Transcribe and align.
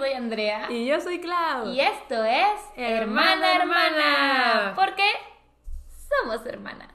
soy 0.00 0.12
Andrea. 0.12 0.66
Y 0.70 0.86
yo 0.86 0.98
soy 1.00 1.20
Clau. 1.20 1.68
Y 1.68 1.80
esto 1.80 2.24
es 2.24 2.58
Hermana 2.74 3.56
Hermana. 3.56 4.72
Porque 4.74 5.04
somos 6.08 6.44
hermanas. 6.46 6.88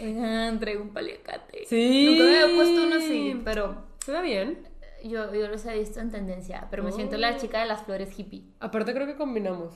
Oigan, 0.00 0.58
traigo 0.60 0.82
un 0.82 0.90
paliacate. 0.92 1.64
Sí. 1.66 2.06
Nunca 2.10 2.24
me 2.24 2.38
había 2.42 2.56
puesto 2.56 2.82
uno 2.86 2.96
así, 2.96 3.40
pero 3.44 3.84
Se 4.04 4.12
ve 4.12 4.22
bien. 4.22 4.68
yo, 5.04 5.32
yo 5.34 5.48
los 5.48 5.64
he 5.66 5.78
visto 5.78 6.00
en 6.00 6.10
tendencia. 6.10 6.66
Pero 6.70 6.82
me 6.82 6.92
siento 6.92 7.16
la 7.16 7.36
chica 7.36 7.60
de 7.60 7.66
las 7.66 7.82
flores 7.84 8.16
hippie. 8.18 8.44
Aparte 8.60 8.92
creo 8.92 9.06
que 9.06 9.16
combinamos. 9.16 9.74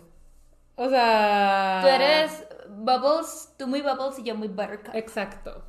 O 0.80 0.88
sea... 0.88 1.80
Tú 1.82 1.88
eres 1.88 2.46
Bubbles, 2.70 3.52
tú 3.58 3.66
muy 3.66 3.82
Bubbles 3.82 4.18
y 4.18 4.22
yo 4.22 4.34
muy 4.34 4.48
Buttercup. 4.48 4.94
Exacto. 4.94 5.62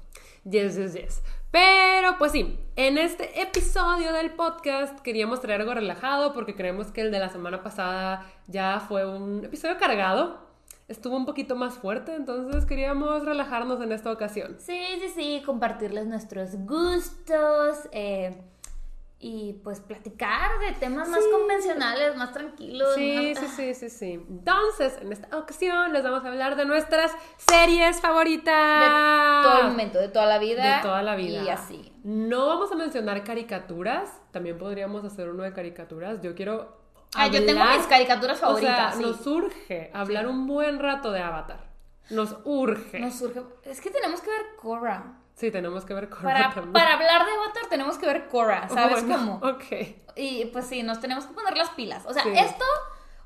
Yes, 0.46 0.78
yes, 0.78 0.94
yes. 0.94 1.22
Pero 1.52 2.18
pues 2.18 2.32
sí, 2.32 2.58
en 2.78 2.98
este 2.98 3.42
episodio 3.42 4.14
del 4.14 4.32
podcast 4.32 5.02
queríamos 5.02 5.42
traer 5.42 5.60
algo 5.60 5.74
relajado 5.74 6.32
porque 6.32 6.56
creemos 6.56 6.94
que 6.94 7.02
el 7.02 7.12
de 7.12 7.20
la 7.20 7.28
semana 7.28 7.62
pasada 7.62 8.26
ya 8.48 8.80
fue 8.80 9.06
un 9.06 9.44
episodio 9.44 9.78
cargado. 9.78 10.48
Estuvo 10.88 11.18
un 11.18 11.26
poquito 11.26 11.58
más 11.58 11.74
fuerte, 11.74 12.16
entonces 12.16 12.66
queríamos 12.66 13.26
relajarnos 13.26 13.82
en 13.82 13.92
esta 13.92 14.14
ocasión. 14.14 14.56
Sí, 14.60 14.80
sí, 15.02 15.10
sí, 15.10 15.44
compartirles 15.46 16.08
nuestros 16.08 16.56
gustos 16.66 17.90
eh, 17.92 18.42
y 19.24 19.54
pues 19.64 19.80
platicar 19.80 20.58
de 20.60 20.72
temas 20.74 21.08
más 21.08 21.22
convencionales, 21.32 22.16
más 22.16 22.34
tranquilos. 22.34 22.96
Sí, 22.96 23.34
más- 23.36 23.52
sí, 23.52 23.74
sí, 23.74 23.74
sí, 23.76 23.90
sí. 23.92 24.14
Entonces, 24.14 24.98
en 25.00 25.14
esta 25.14 25.38
ocasión 25.38 25.94
les 25.94 26.04
vamos 26.04 26.26
a 26.26 26.28
hablar 26.28 26.56
de 26.56 26.66
nuestras 26.66 27.12
series 27.38 28.02
favoritas. 28.02 29.44
De 29.44 29.48
todo 29.50 29.62
el 29.62 29.68
momento, 29.68 30.00
de 30.00 30.10
toda 30.10 30.26
la 30.26 30.40
vida. 30.40 30.78
De 30.78 30.82
toda 30.82 31.04
la 31.04 31.16
vida. 31.16 31.44
Y 31.44 31.50
así. 31.50 31.94
No 32.04 32.48
vamos 32.48 32.72
a 32.72 32.76
mencionar 32.76 33.24
caricaturas. 33.24 34.10
También 34.32 34.58
podríamos 34.58 35.06
hacer 35.06 35.30
uno 35.30 35.44
de 35.44 35.54
caricaturas. 35.54 36.20
Yo 36.24 36.34
quiero. 36.34 36.82
Ah, 37.14 37.28
yo 37.28 37.46
tengo 37.46 37.64
mis 37.64 37.86
caricaturas 37.86 38.40
favoritas. 38.40 38.96
O 38.96 38.98
sea, 38.98 38.98
sí. 38.98 39.04
nos 39.04 39.28
urge 39.28 39.92
hablar 39.94 40.28
un 40.28 40.48
buen 40.48 40.80
rato 40.80 41.12
de 41.12 41.20
Avatar. 41.22 41.70
Nos 42.10 42.36
urge. 42.44 43.00
Nos 43.00 43.14
surge. 43.20 43.42
Es 43.66 43.82
que 43.82 43.92
tenemos 43.92 44.20
que 44.22 44.32
ver 44.32 44.42
Korra. 44.58 45.21
Sí, 45.36 45.50
tenemos 45.52 45.86
que 45.86 45.94
ver 45.94 46.10
Korra 46.10 46.24
Para, 46.24 46.44
también. 46.54 46.74
para 46.74 46.94
hablar 46.94 47.26
de 47.26 47.32
Avatar 47.32 47.64
tenemos 47.70 47.98
que 47.98 48.06
ver 48.06 48.28
Korra, 48.28 48.68
¿sabes 48.70 49.06
Bueno, 49.06 49.40
cómo? 49.40 49.50
Ok. 49.54 49.64
Y 50.16 50.46
pues 50.46 50.68
sí, 50.68 50.84
nos 50.84 51.00
tenemos 51.00 51.26
que 51.26 51.34
poner 51.34 51.58
las 51.58 51.70
pilas. 51.72 52.06
O 52.06 52.14
sea, 52.14 52.24
Sí. 52.24 52.30
esto, 52.36 52.66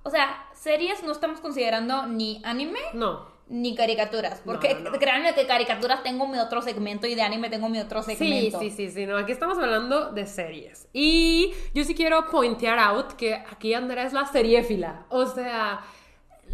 o 0.04 0.10
sea, 0.10 0.48
series 0.54 1.04
no 1.04 1.12
estamos 1.12 1.40
considerando 1.42 2.06
ni 2.08 2.42
anime 2.46 2.80
No. 2.94 3.28
ni 3.48 3.76
caricaturas. 3.76 4.42
Porque 4.46 4.76
No, 4.76 4.80
no, 4.82 4.90
no. 4.92 4.98
créanme 5.00 5.34
que 5.36 5.46
caricaturas 5.46 6.04
tengo 6.04 6.28
mi 6.28 6.40
otro 6.40 6.62
segmento 6.62 7.06
y 7.06 7.16
de 7.16 7.22
anime 7.24 7.50
tengo 7.50 7.70
mi 7.70 7.80
otro 7.80 8.02
Sí, 8.02 8.16
segmento. 8.16 8.60
sí, 8.60 8.70
sí, 8.72 8.90
sí, 8.92 9.06
no, 9.06 9.18
aquí 9.18 9.32
estamos 9.34 9.58
hablando 9.58 10.12
de 10.12 10.26
series. 10.26 10.88
Y 10.94 11.54
yo 11.74 11.84
sí 11.84 11.96
quiero 11.96 12.26
pointear 12.30 12.80
out 12.80 13.14
que 13.14 13.34
aquí 13.36 13.74
Andrea 13.74 14.06
es 14.06 14.14
la 14.14 14.26
seriéfila. 14.26 15.06
O 15.10 15.26
sea, 15.26 15.82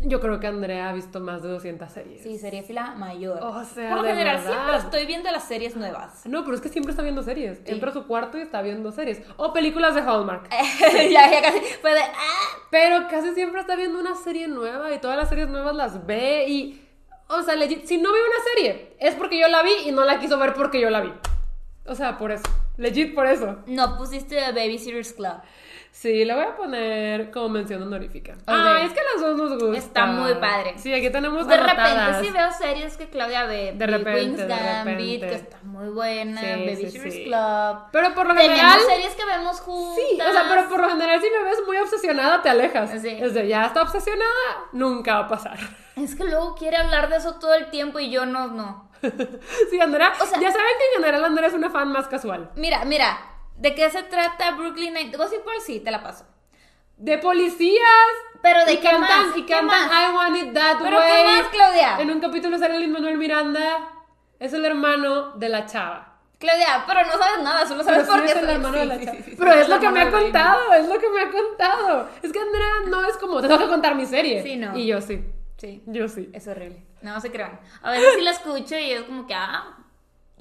yo 0.04 0.20
creo 0.20 0.40
que 0.40 0.48
Andrea 0.48 0.90
ha 0.90 0.94
visto 0.94 1.20
más 1.20 1.44
de 1.44 1.50
200 1.50 1.92
series. 1.92 2.24
Sí, 2.24 2.38
serie 2.38 2.64
fila 2.64 2.96
mayor. 2.98 3.40
O 3.42 3.64
sea, 3.66 3.90
Por 3.90 4.00
lo 4.00 4.04
general 4.06 4.38
verdad. 4.38 4.52
siempre 4.52 4.78
estoy 4.78 5.06
viendo 5.06 5.32
las 5.32 5.44
series 5.48 5.76
nuevas. 5.76 6.26
No, 6.26 6.44
pero 6.44 6.56
es 6.56 6.62
que 6.62 6.70
siempre 6.70 6.92
está 6.92 7.04
viendo 7.04 7.24
series. 7.24 7.60
Sí. 7.60 7.64
Entra 7.68 7.92
a 7.92 7.94
su 7.94 8.08
cuarto 8.08 8.38
y 8.38 8.42
está 8.42 8.62
viendo 8.62 8.92
series. 8.92 9.22
O 9.38 9.54
películas 9.54 9.96
de 9.96 10.02
Hallmark. 10.02 10.50
ya, 11.12 11.32
ya 11.32 11.42
casi 11.42 11.60
fue 11.82 11.94
de 11.94 12.02
ah. 12.02 12.58
Pero 12.70 13.08
casi 13.10 13.34
siempre 13.34 13.62
está 13.62 13.76
viendo 13.76 14.00
una 14.00 14.16
serie 14.16 14.48
nueva 14.48 14.94
y 14.94 15.00
todas 15.00 15.18
las 15.18 15.30
series 15.30 15.50
nuevas 15.50 15.76
las 15.76 16.06
ve 16.06 16.46
y... 16.48 16.88
O 17.28 17.44
sea, 17.44 17.56
legit, 17.56 17.86
si 17.86 17.98
no 17.98 18.12
veo 18.12 18.24
una 18.26 18.44
serie, 18.56 18.96
es 19.00 19.16
porque 19.16 19.40
yo 19.40 19.48
la 19.48 19.64
vi 19.64 19.72
y 19.86 19.92
no 19.92 20.04
la 20.04 20.20
quiso 20.20 20.38
ver 20.38 20.54
porque 20.54 20.82
yo 20.82 20.90
la 20.90 21.00
vi. 21.02 21.14
O 21.86 21.96
sea, 21.96 22.18
por 22.18 22.32
eso. 22.32 22.44
Legit 22.78 23.16
por 23.16 23.26
eso. 23.26 23.60
No 23.68 23.98
pusiste 23.98 24.36
Babysitters 24.52 25.14
Club. 25.14 25.36
Sí, 25.92 26.26
le 26.26 26.34
voy 26.34 26.44
a 26.46 26.56
poner 26.56 27.30
como 27.32 27.50
mención 27.50 27.84
honorífica. 27.84 28.36
Ah, 28.48 28.80
es 28.82 28.92
que 28.92 29.02
las 29.14 29.22
dos 29.22 29.38
nos 29.38 29.60
gusta. 29.62 29.78
Está 29.78 30.06
muy 30.08 30.34
padre. 30.36 30.74
Sí, 30.78 30.92
aquí 30.94 31.10
tenemos 31.12 31.48
De 31.48 31.58
repente 31.58 32.14
sí 32.24 32.32
veo 32.32 32.52
series 32.52 32.98
que 32.98 33.10
Claudia 33.10 33.46
ve. 33.46 33.74
De 33.76 33.86
repente, 33.86 34.20
Queen's 34.22 34.38
de 34.38 34.48
Gambit, 34.48 35.22
repente. 35.22 35.28
que 35.28 35.36
está 35.36 35.58
muy 35.64 35.90
buena. 35.90 36.42
Sí, 36.42 36.48
sí, 36.48 36.54
Babysitters 36.66 37.14
sí. 37.14 37.24
Club. 37.26 37.78
Pero 37.92 38.14
por 38.16 38.26
lo 38.28 38.34
Tenemos 38.34 38.58
general... 38.58 38.80
series 38.88 39.14
que 39.16 39.26
vemos 39.26 39.60
juntas. 39.60 40.04
Sí, 40.10 40.20
o 40.22 40.32
sea, 40.32 40.46
pero 40.50 40.70
por 40.70 40.80
lo 40.82 40.90
general 40.90 41.22
si 41.22 41.30
me 41.30 41.44
ves 41.44 41.60
muy 41.68 41.78
obsesionada 41.78 42.42
te 42.42 42.50
alejas. 42.50 42.90
Sí. 43.00 43.18
Es 43.20 43.34
de 43.34 43.48
ya 43.48 43.66
está 43.66 43.82
obsesionada, 43.84 44.70
nunca 44.72 45.16
va 45.16 45.20
a 45.26 45.28
pasar. 45.28 45.58
Es 45.98 46.16
que 46.16 46.24
luego 46.24 46.56
quiere 46.56 46.78
hablar 46.78 47.10
de 47.10 47.18
eso 47.18 47.36
todo 47.36 47.54
el 47.54 47.70
tiempo 47.70 48.00
y 48.00 48.10
yo 48.10 48.26
no, 48.26 48.48
no. 48.48 48.90
sí, 49.70 49.80
Andrea, 49.80 50.14
O 50.22 50.26
sea- 50.26 50.40
ya 50.40 50.50
saben 50.52 50.66
que 50.80 50.86
en 50.98 51.04
general 51.04 51.26
Andrea 51.26 51.48
es 51.50 51.54
una 51.54 51.70
fan 51.70 51.92
más 51.92 52.08
casual. 52.08 52.50
Mira, 52.56 52.86
mira, 52.86 53.20
¿de 53.62 53.76
qué 53.76 53.90
se 53.90 54.04
trata 54.04 54.52
Brooklyn 54.52 54.94
Nine? 54.94 55.16
Gossip 55.16 55.44
por 55.44 55.60
sí, 55.62 55.80
te 55.80 55.92
la 55.92 56.02
paso. 56.04 56.26
De 56.98 57.18
policías. 57.18 57.82
Pero 58.42 58.66
¿de 58.66 58.74
y 58.74 58.78
qué 58.78 58.90
cantan, 58.90 59.28
más? 59.28 59.38
Y 59.38 59.44
¿Qué 59.44 59.54
cantan 59.54 59.88
más? 59.88 59.92
I 60.12 60.16
Want 60.16 60.38
It 60.38 60.54
That 60.54 60.78
¿Pero 60.82 60.98
Way. 60.98 61.12
qué 61.12 61.24
más, 61.26 61.48
Claudia? 61.52 62.00
En 62.02 62.10
un 62.12 62.20
capítulo 62.20 62.58
sale 62.58 62.80
Lin 62.80 62.92
Manuel 62.92 63.18
Miranda. 63.18 63.88
Es 64.40 64.54
el 64.54 64.66
hermano 64.66 65.32
de 65.34 65.50
la 65.50 65.66
chava. 65.68 66.08
Claudia, 66.40 66.84
pero 66.88 67.06
no 67.06 67.12
sabes 67.12 67.44
nada, 67.44 67.68
solo 67.68 67.84
sabes 67.84 68.00
Pero 68.02 68.12
por 68.12 68.20
sí 68.22 68.26
qué 68.26 68.40
es 68.40 68.44
el 68.44 68.50
hermano 68.50 68.78
de 68.80 68.86
la 68.88 69.00
chava. 69.00 69.18
sí, 69.18 69.24
sí, 69.26 69.36
Pero 69.38 69.52
es 69.54 69.70
lo 69.70 69.80
que 69.80 69.90
me 69.90 70.02
ha 70.02 70.12
contado, 70.12 70.74
es 70.74 70.88
lo 70.90 70.98
que 71.00 71.10
me 71.10 71.22
ha 71.22 71.30
contado. 71.30 72.10
Es 72.24 72.32
que 72.34 72.40
Andrea 72.40 72.68
no 72.88 73.06
es 73.08 73.16
como, 73.18 73.40
te 73.42 73.48
tengo 73.48 73.60
que 73.62 73.68
contar 73.68 73.94
mi 73.94 74.08
serie. 74.08 74.42
Sí, 74.42 74.58
no. 74.58 74.76
Y 74.76 74.88
yo 74.88 75.00
sí. 75.02 75.24
Sí, 75.58 75.84
Yo 75.86 76.08
sí. 76.08 76.32
es 76.34 76.48
horrible. 76.48 76.84
No 77.04 77.22
se 77.22 77.32
crean. 77.32 77.60
A 77.84 77.92
veces 77.92 78.16
sí 78.16 78.22
la 78.22 78.32
escucho 78.32 78.76
y 78.76 78.92
es 78.92 79.04
como 79.04 79.28
que, 79.28 79.36
ah, 79.36 79.78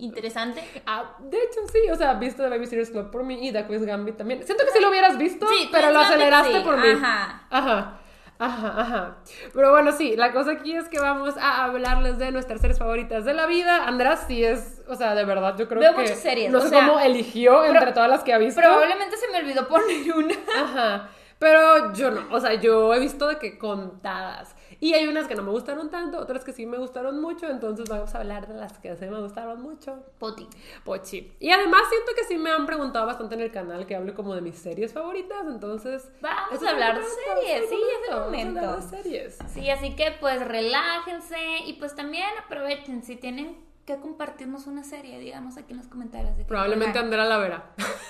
interesante. 0.05 0.63
Ah, 0.87 1.17
de 1.21 1.37
hecho, 1.39 1.61
sí, 1.73 1.79
o 1.91 1.97
sea, 1.97 2.15
viste 2.15 2.43
The 2.43 2.49
Babysitter's 2.49 2.91
Club 2.91 3.11
por 3.11 3.25
mí 3.25 3.47
y 3.49 3.53
The 3.53 3.67
Queen's 3.67 3.85
Gambit 3.87 4.17
también. 4.17 4.45
Siento 4.45 4.65
que 4.65 4.71
sí 4.73 4.81
lo 4.81 4.91
hubieras 4.91 5.17
visto, 5.19 5.47
Sí, 5.49 5.69
pero 5.73 5.91
lo 5.91 6.01
aceleraste 6.01 6.59
sí, 6.59 6.65
por 6.65 6.77
mí. 6.79 6.89
ajá. 6.91 7.43
Ajá. 7.51 7.97
Ajá, 8.43 8.81
ajá. 8.81 9.17
Pero 9.53 9.71
bueno, 9.71 9.93
sí, 9.93 10.17
la 10.17 10.33
cosa 10.33 10.53
aquí 10.53 10.75
es 10.75 10.89
que 10.89 10.99
vamos 10.99 11.37
a 11.37 11.65
hablarles 11.65 12.17
de 12.19 12.33
nuestras 12.33 12.63
series 12.63 12.79
favoritas 12.79 13.27
de 13.27 13.35
la 13.35 13.45
vida. 13.45 13.85
Andrea 13.87 14.17
sí 14.17 14.43
es, 14.43 14.81
o 14.89 14.95
sea, 14.95 15.15
de 15.15 15.27
verdad, 15.27 15.59
yo 15.59 15.69
creo 15.69 15.79
Veo 15.81 15.95
que. 15.95 16.01
muchas 16.01 16.21
series, 16.21 16.51
No 16.51 16.59
sé 16.63 16.71
sea, 16.71 16.87
cómo 16.87 16.99
eligió 16.99 17.67
entre 17.67 17.93
todas 17.93 18.09
las 18.09 18.25
que 18.25 18.33
ha 18.33 18.39
visto. 18.39 18.59
Probablemente 18.59 19.19
se 19.19 19.29
me 19.29 19.41
olvidó 19.41 19.69
poner 19.69 20.15
una. 20.17 20.35
Ajá. 20.59 21.09
Pero 21.39 21.93
yo 21.93 22.11
no, 22.11 22.27
o 22.31 22.41
sea, 22.41 22.55
yo 22.55 22.95
he 22.95 22.99
visto 23.01 23.29
de 23.29 23.37
que 23.39 23.59
contadas. 23.59 24.55
Y 24.81 24.95
hay 24.95 25.07
unas 25.07 25.29
que 25.29 25.35
no 25.35 25.43
me 25.43 25.51
gustaron 25.51 25.91
tanto, 25.91 26.19
otras 26.19 26.43
que 26.43 26.53
sí 26.53 26.65
me 26.65 26.79
gustaron 26.79 27.21
mucho, 27.21 27.47
entonces 27.49 27.89
vamos 27.89 28.15
a 28.15 28.19
hablar 28.19 28.49
de 28.49 28.55
las 28.55 28.79
que 28.79 28.97
sí 28.97 29.07
me 29.07 29.21
gustaron 29.21 29.61
mucho. 29.61 30.03
Poti. 30.19 30.49
Pochi. 30.85 31.33
Y 31.39 31.51
además 31.51 31.83
siento 31.91 32.13
que 32.17 32.25
sí 32.25 32.37
me 32.39 32.51
han 32.51 32.65
preguntado 32.67 33.07
bastante 33.07 33.35
en 33.35 33.43
el 33.43 33.51
canal 33.51 33.87
que 33.87 33.95
hable 33.95 34.15
como 34.15 34.35
de 34.35 34.41
mis 34.41 34.57
series 34.57 34.93
favoritas, 34.93 35.47
entonces... 35.47 36.11
Vamos 36.21 36.63
a 36.65 36.71
hablar 36.71 36.95
de 36.95 37.03
momento, 37.03 37.43
series, 37.43 37.69
sí, 37.69 37.77
es 37.77 38.09
el 38.09 38.15
vamos 38.15 38.35
a 38.35 38.39
hablar 38.39 38.55
momento. 38.55 38.77
de 38.77 39.03
series. 39.03 39.39
Sí, 39.53 39.71
así 39.71 39.95
que 39.97 40.17
pues 40.19 40.47
relájense 40.47 41.39
y 41.67 41.75
pues 41.75 41.95
también 41.95 42.29
aprovechen 42.45 43.03
si 43.03 43.17
tienen 43.17 43.57
que 43.87 43.99
compartirnos 43.99 44.67
una 44.67 44.85
serie, 44.85 45.19
díganos 45.19 45.57
aquí 45.57 45.73
en 45.73 45.79
los 45.79 45.89
comentarios. 45.89 46.37
de 46.37 46.45
Probablemente. 46.45 46.99
Andrea 46.99 47.25
la 47.25 47.39
verá. 47.39 47.65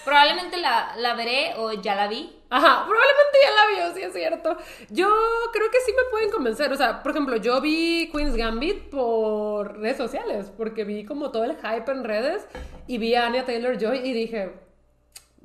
Probablemente 0.05 0.57
la, 0.57 0.95
la 0.97 1.15
veré 1.15 1.55
o 1.57 1.73
ya 1.73 1.95
la 1.95 2.09
vi. 2.09 2.37
Ajá, 2.51 2.85
probablemente 2.87 3.39
ya 3.43 3.51
la 3.51 3.67
vio, 3.89 3.95
sí 3.95 4.03
es 4.03 4.13
cierto. 4.13 4.57
Yo 4.91 5.09
creo 5.53 5.71
que 5.71 5.81
sí 5.81 5.93
me 5.93 6.11
pueden 6.11 6.31
convencer. 6.31 6.73
O 6.73 6.77
sea, 6.77 7.03
por 7.03 7.13
ejemplo, 7.13 7.37
yo 7.37 7.61
vi 7.61 8.11
Queen's 8.13 8.37
Gambit 8.37 8.91
por 8.91 9.79
redes 9.79 9.97
sociales, 9.97 10.53
porque 10.57 10.85
vi 10.85 11.05
como 11.05 11.31
todo 11.31 11.45
el 11.45 11.57
hype 11.57 11.91
en 11.91 12.05
redes 12.05 12.47
y 12.87 12.99
vi 12.99 13.15
a 13.15 13.27
Anya 13.27 13.45
Taylor 13.45 13.79
Joy 13.79 13.99
y 13.99 14.13
dije, 14.13 14.53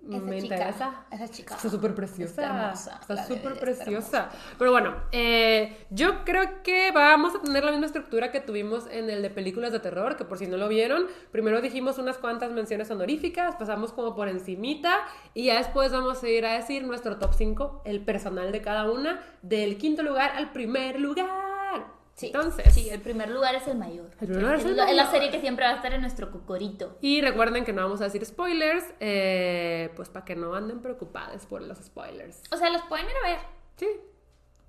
me 0.06 0.40
interesa. 0.40 1.06
esa 1.12 1.28
chica. 1.28 1.56
Está 1.56 1.70
súper 1.70 1.96
preciosa. 1.96 2.30
Está 2.42 2.46
hermosa, 2.46 2.98
Está 3.02 3.14
la 3.16 3.26
súper 3.26 3.60
preciosa. 3.60 4.30
Pero 4.58 4.72
bueno, 4.72 4.96
eh, 5.12 5.86
yo 5.90 6.24
creo 6.24 6.64
que 6.64 6.92
vamos 6.92 7.36
a 7.36 7.42
tener 7.42 7.64
la 7.64 7.72
misma 7.72 7.88
estructura 7.88 8.32
que 8.32 8.40
tuvimos 8.40 8.88
en 8.92 9.10
el 9.10 9.22
de 9.22 9.30
películas 9.30 9.72
de 9.72 9.80
terror, 9.80 10.16
que 10.16 10.26
por 10.26 10.38
si 10.38 10.48
no 10.48 10.58
lo 10.58 10.68
vieron, 10.68 11.08
primero 11.32 11.62
dijimos 11.62 11.98
unas 11.98 12.18
cuantas 12.18 12.52
menciones 12.52 12.90
honoríficas, 12.92 13.56
pasamos 13.56 13.92
como 13.92 14.16
por 14.16 14.28
encimita 14.28 15.00
y 15.34 15.46
ya 15.46 15.58
después 15.58 15.92
vamos 15.92 16.24
a 16.24 16.30
ir 16.30 16.46
a 16.46 16.54
decir 16.54 16.84
nuestro 16.84 17.18
top 17.18 17.34
5, 17.34 17.82
el 17.86 18.02
personal 18.02 18.52
de 18.52 18.62
cada 18.62 18.92
una, 18.92 19.22
del 19.42 19.78
quinto 19.78 20.04
lugar 20.04 20.32
al 20.36 20.52
primer 20.52 21.00
lugar. 21.00 21.45
Sí, 22.16 22.28
Entonces, 22.28 22.74
sí, 22.74 22.90
el 22.90 23.02
primer 23.02 23.30
lugar 23.30 23.56
es 23.56 23.68
el 23.68 23.78
mayor. 23.78 24.10
El 24.22 24.28
primer 24.28 24.42
lugar 24.42 24.56
es 24.60 24.66
el 24.66 24.78
la, 24.78 24.90
es 24.90 24.96
la 24.96 25.04
mayor. 25.04 25.14
serie 25.16 25.32
que 25.32 25.42
siempre 25.42 25.66
va 25.66 25.72
a 25.72 25.76
estar 25.76 25.92
en 25.94 26.00
nuestro 26.00 26.32
cocorito. 26.32 26.98
Y 27.02 27.20
recuerden 27.22 27.66
que 27.66 27.74
no 27.74 27.82
vamos 27.82 28.00
a 28.00 28.06
decir 28.06 28.26
spoilers, 28.26 28.86
eh, 29.02 29.92
pues 29.98 30.08
para 30.08 30.24
que 30.24 30.34
no 30.36 30.56
anden 30.56 30.82
preocupadas 30.82 31.46
por 31.46 31.62
los 31.62 31.78
spoilers. 31.78 32.42
O 32.54 32.58
sea, 32.58 32.70
los 32.70 32.84
pueden 32.84 33.06
ir 33.06 33.12
a 33.26 33.28
ver, 33.30 33.40
Sí. 33.76 33.88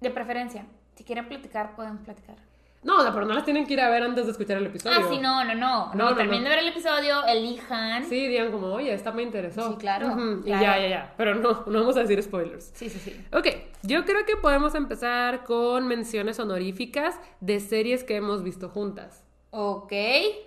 de 0.01 0.11
preferencia. 0.11 0.67
Si 0.97 1.05
quieren 1.05 1.29
platicar, 1.29 1.77
pueden 1.77 1.99
platicar. 1.99 2.37
No, 2.87 2.99
o 2.99 3.03
sea, 3.03 3.13
pero 3.13 3.27
no 3.27 3.35
las 3.35 3.45
tienen 3.45 3.67
que 3.67 3.73
ir 3.73 3.81
a 3.81 3.91
ver 3.91 4.05
antes 4.05 4.27
de 4.27 4.31
escuchar 4.33 4.59
el 4.59 4.67
episodio. 4.67 4.97
Ah, 5.01 5.07
sí, 5.11 5.19
no, 5.19 5.45
no, 5.45 5.55
no. 5.57 5.87
No, 5.87 5.95
no, 5.95 6.11
no, 6.11 6.17
terminen 6.17 6.45
no. 6.45 6.49
de 6.51 6.55
ver 6.55 6.65
el 6.65 6.69
episodio, 6.69 7.25
elijan. 7.27 8.05
Sí, 8.05 8.29
digan 8.29 8.53
como, 8.53 8.69
oye, 8.69 8.95
esta 8.95 9.11
me 9.11 9.25
interesó. 9.25 9.71
Sí, 9.73 9.77
claro, 9.79 10.07
Y 10.41 10.43
claro. 10.45 10.63
ya, 10.63 10.79
ya, 10.79 10.89
ya. 10.89 11.15
Pero 11.17 11.35
no, 11.35 11.65
no 11.67 11.81
vamos 11.81 11.97
a 11.97 12.01
decir 12.01 12.23
spoilers. 12.23 12.71
sí, 12.75 12.89
sí. 12.89 12.99
sí. 13.01 13.21
Ok, 13.33 13.49
yo 13.83 14.05
creo 14.05 14.25
que 14.25 14.37
podemos 14.37 14.77
empezar 14.77 15.43
con 15.43 15.89
menciones 15.89 16.39
honoríficas 16.39 17.19
de 17.41 17.59
series 17.59 18.05
que 18.05 18.15
hemos 18.15 18.45
visto 18.45 18.69
juntas. 18.69 19.25
Ok. 19.51 19.93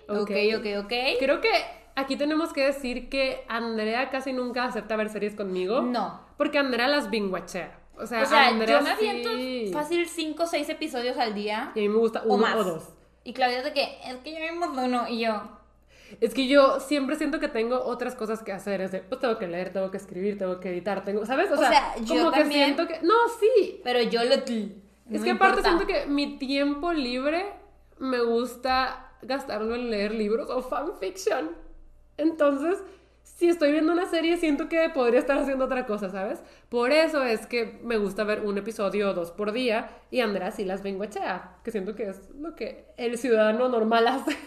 Ok, 0.08 0.30
ok, 0.56 0.66
ok. 0.84 0.92
Creo 1.18 1.40
que 1.42 1.50
aquí 1.94 2.16
tenemos 2.16 2.52
que 2.54 2.64
decir 2.64 3.10
que 3.10 3.44
Andrea 3.48 4.08
casi 4.08 4.32
nunca 4.32 4.64
acepta 4.64 4.96
ver 4.96 5.10
series 5.10 5.34
conmigo. 5.34 5.82
No. 5.82 6.20
Porque 6.38 6.58
Andrea 6.58 6.88
las 6.88 7.10
binguachea. 7.10 7.79
O 8.02 8.06
sea, 8.06 8.22
O 8.22 8.26
sea, 8.26 8.48
Andrea 8.48 8.78
yo 8.78 8.84
me 8.84 8.96
sí- 8.96 9.08
aviento 9.08 9.78
fácil 9.78 10.06
5 10.08 10.42
o 10.42 10.46
6 10.46 10.68
episodios 10.68 11.16
al 11.18 11.34
día. 11.34 11.72
Y 11.74 11.80
a 11.80 11.82
mí 11.82 11.88
me 11.88 11.98
gusta 11.98 12.22
o 12.22 12.34
uno 12.34 12.38
más. 12.38 12.56
o 12.56 12.64
dos. 12.64 12.88
Y 13.24 13.32
Claudia 13.32 13.58
es 13.58 13.64
de 13.64 13.72
que, 13.72 13.98
es 14.04 14.16
que 14.24 14.32
ya 14.32 14.40
vimos 14.50 14.70
uno. 14.76 15.06
Y 15.08 15.20
yo, 15.20 15.42
Es 16.20 16.34
que 16.34 16.48
yo 16.48 16.80
siempre 16.80 17.14
siento 17.16 17.38
que 17.38 17.48
tengo 17.48 17.78
otras 17.84 18.14
cosas 18.16 18.42
que 18.42 18.50
hacer. 18.52 18.80
Es 18.80 18.90
de, 18.92 18.98
pues 19.00 19.20
tengo 19.20 19.38
que 19.38 19.46
leer, 19.46 19.72
tengo 19.72 19.90
que 19.90 19.96
escribir, 19.98 20.38
tengo 20.38 20.58
que 20.58 20.70
editar, 20.70 21.04
tengo, 21.04 21.24
¿sabes? 21.26 21.50
O, 21.50 21.54
O 21.54 21.56
sea, 21.58 21.68
sea, 21.70 21.94
yo 22.02 22.14
como 22.16 22.32
que 22.32 22.40
también. 22.40 22.64
siento 22.74 22.86
que. 22.88 23.00
No, 23.06 23.14
sí. 23.38 23.80
pero 23.84 24.00
yo 24.02 24.24
lo. 24.24 24.34
Es 24.34 25.22
que 25.24 25.30
aparte 25.32 25.62
siento 25.62 25.86
que 25.86 26.06
mi 26.06 26.38
tiempo 26.38 26.92
libre 26.92 27.44
me 27.98 28.22
gusta 28.22 29.12
gastarlo 29.22 29.74
en 29.74 29.90
leer 29.90 30.14
libros 30.14 30.48
o 30.50 30.62
fanfiction. 30.62 31.50
Entonces, 32.16 32.78
si 33.40 33.48
estoy 33.48 33.72
viendo 33.72 33.90
una 33.90 34.04
serie, 34.04 34.36
siento 34.36 34.68
que 34.68 34.90
podría 34.90 35.18
estar 35.18 35.38
haciendo 35.38 35.64
otra 35.64 35.86
cosa, 35.86 36.10
¿sabes? 36.10 36.42
Por 36.68 36.92
eso 36.92 37.22
es 37.22 37.46
que 37.46 37.80
me 37.82 37.96
gusta 37.96 38.22
ver 38.22 38.42
un 38.42 38.58
episodio 38.58 39.08
o 39.08 39.14
dos 39.14 39.30
por 39.30 39.52
día 39.52 39.96
y 40.10 40.20
Andrea 40.20 40.50
sí 40.50 40.66
las 40.66 40.82
binguachea, 40.82 41.56
que 41.64 41.70
siento 41.70 41.94
que 41.94 42.10
es 42.10 42.28
lo 42.38 42.54
que 42.54 42.84
el 42.98 43.16
ciudadano 43.16 43.66
normal 43.70 44.06
hace. 44.08 44.36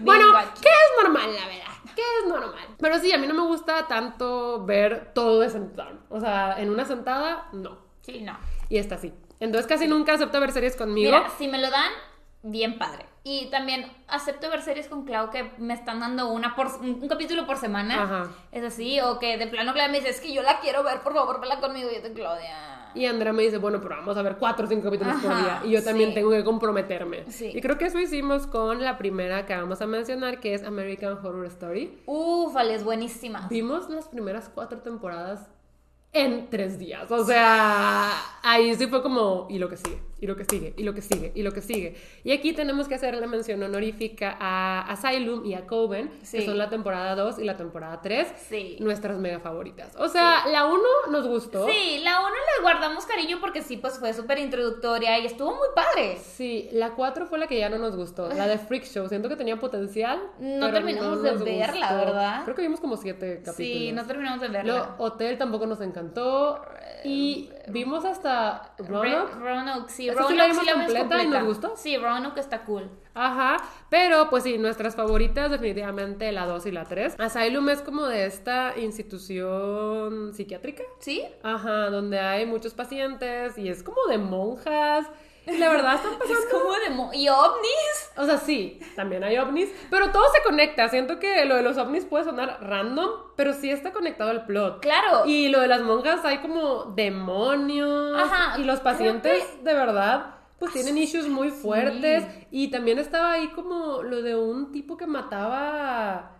Bueno. 0.00 0.24
¿qué 0.62 0.68
es 0.68 1.02
normal, 1.02 1.34
la 1.34 1.46
verdad? 1.46 1.94
¿Qué 1.94 2.02
es 2.02 2.28
normal? 2.28 2.66
Pero 2.78 2.98
sí, 2.98 3.12
a 3.12 3.18
mí 3.18 3.26
no 3.26 3.34
me 3.34 3.42
gusta 3.42 3.86
tanto 3.86 4.64
ver 4.64 5.12
todo 5.14 5.40
de 5.40 5.50
sentado. 5.50 5.98
O 6.08 6.18
sea, 6.18 6.58
en 6.58 6.70
una 6.70 6.86
sentada, 6.86 7.48
no. 7.52 7.78
Sí, 8.00 8.22
no. 8.22 8.38
Y 8.70 8.78
esta 8.78 8.96
sí. 8.96 9.12
Entonces 9.38 9.66
casi 9.66 9.86
nunca 9.86 10.14
acepto 10.14 10.40
ver 10.40 10.52
series 10.52 10.76
conmigo. 10.76 11.10
Mira, 11.10 11.30
si 11.36 11.48
me 11.48 11.58
lo 11.58 11.70
dan, 11.70 11.92
bien 12.50 12.78
padre. 12.78 13.06
Y 13.24 13.46
también 13.50 13.90
acepto 14.08 14.48
ver 14.50 14.62
series 14.62 14.88
con 14.88 15.04
Clau 15.04 15.30
que 15.30 15.50
me 15.58 15.74
están 15.74 16.00
dando 16.00 16.28
una 16.28 16.54
por 16.54 16.68
un, 16.80 17.08
capítulo 17.08 17.46
por 17.46 17.56
semana. 17.56 18.02
Ajá. 18.02 18.30
Es 18.52 18.62
así, 18.62 19.00
o 19.00 19.18
que 19.18 19.36
de 19.36 19.46
plano 19.48 19.72
Claudia 19.72 19.90
me 19.90 19.98
dice, 19.98 20.10
es 20.10 20.20
que 20.20 20.32
yo 20.32 20.42
la 20.42 20.60
quiero 20.60 20.84
ver, 20.84 21.00
por 21.00 21.12
favor, 21.12 21.40
vela 21.40 21.58
conmigo. 21.58 21.88
Y 21.90 21.96
yo 21.96 22.02
de 22.02 22.12
Claudia. 22.12 22.90
Y 22.94 23.04
Andrea 23.04 23.32
me 23.32 23.42
dice, 23.42 23.58
bueno, 23.58 23.80
pero 23.82 23.96
vamos 23.96 24.16
a 24.16 24.22
ver 24.22 24.36
cuatro 24.36 24.64
o 24.64 24.68
cinco 24.68 24.84
capítulos 24.84 25.16
por 25.20 25.36
día. 25.36 25.60
Y 25.64 25.72
yo 25.72 25.84
también 25.84 26.10
sí. 26.10 26.14
tengo 26.14 26.30
que 26.30 26.44
comprometerme. 26.44 27.24
Sí. 27.30 27.50
Y 27.54 27.60
creo 27.60 27.76
que 27.76 27.86
eso 27.86 27.98
hicimos 27.98 28.46
con 28.46 28.82
la 28.82 28.96
primera 28.96 29.44
que 29.44 29.54
vamos 29.54 29.82
a 29.82 29.86
mencionar, 29.86 30.40
que 30.40 30.54
es 30.54 30.62
American 30.62 31.14
Horror 31.14 31.44
Story. 31.46 31.98
Ufale, 32.06 32.74
es 32.74 32.84
buenísima. 32.84 33.48
Vimos 33.50 33.90
las 33.90 34.08
primeras 34.08 34.48
cuatro 34.48 34.78
temporadas 34.78 35.46
en 36.16 36.48
tres 36.48 36.78
días. 36.78 37.10
O 37.10 37.24
sea, 37.24 38.12
ahí 38.42 38.74
sí 38.74 38.86
fue 38.86 39.02
como, 39.02 39.46
y 39.50 39.58
lo 39.58 39.68
que 39.68 39.76
sigue, 39.76 40.00
y 40.18 40.26
lo 40.26 40.34
que 40.36 40.44
sigue, 40.44 40.72
y 40.76 40.82
lo 40.82 40.94
que 40.94 41.02
sigue, 41.02 41.32
y 41.34 41.42
lo 41.42 41.52
que 41.52 41.60
sigue. 41.60 41.94
Y 42.24 42.32
aquí 42.32 42.52
tenemos 42.54 42.88
que 42.88 42.94
hacer 42.94 43.14
la 43.16 43.26
mención 43.26 43.62
honorífica 43.62 44.36
a 44.40 44.90
Asylum 44.90 45.44
y 45.44 45.54
a 45.54 45.66
Coven, 45.66 46.10
Sí. 46.22 46.38
que 46.38 46.46
son 46.46 46.56
la 46.56 46.70
temporada 46.70 47.14
2 47.14 47.38
y 47.38 47.44
la 47.44 47.56
temporada 47.56 48.00
3, 48.00 48.26
Sí. 48.48 48.76
nuestras 48.80 49.18
mega 49.18 49.40
favoritas. 49.40 49.94
O 49.96 50.08
sea, 50.08 50.46
la 50.46 50.64
1 50.66 50.82
nos 51.10 51.26
gustó. 51.26 51.66
Sí, 51.68 52.00
la 52.02 52.20
uno 52.20 52.30
le 52.30 52.62
guardamos 52.62 53.04
cariño 53.04 53.38
porque 53.40 53.60
sí, 53.62 53.76
pues 53.76 53.98
fue 53.98 54.14
súper 54.14 54.38
introductoria 54.38 55.18
y 55.18 55.26
estuvo 55.26 55.50
muy 55.50 55.68
padre. 55.74 56.16
Sí, 56.22 56.68
la 56.72 56.94
4 56.94 57.26
fue 57.26 57.38
la 57.38 57.46
que 57.46 57.58
ya 57.58 57.68
no 57.68 57.76
nos 57.78 57.94
gustó. 57.94 58.28
La 58.28 58.46
de 58.48 58.58
Freak 58.58 58.84
Show. 58.84 59.08
Siento 59.08 59.28
que 59.28 59.36
tenía 59.36 59.56
potencial. 59.60 60.20
No 60.38 60.70
terminamos 60.72 61.22
de 61.22 61.32
nos 61.32 61.44
verla, 61.44 61.88
gustó. 61.88 61.96
¿verdad? 62.06 62.40
Creo 62.44 62.56
que 62.56 62.62
vimos 62.62 62.80
como 62.80 62.96
7 62.96 63.42
capítulos. 63.44 63.56
Sí, 63.56 63.92
no 63.92 64.06
terminamos 64.06 64.40
de 64.40 64.48
verla. 64.48 64.94
Hotel 64.98 65.36
tampoco 65.36 65.66
nos 65.66 65.80
encantó. 65.82 66.62
Y 67.04 67.50
vimos 67.68 68.04
hasta 68.04 68.72
Roanoke. 68.78 69.34
Roanoke, 69.34 69.90
sí, 69.90 70.05
sí 70.12 70.18
Roanoke 70.18 70.36
la 70.36 70.46
vimos 70.46 70.60
sí 70.60 70.66
la 70.66 70.74
completa 70.74 71.22
y 71.22 71.26
nos 71.28 71.44
gustó. 71.44 71.76
Sí, 71.76 71.96
Roanoke 71.96 72.40
está 72.40 72.64
cool. 72.64 72.90
Ajá. 73.14 73.56
Pero, 73.88 74.28
pues 74.30 74.44
sí, 74.44 74.58
nuestras 74.58 74.94
favoritas, 74.94 75.50
definitivamente 75.50 76.30
la 76.32 76.46
2 76.46 76.66
y 76.66 76.72
la 76.72 76.84
3. 76.84 77.16
Asylum 77.18 77.68
es 77.70 77.80
como 77.82 78.06
de 78.06 78.26
esta 78.26 78.74
institución 78.76 80.34
psiquiátrica. 80.34 80.82
¿Sí? 80.98 81.24
Ajá, 81.42 81.90
donde 81.90 82.20
hay 82.20 82.46
muchos 82.46 82.74
pacientes 82.74 83.56
y 83.58 83.68
es 83.68 83.82
como 83.82 84.04
de 84.08 84.18
monjas. 84.18 85.06
La 85.46 85.68
verdad 85.68 85.94
están 85.94 86.18
pasando 86.18 86.40
Es 86.40 86.46
como 86.52 87.12
¿Y 87.14 87.28
ovnis? 87.28 88.10
O 88.16 88.24
sea, 88.24 88.38
sí, 88.38 88.80
también 88.96 89.22
hay 89.24 89.38
ovnis, 89.38 89.70
pero 89.90 90.10
todo 90.10 90.24
se 90.32 90.42
conecta. 90.42 90.88
Siento 90.88 91.18
que 91.18 91.44
lo 91.44 91.54
de 91.56 91.62
los 91.62 91.76
ovnis 91.78 92.04
puede 92.04 92.24
sonar 92.24 92.58
random, 92.62 93.08
pero 93.36 93.52
sí 93.52 93.70
está 93.70 93.92
conectado 93.92 94.30
al 94.30 94.44
plot. 94.46 94.80
Claro. 94.82 95.24
Y 95.26 95.48
lo 95.48 95.60
de 95.60 95.68
las 95.68 95.82
monjas 95.82 96.24
hay 96.24 96.38
como 96.38 96.84
demonios. 96.86 98.18
Ajá, 98.18 98.58
Y 98.58 98.64
los 98.64 98.80
pacientes, 98.80 99.44
que- 99.44 99.62
de 99.62 99.74
verdad, 99.74 100.34
pues 100.58 100.72
tienen 100.72 100.98
issues 100.98 101.28
muy 101.28 101.50
fuertes. 101.50 102.24
Y 102.50 102.70
también 102.70 102.98
estaba 102.98 103.32
ahí 103.32 103.48
como 103.48 104.02
lo 104.02 104.22
de 104.22 104.34
un 104.36 104.72
tipo 104.72 104.96
que 104.96 105.06
mataba. 105.06 106.32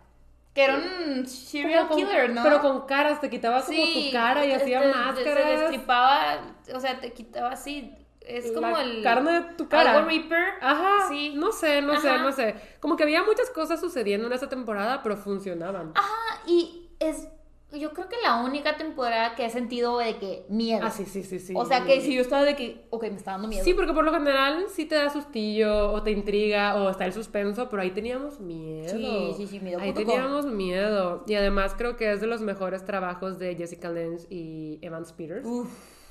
Que 0.53 0.63
era 0.63 0.75
un 0.75 1.27
serial 1.27 1.87
con- 1.87 1.97
killer, 1.97 2.31
¿no? 2.31 2.41
Pero 2.43 2.61
con 2.61 2.87
caras, 2.87 3.21
te 3.21 3.29
quitaba 3.29 3.61
como 3.63 3.77
tu 3.77 4.11
cara 4.11 4.43
y 4.45 4.51
hacía 4.51 4.81
máscaras. 4.81 5.23
Se 5.43 5.57
destripaba, 5.57 6.41
o 6.73 6.79
sea, 6.79 6.99
te 6.99 7.13
quitaba 7.13 7.49
así. 7.51 7.93
Es 8.27 8.51
como 8.51 8.69
La 8.71 8.81
el. 8.81 9.01
carne 9.03 9.31
de 9.31 9.41
tu 9.55 9.67
cara. 9.67 9.93
Algo 9.93 10.07
Reaper. 10.09 10.45
Ajá, 10.61 11.07
Sí. 11.09 11.33
no 11.35 11.51
sé, 11.51 11.81
no 11.81 11.99
sé, 11.99 12.17
no 12.19 12.31
sé. 12.31 12.55
Como 12.79 12.95
que 12.95 13.03
había 13.03 13.23
muchas 13.23 13.49
cosas 13.49 13.79
sucediendo 13.79 14.27
en 14.27 14.33
esa 14.33 14.49
temporada, 14.49 15.01
pero 15.03 15.17
funcionaban. 15.17 15.91
Ajá, 15.95 16.41
y 16.45 16.89
es. 16.99 17.27
Yo 17.73 17.91
creo 17.91 18.07
que 18.07 18.15
la 18.23 18.37
única 18.45 18.77
temporada 18.77 19.35
que 19.35 19.45
he 19.45 19.49
sentido 19.49 19.97
de 19.97 20.15
que 20.17 20.45
miedo. 20.47 20.85
Ah, 20.85 20.89
sí, 20.89 21.03
sí, 21.03 21.21
sí, 21.23 21.37
sí. 21.37 21.53
O 21.53 21.65
sea, 21.65 21.83
que 21.83 21.99
si 21.99 22.15
yo 22.15 22.21
estaba 22.21 22.43
de 22.45 22.55
que. 22.55 22.87
Ok, 22.91 23.03
me 23.03 23.17
está 23.17 23.31
dando 23.31 23.49
miedo. 23.49 23.61
Sí, 23.61 23.73
porque 23.73 23.91
por 23.93 24.05
lo 24.05 24.13
general 24.13 24.67
sí 24.69 24.85
te 24.85 24.95
da 24.95 25.09
sustillo 25.09 25.91
o 25.91 26.01
te 26.01 26.11
intriga 26.11 26.75
o 26.75 26.89
está 26.89 27.05
el 27.05 27.11
suspenso, 27.11 27.67
pero 27.69 27.81
ahí 27.81 27.91
teníamos 27.91 28.39
miedo. 28.39 28.87
Sí, 28.89 29.33
sí, 29.35 29.47
sí, 29.47 29.59
miedo 29.59 29.81
Ahí 29.81 29.93
com. 29.93 30.05
teníamos 30.05 30.45
miedo. 30.45 31.25
Y 31.27 31.35
además 31.35 31.75
creo 31.77 31.97
que 31.97 32.09
es 32.13 32.21
de 32.21 32.27
los 32.27 32.39
mejores 32.39 32.85
trabajos 32.85 33.37
de 33.37 33.55
Jessica 33.55 33.89
Lange 33.89 34.25
y 34.29 34.79
Evans 34.81 35.11
Peters. 35.11 35.45
Uf. 35.45 35.67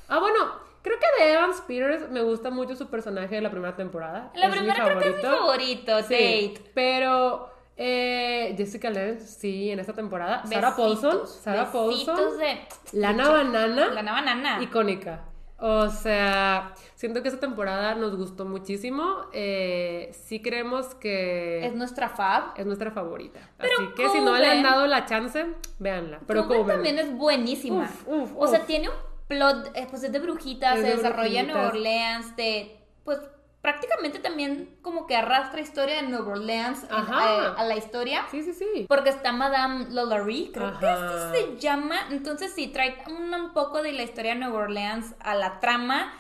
Ah, 0.09 0.21
bueno, 0.21 0.39
creo 0.87 0.99
que 0.99 1.25
de 1.25 1.33
Evans 1.35 1.61
Peters 1.67 2.11
me 2.11 2.23
gusta 2.23 2.51
mucho 2.51 2.75
su 2.77 2.89
personaje 2.89 3.35
de 3.35 3.41
la 3.41 3.51
primera 3.51 3.75
temporada. 3.77 4.31
La 4.35 4.47
Es 4.47 4.53
primera 4.55 4.85
creo 4.85 4.99
que 4.99 5.09
es 5.11 5.17
mi 5.17 5.23
favorito, 5.23 5.99
Sí, 6.05 6.53
Tate. 6.55 6.71
pero 6.75 7.51
eh, 7.77 8.55
Jessica 8.57 8.89
Lange, 8.91 9.21
sí, 9.21 9.71
en 9.71 9.81
esta 9.81 9.93
temporada. 9.93 10.43
Sarah 10.47 10.71
Besitos, 10.71 11.01
Paulson. 11.03 11.27
Sarah 11.27 11.73
Paulson. 11.73 12.39
de. 12.39 12.59
Lana 12.93 13.29
Banana. 13.29 13.87
La 13.93 14.03
banana. 14.13 14.63
icónica. 14.63 15.25
O 15.59 15.89
sea, 15.89 16.75
siento 16.97 17.23
que 17.23 17.29
esta 17.29 17.41
temporada 17.41 17.95
nos 17.95 18.15
gustó 18.15 18.45
muchísimo. 18.45 19.23
Eh, 19.33 20.11
sí 20.27 20.43
creemos 20.43 20.95
que 20.97 21.65
Es 21.67 21.75
nuestra 21.75 22.11
fab. 22.11 22.53
es 22.57 22.67
nuestra 22.67 22.91
favorita. 22.91 23.41
Pero 23.57 23.73
Así 23.79 23.87
que 23.97 24.09
si 24.11 24.21
no 24.21 24.37
le 24.37 24.47
han 24.49 24.63
dado 24.63 24.87
la 24.87 25.07
chance, 25.07 25.47
véanla. 25.79 26.21
Pero 26.27 26.43
Coven 26.47 26.61
Coven. 26.63 26.75
también 26.77 26.99
es 26.99 27.11
buenísima. 27.17 27.85
Uf, 28.07 28.07
uf, 28.07 28.33
o 28.37 28.47
sea, 28.47 28.67
tiene 28.67 28.91
un 28.91 28.95
plot, 29.29 29.73
eh, 29.75 29.87
pues 29.91 30.03
es 30.03 30.13
de 30.13 30.19
brujitas, 30.19 30.77
Es 30.77 30.81
se 30.83 30.87
de 30.89 30.97
desarrolla 30.97 31.41
en 31.41 31.47
Nueva. 31.49 31.69
Orleans, 31.69 32.37
de, 32.37 32.79
pues 33.05 33.19
prácticamente 33.61 34.21
también 34.21 34.77
como 34.83 35.07
que 35.09 35.17
arrastra 35.17 35.61
historia 35.61 35.97
de 35.97 36.03
Nueva 36.09 36.33
Orleans 36.35 36.85
en- 36.85 36.95
Ajá. 36.95 37.19
a, 37.19 37.53
a 37.55 37.65
la 37.65 37.77
historia. 37.77 38.25
Sí, 38.31 38.43
sí, 38.45 38.53
sí. 38.53 38.87
Porque 38.89 39.11
está 39.11 39.33
Madame 39.33 39.87
Lolary, 39.91 40.51
creo 40.55 40.69
Ajá. 40.69 40.79
que 40.81 40.87
así 40.87 41.37
se 41.55 41.57
llama. 41.59 41.97
Entonces 42.11 42.53
sí, 42.55 42.69
trae 42.69 42.97
un, 43.09 43.35
un 43.35 43.53
poco 43.53 43.83
de 43.83 43.93
la 43.93 44.05
historia 44.05 44.35
de 44.35 44.41
Nueva 44.41 44.59
Orleans 44.61 45.15
a 45.21 45.35
la 45.35 45.59
trama. 45.59 46.13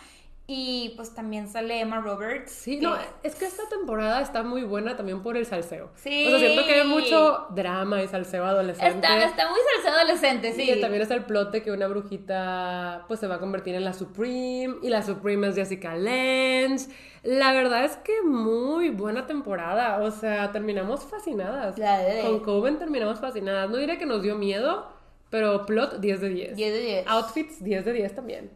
Y 0.48 0.92
pues 0.96 1.12
también 1.12 1.48
sale 1.48 1.80
Emma 1.80 2.00
Roberts. 2.00 2.52
Sí, 2.52 2.76
no, 2.76 2.96
es 3.24 3.34
que 3.34 3.46
esta 3.46 3.68
temporada 3.68 4.20
está 4.20 4.44
muy 4.44 4.62
buena 4.62 4.96
también 4.96 5.20
por 5.20 5.36
el 5.36 5.44
salseo. 5.44 5.90
Sí. 5.96 6.24
O 6.26 6.30
sea, 6.30 6.38
siento 6.38 6.64
que 6.64 6.74
hay 6.74 6.86
mucho 6.86 7.46
drama 7.50 8.00
y 8.00 8.06
salseo 8.06 8.44
adolescente. 8.44 8.94
Está, 8.94 9.24
está 9.24 9.50
muy 9.50 9.58
salsado 9.74 9.98
adolescente, 9.98 10.52
sí. 10.52 10.70
Y 10.70 10.80
también 10.80 11.02
está 11.02 11.14
el 11.14 11.24
plot 11.24 11.50
de 11.50 11.62
que 11.62 11.72
una 11.72 11.88
brujita 11.88 13.04
pues 13.08 13.18
se 13.18 13.26
va 13.26 13.34
a 13.36 13.38
convertir 13.40 13.74
en 13.74 13.84
la 13.84 13.92
Supreme 13.92 14.76
y 14.82 14.88
la 14.88 15.02
Supreme 15.02 15.48
es 15.48 15.56
Jessica 15.56 15.96
Lange. 15.96 16.86
La 17.24 17.52
verdad 17.52 17.84
es 17.84 17.96
que 17.96 18.22
muy 18.22 18.90
buena 18.90 19.26
temporada, 19.26 19.98
o 20.00 20.12
sea, 20.12 20.52
terminamos 20.52 21.02
fascinadas. 21.04 21.76
La 21.76 21.98
de- 21.98 22.20
Con 22.22 22.38
Coven 22.44 22.78
terminamos 22.78 23.18
fascinadas. 23.18 23.68
No 23.68 23.78
diré 23.78 23.98
que 23.98 24.06
nos 24.06 24.22
dio 24.22 24.36
miedo, 24.36 24.86
pero 25.28 25.66
plot 25.66 25.98
10 25.98 26.20
de 26.20 26.28
10. 26.28 26.56
10 26.56 26.72
de 26.72 26.80
10. 26.80 27.06
Outfits 27.08 27.64
10 27.64 27.84
de 27.84 27.92
10 27.92 28.14
también. 28.14 28.50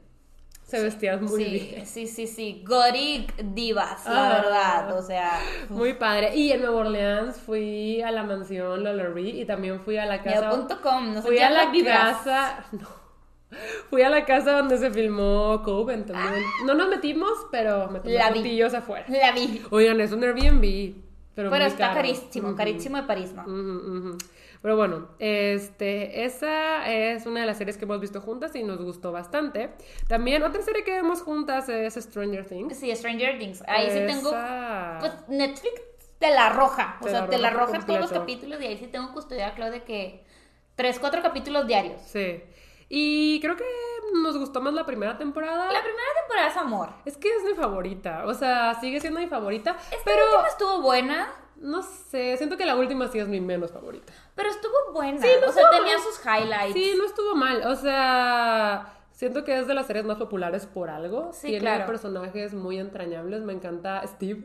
Se 0.71 0.83
vestían 0.83 1.25
muy 1.25 1.45
sí, 1.45 1.51
bien. 1.51 1.87
sí, 1.87 2.07
sí, 2.07 2.27
sí. 2.27 2.63
Gothic 2.67 3.35
divas, 3.55 4.05
la 4.07 4.29
Ah. 4.31 4.41
verdad. 4.41 4.99
O 4.99 5.03
sea, 5.03 5.39
Muy 5.69 5.95
padre. 5.95 6.35
Y 6.37 6.53
en 6.53 6.61
Nueva 6.63 6.77
Orleans 6.81 7.37
fui 7.39 8.01
a 8.03 8.11
la 8.11 8.23
mansión 8.23 8.85
Lollery 8.85 9.41
y 9.41 9.45
también 9.45 9.81
fui 9.81 9.97
a 9.97 10.07
la 10.07 10.23
casa. 10.23 10.41
No 11.15 11.23
sé, 11.23 11.29
Fui 11.29 11.39
a 11.39 11.51
la 11.51 11.73
casa. 11.85 12.65
No. 12.73 13.01
Fui 13.91 14.03
a 14.03 14.09
la 14.09 14.25
casa 14.25 14.53
donde 14.53 14.79
se 14.79 14.93
filmó 14.93 15.61
Coven 15.65 16.07
también. 16.07 16.45
No 16.67 16.75
nos 16.75 16.89
metimos, 16.89 17.33
pero 17.51 17.89
me 17.91 17.99
tomé 17.99 18.13
afuera. 18.79 19.05
La 19.09 19.33
vi. 19.33 19.61
Oigan, 19.71 20.01
es 20.01 20.13
un 20.13 20.23
Airbnb. 20.23 20.95
Pero, 21.35 21.51
Pero 21.51 21.65
muy 21.65 21.73
está 21.73 21.79
caro. 21.89 21.95
carísimo, 21.97 22.55
carísimo 22.55 22.97
de 22.99 23.03
París. 23.05 23.33
Pero 24.63 24.77
bueno, 24.77 25.09
este, 25.19 26.25
esa 26.25 26.87
es 26.91 27.25
una 27.25 27.41
de 27.41 27.47
las 27.47 27.57
series 27.57 27.79
que 27.79 27.87
hemos 27.87 28.01
visto 28.01 28.21
juntas 28.21 28.55
y 28.55 28.63
nos 28.63 28.83
gustó 28.83 29.11
bastante. 29.11 29.71
También 30.07 30.43
otra 30.43 30.61
serie 30.61 30.85
que 30.85 30.93
vemos 30.93 31.23
juntas 31.23 31.69
es 31.69 31.95
Stranger 31.95 32.47
Things. 32.47 32.77
Sí, 32.77 32.95
Stranger 32.95 33.39
Things. 33.39 33.63
Ahí 33.67 33.91
sí 33.91 34.01
tengo. 34.07 34.31
Pues 35.01 35.13
Netflix 35.29 35.81
te 36.19 36.31
la 36.31 36.49
arroja. 36.49 36.99
O 37.01 37.05
Te 37.05 37.11
sea, 37.11 37.23
la 37.23 37.29
te 37.29 37.39
la 37.39 37.49
arroja 37.49 37.81
todos 37.87 38.01
los 38.01 38.13
capítulos 38.13 38.61
y 38.61 38.67
ahí 38.67 38.77
sí 38.77 38.87
tengo 38.87 39.13
custodiada, 39.13 39.55
Claudia, 39.55 39.81
de 39.81 39.85
que 39.85 40.25
tres, 40.75 40.99
cuatro 40.99 41.23
capítulos 41.23 41.67
diarios. 41.67 42.01
Sí. 42.03 42.43
Y 42.91 43.41
creo 43.41 43.57
que 43.57 43.65
nos 44.23 44.37
gustó 44.37 44.61
más 44.61 44.75
la 44.75 44.85
primera 44.85 45.17
temporada. 45.17 45.73
La 45.73 45.81
primera 45.81 46.09
temporada 46.21 46.49
es 46.49 46.57
amor. 46.57 46.91
Es 47.05 47.17
que 47.17 47.29
es 47.29 47.45
mi 47.45 47.55
favorita. 47.55 48.25
O 48.27 48.35
sea, 48.35 48.75
sigue 48.81 49.01
siendo 49.01 49.21
mi 49.21 49.29
favorita. 49.29 49.77
Esta 49.91 50.05
pero 50.05 50.25
última 50.25 50.49
estuvo 50.49 50.83
buena, 50.83 51.33
no 51.61 51.83
sé, 51.83 52.37
siento 52.37 52.57
que 52.57 52.65
la 52.67 52.75
última 52.77 53.09
sí 53.09 53.19
es 53.19 53.29
mi 53.29 53.41
menos 53.41 53.71
favorita. 53.71 54.13
pero 54.35 54.49
estuvo 54.51 54.93
buena. 54.93 55.21
Sí, 55.21 55.29
no 55.41 55.49
o 55.49 55.53
sea, 55.53 55.71
tenía 55.71 55.99
sus 55.99 56.21
highlights. 56.25 56.73
Sí, 56.75 56.95
no 56.97 57.05
estuvo 57.05 57.35
mal. 57.37 57.63
O 57.67 57.77
sea, 57.77 58.95
siento 59.13 59.45
que 59.45 59.59
es 59.59 59.67
de 59.67 59.75
las 59.75 59.87
series 59.87 60.05
más 60.05 60.17
populares 60.17 60.67
por 60.67 60.91
algo. 60.91 61.31
Sí, 61.33 61.49
Tiene 61.49 61.61
claro. 61.61 61.87
personajes 61.87 62.55
muy 62.55 62.79
entrañables. 62.79 63.43
Me 63.43 63.53
encanta 63.53 64.03
Steve. 64.07 64.45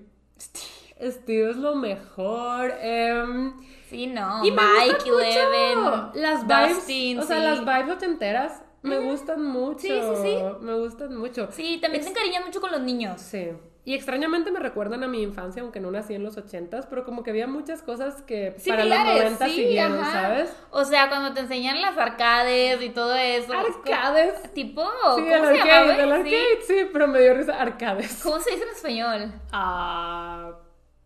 Steve 1.01 1.49
es 1.51 1.57
lo 1.57 1.75
mejor. 1.75 2.73
Em, 2.81 3.53
Sí, 3.89 4.07
no. 4.07 4.43
y 4.45 4.51
me 4.51 4.61
Mike, 4.61 5.09
Eleven, 5.09 5.83
las 6.15 6.45
vibes, 6.47 6.75
Dustin, 6.75 7.19
o 7.19 7.23
sea, 7.23 7.37
sí. 7.37 7.43
las 7.43 7.59
vibes 7.61 7.95
ochenteras 7.97 8.61
me 8.85 8.97
gustan 8.99 9.43
mucho. 9.43 9.79
Sí, 9.79 9.89
sí, 9.89 10.21
sí. 10.23 10.37
Me 10.61 10.73
gustan 10.75 11.15
mucho. 11.17 11.49
Sí, 11.51 11.79
también 11.81 12.01
Es- 12.01 12.05
te 12.05 12.11
encariñas 12.11 12.45
mucho 12.45 12.61
con 12.61 12.71
los 12.71 12.81
niños. 12.81 13.19
Sí. 13.21 13.49
Y 13.87 13.93
extrañamente 13.93 14.49
me 14.49 14.59
recuerdan 14.59 15.03
a 15.03 15.07
mi 15.07 15.21
infancia, 15.21 15.61
aunque 15.61 15.79
no 15.79 15.91
nací 15.91 16.15
en 16.15 16.23
los 16.23 16.37
ochentas, 16.37 16.87
pero 16.87 17.05
como 17.05 17.21
que 17.21 17.29
había 17.29 17.45
muchas 17.45 17.83
cosas 17.83 18.23
que 18.23 18.55
para 18.67 18.83
los 18.83 18.93
Similares, 18.97 19.23
noventas 19.23 19.49
sí, 19.51 19.55
siguieron, 19.57 19.99
ajá. 19.99 20.11
¿sabes? 20.23 20.57
O 20.71 20.83
sea, 20.85 21.07
cuando 21.07 21.33
te 21.35 21.41
enseñan 21.41 21.79
las 21.79 21.95
arcades 21.95 22.81
y 22.81 22.89
todo 22.89 23.13
eso. 23.13 23.53
es 23.53 23.75
como- 23.77 23.93
Arcades. 23.95 24.53
Tipo, 24.53 24.81
Sí, 24.83 24.89
¿cómo 25.21 25.21
el 25.21 25.27
se 25.27 25.61
arcade, 25.61 25.87
llamaba? 25.87 25.93
el 25.93 26.09
Sí. 26.27 26.35
arcade, 26.35 26.61
sí, 26.65 26.89
pero 26.91 27.07
me 27.07 27.21
dio 27.21 27.33
risa 27.35 27.61
arcades. 27.61 28.21
¿Cómo 28.23 28.39
se 28.39 28.49
dice 28.51 28.63
en 28.63 28.69
español? 28.69 29.31
Ah, 29.51 30.51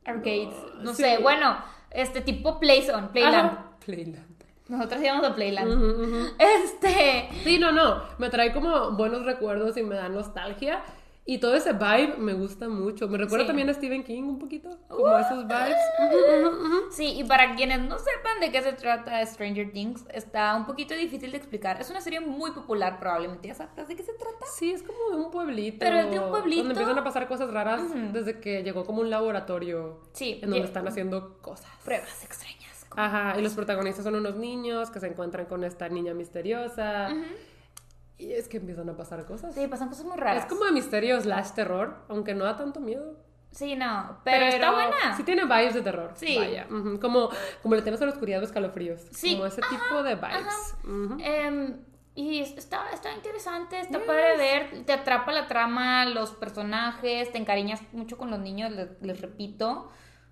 Arcades. 0.05 0.53
No 0.81 0.93
sí. 0.93 1.03
sé, 1.03 1.17
bueno, 1.17 1.57
este 1.91 2.21
tipo 2.21 2.59
Playzone, 2.61 3.09
Playland. 3.09 3.35
ajá, 3.51 3.71
Playland. 3.85 4.28
Nosotros 4.69 5.01
íbamos 5.01 5.25
a 5.25 5.35
Playland. 5.35 5.71
Ujú, 5.73 6.03
ujú. 6.03 6.27
Este. 6.37 7.29
Sí, 7.43 7.59
no, 7.59 7.71
no, 7.71 8.03
me 8.19 8.29
trae 8.29 8.53
como 8.53 8.91
buenos 8.91 9.25
recuerdos 9.25 9.75
y 9.77 9.83
me 9.83 9.95
da 9.95 10.07
nostalgia. 10.09 10.81
Y 11.25 11.37
todo 11.37 11.53
ese 11.53 11.73
vibe 11.73 12.15
me 12.17 12.33
gusta 12.33 12.67
mucho. 12.69 13.07
Me 13.07 13.19
recuerda 13.19 13.43
Sí. 13.43 13.47
también 13.49 13.69
a 13.69 13.73
Stephen 13.75 14.03
King 14.03 14.23
un 14.23 14.39
poquito, 14.39 14.69
como 14.87 15.15
esos 15.15 15.45
vibes. 15.45 15.77
Ujú, 15.99 16.47
ujú. 16.65 16.75
Sí, 16.91 17.19
y 17.19 17.23
para 17.23 17.53
quienes 17.55 17.81
no 17.81 17.99
sepan 17.99 18.39
de 18.39 18.51
qué 18.51 18.63
se 18.63 18.73
trata 18.73 19.23
Stranger 19.27 19.71
Things, 19.71 20.05
está 20.11 20.55
un 20.55 20.65
poquito 20.65 20.95
difícil 20.95 21.29
de 21.29 21.37
explicar. 21.37 21.79
Es 21.79 21.91
una 21.91 22.01
serie 22.01 22.19
muy 22.19 22.49
popular, 22.49 22.99
probablemente. 22.99 23.47
¿Ya 23.47 23.53
sabes 23.53 23.87
de 23.87 23.95
qué 23.95 24.01
se 24.01 24.13
trata? 24.13 24.43
Sí, 24.57 24.71
es 24.71 24.81
como 24.81 24.97
de 25.11 25.23
un 25.23 25.29
pueblito. 25.29 25.77
Pero 25.79 25.97
es 25.99 26.09
de 26.09 26.17
un 26.17 26.31
pueblito. 26.31 26.63
Donde 26.63 26.73
empiezan 26.79 26.97
a 26.97 27.03
pasar 27.03 27.27
cosas 27.27 27.53
raras 27.53 27.83
desde 28.11 28.39
que 28.39 28.63
llegó 28.63 28.83
como 28.87 29.01
un 29.01 29.11
laboratorio. 29.11 29.99
Sí, 30.13 30.39
En 30.41 30.49
donde 30.49 30.65
están 30.65 30.87
haciendo 30.87 31.37
cosas. 31.43 31.69
Pruebas 31.85 32.23
extrañas. 32.23 32.58
Ajá, 33.05 33.39
y 33.39 33.41
los 33.41 33.53
protagonistas 33.53 34.03
son 34.03 34.15
unos 34.15 34.35
niños 34.35 34.89
que 34.89 34.99
se 34.99 35.07
encuentran 35.07 35.45
con 35.45 35.63
esta 35.63 35.87
niña 35.89 36.13
misteriosa. 36.13 37.09
Y 38.17 38.33
es 38.33 38.49
que 38.49 38.57
empiezan 38.57 38.89
a 38.89 38.97
pasar 38.97 39.25
cosas. 39.25 39.55
Sí, 39.55 39.67
pasan 39.67 39.87
cosas 39.87 40.05
muy 40.05 40.17
raras. 40.17 40.43
Es 40.43 40.49
como 40.49 40.65
de 40.65 40.73
misterio 40.73 41.19
slash 41.21 41.51
terror, 41.51 41.95
aunque 42.09 42.33
no 42.35 42.43
da 42.43 42.57
tanto 42.57 42.81
miedo. 42.81 43.15
Sí, 43.51 43.75
no, 43.75 44.19
pero, 44.25 44.45
está 44.45 44.71
buena. 44.71 45.15
Sí 45.17 45.23
tiene 45.23 45.45
vibes 45.45 45.73
de 45.73 45.81
terror. 45.81 46.11
Sí. 46.15 46.37
Vaya. 46.37 46.67
Como, 46.99 47.29
como 47.63 47.75
le 47.75 47.81
tienes 47.81 48.01
a 48.01 48.05
la 48.05 48.11
oscuridad 48.11 48.41
o 48.41 48.43
escalofríos. 48.45 49.01
Sí, 49.11 49.33
Como 49.35 49.45
ese 49.45 49.61
tipo 49.61 50.03
de 50.03 50.15
vibes. 50.15 50.75
Em, 51.19 51.77
y 52.15 52.41
es- 52.41 52.57
está, 52.57 52.91
está 52.91 53.13
interesante, 53.13 53.79
está 53.79 53.99
padre 54.05 54.35
ver, 54.37 54.85
te 54.85 54.91
atrapa 54.91 55.31
la 55.31 55.47
trama, 55.47 56.05
los 56.05 56.31
personajes, 56.31 57.31
te 57.31 57.37
encariñas 57.37 57.81
mucho 57.93 58.17
con 58.17 58.29
los 58.29 58.39
niños, 58.39 58.71
les, 58.71 59.01
les 59.01 59.21
repito. 59.21 59.89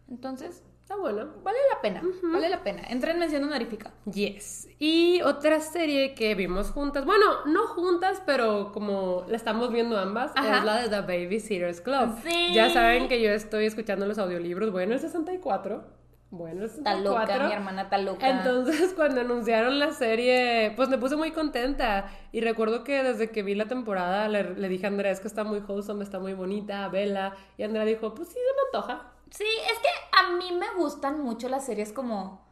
Entonces, 0.10 0.64
Está 0.88 0.96
bueno. 0.96 1.28
vale 1.44 1.58
la 1.76 1.82
pena, 1.82 2.02
vale 2.32 2.48
la 2.48 2.64
pena. 2.64 2.82
Entra 2.88 3.12
en 3.12 3.20
mención 3.20 3.44
honorífica. 3.44 3.92
Yes. 4.06 4.70
Y 4.80 5.22
otra 5.22 5.60
serie 5.60 6.14
que 6.16 6.34
vimos 6.34 6.72
juntas, 6.72 7.04
bueno, 7.04 7.26
no 7.46 7.68
juntas, 7.68 8.24
pero 8.26 8.72
como 8.72 9.26
la 9.28 9.36
estamos 9.36 9.70
viendo 9.70 9.98
ambas, 10.00 10.32
Ajá. 10.34 10.60
es 10.60 10.64
la 10.64 10.78
de 10.82 10.88
The 10.88 11.02
Babysitters 11.02 11.82
Club. 11.82 12.16
Sí. 12.24 12.54
Ya 12.54 12.70
saben 12.70 13.10
que 13.10 13.22
yo 13.22 13.32
estoy 13.32 13.66
escuchando 13.66 14.06
los 14.06 14.18
audiolibros, 14.18 14.72
bueno, 14.72 14.94
el 14.94 15.02
64. 15.02 15.84
Bueno, 16.30 16.62
el 16.62 16.68
Está 16.70 16.92
64. 16.96 17.34
loca, 17.36 17.48
mi 17.48 17.54
hermana 17.54 17.82
está 17.82 17.98
loca. 17.98 18.30
Entonces, 18.30 18.94
cuando 18.96 19.20
anunciaron 19.20 19.80
la 19.80 19.92
serie, 19.92 20.72
pues 20.78 20.88
me 20.88 20.98
puse 20.98 21.18
muy 21.18 21.32
contenta. 21.32 22.06
Y 22.32 22.40
recuerdo 22.40 22.86
que 22.86 23.04
desde 23.04 23.30
que 23.30 23.44
vi 23.44 23.56
la 23.56 23.66
temporada 23.66 24.30
le, 24.30 24.56
le 24.56 24.70
dije 24.70 24.86
a 24.86 24.90
Andrea, 24.90 25.12
es 25.12 25.20
que 25.20 25.28
está 25.28 25.44
muy 25.44 25.60
wholesome, 25.60 26.06
está 26.06 26.20
muy 26.20 26.34
bonita, 26.34 26.88
vela. 26.88 27.34
Y 27.58 27.64
Andrea 27.64 27.84
dijo, 27.84 28.14
pues 28.16 28.30
sí, 28.30 28.36
se 28.36 28.40
me 28.40 28.80
antoja. 28.80 29.12
Sí, 29.32 29.46
es 29.72 29.80
que 29.80 29.90
a 30.18 30.32
mí 30.32 30.52
me 30.54 30.74
gustan 30.76 31.22
mucho 31.22 31.50
las 31.50 31.66
series 31.66 31.92
como 31.94 32.46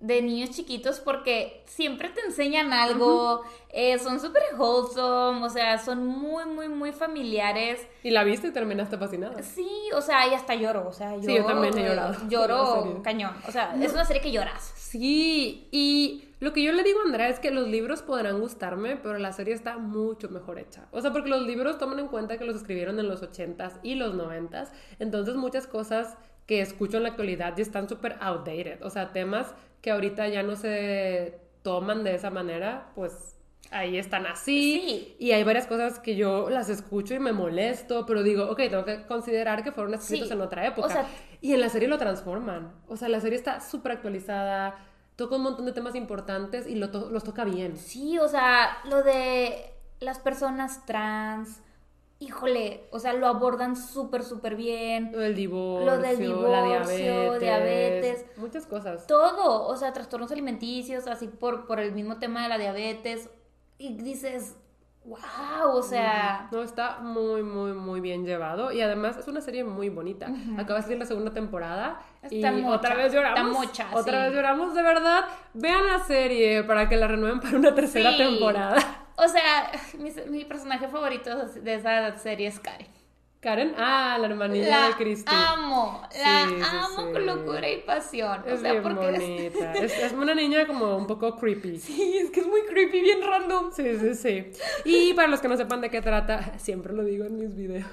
de 0.00 0.22
niños 0.22 0.50
chiquitos 0.50 0.98
porque 0.98 1.62
siempre 1.66 2.08
te 2.08 2.22
enseñan 2.22 2.72
algo, 2.72 3.42
eh, 3.68 3.98
son 3.98 4.18
súper 4.18 4.42
wholesome, 4.56 5.44
o 5.44 5.50
sea, 5.50 5.78
son 5.78 6.06
muy, 6.06 6.46
muy, 6.46 6.68
muy 6.68 6.92
familiares. 6.92 7.86
Y 8.02 8.10
la 8.10 8.24
viste 8.24 8.48
y 8.48 8.50
terminaste 8.50 8.96
fascinada. 8.96 9.42
Sí, 9.42 9.68
o 9.94 10.00
sea, 10.00 10.26
y 10.26 10.34
hasta 10.34 10.54
lloro, 10.54 10.88
o 10.88 10.92
sea, 10.92 11.16
yo, 11.16 11.22
Sí, 11.22 11.36
yo 11.36 11.44
también 11.44 11.76
he 11.76 11.82
eh, 11.82 11.88
llorado 11.88 12.12
la 12.12 12.28
Lloro 12.28 13.02
cañón, 13.02 13.34
o 13.46 13.52
sea, 13.52 13.76
es 13.80 13.92
una 13.92 14.04
serie 14.04 14.22
que 14.22 14.32
lloras. 14.32 14.72
Sí, 14.74 15.68
y 15.70 16.24
lo 16.40 16.54
que 16.54 16.62
yo 16.62 16.72
le 16.72 16.82
digo 16.82 17.00
a 17.00 17.04
Andrea 17.04 17.28
es 17.28 17.38
que 17.38 17.50
los 17.50 17.68
libros 17.68 18.00
podrán 18.00 18.40
gustarme, 18.40 18.96
pero 18.96 19.18
la 19.18 19.32
serie 19.32 19.52
está 19.52 19.76
mucho 19.76 20.30
mejor 20.30 20.58
hecha. 20.58 20.86
O 20.90 21.02
sea, 21.02 21.12
porque 21.12 21.28
los 21.28 21.42
libros 21.42 21.78
toman 21.78 21.98
en 21.98 22.08
cuenta 22.08 22.38
que 22.38 22.44
los 22.46 22.56
escribieron 22.56 22.98
en 22.98 23.06
los 23.06 23.22
80s 23.22 23.80
y 23.82 23.96
los 23.96 24.14
90s, 24.14 24.70
entonces 24.98 25.36
muchas 25.36 25.66
cosas 25.66 26.16
que 26.46 26.60
escucho 26.60 26.96
en 26.96 27.04
la 27.04 27.10
actualidad 27.10 27.54
ya 27.56 27.62
están 27.62 27.88
súper 27.88 28.16
outdated. 28.20 28.82
O 28.82 28.90
sea, 28.90 29.12
temas 29.12 29.54
que 29.80 29.90
ahorita 29.90 30.28
ya 30.28 30.42
no 30.42 30.56
se 30.56 31.38
toman 31.62 32.04
de 32.04 32.14
esa 32.14 32.30
manera, 32.30 32.90
pues 32.94 33.36
ahí 33.70 33.96
están 33.98 34.26
así. 34.26 34.82
Sí. 34.84 35.16
Y 35.18 35.32
hay 35.32 35.44
varias 35.44 35.66
cosas 35.66 35.98
que 35.98 36.16
yo 36.16 36.50
las 36.50 36.68
escucho 36.68 37.14
y 37.14 37.18
me 37.20 37.32
molesto, 37.32 38.04
pero 38.06 38.22
digo, 38.22 38.44
ok, 38.50 38.56
tengo 38.68 38.84
que 38.84 39.06
considerar 39.06 39.62
que 39.62 39.72
fueron 39.72 39.94
escritos 39.94 40.28
Sí. 40.28 40.34
en 40.34 40.40
otra 40.40 40.66
época. 40.66 40.86
O 40.88 40.90
sea- 40.90 41.06
y 41.40 41.54
en 41.54 41.60
la 41.60 41.68
serie 41.68 41.88
lo 41.88 41.96
transforman. 41.98 42.72
O 42.88 42.96
sea, 42.96 43.08
la 43.08 43.20
serie 43.20 43.36
está 43.38 43.60
súper 43.60 43.92
actualizada, 43.92 44.76
toca 45.16 45.36
un 45.36 45.42
montón 45.42 45.66
de 45.66 45.72
temas 45.72 45.94
importantes 45.94 46.66
y 46.66 46.74
lo 46.74 46.90
to- 46.90 47.10
los 47.10 47.24
toca 47.24 47.44
bien. 47.44 47.76
Sí, 47.76 48.18
o 48.18 48.28
sea, 48.28 48.78
lo 48.84 49.02
de 49.02 49.72
las 50.00 50.18
personas 50.18 50.84
trans, 50.86 51.60
híjole, 52.20 52.86
o 52.92 52.98
sea, 52.98 53.14
lo 53.14 53.26
abordan 53.26 53.74
súper, 53.76 54.22
súper 54.22 54.54
bien. 54.54 55.10
Lo 55.12 55.18
del 55.18 55.34
divorcio, 55.34 55.86
Lo 55.86 55.98
del 55.98 56.02
la 56.02 56.24
divorcio, 56.62 57.38
diabetes, 57.38 57.40
diabetes. 57.40 58.26
muchas 58.36 58.66
cosas. 58.66 59.06
Todo, 59.06 59.66
o 59.66 59.76
sea, 59.76 59.92
trastornos 59.92 60.30
alimenticios, 60.30 61.06
así 61.06 61.26
por, 61.28 61.66
por 61.66 61.80
el 61.80 61.92
mismo 61.92 62.18
tema 62.18 62.42
de 62.42 62.48
la 62.50 62.58
diabetes. 62.58 63.30
Y 63.78 63.94
dices, 63.94 64.54
wow, 65.06 65.70
o 65.72 65.82
sea, 65.82 66.48
No, 66.52 66.62
está 66.62 66.98
muy, 67.00 67.42
muy, 67.42 67.72
muy 67.72 68.00
bien 68.00 68.26
llevado. 68.26 68.70
Y 68.70 68.82
además 68.82 69.16
es 69.16 69.26
una 69.26 69.40
serie 69.40 69.64
muy 69.64 69.88
bonita. 69.88 70.30
Acaba 70.58 70.80
de 70.80 70.82
salir 70.82 70.98
la 70.98 71.06
segunda 71.06 71.32
temporada. 71.32 72.02
Está 72.22 72.52
y 72.52 72.60
mocha, 72.60 72.76
otra 72.76 72.94
vez 72.96 73.12
lloramos. 73.14 73.64
está 73.64 73.84
mocha, 73.86 73.98
Otra 73.98 74.18
sí. 74.18 74.24
vez 74.26 74.34
lloramos, 74.36 74.74
de 74.74 74.82
verdad. 74.82 75.24
Vean 75.54 75.86
la 75.86 76.00
serie 76.00 76.64
para 76.64 76.86
que 76.86 76.96
la 76.98 77.08
renueven 77.08 77.40
para 77.40 77.56
una 77.56 77.74
tercera 77.74 78.10
Sí. 78.10 78.18
temporada. 78.18 78.76
O 79.24 79.28
sea, 79.28 79.70
mi, 79.98 80.10
mi 80.28 80.44
personaje 80.44 80.88
favorito 80.88 81.46
de 81.46 81.74
esa 81.74 82.16
serie 82.18 82.48
es 82.48 82.58
Karen. 82.60 82.86
Karen, 83.40 83.74
ah, 83.78 84.18
la 84.20 84.26
hermanita 84.26 84.68
La 84.68 84.86
de 84.88 84.94
Christy. 84.96 85.32
amo, 85.34 86.02
la 86.22 86.46
Sí, 86.46 86.54
amo 86.62 87.06
sí. 87.06 87.12
con 87.14 87.24
locura 87.26 87.70
y 87.70 87.78
pasión. 87.78 88.42
Es 88.46 88.52
o 88.52 88.56
sea, 88.58 88.72
bien 88.72 88.82
porque 88.82 89.10
es- 89.12 89.20
bonita. 89.20 89.72
Es, 89.82 89.98
es 89.98 90.12
una 90.12 90.34
niña 90.34 90.66
como 90.66 90.94
un 90.94 91.06
poco 91.06 91.36
creepy. 91.38 91.78
Sí, 91.78 92.18
es 92.18 92.30
que 92.30 92.40
es 92.40 92.46
muy 92.46 92.60
creepy, 92.68 93.00
bien 93.00 93.20
random. 93.22 93.70
Sí, 93.72 93.98
sí, 93.98 94.14
sí. 94.14 94.52
Y 94.84 95.14
para 95.14 95.28
los 95.28 95.40
que 95.40 95.48
no 95.48 95.56
sepan 95.56 95.80
de 95.80 95.88
qué 95.88 96.02
trata, 96.02 96.52
siempre 96.58 96.92
lo 96.92 97.02
digo 97.02 97.24
en 97.24 97.38
mis 97.38 97.54
videos. 97.56 97.86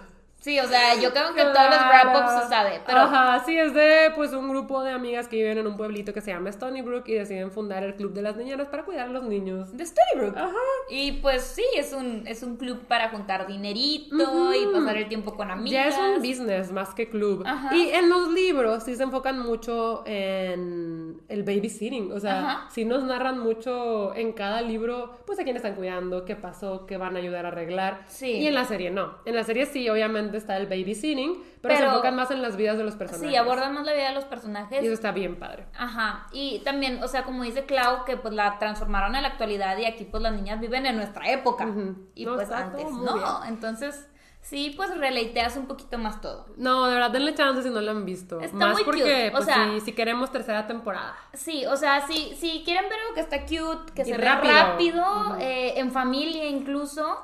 Sí, 0.47 0.57
o 0.61 0.65
sea, 0.65 0.95
yo 0.95 1.11
creo 1.11 1.33
que 1.33 1.41
todos 1.41 1.69
los 1.69 1.77
wrap-ups 1.77 2.43
se 2.43 2.47
sabe, 2.47 2.79
pero 2.85 2.99
Ajá, 2.99 3.43
sí, 3.45 3.57
es 3.57 3.73
de 3.73 4.13
pues 4.15 4.31
un 4.31 4.47
grupo 4.47 4.81
de 4.81 4.91
amigas 4.91 5.27
que 5.27 5.35
viven 5.35 5.57
en 5.57 5.67
un 5.67 5.75
pueblito 5.75 6.13
que 6.13 6.21
se 6.21 6.31
llama 6.31 6.49
Stony 6.51 6.81
Brook 6.81 7.03
y 7.07 7.15
deciden 7.15 7.51
fundar 7.51 7.83
el 7.83 7.95
Club 7.95 8.13
de 8.13 8.21
las 8.21 8.37
Niñeras 8.37 8.69
para 8.69 8.85
cuidar 8.85 9.09
a 9.09 9.11
los 9.11 9.23
niños. 9.25 9.75
de 9.75 9.85
Storybrooke. 9.85 10.37
Ajá. 10.37 10.55
Y 10.89 11.11
pues 11.21 11.41
sí, 11.41 11.65
es 11.75 11.91
un, 11.91 12.23
es 12.25 12.43
un 12.43 12.55
club 12.55 12.79
para 12.87 13.09
juntar 13.09 13.45
dinerito 13.45 14.53
y 14.55 14.67
pasar 14.73 14.95
el 14.95 15.09
tiempo 15.09 15.35
con 15.35 15.51
amigas. 15.51 15.73
Ya 15.73 15.89
es 15.89 16.15
un 16.15 16.21
business 16.21 16.71
más 16.71 16.93
que 16.93 17.09
club. 17.09 17.43
Ajá. 17.45 17.75
Y 17.75 17.89
en 17.89 18.07
los 18.07 18.31
libros 18.31 18.83
sí 18.83 18.95
se 18.95 19.03
enfocan 19.03 19.39
mucho 19.39 20.03
en 20.05 21.19
el 21.27 21.43
babysitting. 21.43 22.13
O 22.13 22.21
sea, 22.21 22.39
Ajá. 22.39 22.69
sí 22.71 22.85
nos 22.85 23.03
narran 23.03 23.37
mucho 23.37 24.15
en 24.15 24.31
cada 24.31 24.61
libro, 24.61 25.17
pues 25.25 25.41
a 25.41 25.43
quién 25.43 25.57
están 25.57 25.75
cuidando, 25.75 26.23
qué 26.23 26.37
pasó, 26.37 26.85
qué 26.85 26.95
van 26.95 27.17
a 27.17 27.19
ayudar 27.19 27.43
a 27.43 27.49
arreglar. 27.49 28.05
Sí. 28.07 28.31
Y 28.31 28.47
en 28.47 28.53
la 28.53 28.63
serie 28.63 28.91
no. 28.91 29.15
En 29.25 29.35
la 29.35 29.43
serie 29.43 29.65
sí, 29.65 29.89
obviamente 29.89 30.36
está 30.37 30.57
el 30.57 30.67
babysitting, 30.67 31.43
pero, 31.61 31.73
se 31.75 31.79
Pero- 31.81 31.91
enfocan 31.91 32.15
más 32.15 32.31
en 32.31 32.41
las 32.41 32.55
vidas 32.57 32.77
de 32.77 32.83
los 32.83 32.95
personajes. 32.95 33.29
Sí, 33.29 33.35
abordan 33.35 33.73
más 33.73 33.85
la 33.85 33.93
vida 33.93 34.09
de 34.09 34.15
los 34.15 34.25
personajes. 34.25 34.81
Y 34.81 34.85
eso 34.85 34.93
está 34.93 35.11
bien 35.11 35.37
padre. 35.37 35.65
Ajá, 35.77 36.27
y 36.31 36.59
también, 36.59 37.03
o 37.03 37.07
sea, 37.07 37.23
como 37.23 37.43
dice 37.43 37.65
Clau, 37.65 38.05
que 38.05 38.17
pues 38.17 38.33
la 38.33 38.57
transformaron 38.59 39.15
en 39.15 39.23
la 39.23 39.29
actualidad 39.29 39.77
y 39.77 39.85
aquí 39.85 40.05
pues 40.05 40.21
las 40.23 40.33
niñas 40.33 40.59
viven 40.59 40.85
en 40.85 40.95
nuestra 40.97 41.29
época. 41.31 41.67
Y 42.15 42.25
No, 42.25 42.35
pues 42.35 42.51
antes 42.51 42.85
no, 42.91 43.13
bien. 43.15 43.25
entonces 43.47 44.07
Sí, 44.39 44.73
pues 44.77 44.95
releiteas 44.97 45.57
un 45.57 45.65
poquito 45.67 45.97
más 45.97 46.21
todo. 46.21 46.45
No, 46.55 46.85
de 46.87 46.93
verdad, 46.93 47.11
denle 47.11 47.33
chance 47.33 47.63
si 47.63 47.69
no 47.69 47.81
lo 47.81 47.91
han 47.91 48.05
visto. 48.05 48.39
Está 48.39 48.55
más 48.55 48.73
muy 48.75 48.83
porque, 48.85 49.01
cute, 49.01 49.27
o 49.29 49.31
pues, 49.33 49.45
sea- 49.45 49.71
si, 49.73 49.81
si 49.81 49.91
queremos 49.91 50.31
tercera 50.31 50.65
temporada. 50.67 51.15
Sí, 51.33 51.65
o 51.65 51.75
sea, 51.75 52.07
si, 52.07 52.33
si 52.35 52.63
quieren 52.63 52.87
ver 52.87 52.97
algo 53.01 53.13
que 53.15 53.19
está 53.21 53.41
cute, 53.41 53.91
que 53.93 54.03
Y 54.03 54.05
se 54.05 54.11
ve 54.17 54.23
rápido. 54.23 54.53
rápido, 54.53 55.37
eh, 55.41 55.73
en 55.79 55.91
familia 55.91 56.47
incluso, 56.47 57.19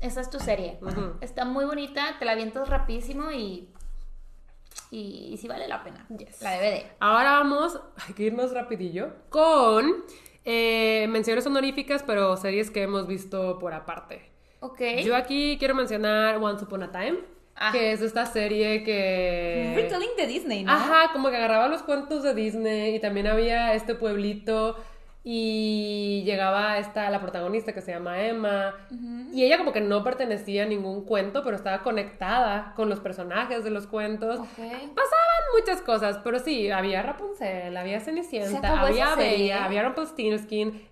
esa 0.00 0.20
es 0.20 0.30
tu 0.30 0.38
serie. 0.38 0.78
Está 1.20 1.44
muy 1.44 1.64
bonita, 1.64 2.16
te 2.18 2.24
la 2.24 2.32
avientas 2.32 2.68
rapidísimo 2.68 3.30
y, 3.32 3.68
y, 4.90 5.30
y 5.32 5.36
sí 5.36 5.48
vale 5.48 5.66
la 5.68 5.82
pena. 5.82 6.06
La 6.40 6.56
DVD. 6.58 6.84
Ahora 7.00 7.32
vamos, 7.32 7.80
hay 8.06 8.14
que 8.14 8.24
irnos 8.24 8.52
rapidillo, 8.52 9.12
con 9.30 10.04
eh, 10.44 11.06
menciones 11.08 11.46
honoríficas, 11.46 12.02
pero 12.02 12.36
series 12.36 12.70
que 12.70 12.82
hemos 12.82 13.06
visto 13.06 13.58
por 13.58 13.72
aparte. 13.74 14.30
Ok. 14.60 14.80
Yo 15.04 15.16
aquí 15.16 15.56
quiero 15.58 15.74
mencionar 15.74 16.36
Once 16.42 16.64
Upon 16.64 16.82
a 16.84 16.92
Time, 16.92 17.18
Ah. 17.58 17.72
que 17.72 17.92
es 17.92 18.02
esta 18.02 18.26
serie 18.26 18.84
que... 18.84 19.72
Retelling 19.74 20.10
de 20.18 20.26
Disney, 20.26 20.62
¿no? 20.62 20.72
Ajá, 20.72 21.10
como 21.14 21.30
que 21.30 21.36
agarraba 21.36 21.68
los 21.68 21.82
cuentos 21.82 22.22
de 22.22 22.34
Disney 22.34 22.94
y 22.96 23.00
también 23.00 23.26
había 23.26 23.72
este 23.72 23.94
pueblito 23.94 24.76
y 25.28 26.22
llegaba 26.24 26.78
esta, 26.78 27.10
la 27.10 27.20
protagonista 27.20 27.72
que 27.72 27.80
se 27.80 27.90
llama 27.90 28.22
Emma 28.22 28.76
y 29.32 29.42
ella 29.42 29.58
como 29.58 29.72
que 29.72 29.80
no 29.80 30.04
pertenecía 30.04 30.62
a 30.62 30.66
ningún 30.66 31.04
cuento, 31.04 31.42
pero 31.42 31.56
estaba 31.56 31.82
conectada 31.82 32.74
con 32.76 32.88
los 32.88 33.00
personajes 33.00 33.64
de 33.64 33.70
los 33.70 33.88
cuentos. 33.88 34.38
Ok. 34.38 34.46
Pasaban 34.56 35.42
muchas 35.58 35.82
cosas, 35.82 36.20
pero 36.22 36.38
sí, 36.38 36.70
había 36.70 37.02
Rapunzel, 37.02 37.76
había 37.76 37.98
¿Se 37.98 38.04
Cenicienta, 38.04 38.80
había? 38.80 39.16
Bella, 39.16 39.64
había 39.64 39.82
Rumpelstiltskin. 39.82 40.88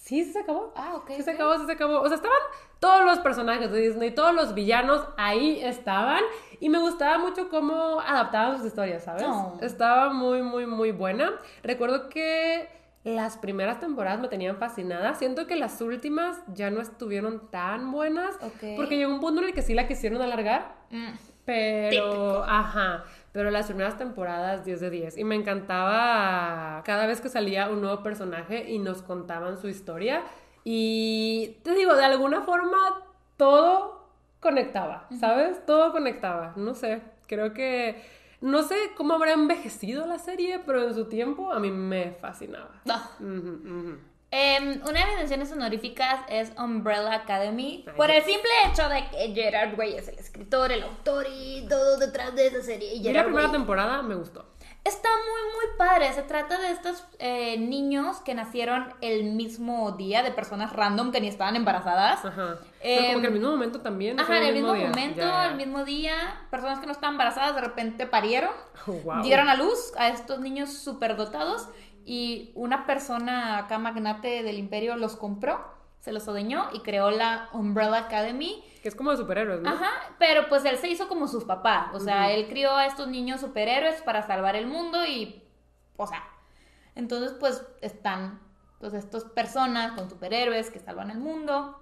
Sí, 0.00 0.24
sí 0.24 0.32
se 0.32 0.38
acabó. 0.38 0.72
Ah, 0.74 0.94
ok, 0.94 1.10
Sí 1.16 1.22
se 1.22 1.32
acabó, 1.32 1.58
sí 1.58 1.66
se 1.66 1.72
acabó. 1.72 2.00
O 2.00 2.06
sea, 2.06 2.16
estaban 2.16 2.40
todos 2.80 3.04
los 3.04 3.18
personajes 3.18 3.70
de 3.70 3.80
Disney, 3.80 4.12
todos 4.12 4.34
los 4.34 4.54
villanos 4.54 5.06
ahí 5.18 5.60
estaban. 5.62 6.22
Y 6.58 6.70
me 6.70 6.78
gustaba 6.78 7.18
mucho 7.18 7.50
cómo 7.50 8.00
adaptaban 8.00 8.56
sus 8.56 8.68
historias, 8.68 9.04
¿sabes? 9.04 9.26
Oh. 9.28 9.58
Estaba 9.60 10.10
muy, 10.10 10.40
muy, 10.40 10.64
muy 10.64 10.90
buena. 10.90 11.32
Recuerdo 11.62 12.08
que 12.08 12.80
las 13.04 13.36
primeras 13.36 13.80
temporadas 13.80 14.20
me 14.20 14.28
tenían 14.28 14.56
fascinada. 14.56 15.14
Siento 15.14 15.46
que 15.46 15.56
las 15.56 15.80
últimas 15.80 16.38
ya 16.54 16.70
no 16.70 16.80
estuvieron 16.80 17.50
tan 17.50 17.90
buenas. 17.90 18.36
Porque 18.76 18.96
llegó 18.96 19.12
un 19.12 19.20
punto 19.20 19.42
en 19.42 19.48
el 19.48 19.54
que 19.54 19.62
sí 19.62 19.74
la 19.74 19.88
quisieron 19.88 20.22
alargar. 20.22 20.76
Mm. 20.90 21.08
Pero, 21.44 22.44
ajá, 22.44 23.04
pero 23.32 23.50
las 23.50 23.66
primeras 23.66 23.98
temporadas 23.98 24.64
10 24.64 24.80
de 24.80 24.90
10. 24.90 25.18
Y 25.18 25.24
me 25.24 25.34
encantaba 25.34 26.82
cada 26.84 27.06
vez 27.06 27.20
que 27.20 27.28
salía 27.28 27.68
un 27.68 27.80
nuevo 27.80 28.02
personaje 28.04 28.70
y 28.70 28.78
nos 28.78 29.02
contaban 29.02 29.58
su 29.58 29.68
historia. 29.68 30.22
Y 30.62 31.56
te 31.64 31.74
digo, 31.74 31.96
de 31.96 32.04
alguna 32.04 32.42
forma 32.42 32.78
todo 33.36 34.06
conectaba, 34.38 35.08
¿sabes? 35.18 35.66
Todo 35.66 35.90
conectaba. 35.90 36.52
No 36.56 36.74
sé, 36.74 37.02
creo 37.26 37.52
que... 37.52 38.21
No 38.42 38.64
sé 38.64 38.74
cómo 38.96 39.14
habrá 39.14 39.32
envejecido 39.32 40.04
la 40.04 40.18
serie, 40.18 40.58
pero 40.66 40.86
en 40.86 40.94
su 40.94 41.06
tiempo 41.06 41.52
a 41.52 41.60
mí 41.60 41.70
me 41.70 42.10
fascinaba. 42.20 42.82
Ah. 42.88 43.10
Em, 44.34 44.80
una 44.82 45.00
de 45.00 45.06
mis 45.06 45.16
menciones 45.16 45.52
honoríficas 45.52 46.20
es 46.28 46.52
Umbrella 46.58 47.14
Academy. 47.14 47.84
Ay, 47.86 47.92
por 47.96 48.10
el 48.10 48.22
simple 48.24 48.50
hecho 48.66 48.88
de 48.88 49.04
que 49.10 49.32
Gerard 49.32 49.78
Way 49.78 49.94
es 49.94 50.08
el 50.08 50.18
escritor, 50.18 50.72
el 50.72 50.82
autor 50.82 51.26
y 51.32 51.66
todo 51.68 51.98
detrás 51.98 52.34
de 52.34 52.48
esa 52.48 52.62
serie. 52.62 52.94
Y 52.94 53.12
la 53.12 53.24
primera 53.24 53.44
Way 53.44 53.52
temporada 53.52 54.02
me 54.02 54.16
gustó. 54.16 54.44
Está 54.84 55.08
muy, 55.10 55.52
muy 55.54 55.76
padre. 55.78 56.12
Se 56.12 56.22
trata 56.22 56.58
de 56.58 56.70
estos 56.72 57.04
eh, 57.20 57.56
niños 57.56 58.18
que 58.18 58.34
nacieron 58.34 58.92
el 59.00 59.24
mismo 59.24 59.92
día, 59.92 60.22
de 60.24 60.32
personas 60.32 60.72
random 60.72 61.12
que 61.12 61.20
ni 61.20 61.28
estaban 61.28 61.54
embarazadas. 61.54 62.24
Ajá. 62.24 62.58
Pero 62.82 63.00
como 63.02 63.12
Em, 63.14 63.20
que 63.20 63.26
al 63.28 63.32
mismo 63.32 63.50
momento 63.50 63.80
también. 63.80 64.18
Ajá, 64.18 64.38
en 64.38 64.44
el 64.44 64.54
mismo 64.54 64.74
momento, 64.74 65.20
ya. 65.20 65.46
el 65.46 65.54
mismo 65.54 65.84
día, 65.84 66.14
personas 66.50 66.80
que 66.80 66.86
no 66.86 66.92
estaban 66.92 67.14
embarazadas 67.14 67.54
de 67.54 67.60
repente 67.60 68.06
parieron, 68.06 68.50
Oh, 68.88 68.92
wow. 68.92 69.22
dieron 69.22 69.48
a 69.48 69.54
luz 69.54 69.92
a 69.96 70.08
estos 70.08 70.40
niños 70.40 70.72
superdotados 70.72 71.68
y 72.04 72.50
una 72.56 72.84
persona 72.84 73.58
acá 73.58 73.78
magnate 73.78 74.42
del 74.42 74.58
imperio 74.58 74.96
los 74.96 75.14
compró, 75.14 75.64
se 76.02 76.12
los 76.12 76.26
odeñó 76.26 76.68
y 76.72 76.80
creó 76.80 77.12
la 77.12 77.48
Umbrella 77.52 77.96
Academy. 77.96 78.62
Que 78.82 78.88
es 78.88 78.96
como 78.96 79.12
de 79.12 79.16
superhéroes, 79.16 79.60
¿no? 79.60 79.70
Ajá, 79.70 79.90
pero 80.18 80.48
pues 80.48 80.64
él 80.64 80.76
se 80.76 80.88
hizo 80.88 81.06
como 81.06 81.28
sus 81.28 81.44
papás, 81.44 81.94
o 81.94 82.00
sea, 82.00 82.32
él 82.32 82.48
crió 82.48 82.74
a 82.74 82.86
estos 82.86 83.06
niños 83.06 83.40
superhéroes 83.40 84.02
para 84.02 84.26
salvar 84.26 84.56
el 84.56 84.66
mundo 84.66 85.06
y, 85.06 85.44
o 85.96 86.06
sea, 86.08 86.24
entonces 86.96 87.36
pues 87.38 87.64
están 87.82 88.40
pues 88.80 88.94
estas 88.94 89.24
personas 89.26 89.92
con 89.92 90.10
superhéroes 90.10 90.70
que 90.70 90.80
salvan 90.80 91.12
el 91.12 91.18
mundo 91.18 91.80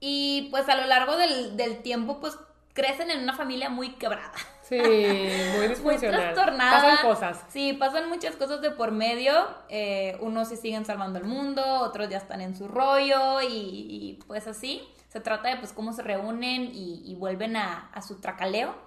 y 0.00 0.48
pues 0.50 0.68
a 0.68 0.74
lo 0.74 0.86
largo 0.88 1.16
del, 1.16 1.56
del 1.56 1.80
tiempo 1.82 2.18
pues 2.18 2.36
crecen 2.72 3.12
en 3.12 3.20
una 3.20 3.34
familia 3.34 3.70
muy 3.70 3.94
quebrada. 3.94 4.32
Sí, 4.66 4.78
muy 4.78 5.58
Muy 5.58 5.68
disfuncional. 5.68 6.32
trastornada. 6.32 6.80
Pasan 6.80 7.06
cosas. 7.06 7.44
Sí, 7.48 7.74
pasan 7.74 8.08
muchas 8.08 8.34
cosas 8.36 8.62
de 8.62 8.70
por 8.70 8.92
medio. 8.92 9.32
Eh, 9.68 10.16
unos 10.20 10.48
sí 10.48 10.56
siguen 10.56 10.84
salvando 10.86 11.18
el 11.18 11.26
mundo, 11.26 11.62
otros 11.82 12.08
ya 12.08 12.16
están 12.16 12.40
en 12.40 12.56
su 12.56 12.66
rollo 12.66 13.42
y, 13.42 13.46
y, 13.46 14.18
pues 14.26 14.46
así. 14.46 14.82
Se 15.08 15.20
trata 15.20 15.50
de 15.50 15.56
pues 15.58 15.72
cómo 15.72 15.92
se 15.92 16.02
reúnen 16.02 16.70
y, 16.72 17.02
y 17.04 17.14
vuelven 17.14 17.56
a, 17.56 17.90
a 17.92 18.02
su 18.02 18.20
tracaleo. 18.20 18.74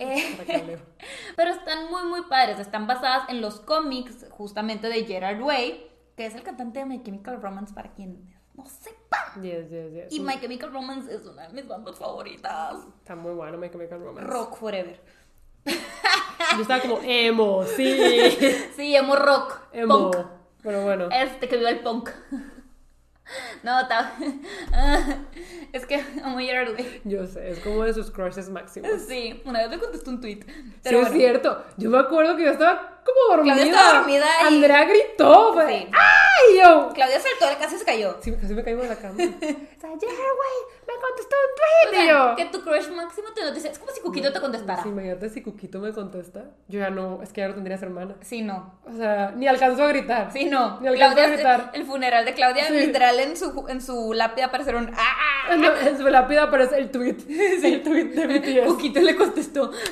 Eh, 0.00 0.34
Tracaleo. 0.36 0.78
pero 1.36 1.50
están 1.50 1.90
muy, 1.90 2.04
muy 2.04 2.22
padres. 2.22 2.60
Están 2.60 2.86
basadas 2.86 3.28
en 3.28 3.40
los 3.40 3.58
cómics 3.58 4.26
justamente 4.30 4.88
de 4.88 5.04
Gerard 5.04 5.42
Way, 5.42 5.90
que 6.16 6.24
es 6.26 6.36
el 6.36 6.44
cantante 6.44 6.78
de 6.78 6.84
My 6.86 7.02
Chemical 7.02 7.42
Romance 7.42 7.74
para 7.74 7.90
quien 7.94 8.32
no 8.54 8.64
Yes, 9.40 9.70
yes, 9.70 9.92
yes. 9.92 10.12
Y 10.12 10.20
My 10.20 10.40
Chemical 10.40 10.72
Romance 10.72 11.14
es 11.14 11.24
una 11.24 11.46
de 11.46 11.54
mis 11.54 11.66
bandas 11.66 11.96
favoritas. 11.96 12.74
Está 12.98 13.14
muy 13.14 13.32
bueno 13.32 13.56
My 13.56 13.70
Chemical 13.70 14.00
Romance. 14.00 14.30
Rock 14.30 14.56
Forever. 14.58 15.00
Yo 16.56 16.62
estaba 16.62 16.80
como 16.80 17.00
emo, 17.02 17.64
sí. 17.64 17.96
Sí, 18.76 18.94
emo 18.96 19.16
rock. 19.16 19.60
Emo. 19.72 20.10
Punk. 20.10 20.26
Pero 20.62 20.82
bueno. 20.82 21.08
Este 21.12 21.48
que 21.48 21.56
viva 21.56 21.70
el 21.70 21.80
punk. 21.80 22.10
No, 23.62 23.78
está. 23.80 24.12
Es 25.72 25.84
que 25.84 26.02
amo 26.24 26.38
Gerard 26.38 26.72
Way. 26.74 27.02
Yo 27.04 27.26
sé, 27.26 27.50
es 27.50 27.58
como 27.58 27.84
de 27.84 27.92
sus 27.92 28.10
crushes 28.10 28.48
máximos. 28.48 29.02
Sí, 29.06 29.42
una 29.44 29.60
vez 29.60 29.68
me 29.68 29.78
contestó 29.78 30.08
un 30.10 30.22
tweet. 30.22 30.40
Sí, 30.46 30.72
Pero 30.82 31.00
es 31.00 31.08
bueno. 31.08 31.18
cierto. 31.20 31.64
Yo 31.76 31.90
me 31.90 31.98
acuerdo 31.98 32.36
que 32.36 32.44
yo 32.44 32.52
estaba 32.52 32.97
como 33.14 33.36
dormida. 33.36 33.54
Claudia 33.54 33.72
estaba 33.72 33.98
dormida 33.98 34.26
y- 34.42 34.46
Andrea 34.46 34.84
gritó. 34.84 35.52
Fue, 35.54 35.66
Sí. 35.68 35.86
¡Ay, 35.92 36.58
yo! 36.58 36.90
Claudia 36.94 37.20
saltó, 37.20 37.58
casi 37.58 37.76
se 37.78 37.84
cayó. 37.84 38.16
Sí, 38.20 38.32
casi 38.32 38.54
me 38.54 38.62
caigo 38.64 38.82
de 38.82 38.88
la 38.88 38.96
cama. 38.96 39.14
o 39.18 39.18
sea, 39.18 39.90
Jerry, 39.90 40.06
güey, 40.06 40.56
me 40.86 40.94
contestó 41.00 41.36
un 41.36 41.52
O 41.52 41.90
tweet. 41.90 42.02
y 42.02 42.06
sea, 42.06 42.12
yo. 42.30 42.36
que 42.36 42.44
tu 42.46 42.62
crush 42.62 42.88
máximo 42.90 43.28
te 43.34 43.42
noticia. 43.42 43.70
Es 43.70 43.78
como 43.78 43.90
si 43.92 44.00
Cuquito 44.00 44.32
te 44.32 44.40
contestara. 44.40 44.82
Sí, 44.82 44.88
imagínate 44.88 45.28
si 45.30 45.42
Cuquito 45.42 45.78
me 45.80 45.92
contesta. 45.92 46.44
Yo 46.68 46.80
ya 46.80 46.90
no, 46.90 47.20
es 47.22 47.32
que 47.32 47.40
ya 47.42 47.48
no 47.48 47.54
tendrías 47.54 47.82
hermana. 47.82 48.16
Sí, 48.22 48.42
no. 48.42 48.78
O 48.86 48.92
sea, 48.96 49.32
ni 49.36 49.46
alcanzó 49.48 49.84
a 49.84 49.88
gritar. 49.88 50.30
Sí, 50.32 50.44
no. 50.46 50.80
Ni 50.80 50.88
alcanzó 50.88 51.12
a 51.12 51.24
Claudia, 51.24 51.34
gritar. 51.34 51.70
el 51.74 51.84
funeral 51.84 52.24
de 52.24 52.34
Claudia, 52.34 52.66
Sí. 52.66 52.74
literal, 52.74 53.18
en 53.20 53.36
su, 53.36 53.66
en 53.68 53.80
su 53.82 54.12
lápida 54.12 54.46
aparecieron. 54.46 54.90
¡Ah! 54.96 55.56
No, 55.56 55.74
en 55.74 55.96
su 55.96 56.06
lápida 56.08 56.44
aparece 56.44 56.76
el 56.78 56.90
tweet. 56.90 57.16
El 57.64 57.82
tweet 57.82 58.04
de 58.14 58.26
BTS. 58.26 58.66
Cuquito 58.66 59.00
le 59.00 59.16
contestó. 59.16 59.70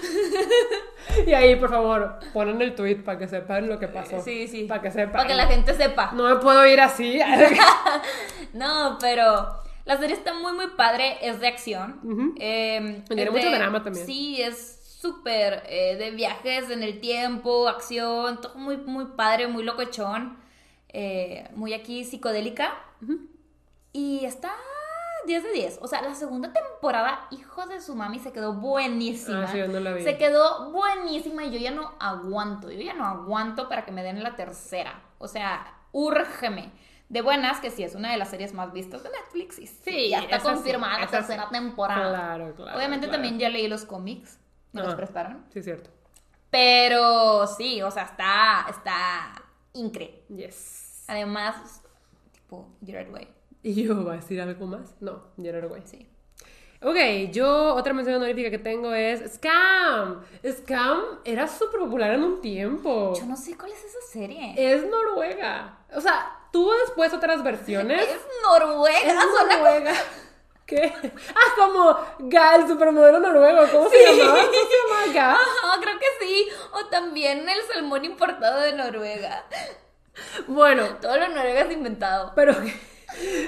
Y 1.27 1.33
ahí, 1.35 1.57
por 1.57 1.71
favor, 1.71 2.19
ponen 2.33 2.61
el 2.63 2.75
tweet 2.75 2.97
para 3.05 3.19
que 3.19 3.29
sepan 3.29 3.69
lo 3.69 3.79
que 3.79 3.89
pasó. 3.89 4.21
Sí, 4.23 4.49
sí. 4.49 4.65
Para 4.65 4.83
que 4.83 4.91
sepan. 4.91 5.13
Para 5.13 5.27
que 5.27 5.35
la 5.35 5.47
gente 5.47 5.75
sepa. 5.75 6.13
No 6.13 6.29
me 6.29 6.37
puedo 6.37 6.67
ir 6.67 6.81
así. 6.81 7.21
No, 8.53 8.97
pero 9.01 9.49
la 9.85 9.97
serie 9.99 10.17
está 10.17 10.35
muy, 10.35 10.53
muy 10.53 10.69
padre. 10.77 11.17
Es 11.23 11.41
de 11.41 11.49
acción. 11.49 12.01
Ujú. 12.03 12.35
Eh, 12.39 13.03
Tiene 13.07 13.23
es 13.25 13.31
mucho 13.33 13.51
de- 13.51 13.57
drama 13.57 13.83
también. 13.83 14.07
Sí, 14.07 14.41
es 14.43 14.73
súper 15.01 15.63
eh, 15.69 15.97
de 15.97 16.11
viajes 16.13 16.71
en 16.71 16.83
el 16.83 17.01
tiempo, 17.01 17.69
acción, 17.69 18.41
todo 18.41 18.55
muy, 18.57 18.77
muy 18.79 19.05
padre, 19.17 19.47
muy 19.47 19.63
locochón. 19.63 20.39
eh, 20.89 21.49
muy 21.55 21.75
aquí 21.75 22.05
psicodélica. 22.05 22.75
Y 23.93 24.25
está 24.25 24.53
10 25.27 25.43
de 25.43 25.53
10. 25.53 25.79
O 25.83 25.89
sea, 25.89 26.03
la 26.03 26.15
segunda 26.15 26.53
temporada, 26.53 27.27
hijo 27.31 27.67
de 27.67 27.81
su 27.81 27.95
mami, 27.95 28.19
se 28.19 28.33
quedó 28.33 28.55
buenísima. 28.55 29.45
Ah, 29.45 29.49
sí, 29.49 29.59
yo 29.59 29.69
no 29.69 29.81
la 29.81 29.93
vi. 29.93 30.03
Se 30.03 30.17
quedó 30.17 30.71
buenísima 30.71 31.45
y 31.45 31.51
yo 31.51 31.59
ya 31.59 31.71
no 31.71 31.95
aguanto. 31.99 32.71
Yo 32.71 32.81
ya 32.81 32.95
no 32.95 33.05
aguanto 33.05 33.69
para 33.69 33.85
que 33.85 33.93
me 33.93 34.03
den 34.03 34.23
la 34.23 34.37
tercera. 34.37 35.03
O 35.19 35.29
sea, 35.29 35.75
úrgeme. 35.93 36.73
De 37.09 37.21
buenas, 37.21 37.61
que 37.61 37.71
sí 37.71 37.85
es 37.85 37.95
una 37.95 38.11
de 38.11 38.17
las 38.17 38.31
series 38.31 38.53
más 38.53 38.73
vistas 38.73 39.03
de 39.05 39.11
Netflix. 39.11 39.59
Y 39.59 39.67
sí, 39.67 40.11
ya 40.11 40.21
está 40.21 40.41
sí, 40.41 40.47
confirmada 40.47 40.99
la 40.99 41.07
sí. 41.07 41.13
tercera 41.13 41.49
temporada. 41.51 42.11
Claro, 42.11 42.55
claro. 42.55 42.77
Obviamente 42.77 43.07
claro. 43.07 43.23
también 43.23 43.39
ya 43.39 43.49
leí 43.49 43.69
los 43.69 43.85
cómics. 43.85 44.41
Me 44.73 44.83
los 44.83 44.95
prestaron. 44.95 45.45
Sí, 45.53 45.63
cierto. 45.63 45.91
Pero 46.51 47.47
sí, 47.47 47.83
o 47.83 47.91
sea, 47.91 48.05
está, 48.05 48.67
está 48.69 49.43
increíble. 49.73 50.25
Yes. 50.29 51.05
Además, 51.07 51.83
tipo 52.33 52.69
Gerard 52.85 53.11
Way. 53.13 53.36
¿Y 53.67 53.83
yo 53.83 54.05
va 54.05 54.13
a 54.13 54.17
decir 54.17 54.41
algo 54.41 54.65
más? 54.69 54.95
No, 55.01 55.25
Gerard 55.43 55.69
Way. 55.69 55.83
Sí. 55.85 56.09
Ok, 56.83 57.33
yo 57.33 57.75
otra 57.75 57.93
mención 57.93 58.15
honorífica 58.15 58.49
que 58.49 58.59
tengo 58.61 58.95
es 58.95 59.35
Scam. 59.35 60.23
Scam 60.49 61.03
era 61.25 61.49
súper 61.49 61.81
popular 61.81 62.13
en 62.13 62.23
un 62.23 62.41
tiempo. 62.41 63.13
Yo 63.19 63.27
no 63.27 63.37
sé 63.37 63.57
cuál 63.59 63.73
es 63.73 63.83
esa 63.83 63.99
serie. 64.13 64.55
Es 64.57 64.87
Noruega. 64.89 65.79
O 65.93 66.01
sea, 66.01 66.31
tuvo 66.53 66.73
después 66.87 67.13
otras 67.13 67.43
versiones. 67.43 68.03
Es 68.03 68.21
Noruega. 68.41 68.99
Es 69.01 69.15
Noruega. 69.51 69.95
¿Qué? 70.65 70.93
Ah, 71.35 71.55
como 71.57 71.99
Ga, 72.31 72.55
el 72.55 72.69
supermodelo 72.69 73.19
noruego. 73.19 73.67
¿Cómo 73.73 73.89
se 73.89 73.99
llamaba? 74.17 74.39
¿Cómo 74.43 74.53
se 74.53 74.59
llama 74.59 75.13
Ga? 75.13 75.33
Ajá, 75.35 75.81
creo 75.81 75.99
que 75.99 76.25
sí. 76.25 76.49
O 76.73 76.87
también 76.87 77.49
el 77.49 77.63
salmón 77.73 78.05
importado 78.05 78.61
de 78.61 78.75
Noruega. 78.75 79.45
Bueno, 80.47 80.85
Todo 81.01 81.17
lo 81.19 81.29
noruego 81.29 81.59
es 81.69 81.73
inventado. 81.73 82.33
pero, 82.37 82.55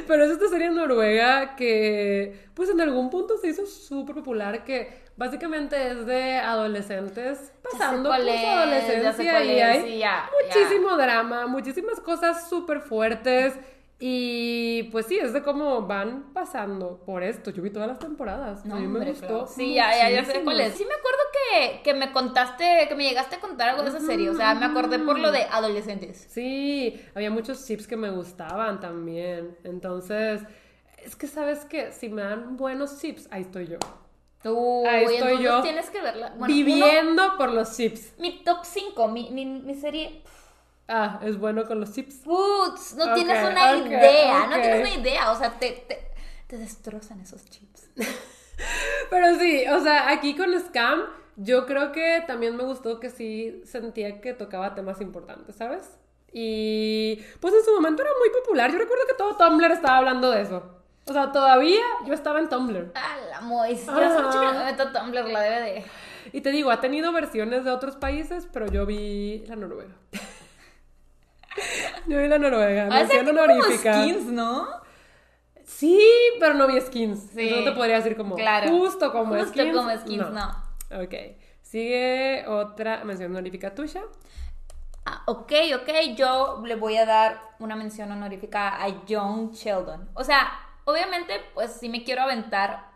pero 0.06 0.24
es 0.24 0.30
esta 0.30 0.48
serie 0.48 0.70
noruega 0.70 1.56
que, 1.56 2.48
pues 2.54 2.70
en 2.70 2.80
algún 2.80 3.10
punto 3.10 3.38
se 3.38 3.48
hizo 3.48 3.66
súper 3.66 4.16
popular, 4.16 4.64
que 4.64 5.06
básicamente 5.16 5.90
es 5.90 6.06
de 6.06 6.36
adolescentes 6.36 7.52
pasando 7.62 8.10
por 8.10 8.20
su 8.20 8.28
es, 8.28 8.44
adolescencia 8.44 9.32
cuál 9.32 9.46
y 9.46 9.58
es, 9.58 9.64
hay 9.64 9.82
sí, 9.82 9.98
ya, 9.98 10.30
muchísimo 10.44 10.96
drama, 10.96 11.46
muchísimas 11.46 12.00
cosas 12.00 12.48
súper 12.48 12.80
fuertes. 12.80 13.54
Y 14.00 14.84
pues 14.92 15.06
sí, 15.06 15.18
es 15.18 15.32
de 15.32 15.42
cómo 15.42 15.82
van 15.82 16.32
pasando 16.32 17.02
por 17.04 17.24
esto. 17.24 17.50
Yo 17.50 17.62
vi 17.62 17.70
todas 17.70 17.88
las 17.88 17.98
temporadas. 17.98 18.64
No, 18.64 18.76
a 18.76 18.78
mí 18.78 18.86
me 18.86 18.94
hombre, 18.98 19.10
gustó. 19.10 19.26
claro. 19.26 19.46
Sí, 19.48 19.74
ya, 19.74 19.90
ya, 19.96 20.10
ya 20.10 20.24
sé 20.24 20.42
cuál 20.44 20.60
es. 20.60 20.74
Sí 20.74 20.84
me 20.84 20.94
acuerdo 20.94 21.18
que, 21.32 21.82
que 21.82 21.94
me 21.94 22.12
contaste, 22.12 22.86
que 22.88 22.94
me 22.94 23.02
llegaste 23.02 23.36
a 23.36 23.40
contar 23.40 23.70
algo 23.70 23.82
de 23.82 23.88
esa 23.88 24.00
serie. 24.00 24.30
O 24.30 24.34
sea, 24.34 24.54
me 24.54 24.66
acordé 24.66 25.00
por 25.00 25.18
lo 25.18 25.32
de 25.32 25.42
adolescentes. 25.50 26.26
Sí, 26.30 27.00
había 27.16 27.30
muchos 27.32 27.66
chips 27.66 27.88
que 27.88 27.96
me 27.96 28.10
gustaban 28.10 28.78
también. 28.78 29.56
Entonces, 29.64 30.42
es 31.04 31.16
que 31.16 31.26
sabes 31.26 31.64
que 31.64 31.90
si 31.90 32.08
me 32.08 32.22
dan 32.22 32.56
buenos 32.56 33.00
chips, 33.00 33.26
ahí 33.32 33.42
estoy 33.42 33.66
yo. 33.66 33.78
Uy, 34.44 34.86
Ahí 34.86 35.04
estoy 35.06 35.42
yo, 35.42 35.60
tienes 35.62 35.90
que 35.90 36.00
verla. 36.00 36.28
Bueno, 36.38 36.44
uno- 36.44 36.46
viviendo 36.54 37.36
por 37.36 37.52
los 37.52 37.76
chips. 37.76 38.12
mi 38.20 38.44
top 38.44 38.58
5, 38.62 39.08
mi, 39.08 39.30
mi, 39.30 39.44
mi 39.44 39.74
serie. 39.74 40.22
Ah, 40.88 41.20
es 41.22 41.38
bueno 41.38 41.66
con 41.66 41.80
los 41.80 41.92
chips. 41.92 42.16
Putz, 42.24 42.94
no 42.94 43.12
tienes 43.14 43.46
una 43.46 43.76
idea. 43.76 44.46
No 44.46 44.54
tienes 44.54 44.80
una 44.80 45.00
idea. 45.00 45.30
O 45.30 45.36
sea, 45.36 45.58
te, 45.58 45.72
te, 45.86 46.10
te 46.46 46.56
destrozan 46.56 47.20
esos 47.20 47.44
chips. 47.44 47.90
Pero 49.10 49.38
sí, 49.38 49.64
o 49.68 49.80
sea, 49.80 50.10
aquí 50.10 50.34
con 50.34 50.58
Scam, 50.58 51.02
yo 51.36 51.66
creo 51.66 51.92
que 51.92 52.24
también 52.26 52.56
me 52.56 52.64
gustó 52.64 52.98
que 53.00 53.10
sí 53.10 53.62
sentía 53.64 54.20
que 54.20 54.32
tocaba 54.32 54.74
temas 54.74 55.00
importantes, 55.00 55.56
¿sabes? 55.56 55.98
Y 56.32 57.16
pues 57.40 57.54
en 57.54 57.64
su 57.64 57.72
momento 57.72 58.02
era 58.02 58.10
muy 58.18 58.30
popular. 58.40 58.70
Yo 58.72 58.78
recuerdo 58.78 59.04
que 59.06 59.14
todo 59.14 59.36
Tumblr 59.36 59.70
estaba 59.70 59.98
hablando 59.98 60.30
de 60.30 60.42
eso. 60.42 60.62
O 61.06 61.12
sea, 61.12 61.32
todavía 61.32 61.84
yo 62.06 62.12
estaba 62.12 62.38
en 62.38 62.48
Tumblr. 62.48 62.92
Ah, 62.94 63.16
la 63.30 63.40
Mois. 63.40 63.86
Yo 63.86 63.92
no 63.92 64.52
me 64.54 64.64
meto 64.64 64.92
Tumblr, 64.92 65.28
la 65.28 65.40
debe 65.40 65.60
de. 65.60 65.84
Y 66.32 66.42
te 66.42 66.50
digo, 66.50 66.70
ha 66.70 66.80
tenido 66.80 67.12
versiones 67.12 67.64
de 67.64 67.70
otros 67.70 67.96
países, 67.96 68.46
pero 68.52 68.66
yo 68.66 68.84
vi 68.84 69.44
la 69.46 69.56
noruega. 69.56 69.94
Yo 72.08 72.18
vi 72.18 72.28
la 72.28 72.38
noruega, 72.38 72.86
mención 72.86 73.26
como 73.26 73.40
honorífica. 73.42 73.94
skins, 74.02 74.24
¿no? 74.26 74.66
Sí, 75.64 76.00
pero 76.40 76.54
no 76.54 76.66
vi 76.66 76.80
skins. 76.80 77.20
Sí. 77.34 77.50
No 77.54 77.64
te 77.64 77.72
podría 77.76 77.96
decir 77.96 78.16
como 78.16 78.34
Claro. 78.36 78.68
justo 78.70 79.12
como 79.12 79.34
Justo 79.36 79.50
skins. 79.52 79.76
como 79.76 79.90
skins, 79.96 80.30
no. 80.30 80.48
Ok. 81.02 81.14
Sigue 81.62 82.44
otra 82.48 83.04
mención 83.04 83.30
honorífica 83.30 83.74
tuya. 83.74 84.02
Ah, 85.04 85.22
ok, 85.26 85.52
ok, 85.76 85.88
yo 86.16 86.62
le 86.64 86.74
voy 86.76 86.96
a 86.96 87.04
dar 87.06 87.40
una 87.58 87.76
mención 87.76 88.10
honorífica 88.12 88.82
a 88.82 88.88
John 89.08 89.50
Sheldon. 89.52 90.08
O 90.14 90.24
sea, 90.24 90.50
obviamente, 90.84 91.34
pues 91.54 91.72
sí 91.72 91.88
me 91.88 92.04
quiero 92.04 92.22
aventar 92.22 92.87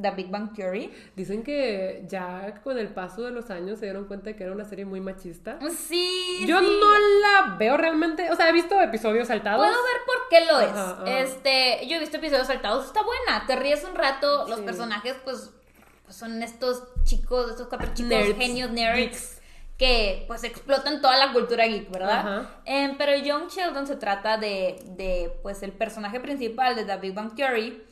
The 0.00 0.10
Big 0.10 0.30
Bang 0.30 0.52
Theory. 0.54 0.92
Dicen 1.16 1.42
que 1.42 2.04
ya 2.08 2.60
con 2.62 2.78
el 2.78 2.88
paso 2.88 3.22
de 3.22 3.30
los 3.30 3.50
años 3.50 3.78
se 3.78 3.86
dieron 3.86 4.04
cuenta 4.06 4.26
de 4.30 4.36
que 4.36 4.44
era 4.44 4.52
una 4.52 4.64
serie 4.64 4.84
muy 4.84 5.00
machista. 5.00 5.58
Sí, 5.88 6.44
Yo 6.46 6.58
sí. 6.60 6.78
no 6.80 6.92
la 7.20 7.56
veo 7.56 7.76
realmente. 7.76 8.30
O 8.30 8.36
sea, 8.36 8.48
he 8.48 8.52
visto 8.52 8.80
episodios 8.80 9.28
saltados. 9.28 9.66
Puedo 9.66 9.82
ver 9.82 10.02
por 10.06 10.28
qué 10.30 10.44
lo 10.52 10.60
es. 10.60 10.70
Ajá, 10.70 10.90
ajá. 11.02 11.18
Este, 11.18 11.86
yo 11.86 11.96
he 11.96 12.00
visto 12.00 12.16
episodios 12.16 12.46
saltados, 12.46 12.86
está 12.86 13.00
buena, 13.02 13.46
te 13.46 13.56
ríes 13.56 13.84
un 13.84 13.94
rato, 13.94 14.46
los 14.48 14.60
personajes 14.60 15.16
pues, 15.24 15.50
pues 16.04 16.16
son 16.16 16.42
estos 16.42 16.82
chicos, 17.04 17.50
estos 17.50 17.68
cuatro 17.68 17.88
chicos 17.94 18.10
Nerds, 18.10 18.36
genios 18.36 18.70
nerds 18.70 18.96
geeks. 18.98 19.40
que 19.78 20.24
pues 20.26 20.44
explotan 20.44 21.00
toda 21.00 21.16
la 21.16 21.32
cultura 21.32 21.66
geek, 21.66 21.90
¿verdad? 21.90 22.18
Ajá. 22.20 22.50
Em, 22.64 22.96
pero 22.96 23.16
Young 23.16 23.48
Sheldon 23.48 23.86
se 23.86 23.96
trata 23.96 24.36
de, 24.38 24.76
de 24.96 25.32
pues 25.42 25.62
el 25.62 25.72
personaje 25.72 26.20
principal 26.20 26.76
de 26.76 26.84
The 26.84 26.96
Big 26.98 27.14
Bang 27.14 27.34
Theory 27.34 27.82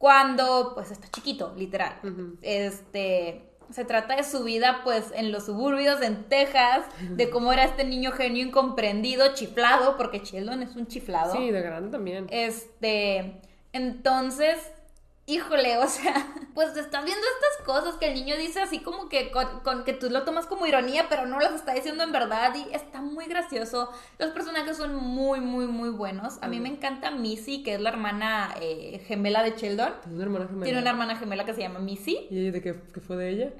cuando 0.00 0.72
pues 0.74 0.90
está 0.90 1.08
chiquito, 1.10 1.52
literal. 1.58 2.00
Este 2.40 3.42
se 3.70 3.84
trata 3.84 4.16
de 4.16 4.24
su 4.24 4.42
vida 4.44 4.80
pues 4.82 5.12
en 5.14 5.30
los 5.30 5.44
suburbios 5.44 6.00
en 6.00 6.24
Texas, 6.24 6.86
de 7.10 7.28
cómo 7.28 7.52
era 7.52 7.64
este 7.64 7.84
niño 7.84 8.10
genio 8.12 8.44
incomprendido, 8.46 9.34
chiflado, 9.34 9.98
porque 9.98 10.20
Sheldon 10.20 10.62
es 10.62 10.74
un 10.74 10.86
chiflado. 10.86 11.34
Sí, 11.34 11.50
de 11.50 11.60
grande 11.60 11.90
también. 11.90 12.26
Este, 12.30 13.42
entonces, 13.74 14.72
híjole, 15.30 15.78
o 15.78 15.86
sea, 15.86 16.26
pues 16.54 16.76
estás 16.76 17.04
viendo 17.04 17.24
estas 17.24 17.66
cosas 17.66 17.96
que 17.96 18.08
el 18.08 18.14
niño 18.14 18.36
dice 18.36 18.60
así 18.60 18.80
como 18.80 19.08
que 19.08 19.30
con, 19.30 19.60
con 19.60 19.84
que 19.84 19.92
tú 19.92 20.10
lo 20.10 20.24
tomas 20.24 20.46
como 20.46 20.66
ironía, 20.66 21.06
pero 21.08 21.26
no 21.26 21.38
las 21.38 21.54
está 21.54 21.72
diciendo 21.74 22.02
en 22.04 22.12
verdad 22.12 22.54
y 22.54 22.74
está 22.74 23.00
muy 23.00 23.26
gracioso. 23.26 23.90
Los 24.18 24.30
personajes 24.30 24.76
son 24.76 24.94
muy, 24.96 25.40
muy, 25.40 25.66
muy 25.66 25.90
buenos. 25.90 26.38
A 26.42 26.48
mí 26.48 26.60
me 26.60 26.68
encanta 26.68 27.10
Missy, 27.10 27.62
que 27.62 27.74
es 27.74 27.80
la 27.80 27.90
hermana 27.90 28.54
eh, 28.60 29.02
gemela 29.06 29.42
de 29.42 29.52
Sheldon. 29.52 29.92
Tiene 30.02 30.16
una 30.16 30.24
hermana 30.24 30.46
gemela. 30.46 30.64
Tiene 30.64 30.80
una 30.80 30.90
hermana 30.90 31.16
gemela 31.16 31.44
que 31.44 31.54
se 31.54 31.60
llama 31.60 31.78
Missy. 31.78 32.26
¿Y 32.30 32.50
de 32.50 32.60
qué, 32.60 32.80
qué 32.92 33.00
fue 33.00 33.16
de 33.16 33.30
ella? 33.30 33.52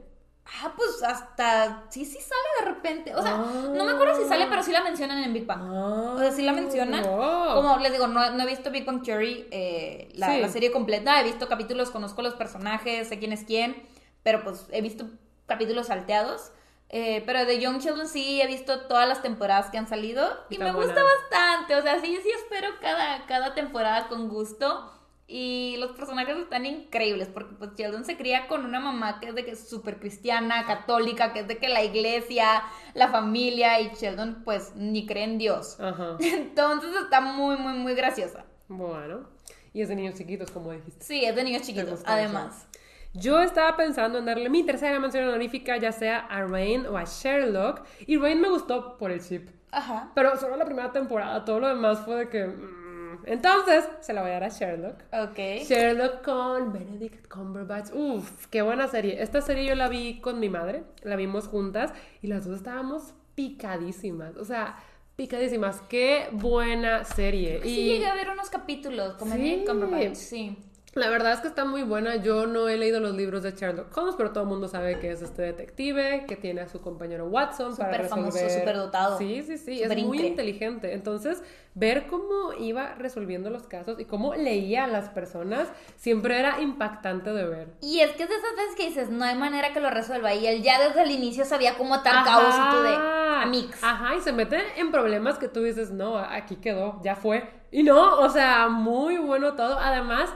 Ah, 0.62 0.72
pues 0.76 1.02
hasta 1.02 1.84
sí, 1.90 2.04
sí 2.04 2.18
sale 2.20 2.48
de 2.60 2.74
repente. 2.74 3.14
O 3.14 3.22
sea, 3.22 3.36
no 3.36 3.84
me 3.84 3.92
acuerdo 3.92 4.16
si 4.20 4.28
sale, 4.28 4.46
pero 4.48 4.62
sí 4.62 4.72
la 4.72 4.82
mencionan 4.82 5.22
en 5.22 5.32
Big 5.32 5.46
Bang. 5.46 5.62
O 5.72 6.18
sea, 6.18 6.32
sí 6.32 6.42
la 6.42 6.52
mencionan. 6.52 7.04
wow. 7.04 7.54
Como 7.54 7.78
les 7.78 7.92
digo, 7.92 8.06
no, 8.08 8.30
no 8.32 8.42
he 8.42 8.46
visto 8.46 8.70
Big 8.70 8.84
Bang 8.84 9.02
Theory, 9.02 9.46
eh, 9.52 10.08
la, 10.14 10.32
Sí. 10.34 10.40
la 10.40 10.48
serie 10.48 10.72
completa. 10.72 11.20
He 11.20 11.24
visto 11.24 11.46
capítulos, 11.48 11.90
conozco 11.90 12.22
los 12.22 12.34
personajes, 12.34 13.08
sé 13.08 13.18
quién 13.18 13.32
es 13.32 13.44
quién. 13.44 13.80
Pero 14.22 14.42
pues 14.42 14.66
he 14.72 14.82
visto 14.82 15.06
capítulos 15.46 15.86
salteados. 15.86 16.50
Eh, 16.92 17.22
pero 17.24 17.44
de 17.44 17.60
Young 17.60 17.78
Sheldon 17.78 18.08
sí 18.08 18.42
he 18.42 18.46
visto 18.48 18.80
todas 18.88 19.08
las 19.08 19.22
temporadas 19.22 19.70
que 19.70 19.78
han 19.78 19.86
salido. 19.86 20.28
Y 20.50 20.58
me 20.58 20.72
buena. 20.72 20.86
gusta 20.92 21.00
bastante. 21.04 21.76
O 21.76 21.82
sea, 21.82 22.00
sí, 22.00 22.18
sí 22.22 22.30
espero 22.30 22.68
cada, 22.80 23.24
cada 23.26 23.54
temporada 23.54 24.08
con 24.08 24.28
gusto. 24.28 24.92
Y 25.32 25.76
los 25.78 25.92
personajes 25.92 26.36
están 26.36 26.66
increíbles 26.66 27.28
porque 27.28 27.54
pues 27.54 27.70
Sheldon 27.76 28.04
se 28.04 28.16
cría 28.16 28.48
con 28.48 28.64
una 28.64 28.80
mamá 28.80 29.20
que 29.20 29.28
es 29.28 29.34
de 29.36 29.44
que 29.44 29.52
es 29.52 29.68
súper 29.68 30.00
cristiana, 30.00 30.66
católica, 30.66 31.32
que 31.32 31.40
es 31.40 31.46
de 31.46 31.58
que 31.58 31.68
la 31.68 31.84
iglesia, 31.84 32.64
la 32.94 33.06
familia 33.06 33.80
y 33.80 33.90
Sheldon 33.94 34.42
pues 34.44 34.72
ni 34.74 35.06
cree 35.06 35.22
en 35.22 35.38
Dios. 35.38 35.78
Ajá. 35.78 36.16
Entonces 36.20 36.90
está 37.00 37.20
muy, 37.20 37.56
muy, 37.58 37.74
muy 37.74 37.94
graciosa. 37.94 38.44
Bueno. 38.66 39.28
Y 39.72 39.82
es 39.82 39.88
de 39.88 39.94
niños 39.94 40.16
chiquitos, 40.16 40.50
como 40.50 40.72
dijiste. 40.72 41.04
Sí, 41.04 41.24
es 41.24 41.36
de 41.36 41.44
niños 41.44 41.62
chiquitos, 41.62 42.02
además. 42.06 42.66
Yo 43.12 43.40
estaba 43.40 43.76
pensando 43.76 44.18
en 44.18 44.24
darle 44.24 44.48
mi 44.48 44.64
tercera 44.64 44.98
mención 44.98 45.28
honorífica, 45.28 45.76
ya 45.76 45.92
sea 45.92 46.18
a 46.26 46.42
Rain 46.42 46.86
o 46.86 46.96
a 46.96 47.04
Sherlock. 47.04 47.84
Y 48.06 48.16
Rain 48.16 48.40
me 48.40 48.48
gustó 48.48 48.98
por 48.98 49.12
el 49.12 49.20
chip. 49.20 49.48
Ajá. 49.70 50.10
Pero 50.14 50.36
solo 50.36 50.56
la 50.56 50.64
primera 50.64 50.90
temporada, 50.90 51.44
todo 51.44 51.60
lo 51.60 51.68
demás 51.68 52.00
fue 52.00 52.16
de 52.16 52.28
que. 52.28 52.79
Entonces, 53.26 53.88
se 54.00 54.12
la 54.12 54.22
voy 54.22 54.30
a 54.30 54.34
dar 54.34 54.44
a 54.44 54.48
Sherlock. 54.48 54.96
Ok. 55.12 55.38
Sherlock 55.66 56.22
con 56.22 56.72
Benedict 56.72 57.26
Cumberbatch. 57.28 57.92
Uf, 57.94 58.46
qué 58.48 58.62
buena 58.62 58.88
serie. 58.88 59.22
Esta 59.22 59.40
serie 59.40 59.66
yo 59.66 59.74
la 59.74 59.88
vi 59.88 60.20
con 60.20 60.40
mi 60.40 60.48
madre, 60.48 60.84
la 61.02 61.16
vimos 61.16 61.48
juntas 61.48 61.92
y 62.22 62.26
las 62.28 62.46
dos 62.46 62.56
estábamos 62.58 63.14
picadísimas. 63.34 64.36
O 64.36 64.44
sea, 64.44 64.76
picadísimas. 65.16 65.80
Qué 65.88 66.28
buena 66.32 67.04
serie. 67.04 67.60
Sí, 67.62 67.68
y 67.80 67.84
llegué 67.92 68.06
a 68.06 68.14
ver 68.14 68.30
unos 68.30 68.48
capítulos, 68.50 69.14
como 69.14 69.34
Sí. 69.34 69.64
Cumberbatch, 69.66 70.14
sí. 70.14 70.56
La 70.92 71.08
verdad 71.08 71.32
es 71.34 71.40
que 71.40 71.46
está 71.46 71.64
muy 71.64 71.82
buena. 71.84 72.16
Yo 72.16 72.46
no 72.46 72.68
he 72.68 72.76
leído 72.76 72.98
los 72.98 73.14
libros 73.14 73.44
de 73.44 73.52
Sherlock 73.52 73.96
Holmes, 73.96 74.16
pero 74.16 74.32
todo 74.32 74.42
el 74.42 74.48
mundo 74.50 74.66
sabe 74.66 74.98
que 74.98 75.12
es 75.12 75.22
este 75.22 75.42
detective, 75.42 76.24
que 76.26 76.34
tiene 76.36 76.62
a 76.62 76.68
su 76.68 76.80
compañero 76.80 77.26
Watson 77.26 77.76
para 77.76 77.90
Súper 77.92 78.02
resolver. 78.02 78.32
famoso, 78.32 78.58
súper 78.58 78.76
dotado. 78.76 79.18
Sí, 79.18 79.42
sí, 79.46 79.56
sí. 79.56 79.82
Es 79.82 79.96
muy 80.04 80.20
inteligente. 80.20 80.92
Entonces, 80.92 81.42
ver 81.74 82.08
cómo 82.08 82.52
iba 82.58 82.94
resolviendo 82.96 83.50
los 83.50 83.68
casos 83.68 84.00
y 84.00 84.04
cómo 84.04 84.34
leía 84.34 84.84
a 84.84 84.86
las 84.88 85.08
personas 85.10 85.68
siempre 85.96 86.38
era 86.40 86.60
impactante 86.60 87.32
de 87.32 87.46
ver. 87.46 87.68
Y 87.80 88.00
es 88.00 88.10
que 88.16 88.24
es 88.24 88.28
de 88.28 88.34
esas 88.34 88.56
veces 88.56 88.74
que 88.76 88.86
dices, 88.88 89.10
no 89.10 89.24
hay 89.24 89.36
manera 89.36 89.72
que 89.72 89.78
lo 89.78 89.90
resuelva. 89.90 90.34
Y 90.34 90.46
él 90.48 90.62
ya 90.62 90.80
desde 90.84 91.02
el 91.02 91.12
inicio 91.12 91.44
sabía 91.44 91.76
cómo 91.76 91.94
atar 91.94 92.24
cabos 92.24 92.52
y 92.54 92.70
tú 92.76 92.82
de 92.82 92.96
amix. 92.96 93.84
Ajá, 93.84 94.16
y 94.16 94.20
se 94.20 94.32
mete 94.32 94.58
en 94.76 94.90
problemas 94.90 95.38
que 95.38 95.46
tú 95.46 95.62
dices, 95.62 95.92
no, 95.92 96.18
aquí 96.18 96.56
quedó, 96.56 97.00
ya 97.04 97.14
fue. 97.14 97.48
Y 97.70 97.84
no, 97.84 98.18
o 98.18 98.28
sea, 98.28 98.68
muy 98.68 99.18
bueno 99.18 99.54
todo. 99.54 99.78
Además, 99.78 100.30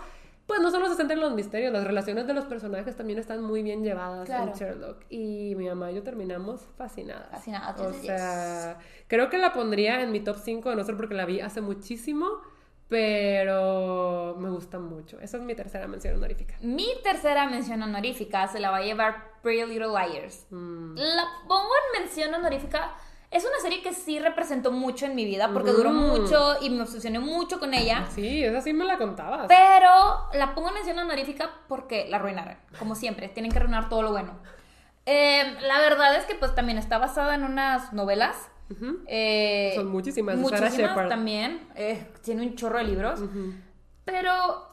pues 0.46 0.61
no 0.61 0.70
solo 0.70 0.88
se 0.88 0.94
centra 0.96 1.14
en 1.14 1.20
los 1.22 1.33
misterios, 1.33 1.72
las 1.72 1.85
relaciones 1.85 2.26
de 2.26 2.35
los 2.35 2.44
personajes 2.44 2.94
también 2.96 3.18
están 3.18 3.42
muy 3.42 3.62
bien 3.62 3.83
llevadas 3.83 4.26
Claro. 4.26 4.52
en 4.52 4.59
Sherlock. 4.59 5.04
Y 5.09 5.54
mi 5.57 5.66
mamá 5.68 5.90
y 5.90 5.94
yo 5.94 6.02
terminamos 6.02 6.61
fascinadas. 6.76 7.30
Fascinadas, 7.30 7.80
O 7.80 7.90
yes, 7.90 8.02
yes, 8.02 8.07
sea, 8.07 8.78
creo 9.09 9.30
que 9.30 9.38
la 9.38 9.52
pondría 9.52 10.00
en 10.02 10.12
mi 10.12 10.20
top 10.20 10.37
5, 10.42 10.70
de 10.70 10.76
no 10.76 10.85
ser 10.85 10.96
porque 10.96 11.14
la 11.14 11.24
vi 11.24 11.40
hace 11.40 11.61
muchísimo, 11.61 12.26
pero 12.88 14.37
me 14.38 14.50
gusta 14.50 14.78
mucho. 14.78 15.18
Esa 15.20 15.37
es 15.38 15.42
mi 15.42 15.54
tercera 15.54 15.87
mención 15.88 16.14
honorífica. 16.16 16.54
Mi 16.61 16.87
tercera 17.02 17.48
mención 17.48 17.83
honorífica 17.83 18.46
se 18.48 18.61
la 18.61 18.70
va 18.70 18.78
a 18.78 18.83
llevar 18.83 19.40
Pretty 19.42 19.64
Little 19.66 19.88
Liars. 19.88 20.46
Mm. 20.50 20.94
La 20.96 21.24
pongo 21.48 21.70
en 21.94 22.02
mención 22.02 22.35
honorífica 22.35 22.92
Es 23.34 23.44
una 23.44 23.58
serie 23.60 23.82
que 23.82 23.92
sí 23.92 24.20
representó 24.20 24.70
mucho 24.70 25.06
en 25.06 25.16
mi 25.16 25.24
vida 25.24 25.50
porque 25.52 25.72
duró 25.72 25.90
mucho 25.90 26.54
y 26.60 26.70
me 26.70 26.82
obsesioné 26.82 27.18
mucho 27.18 27.58
con 27.58 27.74
ella. 27.74 28.06
Sí, 28.14 28.44
esa 28.44 28.60
sí 28.60 28.72
me 28.72 28.84
la 28.84 28.96
contabas. 28.96 29.48
Pero 29.48 29.90
la 30.34 30.54
pongo 30.54 30.68
en 30.68 30.74
mención 30.74 30.96
honorífica 31.00 31.50
porque 31.66 32.06
la 32.08 32.18
arruinaron. 32.18 32.56
Como 32.78 32.94
siempre, 32.94 33.28
tienen 33.28 33.50
que 33.50 33.58
arruinar 33.58 33.88
todo 33.88 34.02
lo 34.02 34.12
bueno. 34.12 34.34
Eh, 35.04 35.56
la 35.62 35.80
verdad 35.80 36.14
es 36.14 36.26
que 36.26 36.36
pues 36.36 36.54
también 36.54 36.78
está 36.78 36.98
basada 36.98 37.34
en 37.34 37.42
unas 37.42 37.92
novelas. 37.92 38.36
Ujú. 38.70 39.00
Eh, 39.08 39.72
Son 39.74 39.88
muchísimas, 39.88 40.36
Muchísimas 40.36 41.08
también. 41.08 41.68
eh, 41.74 42.06
tiene 42.22 42.42
un 42.46 42.54
chorro 42.54 42.78
de 42.78 42.84
libros. 42.84 43.20
Pero, 44.04 44.68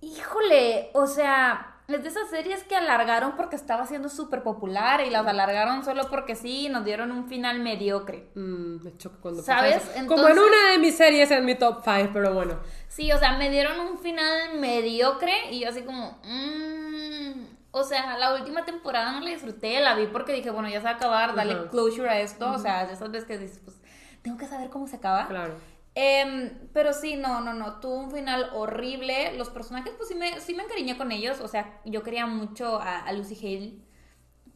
híjole, 0.00 0.88
o 0.94 1.06
sea, 1.06 1.69
es 1.96 2.02
de 2.02 2.08
esas 2.08 2.28
series 2.30 2.64
que 2.64 2.76
alargaron 2.76 3.36
porque 3.36 3.56
estaba 3.56 3.86
siendo 3.86 4.08
súper 4.08 4.42
popular 4.42 5.00
y 5.06 5.10
las 5.10 5.26
alargaron 5.26 5.84
solo 5.84 6.08
porque 6.10 6.34
sí 6.34 6.66
y 6.66 6.68
nos 6.68 6.84
dieron 6.84 7.10
un 7.10 7.28
final 7.28 7.60
mediocre. 7.60 8.30
Mm, 8.34 8.84
me 8.84 8.96
choca 8.96 9.16
cuando 9.20 9.42
¿Sabes? 9.42 9.74
pasa 9.76 9.96
eso. 9.96 10.06
Como 10.06 10.28
en 10.28 10.38
una 10.38 10.70
de 10.72 10.78
mis 10.78 10.96
series 10.96 11.30
en 11.30 11.44
mi 11.44 11.54
top 11.54 11.82
5, 11.84 12.10
pero 12.12 12.34
bueno. 12.34 12.58
Sí, 12.88 13.10
o 13.12 13.18
sea, 13.18 13.36
me 13.38 13.50
dieron 13.50 13.80
un 13.80 13.98
final 13.98 14.58
mediocre 14.58 15.50
y 15.50 15.60
yo 15.60 15.68
así 15.68 15.82
como, 15.82 16.20
mm, 16.24 17.44
o 17.72 17.84
sea, 17.84 18.18
la 18.18 18.34
última 18.34 18.64
temporada 18.64 19.12
no 19.12 19.20
la 19.20 19.30
disfruté, 19.30 19.80
la 19.80 19.94
vi 19.94 20.06
porque 20.06 20.32
dije, 20.32 20.50
bueno, 20.50 20.68
ya 20.68 20.78
se 20.78 20.84
va 20.84 20.90
a 20.90 20.94
acabar, 20.94 21.34
dale 21.34 21.68
closure 21.68 22.08
a 22.08 22.20
esto, 22.20 22.50
o 22.50 22.58
sea, 22.58 22.86
de 22.86 22.94
esas 22.94 23.10
veces 23.10 23.26
que 23.26 23.38
dices, 23.38 23.60
pues, 23.64 23.80
tengo 24.22 24.36
que 24.36 24.46
saber 24.46 24.70
cómo 24.70 24.86
se 24.86 24.96
acaba. 24.96 25.28
Claro. 25.28 25.54
Em, 26.02 26.50
pero 26.72 26.94
sí, 26.94 27.16
no, 27.16 27.42
no, 27.42 27.52
no, 27.52 27.78
tuvo 27.78 27.96
un 27.96 28.10
final 28.10 28.48
horrible. 28.54 29.36
Los 29.36 29.50
personajes, 29.50 29.92
pues 29.98 30.08
sí 30.08 30.14
me, 30.14 30.40
sí 30.40 30.54
me 30.54 30.62
encariñé 30.62 30.96
con 30.96 31.12
ellos. 31.12 31.40
O 31.40 31.48
sea, 31.48 31.78
yo 31.84 32.02
quería 32.02 32.24
mucho 32.24 32.80
a, 32.80 33.00
a 33.00 33.12
Lucy 33.12 33.36
Hale. 33.36 33.74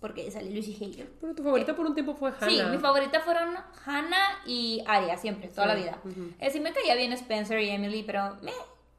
Porque 0.00 0.30
sale 0.30 0.50
Lucy 0.50 0.74
Hale. 0.80 1.06
Pero 1.20 1.34
tu 1.34 1.42
favorita 1.42 1.76
por 1.76 1.84
un 1.84 1.92
tiempo 1.92 2.14
fue 2.14 2.30
Hannah. 2.30 2.48
Sí, 2.48 2.62
mi 2.70 2.78
favorita 2.78 3.20
fueron 3.20 3.54
Hannah 3.84 4.42
y 4.46 4.82
Aria, 4.86 5.18
siempre, 5.18 5.48
toda 5.48 5.66
la 5.66 5.74
vida. 5.74 5.98
Eh, 6.38 6.50
sí 6.50 6.60
me 6.60 6.72
caía 6.72 6.94
bien 6.94 7.12
Spencer 7.12 7.60
y 7.60 7.68
Emily, 7.68 8.04
pero 8.04 8.36
meh. 8.40 8.52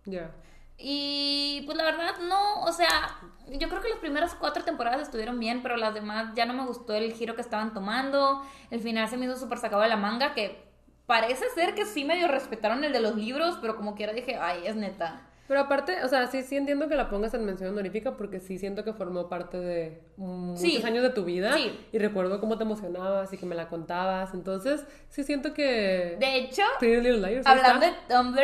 Ya. 0.05 0.29
Y 0.77 1.63
pues 1.65 1.77
la 1.77 1.83
verdad, 1.83 2.19
no, 2.27 2.61
o 2.61 2.71
sea, 2.71 3.17
yo 3.47 3.69
creo 3.69 3.81
que 3.81 3.89
las 3.89 3.99
primeras 3.99 4.35
cuatro 4.35 4.63
temporadas 4.63 5.01
estuvieron 5.01 5.39
bien, 5.39 5.63
pero 5.63 5.77
las 5.77 5.95
demás 5.95 6.33
ya 6.35 6.45
no 6.45 6.53
me 6.53 6.65
gustó 6.65 6.93
el 6.93 7.11
giro 7.13 7.33
que 7.33 7.41
estaban 7.41 7.73
tomando. 7.73 8.43
El 8.69 8.81
final 8.81 9.07
se 9.07 9.17
me 9.17 9.25
hizo 9.25 9.35
súper 9.35 9.57
sacado 9.57 9.81
de 9.81 9.89
la 9.89 9.97
manga, 9.97 10.33
que 10.33 10.64
parece 11.05 11.45
ser 11.55 11.75
que 11.75 11.85
sí 11.85 12.03
medio 12.05 12.27
respetaron 12.27 12.83
el 12.83 12.91
de 12.93 12.99
los 12.99 13.15
libros, 13.15 13.57
pero 13.61 13.75
como 13.75 13.95
quiera 13.95 14.13
dije, 14.13 14.37
ay, 14.39 14.61
es 14.65 14.75
neta. 14.75 15.21
Pero 15.47 15.59
aparte, 15.59 16.03
o 16.03 16.07
sea, 16.07 16.25
sí, 16.25 16.41
sí 16.41 16.57
entiendo 16.57 16.87
que 16.89 16.95
la 16.95 17.07
pongas 17.07 17.35
en 17.35 17.45
mención 17.45 17.69
honorífica 17.69 18.17
porque 18.17 18.39
sí 18.39 18.57
siento 18.57 18.83
que 18.83 18.93
formó 18.93 19.29
parte 19.29 19.59
de 19.59 20.01
muchos 20.17 20.59
Sí. 20.59 20.81
años 20.83 21.03
de 21.03 21.11
tu 21.11 21.23
vida. 21.23 21.53
Sí. 21.53 21.79
Y 21.91 21.99
recuerdo 21.99 22.39
cómo 22.39 22.57
te 22.57 22.63
emocionabas 22.63 23.31
y 23.31 23.37
que 23.37 23.45
me 23.45 23.53
la 23.53 23.67
contabas. 23.69 24.33
Entonces, 24.33 24.83
sí 25.09 25.23
siento 25.23 25.53
que... 25.53 26.17
De 26.19 26.35
hecho, 26.37 26.63
Liars. 26.81 27.45
hablando 27.45 27.85
está. 27.85 28.01
de 28.07 28.15
Tumblr, 28.23 28.41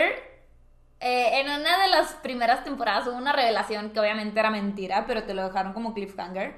eh, 0.99 1.39
en 1.39 1.47
una 1.47 1.81
de 1.81 1.87
las 1.89 2.13
primeras 2.21 2.63
temporadas 2.63 3.07
hubo 3.07 3.15
una 3.17 3.33
revelación 3.33 3.89
que 3.89 3.99
obviamente 3.99 4.39
era 4.39 4.51
mentira, 4.51 5.05
pero 5.07 5.23
te 5.23 5.33
lo 5.33 5.43
dejaron 5.43 5.73
como 5.73 5.95
cliffhanger. 5.95 6.53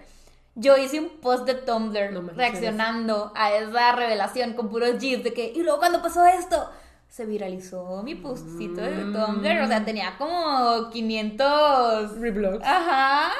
Yo 0.55 0.77
hice 0.77 0.99
un 0.99 1.09
post 1.19 1.45
de 1.47 1.55
Tumblr 1.55 2.11
No 2.11 2.21
reaccionando 2.33 3.31
a 3.35 3.51
esa 3.53 3.91
revelación 3.93 4.53
con 4.53 4.69
puros 4.69 4.99
gifs 4.99 5.23
de 5.23 5.33
que, 5.33 5.51
y 5.55 5.63
luego 5.63 5.79
cuando 5.79 6.01
pasó 6.01 6.25
esto, 6.25 6.69
se 7.09 7.25
viralizó 7.25 8.01
mi 8.03 8.15
postcito 8.15 8.81
de 8.81 9.05
Mm. 9.05 9.13
Tumblr, 9.13 9.61
o 9.61 9.67
sea, 9.67 9.83
tenía 9.85 10.15
como 10.17 10.89
500... 10.91 12.19
Reblogs. 12.19 12.65
Ajá. 12.65 13.31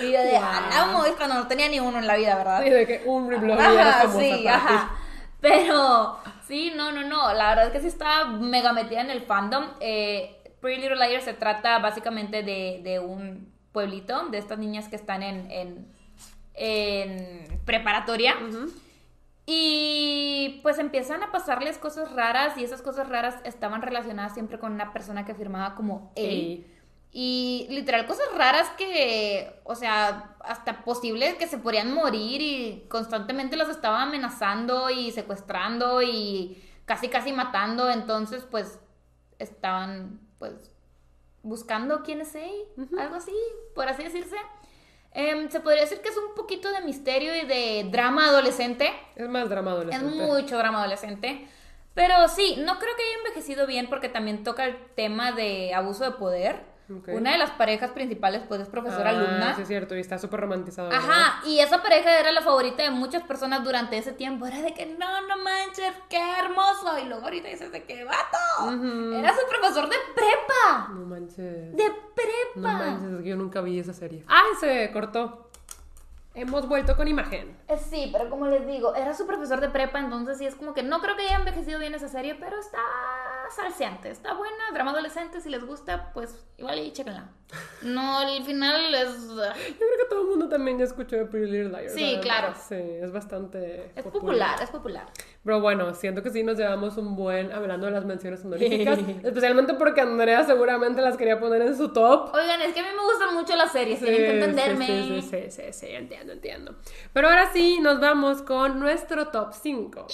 Y 0.00 0.12
yo 0.12 0.20
de, 0.20 0.32
Wow. 0.32 0.40
la 0.70 0.86
muestra, 0.92 1.26
no, 1.28 1.46
tenía 1.46 1.68
ni 1.68 1.78
uno 1.80 1.98
en 1.98 2.06
la 2.06 2.16
vida, 2.16 2.36
¿verdad? 2.36 2.62
Sí, 2.62 2.70
de 2.70 2.86
que 2.86 3.02
un 3.06 3.30
reblog 3.30 3.58
y 3.58 3.62
Ajá, 3.62 4.00
famosa 4.02 4.18
sí, 4.20 4.48
ajá. 4.48 4.90
Pero, 5.40 6.18
sí, 6.46 6.72
no, 6.74 6.90
no, 6.92 7.02
no. 7.04 7.32
La 7.34 7.50
verdad 7.50 7.66
es 7.66 7.72
que 7.72 7.80
sí 7.80 7.86
estaba 7.86 8.26
mega 8.26 8.72
metida 8.72 9.00
en 9.00 9.10
el 9.10 9.22
fandom. 9.22 9.64
Eh, 9.80 10.42
Pretty 10.60 10.80
Little 10.80 10.96
Liars 10.96 11.24
se 11.24 11.34
trata 11.34 11.78
básicamente 11.78 12.42
de, 12.42 12.80
de 12.82 12.98
un 12.98 13.52
pueblito, 13.72 14.26
de 14.28 14.38
estas 14.38 14.58
niñas 14.58 14.88
que 14.88 14.96
están 14.96 15.22
en, 15.22 15.50
en, 15.50 15.92
en 16.56 17.60
preparatoria. 17.64 18.36
Y 19.48 20.58
pues 20.62 20.78
empiezan 20.78 21.22
a 21.22 21.30
pasarles 21.30 21.78
cosas 21.78 22.12
raras 22.12 22.58
y 22.58 22.64
esas 22.64 22.82
cosas 22.82 23.08
raras 23.08 23.36
estaban 23.44 23.80
relacionadas 23.80 24.34
siempre 24.34 24.58
con 24.58 24.72
una 24.72 24.92
persona 24.92 25.24
que 25.24 25.34
firmaba 25.34 25.76
como. 25.76 26.12
Ey. 26.16 26.66
Y 27.12 27.66
literal 27.70 28.06
cosas 28.06 28.26
raras 28.36 28.68
que, 28.76 29.60
o 29.64 29.74
sea, 29.74 30.36
hasta 30.40 30.84
posible 30.84 31.36
que 31.36 31.46
se 31.46 31.58
podrían 31.58 31.94
morir 31.94 32.42
y 32.42 32.86
constantemente 32.88 33.56
los 33.56 33.68
estaba 33.68 34.02
amenazando 34.02 34.90
y 34.90 35.12
secuestrando 35.12 36.02
y 36.02 36.62
casi 36.84 37.08
casi 37.08 37.32
matando. 37.32 37.88
Entonces 37.88 38.44
pues 38.50 38.80
estaban 39.38 40.20
pues 40.38 40.72
buscando 41.42 42.02
quién 42.02 42.20
es 42.20 42.34
él, 42.34 42.64
algo 42.98 43.14
así, 43.14 43.32
por 43.74 43.88
así 43.88 44.02
decirse. 44.02 44.36
Em, 45.18 45.48
se 45.48 45.60
podría 45.60 45.80
decir 45.80 46.02
que 46.02 46.10
es 46.10 46.16
un 46.18 46.34
poquito 46.34 46.70
de 46.70 46.82
misterio 46.82 47.34
y 47.34 47.46
de 47.46 47.88
drama 47.90 48.26
adolescente. 48.28 48.92
Es 49.16 49.26
más 49.30 49.48
drama 49.48 49.70
Es 49.70 49.76
adolescente. 49.76 50.14
mucho 50.26 50.58
drama 50.58 50.80
adolescente. 50.80 51.48
Pero 51.94 52.28
sí, 52.28 52.56
no 52.58 52.78
creo 52.78 52.94
que 52.94 53.02
haya 53.02 53.16
envejecido 53.24 53.66
bien 53.66 53.88
porque 53.88 54.10
también 54.10 54.44
toca 54.44 54.66
el 54.66 54.76
tema 54.94 55.32
de 55.32 55.72
abuso 55.72 56.04
de 56.04 56.10
poder. 56.10 56.60
Una 56.88 57.32
de 57.32 57.38
las 57.38 57.50
parejas 57.50 57.90
principales, 57.90 58.42
pues, 58.46 58.60
es 58.60 58.68
profesora 58.68 59.10
Ah, 59.10 59.12
alumna. 59.12 59.54
Sí, 59.56 59.62
es 59.62 59.68
cierto, 59.68 59.96
y 59.96 60.00
está 60.00 60.18
súper 60.18 60.40
romantizado. 60.40 60.88
¿verdad? 60.88 61.08
Ajá, 61.10 61.40
y 61.46 61.58
esa 61.58 61.82
pareja 61.82 62.18
era 62.20 62.30
la 62.32 62.42
favorita 62.42 62.82
de 62.82 62.90
muchas 62.90 63.22
personas 63.24 63.64
durante 63.64 63.98
ese 63.98 64.12
tiempo. 64.12 64.46
Era 64.46 64.62
de 64.62 64.72
que 64.72 64.86
no, 64.86 65.22
no 65.26 65.36
manches, 65.38 65.92
qué 66.08 66.20
hermoso. 66.38 66.98
Y 67.02 67.06
luego 67.06 67.24
ahorita 67.24 67.48
dices 67.48 67.72
de 67.72 67.82
que 67.84 68.04
vato. 68.04 68.38
Ujú. 68.66 69.14
Era 69.18 69.34
su 69.34 69.40
profesor 69.48 69.88
de 69.88 69.96
prepa. 70.14 70.88
No 70.92 71.06
manches. 71.06 71.76
De 71.76 71.88
No 71.88 71.94
prepa. 72.14 72.72
manches, 72.78 73.10
es 73.12 73.22
que 73.22 73.28
yo 73.30 73.36
nunca 73.36 73.60
vi 73.60 73.80
esa 73.80 73.92
serie. 73.92 74.24
¡Ay, 74.28 74.50
se 74.60 74.90
cortó! 74.92 75.42
Hemos 76.34 76.68
vuelto 76.68 76.96
con 76.96 77.08
imagen. 77.08 77.56
Eh, 77.66 77.78
Sí, 77.78 78.10
pero 78.12 78.28
como 78.28 78.46
les 78.46 78.66
digo, 78.66 78.94
era 78.94 79.14
su 79.14 79.26
profesor 79.26 79.58
de 79.60 79.70
prepa, 79.70 79.98
entonces 80.00 80.36
sí 80.36 80.44
es 80.46 80.54
como 80.54 80.74
que 80.74 80.82
no 80.82 81.00
creo 81.00 81.16
que 81.16 81.22
haya 81.22 81.36
envejecido 81.38 81.78
bien 81.78 81.94
esa 81.94 82.08
serie, 82.08 82.34
pero 82.34 82.58
está 82.60 82.78
salseante, 83.54 84.10
está 84.10 84.34
buena, 84.34 84.70
drama 84.72 84.92
adolescente, 84.92 85.40
si 85.40 85.48
les 85.48 85.64
gusta, 85.64 86.12
pues 86.12 86.46
igual 86.58 86.78
y 86.78 86.92
chéquenla. 86.92 87.28
No, 87.82 88.22
el 88.22 88.42
final 88.44 88.92
es... 88.94 89.28
Yo 89.28 89.36
creo 89.36 89.96
que 89.98 90.08
todo 90.10 90.22
el 90.22 90.26
mundo 90.26 90.48
también 90.48 90.78
ya 90.78 90.84
escuchó 90.84 91.16
de 91.16 91.26
Pretty 91.26 91.50
Little 91.50 91.68
Liars. 91.68 91.94
Sí, 91.94 92.04
además. 92.04 92.24
claro. 92.24 92.54
Sí, 92.68 92.74
es 92.74 93.12
bastante 93.12 93.92
Es 93.94 94.04
popular, 94.04 94.60
es 94.60 94.70
popular. 94.70 95.06
Pero 95.44 95.60
bueno, 95.60 95.94
siento 95.94 96.22
que 96.22 96.30
sí 96.30 96.42
nos 96.42 96.58
llevamos 96.58 96.96
un 96.96 97.14
buen 97.14 97.52
hablando 97.52 97.86
de 97.86 97.92
las 97.92 98.04
menciones 98.04 98.44
honoríficas, 98.44 98.98
especialmente 99.22 99.74
porque 99.74 100.00
Andrea 100.00 100.42
seguramente 100.42 101.00
las 101.02 101.16
quería 101.16 101.38
poner 101.38 101.62
en 101.62 101.76
su 101.76 101.92
top. 101.92 102.34
Oigan, 102.34 102.60
es 102.62 102.74
que 102.74 102.80
a 102.80 102.82
mí 102.82 102.88
me 102.96 103.04
gustan 103.04 103.34
mucho 103.34 103.54
las 103.54 103.70
series, 103.70 104.00
tienen 104.00 104.18
que 104.18 104.34
entenderme. 104.34 104.86
Sí, 104.86 105.22
sí, 105.22 105.30
sí, 105.30 105.50
sí, 105.50 105.72
sí, 105.72 105.86
entiendo, 105.90 106.32
entiendo. 106.32 106.74
Pero 107.12 107.28
ahora 107.28 107.52
sí, 107.52 107.78
nos 107.80 108.00
vamos 108.00 108.42
con 108.42 108.80
nuestro 108.80 109.28
top 109.28 109.52
5. 109.52 110.06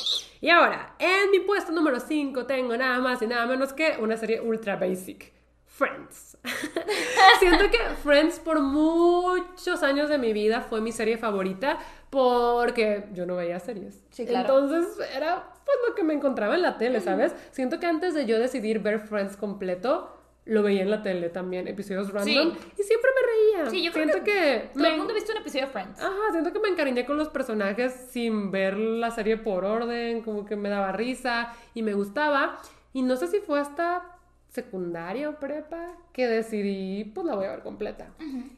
Y 0.42 0.50
ahora, 0.50 0.96
en 0.98 1.30
mi 1.30 1.40
puesto 1.40 1.72
número 1.72 1.98
5 1.98 2.44
tengo 2.44 2.76
nada 2.76 2.98
más 2.98 3.21
y 3.22 3.26
nada 3.26 3.46
menos 3.46 3.72
que 3.72 3.96
una 4.00 4.16
serie 4.16 4.40
ultra 4.40 4.76
basic. 4.76 5.32
Friends. 5.66 6.36
Siento 7.40 7.70
que 7.70 7.78
Friends 8.02 8.38
por 8.38 8.60
muchos 8.60 9.82
años 9.82 10.08
de 10.10 10.18
mi 10.18 10.32
vida 10.32 10.60
fue 10.60 10.80
mi 10.80 10.92
serie 10.92 11.16
favorita 11.16 11.78
porque 12.10 13.06
yo 13.14 13.24
no 13.26 13.36
veía 13.36 13.58
series. 13.58 14.02
Sí, 14.10 14.26
claro. 14.26 14.58
Entonces 14.58 14.98
era 15.16 15.48
pues 15.64 15.76
lo 15.88 15.94
que 15.94 16.04
me 16.04 16.12
encontraba 16.14 16.54
en 16.56 16.62
la 16.62 16.76
tele, 16.76 17.00
¿sabes? 17.00 17.34
Siento 17.52 17.80
que 17.80 17.86
antes 17.86 18.14
de 18.14 18.26
yo 18.26 18.38
decidir 18.38 18.80
ver 18.80 18.98
Friends 19.00 19.36
completo, 19.36 20.14
lo 20.44 20.62
veía 20.62 20.82
en 20.82 20.90
la 20.90 21.02
tele 21.02 21.28
también, 21.30 21.68
episodios 21.68 22.12
random, 22.12 22.52
y 22.78 22.82
siempre 22.82 23.10
me 23.14 23.60
reía. 23.60 23.70
Sí, 23.70 23.82
yo 23.84 23.92
creo 23.92 24.06
siento 24.08 24.24
que, 24.24 24.70
Todo 24.74 24.82
me- 24.82 24.90
el 24.90 24.96
mundo 24.98 25.12
ha 25.12 25.14
visto 25.14 25.32
un 25.32 25.38
episodio 25.38 25.66
de 25.66 25.72
Friends. 25.72 26.00
Ajá, 26.00 26.12
siento 26.32 26.52
que 26.52 26.58
me 26.58 26.68
encariñé 26.68 27.06
con 27.06 27.16
los 27.16 27.28
personajes 27.28 27.92
sin 28.10 28.50
ver 28.50 28.76
la 28.76 29.10
serie 29.12 29.36
por 29.36 29.64
orden, 29.64 30.22
como 30.22 30.44
que 30.44 30.56
me 30.56 30.68
daba 30.68 30.90
risa 30.92 31.54
y 31.74 31.82
me 31.82 31.94
gustaba. 31.94 32.58
Y 32.92 33.02
no 33.02 33.16
sé 33.16 33.26
si 33.26 33.38
fue 33.38 33.60
hasta 33.60 34.18
secundaria 34.48 35.30
o 35.30 35.40
prepa 35.40 35.96
que 36.12 36.26
decidí, 36.26 37.04
pues 37.04 37.26
la 37.26 37.34
voy 37.34 37.46
a 37.46 37.52
ver 37.52 37.62
completa. 37.62 38.10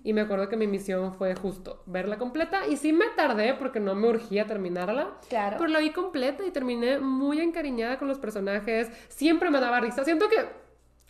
Y 0.03 0.12
me 0.12 0.23
acuerdo 0.23 0.49
que 0.49 0.57
mi 0.57 0.66
misión 0.66 1.14
fue 1.14 1.37
justo 1.37 1.85
verla 1.87 2.18
completa. 2.18 2.66
Y 2.66 2.77
sí 2.77 2.92
me 2.92 3.07
tardé 3.16 3.55
porque 3.55 3.79
no 3.79 3.94
me 3.94 4.09
urgía 4.09 4.47
terminarla. 4.47 5.12
Claro. 5.29 5.57
Pero 5.59 5.70
la 5.70 5.79
vi 5.79 5.90
completa 5.90 6.44
y 6.44 6.51
terminé 6.51 6.99
muy 6.99 7.40
encariñada 7.40 7.99
con 7.99 8.09
los 8.09 8.18
personajes. 8.18 8.90
Siempre 9.09 9.51
me 9.51 9.61
daba 9.61 9.81
risa. 9.81 10.05
Siento 10.05 10.29
que 10.29 10.47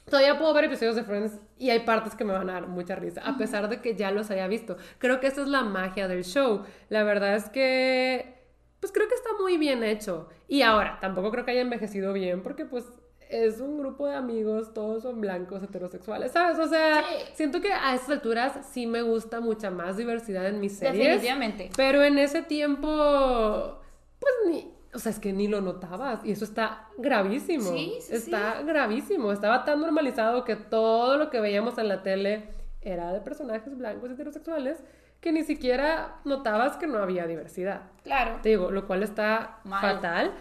todavía 0.05 0.39
puedo 0.39 0.53
ver 0.53 0.65
episodios 0.65 0.97
de 0.97 1.05
Friends 1.05 1.41
y 1.59 1.71
hay 1.71 1.81
partes 1.81 2.15
que 2.15 2.25
me 2.25 2.35
van 2.35 2.51
a 2.51 2.55
dar 2.55 2.67
mucha 2.67 2.95
risa, 2.95 3.23
a 3.23 3.39
pesar 3.39 3.71
de 3.71 3.81
que 3.81 3.97
ya 3.97 4.11
los 4.11 4.31
haya 4.31 4.47
visto. 4.49 4.77
Creo 4.99 5.19
que 5.19 5.29
esa 5.29 5.41
es 5.41 5.49
la 5.49 5.63
magia 5.63 6.09
del 6.09 6.25
show. 6.25 6.63
La 6.91 7.05
verdad 7.05 7.37
es 7.37 7.49
que, 7.49 8.35
pues 8.81 8.93
creo 8.93 9.09
que 9.09 9.15
está 9.15 9.31
muy 9.41 9.57
bien 9.57 9.83
hecho. 9.83 10.29
Y 10.47 10.61
ahora, 10.61 10.99
tampoco 11.01 11.31
creo 11.31 11.47
que 11.47 11.53
haya 11.53 11.63
envejecido 11.63 12.13
bien 12.13 12.43
porque 12.43 12.67
pues 12.67 12.85
es 13.35 13.61
un 13.61 13.79
grupo 13.79 14.07
de 14.07 14.15
amigos, 14.15 14.73
todos 14.75 15.03
son 15.03 15.21
blancos, 15.21 15.63
heterosexuales, 15.63 16.33
¿sabes? 16.33 16.59
O 16.59 16.69
sea, 16.69 17.03
Sí. 17.03 17.15
siento 17.35 17.61
que 17.61 17.73
a 17.73 17.95
estas 17.95 18.11
alturas 18.11 18.53
sí 18.73 18.87
me 18.87 19.03
gusta 19.03 19.41
mucha 19.41 19.71
más 19.71 19.97
diversidad 19.97 20.47
en 20.47 20.61
mis 20.61 20.77
series. 20.79 21.05
Definitivamente. 21.07 21.71
Pero 21.77 22.03
en 22.03 22.19
ese 22.19 22.43
tiempo, 22.43 23.79
pues 24.21 24.33
ni. 24.49 24.71
o 24.95 24.99
sea, 24.99 25.11
es 25.11 25.19
que 25.19 25.33
ni 25.33 25.49
lo 25.49 25.61
notabas 25.61 26.25
y 26.25 26.31
eso 26.33 26.45
está 26.45 26.89
gravísimo. 26.99 27.65
Sí, 27.73 27.95
sí, 28.01 28.15
está 28.15 28.63
gravísimo. 28.63 29.33
Estaba 29.33 29.65
tan 29.65 29.81
normalizado 29.81 30.45
que 30.45 30.55
todo 30.57 31.17
lo 31.17 31.31
que 31.31 31.41
veíamos 31.41 31.77
en 31.79 31.89
la 31.89 32.03
tele 32.03 32.45
era 32.81 33.13
de 33.13 33.21
personajes 33.21 33.77
blancos 33.77 34.11
heterosexuales 34.11 34.79
que 35.21 35.33
ni 35.33 35.43
siquiera 35.43 36.17
notabas 36.25 36.77
que 36.77 36.87
no 36.87 36.99
había 36.99 37.27
diversidad. 37.27 37.81
Claro. 38.05 38.39
Te 38.43 38.51
digo, 38.51 38.71
lo 38.71 38.87
cual 38.87 39.03
está 39.03 39.59
Mal. 39.65 39.81
fatal. 39.81 40.33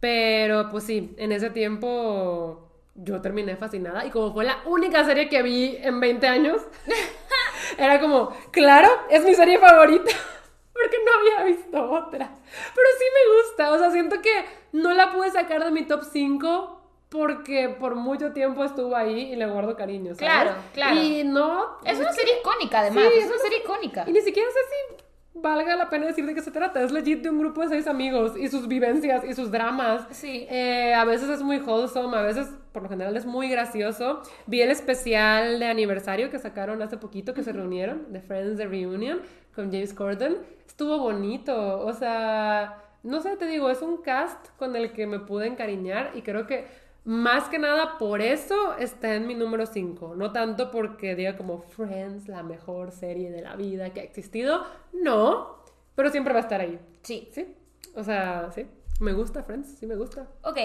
Pero 0.00 0.68
pues 0.70 0.84
sí, 0.84 1.14
en 1.16 1.32
ese 1.32 1.50
tiempo 1.50 2.66
yo 2.94 3.20
terminé 3.20 3.56
fascinada 3.56 4.06
y 4.06 4.10
como 4.10 4.32
fue 4.32 4.44
la 4.44 4.58
única 4.64 5.04
serie 5.04 5.28
que 5.28 5.42
vi 5.42 5.76
en 5.80 6.00
20 6.00 6.26
años, 6.26 6.62
era 7.78 8.00
como, 8.00 8.30
claro, 8.50 8.88
es 9.10 9.24
mi 9.24 9.34
serie 9.34 9.58
favorita. 9.58 10.10
Porque 10.72 10.96
no 11.04 11.40
había 11.40 11.56
visto 11.56 11.90
otra. 11.90 12.30
Pero 12.74 12.88
sí 12.98 13.04
me 13.14 13.36
gusta. 13.38 13.72
O 13.72 13.78
sea, 13.78 13.90
siento 13.90 14.20
que 14.20 14.44
no 14.72 14.92
la 14.92 15.10
pude 15.10 15.30
sacar 15.30 15.64
de 15.64 15.70
mi 15.70 15.86
top 15.86 16.04
5 16.04 16.76
porque 17.08 17.68
por 17.68 17.94
mucho 17.94 18.32
tiempo 18.32 18.62
estuvo 18.62 18.94
ahí 18.94 19.32
y 19.32 19.36
le 19.36 19.46
guardo 19.46 19.74
cariño. 19.74 20.14
¿sabes? 20.14 20.18
Claro, 20.18 20.54
claro. 20.74 21.00
Y 21.00 21.24
no. 21.24 21.78
Es 21.82 21.98
una 21.98 22.12
serie 22.12 22.40
icónica, 22.40 22.80
además. 22.80 23.04
Sí, 23.04 23.10
es 23.10 23.24
es 23.24 23.24
una 23.24 23.34
una 23.36 23.42
serie 23.42 23.58
icónica. 23.60 24.04
Y 24.06 24.12
ni 24.12 24.20
siquiera 24.20 24.50
sé 24.50 24.58
si 24.58 25.05
valga 25.42 25.76
la 25.76 25.88
pena 25.88 26.06
decir 26.06 26.26
de 26.26 26.34
qué 26.34 26.42
se 26.42 26.50
trata. 26.50 26.82
Es 26.82 26.92
legit 26.92 27.22
de 27.22 27.30
un 27.30 27.38
grupo 27.38 27.62
de 27.62 27.68
seis 27.68 27.86
amigos 27.86 28.36
y 28.36 28.48
sus 28.48 28.68
vivencias 28.68 29.24
y 29.24 29.34
sus 29.34 29.50
dramas. 29.50 30.06
Sí. 30.10 30.46
Eh, 30.50 30.94
a 30.94 31.04
veces 31.04 31.28
es 31.30 31.42
muy 31.42 31.58
wholesome, 31.58 32.16
a 32.16 32.22
veces, 32.22 32.48
por 32.72 32.82
lo 32.82 32.88
general, 32.88 33.16
es 33.16 33.26
muy 33.26 33.48
gracioso. 33.48 34.22
Vi 34.46 34.60
el 34.60 34.70
especial 34.70 35.58
de 35.58 35.66
aniversario 35.66 36.30
que 36.30 36.38
sacaron 36.38 36.82
hace 36.82 36.96
poquito, 36.96 37.34
que 37.34 37.42
se 37.42 37.52
reunieron, 37.52 38.12
de 38.12 38.20
Friends 38.20 38.56
The 38.56 38.66
Reunion, 38.66 39.20
con 39.54 39.72
James 39.72 39.94
Corden. 39.94 40.38
Estuvo 40.66 40.98
bonito, 40.98 41.80
o 41.80 41.92
sea, 41.92 42.82
no 43.02 43.20
sé, 43.20 43.36
te 43.36 43.46
digo, 43.46 43.70
es 43.70 43.82
un 43.82 44.02
cast 44.02 44.48
con 44.58 44.76
el 44.76 44.92
que 44.92 45.06
me 45.06 45.20
pude 45.20 45.46
encariñar 45.46 46.10
y 46.14 46.22
creo 46.22 46.46
que 46.46 46.66
más 47.06 47.44
que 47.48 47.58
nada 47.58 47.96
por 47.98 48.20
eso 48.20 48.76
está 48.76 49.14
en 49.14 49.26
mi 49.26 49.34
número 49.34 49.64
5. 49.64 50.14
No 50.16 50.32
tanto 50.32 50.70
porque 50.70 51.14
diga 51.14 51.36
como 51.36 51.58
Friends, 51.60 52.28
la 52.28 52.42
mejor 52.42 52.90
serie 52.92 53.30
de 53.30 53.40
la 53.42 53.56
vida 53.56 53.90
que 53.90 54.00
ha 54.00 54.04
existido. 54.04 54.64
No, 54.92 55.62
pero 55.94 56.10
siempre 56.10 56.32
va 56.34 56.40
a 56.40 56.42
estar 56.42 56.60
ahí. 56.60 56.78
Sí. 57.02 57.28
Sí, 57.32 57.54
o 57.94 58.02
sea, 58.04 58.50
sí. 58.52 58.66
Me 59.00 59.12
gusta 59.12 59.42
Friends, 59.42 59.78
sí 59.78 59.86
me 59.86 59.94
gusta. 59.94 60.26
Ok. 60.42 60.56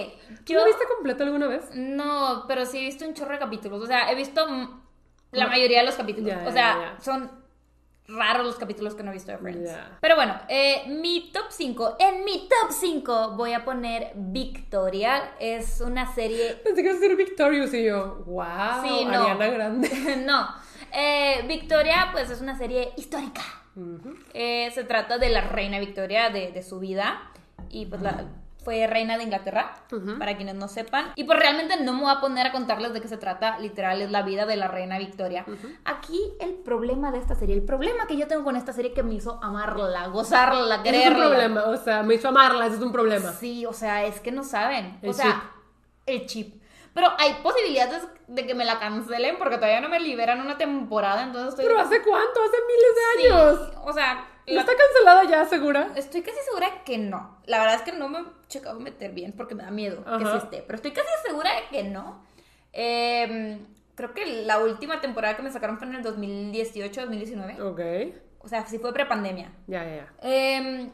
¿Tú 0.46 0.54
Yo. 0.54 0.60
lo 0.60 0.66
viste 0.66 0.84
completo 0.96 1.24
alguna 1.24 1.48
vez? 1.48 1.70
No, 1.76 2.46
pero 2.48 2.66
sí 2.66 2.78
he 2.80 2.82
visto 2.86 3.06
un 3.08 3.14
chorro 3.14 3.34
de 3.34 3.40
capítulos. 3.40 3.82
O 3.82 3.86
sea, 3.86 4.12
he 4.12 4.16
visto 4.16 4.46
la 5.32 5.46
Ma- 5.46 5.52
mayoría 5.52 5.80
de 5.82 5.86
los 5.86 5.96
capítulos. 5.96 6.30
Ya, 6.30 6.42
o 6.42 6.46
ya, 6.46 6.52
sea, 6.52 6.96
ya. 6.98 7.00
son 7.02 7.30
raros 8.08 8.46
los 8.46 8.56
capítulos 8.56 8.96
que 8.96 9.04
no 9.04 9.12
he 9.12 9.14
visto 9.14 9.32
de 9.32 9.38
Friends. 9.38 9.72
Pero 10.00 10.16
bueno, 10.16 10.40
eh, 10.50 10.84
mi 10.88 11.32
top 11.32 11.46
5. 11.50 11.98
En 12.00 12.26
mi 12.26 12.48
top 12.50 12.72
5 12.72 13.32
voy 13.36 13.54
a 13.54 13.64
poner 13.64 14.12
Victoria. 14.16 15.34
Es 15.40 15.82
una 15.82 16.14
serie 16.14 16.56
Pensé 16.64 16.82
que 16.82 16.90
iba 16.90 16.98
a 16.98 17.00
ser 17.00 17.16
Victorious 17.16 17.74
y 17.74 17.86
yo, 17.86 18.24
wow, 18.26 18.84
Sí, 18.84 19.06
no. 19.06 19.22
Ariana 19.22 19.48
Grande. 19.48 19.90
no. 20.26 20.48
Eh, 20.94 21.44
Victoria, 21.48 22.10
pues 22.12 22.30
es 22.30 22.42
una 22.42 22.58
serie 22.58 22.92
histórica. 22.98 23.42
Eh, 24.34 24.70
se 24.74 24.84
trata 24.84 25.18
de 25.18 25.30
la 25.30 25.42
reina 25.42 25.80
Victoria, 25.80 26.30
de, 26.30 26.52
de 26.52 26.62
su 26.64 26.80
vida. 26.80 27.32
Y 27.70 27.86
pues 27.86 28.02
la, 28.02 28.26
fue 28.64 28.86
reina 28.86 29.18
de 29.18 29.24
Inglaterra, 29.24 29.74
para 30.20 30.36
quienes 30.38 30.56
no 30.56 30.68
sepan. 30.68 31.14
Y 31.16 31.24
pues 31.24 31.40
realmente 31.40 31.82
no 31.84 31.94
me 31.94 32.02
voy 32.02 32.12
a 32.12 32.20
poner 32.20 32.48
a 32.48 32.52
contarles 32.52 32.94
de 32.94 33.02
qué 33.02 33.08
se 33.08 33.18
trata. 33.18 33.58
Literal, 33.60 34.02
es 34.02 34.12
la 34.12 34.22
vida 34.22 34.46
de 34.46 34.56
la 34.56 34.68
reina 34.68 35.00
Victoria. 35.00 35.46
Aquí 35.84 36.20
el 36.40 36.54
problema 36.54 37.12
de 37.12 37.18
esta 37.18 37.34
serie, 37.36 37.56
el 37.56 37.64
problema 37.64 38.06
que 38.08 38.18
yo 38.18 38.28
tengo 38.28 38.44
con 38.44 38.56
esta 38.56 38.72
serie 38.72 38.94
que 38.94 39.02
me 39.04 39.16
hizo 39.16 39.40
amarla, 39.44 40.08
gozarla, 40.08 40.76
Ese 40.76 40.90
es 40.90 40.94
quererla. 41.04 41.26
un 41.26 41.32
problema, 41.32 41.64
o 41.66 41.78
sea, 41.78 42.04
me 42.04 42.14
hizo 42.16 42.28
amarla, 42.28 42.68
ese 42.68 42.76
es 42.76 42.82
un 42.82 42.92
problema. 42.92 43.32
Sí, 43.34 43.66
o 43.66 43.74
sea, 43.74 44.06
es 44.06 44.20
que 44.20 44.32
no 44.32 44.44
saben. 44.44 45.00
El 45.02 45.10
o 45.10 45.14
sea, 45.14 45.26
chip. 45.26 45.42
el 46.06 46.26
chip. 46.28 46.62
Pero 46.94 47.08
hay 47.18 47.36
posibilidades 47.42 48.06
de 48.28 48.46
que 48.46 48.54
me 48.54 48.66
la 48.66 48.78
cancelen 48.78 49.38
porque 49.40 49.56
todavía 49.56 49.80
no 49.82 49.88
me 49.90 50.00
liberan 50.00 50.42
una 50.42 50.58
temporada, 50.58 51.24
entonces 51.24 51.50
estoy... 51.54 51.66
Pero 51.66 51.80
¿hace 51.80 52.02
cuánto? 52.02 52.42
Hace 52.44 52.58
miles 52.68 52.96
de 52.96 53.22
Sí, 53.22 53.28
años. 53.28 53.72
O 53.86 53.94
sea, 53.94 54.28
¿No 54.48 54.60
está 54.60 54.72
cancelada 54.76 55.24
ya, 55.30 55.46
segura? 55.46 55.92
estoy 55.96 56.22
casi 56.22 56.38
segura 56.46 56.84
que 56.84 56.98
no. 56.98 57.38
La 57.46 57.60
verdad 57.60 57.76
es 57.76 57.82
que 57.84 57.92
no 57.94 58.10
me 58.10 58.20
he 58.20 58.24
checado 58.48 58.80
meter 58.80 59.12
bien 59.12 59.34
porque 59.34 59.56
me 59.56 59.64
da 59.64 59.72
miedo 59.72 60.04
que 60.04 60.10
Ajá. 60.10 60.32
sí 60.32 60.38
esté. 60.46 60.62
Pero 60.64 60.76
estoy 60.76 60.92
casi 60.92 61.08
segura 61.26 61.52
de 61.56 61.62
que 61.70 61.84
no. 61.84 62.24
Eh, 62.74 63.60
creo 63.96 64.14
que 64.14 64.26
la 64.46 64.60
última 64.60 65.02
temporada 65.02 65.36
que 65.36 65.42
me 65.44 65.52
sacaron 65.52 65.78
fue 65.78 65.88
en 65.88 65.96
el 65.96 66.04
2018, 66.04 67.02
2019. 67.02 67.62
Ok, 67.62 67.82
O 68.40 68.48
sea, 68.48 68.66
sí 68.66 68.80
fue 68.80 68.94
prepandemia. 68.94 69.52
ya, 69.68 69.84
ya, 69.84 69.96
ya. 69.96 70.14
Eh, 70.24 70.90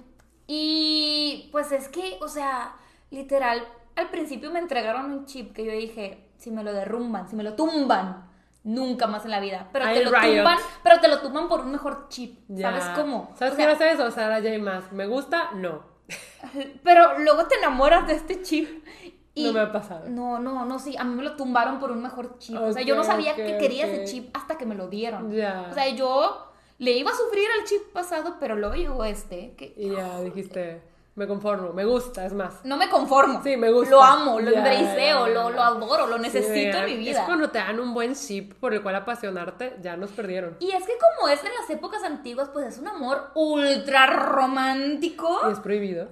y 0.47 1.49
pues 1.51 1.71
es 1.71 1.87
que, 1.89 2.17
o 2.21 2.27
sea, 2.27 2.75
literal, 3.11 3.67
al 3.95 4.09
principio 4.09 4.51
me 4.51 4.59
entregaron 4.59 5.11
un 5.11 5.25
chip 5.25 5.53
que 5.53 5.65
yo 5.65 5.71
dije, 5.71 6.29
si 6.37 6.51
me 6.51 6.63
lo 6.63 6.73
derrumban, 6.73 7.27
si 7.29 7.35
me 7.35 7.43
lo 7.43 7.53
tumban, 7.55 8.26
nunca 8.67 9.07
más 9.07 9.25
en 9.25 9.31
la 9.31 9.39
vida. 9.39 9.69
Pero 9.73 9.85
te 9.85 10.03
lo 10.03 10.11
Riot. 10.11 10.35
tumban, 10.37 10.57
pero 10.83 10.99
te 10.99 11.07
lo 11.07 11.19
tumban 11.21 11.47
por 11.47 11.61
un 11.61 11.71
mejor 11.71 12.07
chip. 12.09 12.39
Ya. 12.47 12.69
¿Sabes 12.71 12.85
cómo? 12.99 13.33
¿Sabes 13.35 13.53
O 13.53 13.57
qué 13.57 13.63
sea, 13.63 13.71
hace 13.73 13.91
eso? 13.91 14.11
Sara 14.11 14.37
J. 14.41 14.59
Maas. 14.59 14.91
¿Me 14.91 15.07
gusta? 15.07 15.51
No. 15.55 15.81
Pero 16.83 17.19
luego 17.19 17.45
te 17.45 17.55
enamoras 17.55 18.07
de 18.07 18.13
este 18.13 18.41
chip. 18.41 18.85
Y 19.33 19.45
No 19.45 19.53
me 19.53 19.59
ha 19.59 19.71
pasado. 19.71 20.09
No, 20.09 20.39
no, 20.39 20.65
no, 20.65 20.79
sí, 20.79 20.95
a 20.97 21.03
mí 21.03 21.13
me 21.15 21.23
lo 21.23 21.35
tumbaron 21.35 21.79
por 21.79 21.91
un 21.91 22.01
mejor 22.01 22.39
chip. 22.39 22.57
o 22.59 22.71
sea, 22.73 22.81
yo 22.81 22.95
no 22.95 23.03
sabía 23.03 23.35
que 23.35 23.57
quería 23.57 23.85
ok. 23.85 23.91
ese 23.91 24.03
chip 24.05 24.35
hasta 24.35 24.57
que 24.57 24.65
me 24.65 24.73
lo 24.75 24.87
dieron. 24.87 25.31
Ya. 25.31 25.67
O 25.69 25.73
sea, 25.73 25.87
yo 25.89 26.51
le 26.79 26.91
iba 26.91 27.11
a 27.11 27.15
sufrir 27.15 27.45
al 27.59 27.65
chip 27.65 27.93
pasado, 27.93 28.37
pero 28.39 28.55
luego 28.55 28.75
llegó 28.75 29.03
este, 29.05 29.53
que 29.55 29.73
Y 29.77 29.91
ya 29.91 30.21
dijiste, 30.21 30.81
me 31.17 31.27
conformo, 31.27 31.73
me 31.73 31.83
gusta, 31.83 32.25
es 32.25 32.33
más. 32.33 32.63
no 32.63 32.77
me 32.77 32.89
conformo. 32.89 33.41
Sí, 33.43 33.57
me 33.57 33.71
gusta. 33.71 33.89
Lo 33.91 34.01
amo, 34.03 34.39
lo 34.39 34.51
embraceo, 34.51 35.27
lo, 35.27 35.49
lo 35.49 35.61
adoro, 35.61 36.07
lo 36.07 36.17
necesito 36.19 36.77
Sí, 36.77 36.91
en 36.93 36.99
mi 36.99 37.09
Es 37.09 37.15
vida. 37.15 37.25
cuando 37.25 37.49
te 37.49 37.57
dan 37.57 37.79
un 37.79 37.93
buen 37.93 38.13
chip 38.15 38.53
por 38.53 38.73
el 38.73 38.81
cual 38.83 38.95
apasionarte, 38.95 39.77
ya 39.81 39.97
nos 39.97 40.11
perdieron. 40.11 40.55
Y 40.59 40.71
es 40.71 40.85
que 40.85 40.93
como 41.17 41.27
es 41.29 41.43
en 41.43 41.49
las 41.59 41.69
épocas 41.69 42.03
antiguas, 42.03 42.49
pues 42.53 42.67
es 42.67 42.77
un 42.79 42.87
amor 42.87 43.31
ultra 43.35 44.05
romántico. 44.07 45.39
Y 45.49 45.51
es 45.51 45.59
prohibido. 45.59 46.07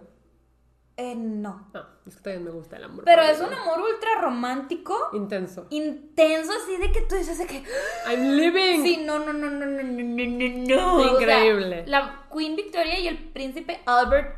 Eh, 0.97 1.13
no. 1.13 1.67
No, 1.73 1.81
es 2.07 2.15
que 2.15 2.21
también 2.23 2.45
me 2.45 2.51
gusta 2.51 2.77
el 2.77 2.85
amor. 2.85 3.03
Pero 3.05 3.21
es 3.21 3.39
un 3.41 3.53
amor 3.53 3.81
ultra 3.81 4.21
romántico, 4.21 5.09
Intenso. 5.13 5.67
intenso, 5.69 6.53
así 6.53 6.77
de 6.77 6.91
que 6.91 7.01
tú 7.01 7.15
dices 7.15 7.37
de 7.37 7.45
que... 7.45 7.63
I'm 8.07 8.31
living. 8.31 8.81
Sí, 8.81 9.03
no, 9.05 9.19
no, 9.19 9.33
no, 9.33 9.49
no, 9.49 9.65
no, 9.65 9.83
no, 9.83 9.91
no, 9.91 10.25
no, 10.25 10.75
no. 10.77 10.97
O 10.97 11.03
sea, 11.03 11.11
Increíble. 11.39 11.83
la 11.85 12.23
Queen 12.33 12.55
Victoria 12.55 12.97
y 12.97 13.07
el 13.09 13.17
príncipe 13.33 13.81
Albert. 13.85 14.37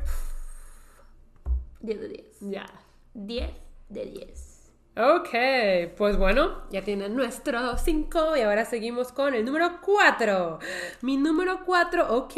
10 1.80 2.00
de 2.00 2.08
10. 2.08 2.24
Ya. 2.40 2.66
10 3.14 3.50
de 3.88 4.04
10. 4.06 4.54
Ok, 4.96 5.94
pues 5.96 6.16
bueno, 6.16 6.62
ya 6.72 6.82
tienen 6.82 7.14
nuestro 7.14 7.78
5 7.78 8.36
y 8.36 8.40
ahora 8.40 8.64
seguimos 8.64 9.12
con 9.12 9.32
el 9.32 9.44
número 9.44 9.80
4. 9.80 10.58
Mi 11.02 11.16
número 11.16 11.60
4, 11.64 12.16
ok. 12.16 12.34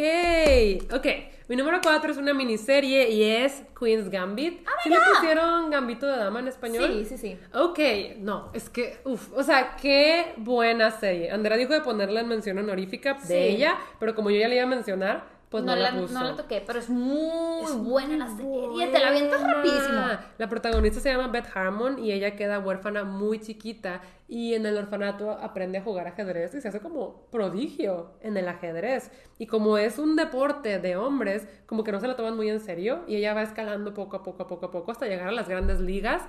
Ok, 0.94 1.06
mi 1.48 1.56
número 1.56 1.80
4 1.82 2.12
es 2.12 2.18
una 2.18 2.34
miniserie 2.34 3.08
y 3.08 3.22
es 3.24 3.62
Queen's 3.78 4.10
Gambit. 4.10 4.60
¿Sí 4.82 4.90
le 4.90 4.98
pusieron 5.14 5.70
Gambito 5.70 6.06
de 6.06 6.18
Dama 6.18 6.40
en 6.40 6.48
español? 6.48 6.90
Sí, 6.92 7.06
sí, 7.06 7.16
sí. 7.16 7.38
Ok, 7.54 7.78
no, 8.18 8.50
es 8.52 8.68
que, 8.68 8.98
uff, 9.04 9.32
o 9.34 9.42
sea, 9.42 9.76
qué 9.80 10.34
buena 10.36 10.90
serie. 10.90 11.30
Andrea 11.30 11.56
dijo 11.56 11.72
de 11.72 11.80
ponerla 11.80 12.20
en 12.20 12.28
mención 12.28 12.58
honorífica 12.58 13.18
Sí. 13.20 13.28
de 13.32 13.48
ella, 13.52 13.78
pero 13.98 14.14
como 14.14 14.28
yo 14.30 14.36
ya 14.38 14.48
le 14.48 14.56
iba 14.56 14.64
a 14.64 14.68
mencionar, 14.68 15.24
pues 15.50 15.64
no, 15.64 15.74
no, 15.74 15.82
la, 15.82 15.90
la, 15.90 16.00
puso. 16.00 16.14
no 16.14 16.22
la 16.22 16.36
toqué, 16.36 16.62
pero 16.64 16.78
es 16.78 16.88
muy 16.88 17.72
buena 17.78 18.16
la 18.16 18.28
serie. 18.36 18.86
Te 18.86 19.00
la 19.00 19.08
avientas 19.08 19.42
rapidísimo. 19.42 20.00
La 20.38 20.48
protagonista 20.48 21.00
se 21.00 21.10
llama 21.10 21.26
Beth 21.26 21.48
Harmon 21.52 21.98
y 21.98 22.12
ella 22.12 22.36
queda 22.36 22.60
huérfana 22.60 23.02
muy 23.02 23.40
chiquita 23.40 24.00
y 24.28 24.54
en 24.54 24.64
el 24.64 24.78
orfanato 24.78 25.32
aprende 25.32 25.78
a 25.78 25.82
jugar 25.82 26.06
ajedrez 26.06 26.54
y 26.54 26.60
se 26.60 26.68
hace 26.68 26.78
como 26.78 27.26
prodigio 27.32 28.12
en 28.20 28.36
el 28.36 28.46
ajedrez. 28.46 29.10
Y 29.38 29.48
como 29.48 29.76
es 29.76 29.98
un 29.98 30.14
deporte 30.14 30.78
de 30.78 30.94
hombres, 30.94 31.48
como 31.66 31.82
que 31.82 31.90
no 31.90 31.98
se 31.98 32.06
la 32.06 32.14
toman 32.14 32.36
muy 32.36 32.48
en 32.48 32.60
serio 32.60 33.00
y 33.08 33.16
ella 33.16 33.34
va 33.34 33.42
escalando 33.42 33.92
poco 33.92 34.18
a 34.18 34.22
poco, 34.22 34.44
a 34.44 34.46
poco 34.46 34.66
a 34.66 34.70
poco 34.70 34.92
hasta 34.92 35.06
llegar 35.06 35.26
a 35.26 35.32
las 35.32 35.48
grandes 35.48 35.80
ligas. 35.80 36.22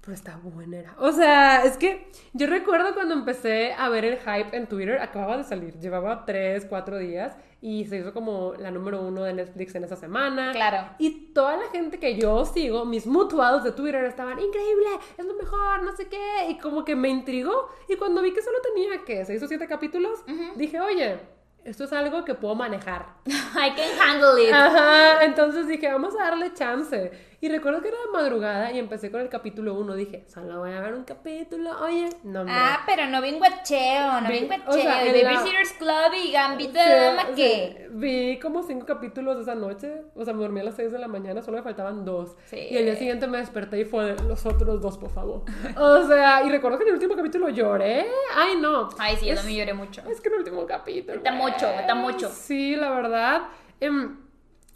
Pero 0.00 0.14
está 0.14 0.36
buena. 0.42 0.94
O 0.98 1.12
sea, 1.12 1.64
es 1.64 1.76
que 1.76 2.10
yo 2.32 2.46
recuerdo 2.46 2.94
cuando 2.94 3.14
empecé 3.14 3.74
a 3.74 3.88
ver 3.90 4.06
el 4.06 4.18
hype 4.18 4.56
en 4.56 4.66
Twitter, 4.66 4.98
acababa 4.98 5.36
de 5.36 5.44
salir, 5.44 5.78
llevaba 5.78 6.24
3, 6.24 6.64
4 6.66 6.98
días 6.98 7.36
y 7.60 7.84
se 7.84 7.98
hizo 7.98 8.14
como 8.14 8.54
la 8.58 8.70
número 8.70 9.02
uno 9.02 9.24
de 9.24 9.34
Netflix 9.34 9.74
en 9.74 9.84
esa 9.84 9.96
semana. 9.96 10.52
Claro. 10.52 10.88
Y 10.98 11.32
toda 11.34 11.58
la 11.58 11.68
gente 11.68 11.98
que 11.98 12.16
yo 12.16 12.46
sigo, 12.46 12.86
mis 12.86 13.06
mutuals 13.06 13.62
de 13.62 13.72
Twitter 13.72 14.02
estaban, 14.04 14.38
increíble, 14.38 14.88
es 15.18 15.26
lo 15.26 15.34
mejor, 15.34 15.82
no 15.82 15.94
sé 15.94 16.08
qué. 16.08 16.48
Y 16.48 16.56
como 16.56 16.82
que 16.84 16.96
me 16.96 17.10
intrigó. 17.10 17.68
Y 17.86 17.96
cuando 17.96 18.22
vi 18.22 18.32
que 18.32 18.40
solo 18.40 18.56
tenía, 18.62 19.04
que 19.04 19.26
6 19.26 19.42
o 19.42 19.48
7 19.48 19.66
capítulos, 19.66 20.20
dije, 20.56 20.80
oye, 20.80 21.18
esto 21.64 21.84
es 21.84 21.92
algo 21.92 22.24
que 22.24 22.34
puedo 22.34 22.54
manejar. 22.54 23.16
I 23.26 23.74
can 23.76 24.00
handle 24.00 24.42
it. 24.42 24.52
Ajá, 24.52 25.24
entonces 25.24 25.66
dije, 25.66 25.92
vamos 25.92 26.14
a 26.14 26.24
darle 26.24 26.54
chance. 26.54 27.10
Y 27.42 27.48
recuerdo 27.48 27.80
que 27.80 27.88
era 27.88 27.96
de 27.96 28.12
madrugada 28.12 28.70
y 28.70 28.78
empecé 28.78 29.10
con 29.10 29.22
el 29.22 29.30
capítulo 29.30 29.72
1. 29.74 29.94
Dije, 29.94 30.24
solo 30.28 30.58
voy 30.58 30.72
a 30.72 30.80
ver 30.80 30.92
un 30.92 31.04
capítulo. 31.04 31.70
Oye, 31.80 32.10
no 32.22 32.44
me. 32.44 32.52
Ah, 32.52 32.80
pero 32.84 33.06
no 33.06 33.22
vi 33.22 33.32
guacheo, 33.32 34.20
no 34.20 34.28
vi 34.28 34.40
Vi- 34.40 34.46
guacheo. 34.46 34.68
o 34.68 34.72
sea, 34.74 35.04
en 35.06 35.24
la- 35.24 35.32
Babysitters 35.32 35.72
Club 35.72 36.12
y 36.22 36.32
Gambito 36.32 36.78
de 36.78 37.00
Dama. 37.00 37.22
¿qué? 37.34 37.88
Vi 37.92 38.38
como 38.40 38.62
cinco 38.62 38.84
capítulos 38.84 39.38
esa 39.40 39.54
noche. 39.54 40.02
O 40.14 40.22
sea, 40.22 40.34
me 40.34 40.40
dormí 40.42 40.60
a 40.60 40.64
las 40.64 40.74
6 40.76 40.92
de 40.92 40.98
la 40.98 41.08
mañana, 41.08 41.40
solo 41.40 41.56
me 41.56 41.62
faltaban 41.62 42.04
dos. 42.04 42.36
Sí. 42.44 42.58
Y 42.70 42.76
el 42.76 42.84
día 42.84 42.96
siguiente 42.96 43.26
me 43.26 43.38
desperté 43.38 43.80
y 43.80 43.84
fue 43.86 44.12
de, 44.12 44.22
los 44.24 44.44
otros 44.44 44.82
dos, 44.82 44.98
por 44.98 45.10
favor. 45.10 45.42
o 45.78 46.06
sea, 46.06 46.44
y 46.44 46.50
recuerdo 46.50 46.76
que 46.76 46.82
en 46.84 46.88
el 46.88 46.94
último 46.96 47.16
capítulo 47.16 47.48
lloré. 47.48 48.06
Ay, 48.36 48.56
no. 48.60 48.90
Ay, 48.98 49.16
sí, 49.16 49.24
yo 49.26 49.34
también 49.36 49.60
lloré 49.60 49.72
mucho. 49.72 50.02
Es 50.10 50.20
que 50.20 50.28
en 50.28 50.34
el 50.34 50.40
último 50.40 50.66
capítulo. 50.66 51.16
Está 51.16 51.32
mucho, 51.32 51.66
está 51.70 51.94
mucho. 51.94 52.28
Sí, 52.28 52.76
la 52.76 52.90
verdad. 52.90 53.42
em, 53.80 54.18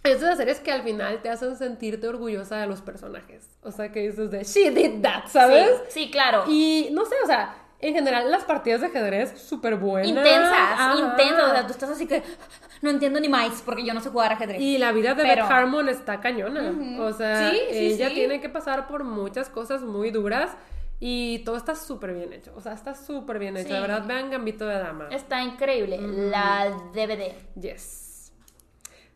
es 0.04 0.20
de 0.20 0.26
las 0.26 0.36
series 0.36 0.60
que 0.60 0.70
al 0.70 0.82
final 0.82 1.20
te 1.22 1.30
hacen 1.30 1.56
sentirte 1.56 2.06
orgullosa 2.08 2.58
de 2.58 2.66
los 2.66 2.80
personajes. 2.82 3.48
O 3.62 3.70
sea, 3.72 3.90
que 3.90 4.00
dices 4.08 4.30
de, 4.30 4.44
she 4.44 4.70
did 4.70 5.00
that, 5.02 5.28
¿sabes? 5.28 5.68
Sí, 5.88 6.04
sí, 6.04 6.10
claro. 6.10 6.44
Y 6.48 6.88
no 6.92 7.04
sé, 7.06 7.14
o 7.24 7.26
sea, 7.26 7.56
en 7.80 7.94
general 7.94 8.30
las 8.30 8.44
partidas 8.44 8.82
de 8.82 8.88
ajedrez 8.88 9.40
súper 9.40 9.76
buenas. 9.76 10.08
intensas, 10.08 10.52
Ajá. 10.52 10.94
intensas. 10.98 11.42
O 11.48 11.50
sea, 11.52 11.66
tú 11.66 11.72
estás 11.72 11.90
así 11.90 12.06
que 12.06 12.22
no 12.82 12.90
entiendo 12.90 13.18
ni 13.18 13.28
más 13.28 13.62
porque 13.62 13.84
yo 13.84 13.94
no 13.94 14.00
sé 14.00 14.10
jugar 14.10 14.32
ajedrez. 14.32 14.60
Y 14.60 14.76
la 14.78 14.92
vida 14.92 15.14
de 15.14 15.22
Pero- 15.22 15.44
Beth 15.44 15.52
Harmon 15.52 15.88
está 15.88 16.20
cañona. 16.20 16.70
Ujú. 16.70 17.02
O 17.02 17.12
sea, 17.12 17.50
Sí, 17.50 17.58
sí, 17.70 17.76
ella 17.94 18.10
tiene 18.10 18.40
que 18.40 18.48
pasar 18.50 18.86
por 18.86 19.04
muchas 19.04 19.48
cosas 19.48 19.80
muy 19.82 20.10
duras 20.10 20.50
y 21.00 21.40
todo 21.40 21.56
está 21.56 21.74
súper 21.74 22.12
bien 22.14 22.32
hecho. 22.34 22.52
O 22.56 22.60
sea, 22.60 22.72
está 22.74 22.94
súper 22.94 23.38
bien 23.38 23.56
hecho. 23.56 23.72
La 23.72 23.80
verdad, 23.80 24.04
vean 24.06 24.30
Gambito 24.30 24.66
de 24.66 24.78
Dama. 24.78 25.08
Está 25.10 25.42
increíble. 25.42 25.98
La 26.00 26.70
DVD. 26.94 27.34
Yes. 27.60 28.02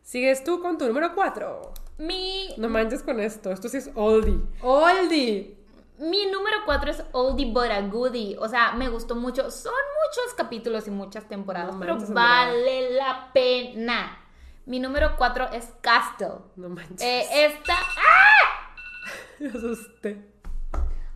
Sigues 0.09 0.43
tú 0.43 0.63
con 0.63 0.79
tu 0.79 0.87
número 0.87 1.15
4. 1.15 1.75
Mi, 1.99 2.55
No 2.57 2.71
manches 2.71 3.03
con 3.03 3.21
esto. 3.21 3.53
Esto 3.53 3.69
sí 3.69 3.77
es 3.77 3.91
oldie. 3.95 4.41
Oldie. 4.63 5.55
mi 5.99 6.25
número 6.25 6.57
4 6.65 6.91
es 6.93 7.05
Oldie 7.13 7.53
But 7.53 7.71
a 7.71 7.83
Goodie. 7.83 8.39
O 8.39 8.49
sea, 8.49 8.73
me 8.73 8.89
gustó 8.89 9.17
mucho. 9.17 9.51
Son 9.51 9.71
muchos 10.07 10.33
capítulos 10.35 10.89
y 10.89 10.91
muchas 10.93 11.29
temporadas, 11.29 11.75
No 11.75 11.81
pero 11.81 11.93
manches, 11.97 12.15
vale 12.15 12.93
la 12.93 13.31
pena. 13.35 14.19
Mi 14.65 14.81
número 14.81 15.15
4 15.19 15.51
es 15.53 15.75
Castle. 15.83 16.39
No 16.57 16.71
manches. 16.71 17.03
Eh, 17.03 17.45
esta. 17.45 17.75
¡Ah! 17.75 18.75
Me 19.41 19.49
asusté. 19.49 20.25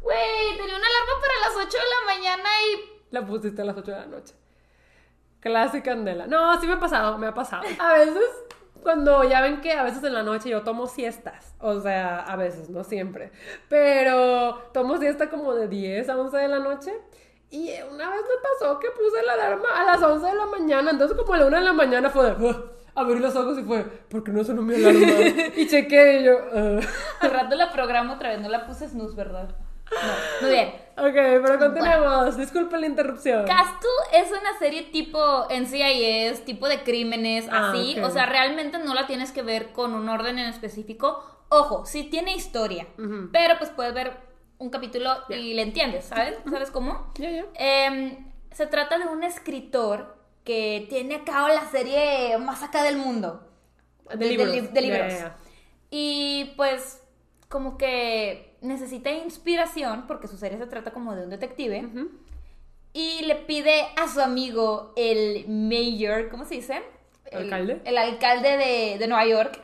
Güey, 0.02 0.50
tenía 0.58 0.76
una 0.76 0.86
alarma 0.86 1.14
para 1.18 1.48
las 1.48 1.66
8 1.66 1.78
de 1.78 1.78
la 1.78 2.14
mañana 2.14 2.48
y. 2.66 3.04
La 3.10 3.24
pusiste 3.24 3.62
a 3.62 3.64
las 3.64 3.76
8 3.78 3.90
de 3.90 3.96
la 3.96 4.06
noche. 4.06 4.34
Clásica 5.40 5.92
Candela. 5.92 6.26
No, 6.26 6.60
sí 6.60 6.66
me 6.66 6.74
ha 6.74 6.78
pasado, 6.78 7.16
me 7.16 7.26
ha 7.26 7.32
pasado. 7.32 7.62
A 7.78 7.94
veces, 7.94 8.22
cuando 8.82 9.24
ya 9.24 9.40
ven 9.40 9.60
que 9.60 9.72
a 9.72 9.82
veces 9.82 10.02
en 10.04 10.14
la 10.14 10.22
noche 10.22 10.48
yo 10.50 10.62
tomo 10.62 10.86
siestas. 10.86 11.54
O 11.60 11.80
sea, 11.80 12.20
a 12.20 12.36
veces, 12.36 12.68
no 12.70 12.84
siempre. 12.84 13.30
Pero 13.68 14.56
tomo 14.72 14.98
siesta 14.98 15.30
como 15.30 15.54
de 15.54 15.68
10 15.68 16.08
a 16.08 16.16
11 16.18 16.36
de 16.36 16.48
la 16.48 16.58
noche. 16.58 16.92
Y 17.50 17.70
una 17.90 18.08
vez 18.10 18.20
me 18.22 18.42
pasó 18.66 18.78
que 18.78 18.88
puse 18.90 19.22
la 19.26 19.34
alarma 19.34 19.68
a 19.74 19.84
las 19.84 20.02
11 20.02 20.26
de 20.26 20.34
la 20.34 20.46
mañana. 20.46 20.90
Entonces, 20.90 21.16
como 21.16 21.34
a 21.34 21.38
la 21.38 21.46
1 21.46 21.56
de 21.58 21.62
la 21.62 21.72
mañana 21.72 22.10
fue 22.10 22.34
de. 22.34 22.54
Abrí 22.94 23.18
los 23.20 23.34
ojos 23.36 23.58
y 23.58 23.62
fue, 23.62 23.84
¿por 23.84 24.22
qué 24.22 24.32
no 24.32 24.44
sonó 24.44 24.60
mi 24.60 24.74
alarma? 24.74 25.00
y 25.56 25.66
chequé 25.66 26.20
y 26.20 26.24
yo. 26.24 26.34
"Ugh". 26.52 26.84
Al 27.20 27.30
rato 27.30 27.56
la 27.56 27.72
programo 27.72 28.14
otra 28.14 28.28
vez, 28.30 28.40
no 28.40 28.48
la 28.50 28.66
puse 28.66 28.86
snooze, 28.88 29.16
¿verdad? 29.16 29.48
No, 29.90 30.42
muy 30.42 30.50
bien. 30.50 30.72
Ok, 30.96 31.12
pero 31.14 31.58
continuemos. 31.58 32.36
Disculpen 32.36 32.80
la 32.82 32.86
interrupción. 32.86 33.46
Castle 33.46 33.88
es 34.12 34.28
una 34.30 34.58
serie 34.58 34.82
tipo 34.84 35.46
NCIS, 35.48 36.44
tipo 36.44 36.68
de 36.68 36.82
crímenes, 36.82 37.48
Ah, 37.50 37.70
así. 37.70 37.98
O 38.00 38.10
sea, 38.10 38.26
realmente 38.26 38.78
no 38.78 38.94
la 38.94 39.06
tienes 39.06 39.32
que 39.32 39.42
ver 39.42 39.72
con 39.72 39.94
un 39.94 40.08
orden 40.08 40.38
en 40.38 40.46
específico. 40.48 41.24
Ojo, 41.48 41.84
sí 41.86 42.04
tiene 42.04 42.34
historia, 42.34 42.86
pero 43.32 43.58
pues 43.58 43.70
puedes 43.70 43.92
ver 43.92 44.16
un 44.58 44.70
capítulo 44.70 45.10
y 45.28 45.54
le 45.54 45.62
entiendes, 45.62 46.06
¿sabes? 46.06 46.38
¿Sabes 46.50 46.70
cómo? 46.70 47.12
Em, 47.54 48.32
se 48.52 48.66
trata 48.66 48.98
de 48.98 49.06
un 49.06 49.22
escritor 49.22 50.16
que 50.44 50.86
tiene 50.88 51.16
a 51.16 51.24
cabo 51.24 51.48
la 51.48 51.66
serie 51.70 52.38
más 52.38 52.62
acá 52.62 52.82
del 52.84 52.96
mundo. 52.96 53.46
De 54.14 54.26
libros. 54.26 54.72
de. 54.72 55.30
Y 55.90 56.52
pues 56.56 57.02
como 57.48 57.76
que 57.76 58.51
necesita 58.62 59.10
inspiración 59.10 60.06
porque 60.06 60.28
su 60.28 60.36
serie 60.38 60.58
se 60.58 60.66
trata 60.66 60.90
como 60.92 61.14
de 61.14 61.24
un 61.24 61.30
detective. 61.30 61.88
Y 62.94 63.24
le 63.24 63.36
pide 63.36 63.86
a 63.96 64.06
su 64.08 64.20
amigo, 64.20 64.92
el 64.96 65.46
mayor, 65.48 66.28
¿cómo 66.28 66.44
se 66.44 66.54
dice? 66.56 66.82
El- 67.30 67.44
¿Alcalde? 67.44 67.80
El, 67.84 67.96
alcalde 67.98 68.56
de, 68.56 68.98
de 68.98 69.06
Nueva 69.08 69.26
York, 69.26 69.58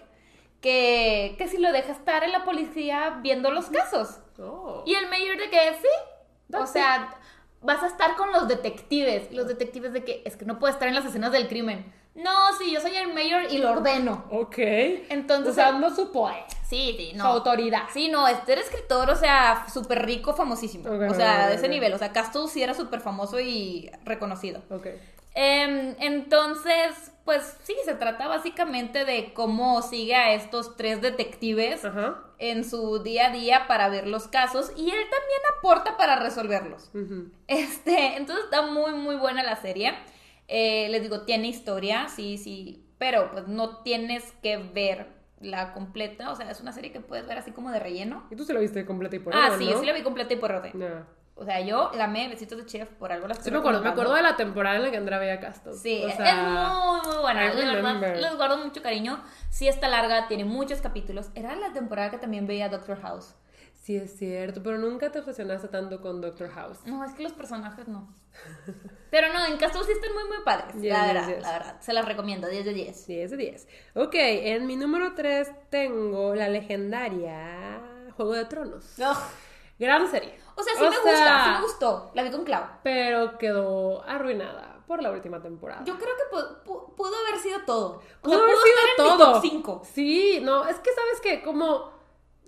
que, 0.60 1.34
que 1.38 1.48
si 1.48 1.58
lo 1.58 1.70
deja 1.72 1.92
estar 1.92 2.24
en 2.24 2.32
la 2.32 2.44
policía 2.44 3.18
viendo 3.22 3.50
los 3.50 3.66
casos. 3.66 4.18
Oh. 4.38 4.82
Y 4.86 4.94
el 4.94 5.08
mayor 5.08 5.36
de 5.36 5.50
que 5.50 5.58
sí. 5.80 6.54
O 6.56 6.66
sea, 6.66 7.14
vas 7.60 7.82
a 7.82 7.86
estar 7.88 8.16
con 8.16 8.32
los 8.32 8.48
detectives. 8.48 9.30
Los 9.32 9.46
detectives 9.46 9.92
de 9.92 10.04
que 10.04 10.22
es 10.24 10.36
que 10.36 10.46
no 10.46 10.58
puede 10.58 10.72
estar 10.72 10.88
en 10.88 10.94
las 10.94 11.04
escenas 11.04 11.30
del 11.32 11.48
crimen. 11.48 11.92
No, 12.18 12.52
sí, 12.58 12.72
yo 12.72 12.80
soy 12.80 12.96
el 12.96 13.14
mayor 13.14 13.44
y 13.50 13.58
lo 13.58 13.70
ordeno. 13.72 14.24
Ok. 14.30 14.58
Entonces, 14.58 15.52
Usando 15.52 15.88
su 15.94 16.10
poder. 16.10 16.44
sí, 16.68 16.94
sí, 16.96 17.12
no. 17.14 17.24
Su 17.24 17.28
autoridad. 17.30 17.84
Sí, 17.92 18.08
no, 18.08 18.26
este 18.26 18.52
era 18.52 18.60
escritor, 18.60 19.08
o 19.08 19.16
sea, 19.16 19.66
súper 19.72 20.04
rico, 20.04 20.34
famosísimo. 20.34 20.90
Ok, 20.90 21.10
o 21.10 21.14
sea, 21.14 21.44
ok, 21.44 21.48
de 21.50 21.54
ese 21.54 21.68
nivel. 21.68 21.92
O 21.94 21.98
sea, 21.98 22.12
Castle 22.12 22.48
sí 22.48 22.62
era 22.62 22.74
súper 22.74 23.00
famoso 23.00 23.38
y 23.38 23.90
reconocido. 24.04 24.62
Ok. 24.70 24.86
Em, 25.34 25.94
entonces, 26.00 27.12
pues 27.24 27.56
sí, 27.62 27.76
se 27.84 27.94
trata 27.94 28.26
básicamente 28.26 29.04
de 29.04 29.32
cómo 29.32 29.82
sigue 29.82 30.16
a 30.16 30.32
estos 30.32 30.76
tres 30.76 31.00
detectives 31.00 31.84
Ajá. 31.84 32.24
en 32.38 32.68
su 32.68 32.98
día 33.04 33.28
a 33.28 33.30
día 33.30 33.68
para 33.68 33.88
ver 33.88 34.08
los 34.08 34.26
casos 34.26 34.72
y 34.74 34.90
él 34.90 34.96
también 35.10 35.40
aporta 35.56 35.96
para 35.96 36.16
resolverlos. 36.16 36.90
Este, 37.46 38.16
entonces 38.16 38.46
está 38.46 38.62
muy, 38.62 38.94
muy 38.94 39.14
buena 39.14 39.44
la 39.44 39.54
serie. 39.54 39.94
Eh, 40.48 40.88
les 40.88 41.02
digo, 41.02 41.22
tiene 41.22 41.48
historia, 41.48 42.08
sí, 42.08 42.38
sí, 42.38 42.90
pero 42.98 43.30
pues 43.30 43.46
no 43.46 43.82
tienes 43.82 44.32
que 44.42 44.56
ver 44.56 45.06
la 45.40 45.72
completa. 45.72 46.32
O 46.32 46.36
sea, 46.36 46.50
es 46.50 46.60
una 46.60 46.72
serie 46.72 46.90
que 46.90 47.00
puedes 47.00 47.26
ver 47.26 47.38
así 47.38 47.52
como 47.52 47.70
de 47.70 47.78
relleno. 47.78 48.26
Y 48.30 48.36
tú 48.36 48.44
se 48.44 48.52
lo 48.52 48.60
viste 48.60 48.84
completa 48.84 49.16
y 49.16 49.18
por 49.20 49.34
ah, 49.36 49.50
sí, 49.58 49.64
¿no? 49.64 49.72
yo 49.72 49.80
sí 49.80 49.86
la 49.86 49.92
vi 49.92 50.02
completa 50.02 50.34
y 50.34 50.36
por 50.36 50.52
orden. 50.52 50.72
Ya. 50.78 51.06
O 51.40 51.44
sea, 51.44 51.60
yo 51.60 51.92
la 51.94 52.04
amé, 52.04 52.28
besitos 52.28 52.58
de 52.58 52.66
chef, 52.66 52.88
por 52.94 53.12
algo 53.12 53.28
las 53.28 53.38
Sí 53.38 53.52
me 53.52 53.58
acuerdo, 53.58 53.80
me 53.80 53.90
acuerdo 53.90 54.14
de 54.14 54.22
la 54.22 54.34
temporada 54.34 54.74
en 54.74 54.82
la 54.82 54.90
que 54.90 54.96
Andrea 54.96 55.20
veía 55.20 55.38
Castle. 55.38 55.72
Sí, 55.74 56.02
O 56.04 56.08
es 56.08 56.16
sea, 56.16 56.34
muy, 56.34 57.00
muy 57.06 57.22
buena. 57.22 57.54
De 57.54 57.64
verdad, 57.64 58.16
les 58.16 58.36
guardo 58.36 58.58
mucho 58.58 58.82
cariño. 58.82 59.22
Sí 59.48 59.68
está 59.68 59.86
larga, 59.86 60.26
tiene 60.26 60.44
muchos 60.44 60.80
capítulos. 60.80 61.30
Era 61.36 61.54
la 61.54 61.72
temporada 61.72 62.10
que 62.10 62.18
también 62.18 62.48
veía 62.48 62.68
Doctor 62.68 63.00
House. 63.02 63.36
Sí, 63.88 63.96
es 63.96 64.18
cierto, 64.18 64.62
pero 64.62 64.76
nunca 64.76 65.10
te 65.10 65.18
obsesionaste 65.20 65.68
tanto 65.68 66.02
con 66.02 66.20
Doctor 66.20 66.50
House. 66.50 66.80
No, 66.84 67.02
es 67.04 67.14
que 67.14 67.22
los 67.22 67.32
personajes 67.32 67.88
no. 67.88 68.06
Pero 69.10 69.32
no, 69.32 69.46
en 69.46 69.56
Castle 69.56 69.82
sí 69.84 69.92
están 69.92 70.12
muy, 70.12 70.24
muy 70.24 70.44
padres. 70.44 70.74
Yes, 70.74 70.92
la 70.92 71.06
verdad, 71.06 71.26
yes. 71.28 71.42
la 71.42 71.52
verdad. 71.52 71.80
Se 71.80 71.94
las 71.94 72.04
recomiendo, 72.04 72.48
10 72.48 72.66
de 72.66 72.74
10. 72.74 73.06
10 73.06 73.30
de 73.30 73.36
10. 73.38 73.68
Ok, 73.94 74.14
en 74.14 74.66
mi 74.66 74.76
número 74.76 75.14
3 75.14 75.50
tengo 75.70 76.34
la 76.34 76.50
legendaria 76.50 77.80
Juego 78.14 78.34
de 78.34 78.44
Tronos. 78.44 78.84
Gran 79.78 80.06
serie. 80.10 80.38
O 80.54 80.62
sea, 80.62 80.74
sí 80.74 80.80
me 80.82 80.88
gusta, 80.90 81.44
sí 81.44 81.50
me 81.52 81.60
gustó. 81.62 82.10
La 82.14 82.22
vi 82.24 82.30
con 82.30 82.44
Clau. 82.44 82.64
Pero 82.82 83.38
quedó 83.38 84.02
arruinada 84.04 84.82
por 84.86 85.02
la 85.02 85.10
última 85.12 85.40
temporada. 85.40 85.82
Yo 85.86 85.96
creo 85.96 86.14
que 86.14 86.36
pu- 86.36 86.62
pu- 86.66 86.94
pudo 86.94 87.12
haber 87.26 87.40
sido 87.40 87.60
todo. 87.64 88.02
O 88.20 88.20
Pudo 88.20 88.34
sea, 88.34 88.42
haber 88.44 88.54
pudo 88.54 88.64
sido 88.64 88.74
estar 88.76 89.06
en 89.06 89.12
mi 89.12 89.18
todo. 89.18 89.32
top 89.32 89.42
5. 89.42 89.82
Sí, 89.94 90.40
no, 90.42 90.66
es 90.68 90.76
que 90.80 90.90
sabes 90.92 91.20
que 91.22 91.42
como 91.42 91.96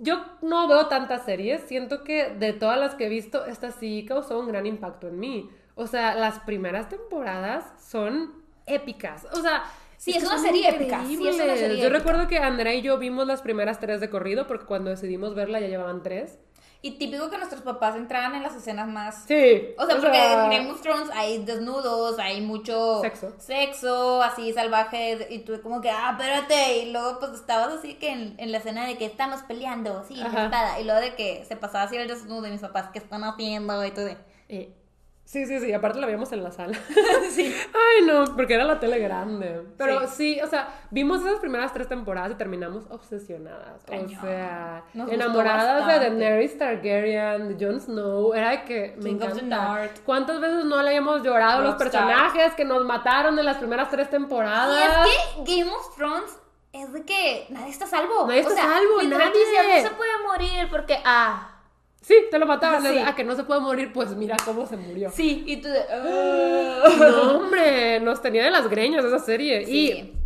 yo 0.00 0.24
no 0.42 0.66
veo 0.68 0.86
tantas 0.88 1.24
series, 1.24 1.62
siento 1.62 2.02
que 2.04 2.30
de 2.30 2.52
todas 2.52 2.78
las 2.78 2.94
que 2.94 3.06
he 3.06 3.08
visto, 3.08 3.44
esta 3.46 3.70
sí 3.70 4.04
causó 4.08 4.40
un 4.40 4.48
gran 4.48 4.66
impacto 4.66 5.08
en 5.08 5.20
mí. 5.20 5.50
O 5.74 5.86
sea, 5.86 6.14
las 6.14 6.40
primeras 6.40 6.88
temporadas 6.88 7.64
son 7.80 8.32
épicas. 8.66 9.26
O 9.32 9.40
sea, 9.40 9.62
Sí, 9.96 10.12
es 10.12 10.22
que 10.22 10.26
una 10.28 10.38
serie 10.38 10.66
épica, 10.70 11.04
sí, 11.06 11.12
es 11.28 11.34
una 11.34 11.56
serie 11.56 11.76
Yo 11.76 11.88
épica. 11.88 11.98
recuerdo 11.98 12.26
que 12.26 12.38
Andrea 12.38 12.74
y 12.74 12.80
yo 12.80 12.96
vimos 12.96 13.26
las 13.26 13.42
primeras 13.42 13.80
tres 13.80 14.00
de 14.00 14.08
corrido 14.08 14.46
porque 14.46 14.64
cuando 14.64 14.88
decidimos 14.88 15.34
verla 15.34 15.60
ya 15.60 15.68
llevaban 15.68 16.02
tres. 16.02 16.38
Y 16.82 16.92
típico 16.92 17.28
que 17.28 17.36
nuestros 17.36 17.60
papás 17.60 17.94
entraran 17.94 18.34
en 18.34 18.42
las 18.42 18.54
escenas 18.54 18.88
más 18.88 19.24
Sí. 19.28 19.74
O 19.76 19.84
sea, 19.84 19.96
porque 19.96 20.16
en 20.32 20.50
Game 20.50 20.70
of 20.70 20.80
Thrones 20.80 21.10
hay 21.12 21.44
desnudos, 21.44 22.18
hay 22.18 22.40
mucho 22.40 23.00
Sexo. 23.02 23.34
sexo, 23.38 24.22
así 24.22 24.52
salvaje, 24.54 25.26
y 25.30 25.40
tú 25.40 25.60
como 25.62 25.82
que, 25.82 25.90
ah, 25.90 26.16
espérate, 26.18 26.78
y 26.78 26.90
luego 26.92 27.18
pues 27.18 27.32
estabas 27.32 27.74
así 27.74 27.94
que 27.96 28.10
en, 28.10 28.34
en 28.38 28.50
la 28.50 28.58
escena 28.58 28.86
de 28.86 28.96
que 28.96 29.04
estamos 29.04 29.42
peleando, 29.42 30.04
sí, 30.08 30.20
espada, 30.20 30.80
y 30.80 30.84
luego 30.84 31.00
de 31.00 31.14
que 31.14 31.44
se 31.46 31.54
pasaba 31.56 31.84
así 31.84 31.96
el 31.96 32.08
desnudo 32.08 32.40
de 32.42 32.50
mis 32.50 32.60
papás, 32.62 32.88
¿qué 32.92 32.98
están 32.98 33.24
haciendo? 33.24 33.84
Y 33.84 33.90
tú 33.90 34.00
de, 34.00 34.16
Eh, 34.48 34.74
Sí, 35.30 35.46
sí, 35.46 35.60
sí, 35.60 35.72
aparte 35.72 36.00
la 36.00 36.08
vimos 36.08 36.32
en 36.32 36.42
la 36.42 36.50
sala. 36.50 36.76
sí. 37.30 37.54
Ay, 37.72 38.04
no, 38.04 38.24
porque 38.34 38.54
era 38.54 38.64
la 38.64 38.80
tele 38.80 38.98
grande. 38.98 39.62
Pero 39.78 40.00
Sí. 40.08 40.34
sí, 40.34 40.40
o 40.40 40.48
sea, 40.48 40.68
vimos 40.90 41.20
esas 41.24 41.38
primeras 41.38 41.72
tres 41.72 41.86
temporadas 41.88 42.32
y 42.32 42.34
terminamos 42.34 42.82
obsesionadas. 42.90 43.84
Cañón. 43.86 44.18
O 44.18 44.20
sea, 44.22 44.82
Nos 44.92 45.08
enamoradas 45.12 45.86
de. 45.86 46.00
Daenerys 46.00 46.58
Targaryen, 46.58 47.56
de 47.56 47.64
Jon 47.64 47.78
Snow. 47.80 48.34
Era 48.34 48.50
de 48.50 48.64
que 48.64 48.94
me 48.96 49.10
King 49.10 49.18
encanta. 49.22 49.88
¿Cuántas 50.04 50.40
veces 50.40 50.64
no 50.64 50.82
le 50.82 50.88
habíamos 50.88 51.22
llorado 51.22 51.60
a 51.60 51.64
los 51.64 51.74
personajes 51.76 52.52
que 52.54 52.64
nos 52.64 52.84
mataron 52.84 53.38
en 53.38 53.44
las 53.44 53.58
primeras 53.58 53.88
tres 53.88 54.08
Y 54.08 54.10
temporadas? 54.10 54.98
es 55.06 55.44
que 55.44 55.58
Game 55.60 55.70
of 55.70 55.94
Thrones 55.94 56.38
es 56.72 56.92
de 56.92 57.04
que 57.04 57.46
nadie 57.50 57.70
está 57.70 57.86
salvo. 57.86 58.26
Nadie 58.26 58.40
está 58.40 58.52
o 58.52 58.56
sea, 58.56 58.64
salvo, 58.64 59.02
nadie. 59.02 59.82
no 59.82 59.88
se 59.88 59.94
puede 59.94 60.22
morir 60.26 60.68
porque, 60.70 60.98
ah, 61.04 61.49
Sí, 62.00 62.14
te 62.30 62.38
lo 62.38 62.46
mataban. 62.46 62.82
Sí. 62.82 62.98
A 62.98 63.14
que 63.14 63.24
no 63.24 63.36
se 63.36 63.44
puede 63.44 63.60
morir, 63.60 63.92
pues 63.92 64.10
mira 64.16 64.36
cómo 64.44 64.66
se 64.66 64.76
murió. 64.76 65.10
sí, 65.10 65.44
y 65.46 65.58
tú 65.58 65.68
de, 65.68 65.80
"Ah". 65.90 66.88
No, 66.98 67.32
hombre, 67.38 68.00
nos 68.00 68.22
tenía 68.22 68.44
de 68.44 68.50
las 68.50 68.68
greñas 68.68 69.04
esa 69.04 69.18
serie. 69.18 69.66
Sí. 69.66 69.90
Y 69.92 70.16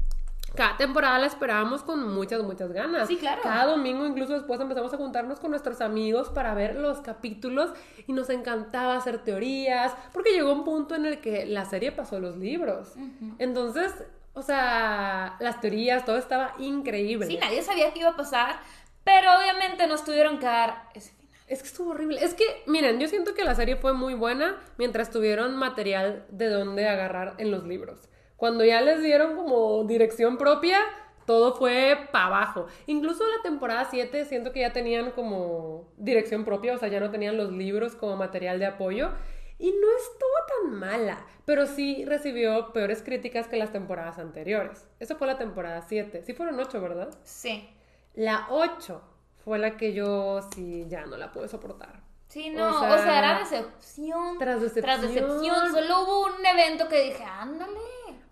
cada 0.54 0.76
temporada 0.76 1.18
la 1.18 1.26
esperábamos 1.26 1.82
con 1.82 2.14
muchas, 2.14 2.40
muchas 2.44 2.72
ganas. 2.72 3.08
Sí, 3.08 3.16
claro. 3.16 3.42
Cada 3.42 3.66
domingo, 3.66 4.06
incluso 4.06 4.34
después 4.34 4.60
empezamos 4.60 4.94
a 4.94 4.96
juntarnos 4.96 5.40
con 5.40 5.50
nuestros 5.50 5.80
amigos 5.80 6.28
para 6.28 6.54
ver 6.54 6.76
los 6.76 7.00
capítulos 7.00 7.70
y 8.06 8.12
nos 8.12 8.30
encantaba 8.30 8.94
hacer 8.96 9.18
teorías, 9.18 9.92
porque 10.12 10.30
llegó 10.30 10.52
un 10.52 10.62
punto 10.62 10.94
en 10.94 11.06
el 11.06 11.20
que 11.20 11.44
la 11.44 11.64
serie 11.64 11.90
pasó 11.90 12.20
los 12.20 12.36
libros. 12.36 12.92
Entonces, 13.40 13.92
o 14.32 14.42
sea, 14.42 15.34
las 15.40 15.60
teorías, 15.60 16.04
todo 16.04 16.18
estaba 16.18 16.54
increíble. 16.60 17.26
Sí, 17.26 17.36
nadie 17.40 17.60
sabía 17.62 17.92
qué 17.92 17.98
iba 18.00 18.10
a 18.10 18.16
pasar, 18.16 18.60
pero 19.02 19.30
obviamente 19.36 19.88
nos 19.88 20.04
tuvieron 20.04 20.38
que 20.38 20.46
dar 20.46 20.88
ese. 20.94 21.12
Es 21.46 21.60
que 21.60 21.68
estuvo 21.68 21.90
horrible. 21.90 22.24
Es 22.24 22.34
que, 22.34 22.44
miren, 22.66 22.98
yo 22.98 23.08
siento 23.08 23.34
que 23.34 23.44
la 23.44 23.54
serie 23.54 23.76
fue 23.76 23.92
muy 23.92 24.14
buena 24.14 24.62
mientras 24.78 25.10
tuvieron 25.10 25.56
material 25.56 26.24
de 26.30 26.48
donde 26.48 26.88
agarrar 26.88 27.34
en 27.38 27.50
los 27.50 27.64
libros. 27.64 28.08
Cuando 28.36 28.64
ya 28.64 28.80
les 28.80 29.02
dieron 29.02 29.36
como 29.36 29.84
dirección 29.84 30.38
propia, 30.38 30.78
todo 31.26 31.54
fue 31.54 32.08
para 32.12 32.26
abajo. 32.26 32.66
Incluso 32.86 33.24
la 33.24 33.42
temporada 33.42 33.86
7 33.90 34.24
siento 34.24 34.52
que 34.52 34.60
ya 34.60 34.72
tenían 34.72 35.10
como 35.10 35.92
dirección 35.98 36.44
propia, 36.44 36.74
o 36.74 36.78
sea, 36.78 36.88
ya 36.88 37.00
no 37.00 37.10
tenían 37.10 37.36
los 37.36 37.52
libros 37.52 37.94
como 37.94 38.16
material 38.16 38.58
de 38.58 38.66
apoyo. 38.66 39.10
Y 39.58 39.70
no 39.70 39.96
estuvo 39.96 40.62
tan 40.62 40.74
mala, 40.78 41.26
pero 41.44 41.66
sí 41.66 42.04
recibió 42.06 42.72
peores 42.72 43.02
críticas 43.02 43.46
que 43.48 43.56
las 43.56 43.70
temporadas 43.70 44.18
anteriores. 44.18 44.88
Eso 44.98 45.16
fue 45.16 45.26
la 45.26 45.38
temporada 45.38 45.82
7. 45.86 46.22
Sí 46.24 46.32
fueron 46.32 46.58
8, 46.58 46.80
¿verdad? 46.80 47.16
Sí. 47.22 47.68
La 48.14 48.46
8 48.50 49.13
fue 49.44 49.58
la 49.58 49.76
que 49.76 49.92
yo 49.92 50.40
sí 50.54 50.86
ya 50.88 51.04
no 51.06 51.16
la 51.16 51.30
pude 51.32 51.48
soportar. 51.48 52.02
Sí, 52.28 52.50
no, 52.50 52.66
O 52.68 52.94
o 52.94 52.98
sea, 52.98 53.18
era 53.18 53.38
decepción. 53.40 54.38
tras 54.38 54.60
decepción. 54.60 54.84
Tras 54.84 55.02
decepción. 55.02 55.70
Solo 55.72 56.00
hubo 56.02 56.24
un 56.26 56.44
evento 56.46 56.88
que 56.88 57.02
dije, 57.02 57.22
ándale. 57.24 57.78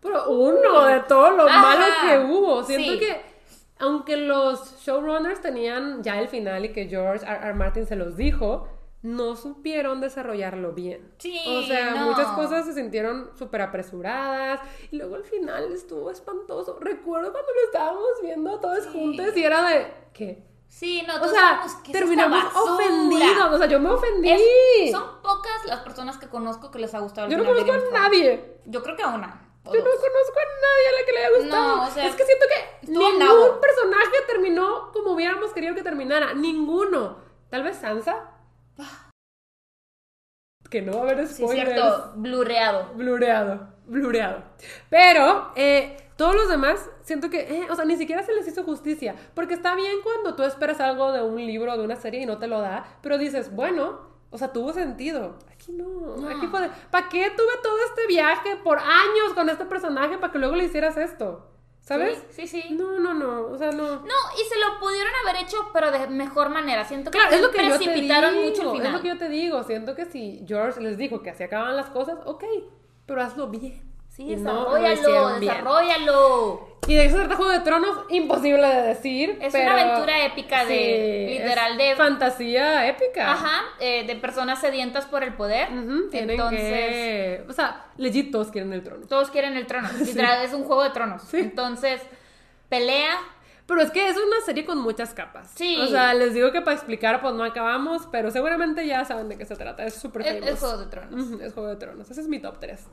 Pero 0.00 0.28
uno 0.30 0.86
de 0.86 1.00
todo 1.00 1.30
lo 1.32 1.44
Ajá. 1.44 1.60
malo 1.60 1.84
que 2.02 2.18
hubo. 2.32 2.64
Siento 2.64 2.92
Sí. 2.94 2.98
que, 2.98 3.20
aunque 3.78 4.16
los 4.16 4.80
showrunners 4.80 5.40
tenían 5.40 6.02
ya 6.02 6.18
el 6.18 6.26
final 6.28 6.64
y 6.64 6.72
que 6.72 6.86
George 6.88 7.24
R. 7.24 7.36
R. 7.44 7.54
Martin 7.54 7.86
se 7.86 7.94
los 7.94 8.16
dijo, 8.16 8.66
no 9.02 9.36
supieron 9.36 10.00
desarrollarlo 10.00 10.72
bien. 10.72 11.12
Sí, 11.18 11.40
O 11.46 11.62
sea, 11.62 11.90
no. 11.94 12.06
muchas 12.10 12.28
cosas 12.28 12.64
se 12.66 12.72
sintieron 12.72 13.30
súper 13.36 13.60
apresuradas 13.62 14.60
y 14.90 14.96
luego 14.96 15.14
al 15.16 15.24
final 15.24 15.70
estuvo 15.72 16.10
espantoso. 16.10 16.78
Recuerdo 16.80 17.30
cuando 17.32 17.52
lo 17.52 17.60
estábamos 17.66 18.10
viendo 18.22 18.58
todos 18.58 18.86
juntos 18.86 19.36
y 19.36 19.44
era 19.44 19.68
de, 19.68 19.86
¿qué? 20.12 20.42
Sí, 20.74 21.04
no, 21.06 21.14
O 21.22 21.28
sea, 21.28 21.38
sabemos 21.60 21.74
que 21.84 21.92
terminamos 21.92 22.44
ofendidos. 22.56 23.52
O 23.52 23.58
sea, 23.58 23.66
yo 23.66 23.78
me 23.78 23.90
ofendí. 23.90 24.30
Es- 24.30 24.90
son 24.90 25.20
pocas 25.22 25.64
las 25.66 25.80
personas 25.80 26.16
que 26.16 26.28
conozco 26.28 26.70
que 26.70 26.78
les 26.78 26.94
ha 26.94 27.00
gustado 27.00 27.26
el 27.26 27.32
Yo 27.32 27.38
no 27.38 27.44
conozco 27.44 27.70
a 27.94 28.00
nadie. 28.00 28.56
Yo 28.64 28.82
creo 28.82 28.96
que 28.96 29.02
a 29.02 29.08
una. 29.08 29.48
Yo 29.64 29.70
no 29.78 29.84
conozco 29.84 30.38
a 30.38 30.44
nadie 30.64 30.88
a 30.88 31.00
la 31.00 31.06
que 31.06 31.12
le 31.12 31.18
haya 31.18 31.36
gustado. 31.38 31.76
No, 31.76 31.86
o 31.86 31.90
sea, 31.90 32.06
es 32.06 32.16
que 32.16 32.24
siento 32.24 32.46
que 32.48 32.86
ningún 32.90 33.18
nabo. 33.18 33.60
personaje 33.60 34.16
terminó 34.26 34.90
como 34.92 35.12
hubiéramos 35.12 35.52
querido 35.52 35.74
que 35.74 35.82
terminara. 35.82 36.32
Ninguno. 36.34 37.18
Tal 37.50 37.62
vez 37.62 37.76
Sansa. 37.76 38.30
Que 40.70 40.80
no 40.80 40.92
va 40.94 40.98
a 41.00 41.02
haber 41.02 41.26
Sí, 41.28 41.44
es 41.44 41.50
spoilers. 41.50 41.70
cierto, 41.74 42.12
blureado. 42.16 42.86
Blureado. 42.94 43.68
Blureado. 43.84 44.42
Pero 44.88 45.52
eh, 45.54 46.01
todos 46.22 46.36
los 46.36 46.48
demás, 46.48 46.88
siento 47.02 47.30
que, 47.30 47.40
eh, 47.40 47.66
o 47.68 47.74
sea, 47.74 47.84
ni 47.84 47.96
siquiera 47.96 48.22
se 48.22 48.32
les 48.32 48.46
hizo 48.46 48.62
justicia. 48.62 49.16
Porque 49.34 49.54
está 49.54 49.74
bien 49.74 49.96
cuando 50.04 50.36
tú 50.36 50.44
esperas 50.44 50.78
algo 50.78 51.10
de 51.10 51.20
un 51.20 51.44
libro 51.44 51.72
o 51.72 51.76
de 51.76 51.82
una 51.82 51.96
serie 51.96 52.22
y 52.22 52.26
no 52.26 52.38
te 52.38 52.46
lo 52.46 52.60
da, 52.60 52.84
pero 53.02 53.18
dices, 53.18 53.52
bueno, 53.52 53.98
o 54.30 54.38
sea, 54.38 54.52
tuvo 54.52 54.72
sentido. 54.72 55.36
Aquí 55.50 55.72
no. 55.72 56.16
No. 56.16 56.28
Aquí 56.28 56.46
fue 56.46 56.70
¿para 56.92 57.08
qué 57.08 57.28
tuve 57.36 57.52
todo 57.60 57.76
este 57.88 58.06
viaje 58.06 58.54
por 58.62 58.78
años 58.78 59.34
con 59.34 59.48
este 59.48 59.64
personaje 59.64 60.16
para 60.16 60.32
que 60.32 60.38
luego 60.38 60.54
le 60.54 60.66
hicieras 60.66 60.96
esto? 60.96 61.48
¿Sabes? 61.80 62.22
Sí, 62.30 62.46
sí, 62.46 62.62
sí. 62.62 62.74
No, 62.74 63.00
no, 63.00 63.14
no. 63.14 63.46
O 63.46 63.58
sea, 63.58 63.72
no. 63.72 63.82
No, 63.82 64.14
y 64.40 64.48
se 64.48 64.60
lo 64.60 64.78
pudieron 64.78 65.12
haber 65.26 65.42
hecho, 65.42 65.56
pero 65.72 65.90
de 65.90 66.06
mejor 66.06 66.50
manera. 66.50 66.84
Siento 66.84 67.10
que 67.10 67.18
Claro, 67.18 67.34
es 67.34 67.42
lo 67.42 67.50
que 67.50 67.68
yo 67.68 67.76
te 67.76 67.84
precipitaron 67.84 68.34
digo, 68.34 68.48
mucho 68.48 68.62
el 68.62 68.70
final. 68.76 68.86
Es 68.86 68.92
lo 68.92 69.02
que 69.02 69.08
yo 69.08 69.18
te 69.18 69.28
digo. 69.28 69.64
Siento 69.64 69.96
que 69.96 70.04
si 70.04 70.44
George 70.46 70.80
les 70.80 70.96
dijo 70.96 71.20
que 71.20 71.30
así 71.30 71.42
acaban 71.42 71.74
las 71.74 71.90
cosas, 71.90 72.20
ok, 72.26 72.44
pero 73.06 73.22
hazlo 73.22 73.48
bien. 73.48 73.91
Sí, 74.14 74.32
Y 74.32 74.36
no 74.36 74.52
lo 74.64 74.74
desarrollalo, 74.74 75.40
desarrollalo. 75.40 76.68
Y 76.86 76.94
de 76.96 77.04
eso 77.04 77.16
se 77.16 77.20
trata 77.22 77.36
Juego 77.36 77.52
de 77.52 77.60
Tronos, 77.60 77.96
imposible 78.10 78.66
de 78.66 78.82
decir. 78.82 79.38
Es 79.40 79.52
pero- 79.52 79.72
una 79.72 79.82
aventura 79.82 80.24
épica 80.26 80.64
de- 80.64 81.26
Sí, 81.28 81.38
literal 81.38 81.80
es 81.80 81.88
de- 81.90 81.96
Fantasía 81.96 82.88
épica. 82.88 83.32
Ajá, 83.32 83.62
eh, 83.78 84.04
de 84.06 84.16
personas 84.16 84.60
sedientas 84.60 85.06
por 85.06 85.22
el 85.22 85.32
poder. 85.34 85.68
Ujú, 85.72 86.10
tienen 86.10 86.30
Entonces, 86.30 86.60
que. 86.60 87.44
O 87.48 87.52
sea, 87.52 87.86
legit 87.96 88.32
todos 88.32 88.50
quieren 88.50 88.72
el 88.72 88.82
trono. 88.82 89.06
todos 89.06 89.30
quieren 89.30 89.56
el 89.56 89.66
trono. 89.66 89.88
Literal, 90.00 90.44
es 90.44 90.52
un 90.52 90.64
juego 90.64 90.82
de 90.82 90.90
tronos. 90.90 91.22
Sí. 91.22 91.38
Entonces, 91.38 92.02
pelea. 92.68 93.16
Pero 93.64 93.80
es 93.80 93.92
que 93.92 94.08
es 94.08 94.16
una 94.16 94.44
serie 94.44 94.64
con 94.66 94.78
muchas 94.78 95.14
capas. 95.14 95.52
Sí. 95.54 95.78
O 95.80 95.86
sea, 95.86 96.12
les 96.14 96.34
digo 96.34 96.50
que 96.50 96.60
para 96.62 96.74
explicar, 96.76 97.22
pues 97.22 97.32
no 97.34 97.44
acabamos, 97.44 98.08
pero 98.10 98.30
seguramente 98.32 98.84
ya 98.86 99.04
saben 99.04 99.28
de 99.28 99.38
qué 99.38 99.46
se 99.46 99.54
trata. 99.54 99.84
Es 99.84 99.94
súper 99.94 100.26
Es, 100.26 100.44
es 100.46 100.58
Juego 100.58 100.78
de 100.78 100.86
Tronos. 100.86 101.26
Ujú, 101.26 101.40
es 101.42 101.52
Juego 101.54 101.68
de 101.68 101.76
Tronos. 101.76 102.10
Ese 102.10 102.20
es 102.22 102.28
mi 102.28 102.40
top 102.40 102.58
3. 102.58 102.84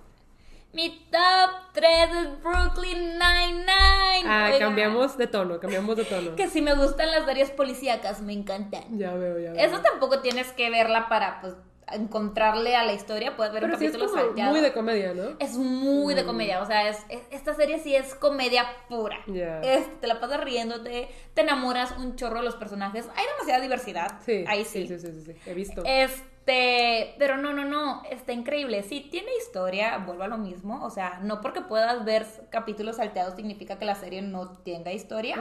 Mi 0.71 1.07
top 1.11 1.73
3 1.73 1.89
es 2.11 2.43
Brooklyn 2.43 3.17
Nine-Nine. 3.17 4.23
Ah, 4.25 4.51
cambiamos 4.59 5.17
de 5.17 5.25
tono, 5.27 5.59
cambiamos 5.59 5.95
de 5.97 6.05
tono. 6.05 6.35
Que 6.35 6.47
si 6.47 6.61
me 6.61 6.75
gustan 6.75 7.09
las 7.11 7.25
series 7.25 7.49
policíacas, 7.51 8.21
me 8.21 8.33
encantan. 8.33 8.97
Ya 8.97 9.13
veo, 9.15 9.39
ya 9.39 9.51
veo. 9.51 9.65
Eso 9.65 9.79
tampoco 9.81 10.19
tienes 10.19 10.51
que 10.53 10.69
verla 10.69 11.09
para, 11.09 11.41
pues, 11.41 11.55
encontrarle 11.91 12.75
a 12.75 12.85
la 12.85 12.93
historia. 12.93 13.35
Puedes 13.35 13.51
ver 13.51 13.63
pero 13.63 13.73
un 13.73 13.79
sí 13.79 13.85
es 13.87 13.91
capítulo 13.93 14.11
como 14.11 14.23
salteado. 14.27 14.51
muy 14.51 14.61
de 14.61 14.71
comedia, 14.71 15.13
¿no? 15.15 15.29
Es 15.39 15.57
muy 15.57 16.13
de 16.13 16.23
comedia, 16.23 16.61
o 16.61 16.65
sea, 16.67 16.87
es, 16.87 16.99
es- 17.09 17.23
esta 17.31 17.55
serie 17.55 17.79
sí 17.79 17.95
es 17.95 18.13
comedia 18.13 18.65
pura. 18.87 19.17
Es- 19.63 19.99
te 19.99 20.05
la 20.05 20.19
pasas 20.19 20.39
riéndote, 20.43 21.09
te 21.33 21.41
enamoras 21.41 21.93
un 21.97 22.15
chorro 22.15 22.37
de 22.39 22.45
los 22.45 22.55
personajes. 22.55 23.07
Hay 23.15 23.25
demasiada 23.25 23.59
diversidad. 23.61 24.19
Sí. 24.23 24.45
Ahí 24.47 24.65
sí. 24.65 24.87
Sí, 24.87 24.99
sí, 24.99 25.07
sí, 25.07 25.13
sí, 25.25 25.33
sí. 25.33 25.49
He 25.49 25.53
visto. 25.55 25.81
Este, 25.83 26.23
pero 27.17 27.37
no, 27.37 27.53
no, 27.53 27.65
no, 27.65 28.03
está 28.09 28.33
increíble. 28.33 28.83
Sí, 28.83 29.07
tiene 29.11 29.29
historia, 29.37 29.97
vuelvo 29.99 30.23
a 30.23 30.27
lo 30.27 30.37
mismo. 30.37 30.83
O 30.83 30.89
sea, 30.89 31.19
no 31.23 31.41
porque 31.41 31.61
puedas 31.61 32.05
ver 32.05 32.25
capítulos 32.49 32.97
salteados 32.97 33.35
significa 33.35 33.77
que 33.77 33.85
la 33.85 33.95
serie 33.95 34.21
no 34.21 34.49
tenga 34.59 34.91
historia. 34.91 35.37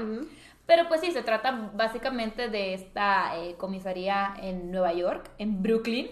Pero 0.66 0.86
pues 0.88 1.00
sí, 1.00 1.12
se 1.12 1.22
trata 1.22 1.70
básicamente 1.74 2.48
de 2.48 2.74
esta 2.74 3.38
eh, 3.38 3.54
comisaría 3.56 4.34
en 4.42 4.70
Nueva 4.70 4.92
York, 4.92 5.30
en 5.38 5.62
Brooklyn. 5.62 6.08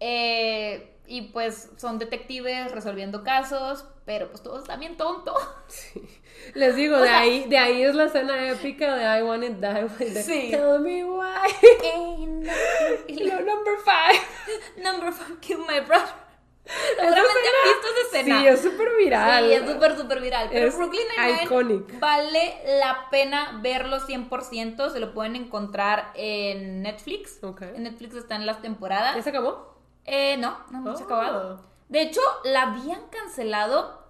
Eh, 0.00 0.98
y 1.06 1.22
pues 1.22 1.70
son 1.76 1.98
detectives 1.98 2.72
resolviendo 2.72 3.22
casos, 3.22 3.86
pero 4.04 4.28
pues 4.28 4.42
todo 4.42 4.58
está 4.58 4.76
bien 4.76 4.96
tonto. 4.96 5.34
Les 6.54 6.74
digo, 6.74 6.96
O 6.96 7.00
de 7.00 7.06
sea- 7.06 7.18
ahí, 7.20 7.44
de 7.48 7.58
ahí 7.58 7.82
es 7.82 7.94
la 7.94 8.04
escena 8.04 8.48
épica 8.50 8.96
de 8.96 9.18
I 9.18 9.22
Want 9.22 9.44
It 9.44 9.52
Die 9.58 9.66
Way. 9.84 10.10
de 10.10 10.22
Sí. 10.22 10.48
Tell 10.50 10.80
me 10.80 11.04
why. 11.04 11.48
Nothing- 12.26 13.24
lo 13.28 13.40
number 13.40 13.74
five. 13.84 14.20
Number 14.82 15.12
five, 15.12 15.38
kill 15.40 15.58
my 15.58 15.80
brother. 15.80 16.22
Seguramente 16.64 17.20
han 17.20 17.68
visto 17.72 17.86
esa 17.88 18.18
escena. 18.18 18.40
Sí, 18.40 18.46
es 18.46 18.60
súper 18.62 18.88
viral. 18.96 19.44
Sí, 19.46 19.52
es 19.52 19.70
súper, 19.70 19.96
súper 19.96 20.20
viral. 20.20 20.48
Pero 20.52 20.66
Es 20.68 20.76
Brooklyn 20.76 21.02
Nine-Nine 21.18 21.98
vale 21.98 22.60
la 22.78 23.08
pena 23.10 23.58
verlo 23.62 23.98
100%. 23.98 24.90
Se 24.92 25.00
lo 25.00 25.12
pueden 25.12 25.34
encontrar 25.36 26.12
en 26.14 26.82
Netflix. 26.82 27.40
En 27.60 27.82
Netflix 27.82 28.14
están 28.14 28.46
las 28.46 28.62
temporadas. 28.62 29.16
¿Ya 29.16 29.22
se 29.22 29.30
acabó? 29.30 29.76
Eh, 30.04 30.36
no, 30.38 30.58
no, 30.70 30.80
no 30.80 30.96
se 30.96 31.02
ha 31.02 31.06
Oh. 31.06 31.08
acabado. 31.08 31.71
De 31.92 32.02
hecho, 32.02 32.20
la 32.44 32.62
habían 32.62 33.00
cancelado, 33.10 34.02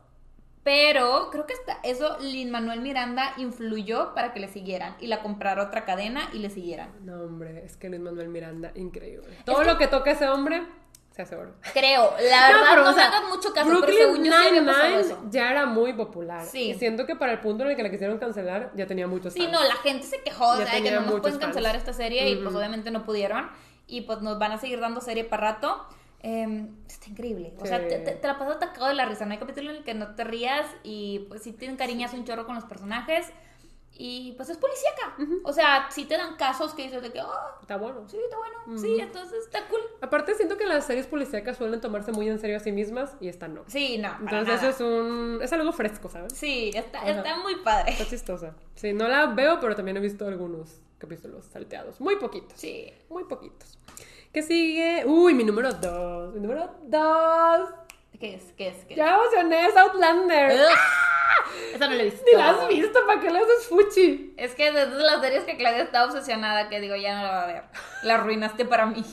pero 0.63 1.29
creo 1.33 1.47
que 1.47 1.55
hasta 1.55 1.79
eso 1.83 2.17
Lin 2.21 2.51
Manuel 2.51 2.81
Miranda 2.81 3.33
influyó 3.37 4.15
para 4.15 4.33
que 4.33 4.39
le 4.41 4.49
siguieran 4.49 4.95
y 5.01 5.09
la 5.09 5.21
comprara 5.23 5.65
otra 5.65 5.85
cadena 5.85 6.29
y 6.33 6.39
le 6.39 6.51
siguieran. 6.51 6.91
No, 7.05 7.23
hombre, 7.23 7.65
es 7.65 7.77
que 7.77 7.89
Luis 7.89 8.01
Manuel 8.01 8.29
Miranda, 8.29 8.71
increíble. 8.77 9.37
Todo 9.45 9.61
que- 9.61 9.65
lo 9.67 9.79
que 9.79 9.89
toca 9.89 10.13
ese 10.13 10.29
hombre, 10.29 10.63
se 11.11 11.23
hace 11.23 11.35
oro. 11.35 11.55
Creo, 11.75 12.13
la 12.31 12.47
verdad 12.49 12.61
no, 12.61 12.67
pero, 12.71 12.83
o 12.85 12.87
me 12.91 12.95
sea, 12.95 13.09
hagas 13.09 13.29
mucho 13.29 13.53
caso, 13.53 13.69
Brooklyn 13.69 13.97
pero 13.99 14.11
según 14.13 14.25
yo 14.25 14.33
sí 14.33 14.47
había 14.49 14.65
pasado 14.65 14.85
Nine-Nine 14.89 15.01
eso. 15.01 15.23
ya 15.31 15.51
era 15.51 15.67
muy 15.67 15.93
popular. 15.95 16.47
Sí. 16.47 16.71
Y 16.71 16.75
siento 16.79 17.05
que 17.07 17.17
para 17.17 17.33
el 17.33 17.41
punto 17.41 17.65
en 17.65 17.71
el 17.71 17.77
que 17.77 17.83
la 17.83 17.91
quisieron 17.91 18.19
cancelar, 18.19 18.71
ya 18.77 18.87
tenía 18.87 19.09
muchos 19.09 19.33
Sí, 19.33 19.41
fans. 19.41 19.53
no, 19.53 19.65
la 19.65 19.75
gente 19.77 20.07
se 20.07 20.23
quejó 20.23 20.57
Ya 20.59 20.67
de 20.67 20.83
que 20.85 20.91
no 20.93 21.01
nos 21.01 21.11
pueden 21.21 21.33
fans. 21.33 21.39
cancelar 21.47 21.75
esta 21.75 21.93
serie 21.93 22.31
y 22.31 22.37
pues 22.37 22.55
obviamente 22.55 22.93
no 22.93 23.05
pudieron 23.05 23.51
y 23.89 24.03
pues 24.03 24.21
nos 24.23 24.39
van 24.39 24.53
a 24.53 24.59
seguir 24.59 24.79
dando 24.79 25.01
serie 25.01 25.25
para 25.25 25.55
rato. 25.55 25.85
Eh, 26.23 26.67
está 26.89 27.11
increíble. 27.11 27.53
O 27.59 27.67
sea, 27.67 27.87
te, 27.87 27.99
te- 27.99 28.13
te 28.13 28.27
la 28.29 28.39
pasas 28.39 28.57
atacado 28.57 28.87
de 28.89 28.95
la 28.95 29.07
risa. 29.07 29.27
No 29.27 29.33
hay 29.33 29.39
capítulo 29.39 29.71
en 29.71 29.77
el 29.79 29.85
que 29.85 29.95
no 29.95 30.15
te 30.15 30.25
rías 30.25 30.67
y 30.83 31.21
pues 31.29 31.43
sí 31.43 31.53
te 31.53 31.67
encariñas 31.67 32.13
un 32.15 32.25
chorro 32.25 32.47
con 32.47 32.55
los 32.55 32.65
personajes. 32.65 33.27
Y 33.95 34.33
pues 34.39 34.49
es 34.49 34.57
policíaca. 34.57 35.17
O 35.45 35.53
sea, 35.53 35.89
sí 35.91 36.07
te 36.07 36.17
dan 36.17 36.37
casos 36.37 36.73
que 36.73 36.85
dices 36.85 37.03
de 37.03 37.13
que, 37.13 37.21
oh, 37.21 37.61
Está 37.61 37.77
bueno. 37.77 38.09
sí, 38.09 38.17
está 38.17 38.37
bueno. 38.39 38.81
Sí, 38.81 38.97
entonces 38.99 39.45
está 39.45 39.67
cool. 39.69 39.81
Aparte, 40.01 40.35
siento 40.35 40.57
que 40.57 40.65
las 40.65 40.87
series 40.87 41.07
policíacas 41.07 41.59
suelen 41.59 41.81
tomarse 41.81 42.11
muy 42.11 42.27
en 42.29 42.39
serio 42.39 42.57
a 42.57 42.61
sí 42.61 42.73
mismas 42.73 43.15
y 43.21 43.29
esta 43.29 43.49
no. 43.49 43.65
Sí, 43.67 43.99
no. 43.99 44.17
Entonces 44.21 44.63
nada. 44.63 44.69
es 44.71 44.81
un... 44.81 45.41
es 45.43 45.53
algo 45.53 45.73
fresco, 45.73 46.09
¿sabes? 46.09 46.33
Sí, 46.33 46.71
está, 46.75 47.01
Ajá. 47.01 47.11
está 47.11 47.37
muy 47.39 47.57
padre. 47.57 47.93
Está 47.93 48.07
chistosa. 48.07 48.55
Sí, 48.77 48.95
no 48.95 49.09
la 49.09 49.27
veo, 49.27 49.61
pero 49.61 49.77
también 49.77 49.99
he 49.99 50.01
visto 50.01 50.27
algunos 50.27 50.81
capítulos 50.97 51.45
salteados. 51.53 52.01
Muy 52.01 52.17
poquitos. 52.17 52.55
Sí. 52.59 52.91
Muy 53.11 53.25
poquitos. 53.25 53.77
¿Qué 54.33 54.43
sigue? 54.43 55.05
Uy, 55.05 55.35
mi 55.35 55.45
número 55.45 55.75
dos. 55.75 56.33
Mi 56.33 56.41
número 56.41 56.75
dos. 56.85 57.69
¿Qué 58.19 58.37
es? 58.37 58.53
¿Qué 58.57 58.69
es? 58.69 58.77
¿Qué 58.87 58.95
es? 58.95 58.97
Ya 58.97 59.17
emocioné, 59.17 59.67
es 59.67 59.77
Outlander. 59.77 60.53
Ugh. 60.53 61.75
Esa 61.75 61.89
no 61.89 61.95
la 61.95 62.03
he 62.03 62.05
visto. 62.07 62.23
Ni 62.25 62.39
la 62.39 62.51
has 62.51 62.69
visto, 62.69 62.99
¿para 63.07 63.21
qué 63.21 63.31
le 63.31 63.41
haces 63.41 63.67
fuchi? 63.69 64.35
Es 64.39 64.55
que 64.55 64.73
desde 64.73 64.97
las 65.03 65.21
series 65.21 65.45
que 65.45 65.59
Claudia 65.59 65.83
está 65.83 66.07
obsesionada, 66.07 66.71
que 66.71 66.81
digo, 66.81 66.97
ya 66.97 67.17
no 67.17 67.23
la 67.25 67.31
va 67.31 67.43
a 67.43 67.47
ver. 67.47 67.63
La 68.05 68.15
arruinaste 68.15 68.65
para 68.65 68.87
mí. 68.87 69.05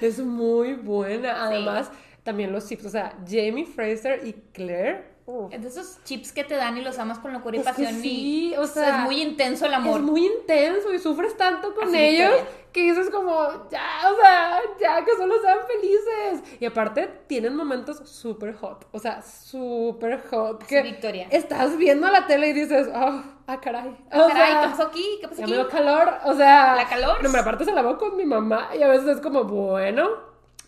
Es 0.00 0.20
muy 0.20 0.74
buena. 0.74 1.44
Además, 1.44 1.90
también 2.22 2.52
los 2.52 2.68
chips. 2.68 2.86
O 2.86 2.90
sea, 2.90 3.16
Jamie 3.26 3.66
Fraser 3.66 4.24
y 4.24 4.32
Claire. 4.52 5.17
Es 5.50 5.60
de 5.62 5.68
esos 5.68 6.02
chips 6.04 6.32
que 6.32 6.42
te 6.42 6.54
dan 6.54 6.76
y 6.78 6.82
los 6.82 6.98
amas 6.98 7.18
con 7.18 7.32
locura 7.34 7.56
y 7.56 7.60
Es 7.60 7.66
que 7.66 7.72
pasión. 7.72 8.00
sí, 8.00 8.50
y 8.52 8.56
o 8.56 8.66
sea, 8.66 9.00
es 9.00 9.04
muy 9.04 9.20
intenso 9.20 9.66
el 9.66 9.74
amor. 9.74 9.98
Es 10.00 10.06
muy 10.06 10.26
intenso 10.26 10.92
y 10.92 10.98
sufres 10.98 11.36
tanto 11.36 11.74
con 11.74 11.88
Así, 11.88 11.98
ellos 11.98 12.32
que 12.72 12.82
dices 12.82 13.10
como, 13.10 13.34
ya, 13.70 14.10
o 14.12 14.16
sea, 14.20 14.60
ya, 14.80 15.04
que 15.04 15.10
solo 15.18 15.34
sean 15.42 15.58
felices. 15.66 16.56
Y 16.60 16.64
aparte 16.66 17.08
tienen 17.26 17.54
momentos 17.56 17.98
súper 18.08 18.54
hot, 18.54 18.86
o 18.92 18.98
sea, 18.98 19.20
súper 19.22 20.22
hot. 20.30 20.62
Así, 20.62 20.74
Que 20.74 20.82
Victoria. 20.82 21.26
estás 21.30 21.76
viendo 21.76 22.08
la 22.08 22.26
tele 22.26 22.48
y 22.48 22.52
dices, 22.54 22.88
oh, 22.94 23.22
ah, 23.46 23.60
caray. 23.60 23.96
Ah, 24.10 24.24
O 24.24 24.28
caray, 24.28 24.52
sea, 24.52 24.62
¿qué 24.62 24.68
pasó 24.68 24.82
aquí? 24.84 25.18
¿Qué 25.20 25.28
pasó 25.28 25.42
aquí? 25.42 25.50
me 25.50 25.56
dio 25.58 25.68
calor, 25.68 26.14
o 26.24 26.34
sea. 26.34 26.74
¿La 26.76 26.88
calor? 26.88 27.22
No, 27.22 27.28
me 27.28 27.38
aparte 27.38 27.64
se 27.64 27.72
la 27.72 27.82
veo 27.82 27.98
con 27.98 28.16
mi 28.16 28.24
mamá 28.24 28.70
y 28.78 28.82
a 28.82 28.88
veces 28.88 29.08
es 29.16 29.20
como, 29.20 29.44
bueno, 29.44 30.08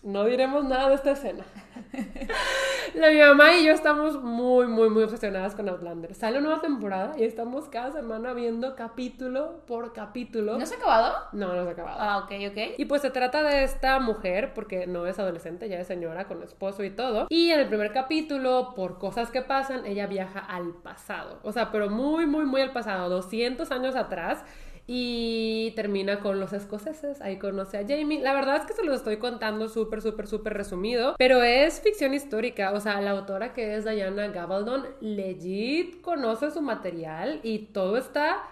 no 0.03 0.25
diremos 0.25 0.65
nada 0.65 0.89
de 0.89 0.95
esta 0.97 1.13
escena. 1.13 1.45
La, 2.95 3.11
mi 3.11 3.19
mamá 3.21 3.55
y 3.55 3.65
yo 3.65 3.73
estamos 3.73 4.23
muy, 4.23 4.67
muy, 4.67 4.91
muy 4.91 5.03
obsesionadas 5.05 5.55
con 5.55 5.69
Outlander. 5.69 6.15
Sale 6.15 6.39
una 6.39 6.49
nueva 6.49 6.63
temporada 6.63 7.13
y 7.19 7.25
estamos 7.25 7.69
cada 7.69 7.93
semana 7.93 8.33
viendo 8.33 8.75
capítulo 8.75 9.63
por 9.67 9.93
capítulo. 9.93 10.59
¿No 10.59 10.67
se 10.67 10.75
ha 10.75 10.79
acabado? 10.79 11.15
No, 11.33 11.55
no 11.55 11.63
se 11.63 11.69
ha 11.69 11.73
acabado. 11.73 11.99
Ah, 12.01 12.19
ok, 12.19 12.33
ok. 12.51 12.59
Y 12.79 12.85
pues 12.85 13.03
se 13.03 13.11
trata 13.11 13.43
de 13.43 13.65
esta 13.65 14.01
mujer, 14.01 14.53
porque 14.55 14.87
no 14.87 15.07
es 15.07 15.19
adolescente, 15.19 15.69
ya 15.69 15.79
es 15.79 15.87
señora 15.87 16.27
con 16.27 16.43
esposo 16.43 16.85
y 16.85 16.91
todo. 16.91 17.27
Y 17.29 17.51
en 17.51 17.61
el 17.61 17.69
primer 17.69 17.93
capítulo, 17.93 18.75
por 18.75 18.99
cosas 18.99 19.31
que 19.31 19.43
pasan, 19.43 19.87
ella 19.87 20.07
viaja 20.07 20.41
al 20.41 20.73
pasado. 20.75 21.39
O 21.43 21.53
sea, 21.53 21.71
pero 21.71 21.91
muy, 21.91 22.27
muy, 22.27 22.45
muy 22.45 22.61
al 22.61 22.73
pasado, 22.73 23.09
200 23.09 23.71
años 23.71 23.97
atrás. 23.97 24.45
Y 24.93 25.71
termina 25.77 26.19
con 26.19 26.41
los 26.41 26.53
escoceses, 26.53 27.21
ahí 27.21 27.39
conoce 27.39 27.79
a 27.79 27.87
Jamie. 27.87 28.21
La 28.21 28.35
verdad 28.35 28.57
es 28.57 28.65
que 28.65 28.73
se 28.73 28.83
los 28.83 28.97
estoy 28.97 29.19
contando 29.19 29.69
súper, 29.69 30.03
súper, 30.03 30.27
súper 30.27 30.55
resumido, 30.55 31.15
pero 31.17 31.45
es 31.45 31.81
ficción 31.81 32.13
histórica. 32.13 32.73
O 32.73 32.81
sea, 32.81 33.01
la 33.01 33.13
autora 33.13 33.53
que 33.53 33.77
es 33.77 33.85
Diana 33.85 34.27
Gabaldon, 34.27 34.89
legit 35.01 36.01
conoce 36.01 36.51
su 36.51 36.61
material 36.61 37.39
y 37.45 37.67
todo 37.67 37.99
está 37.99 38.43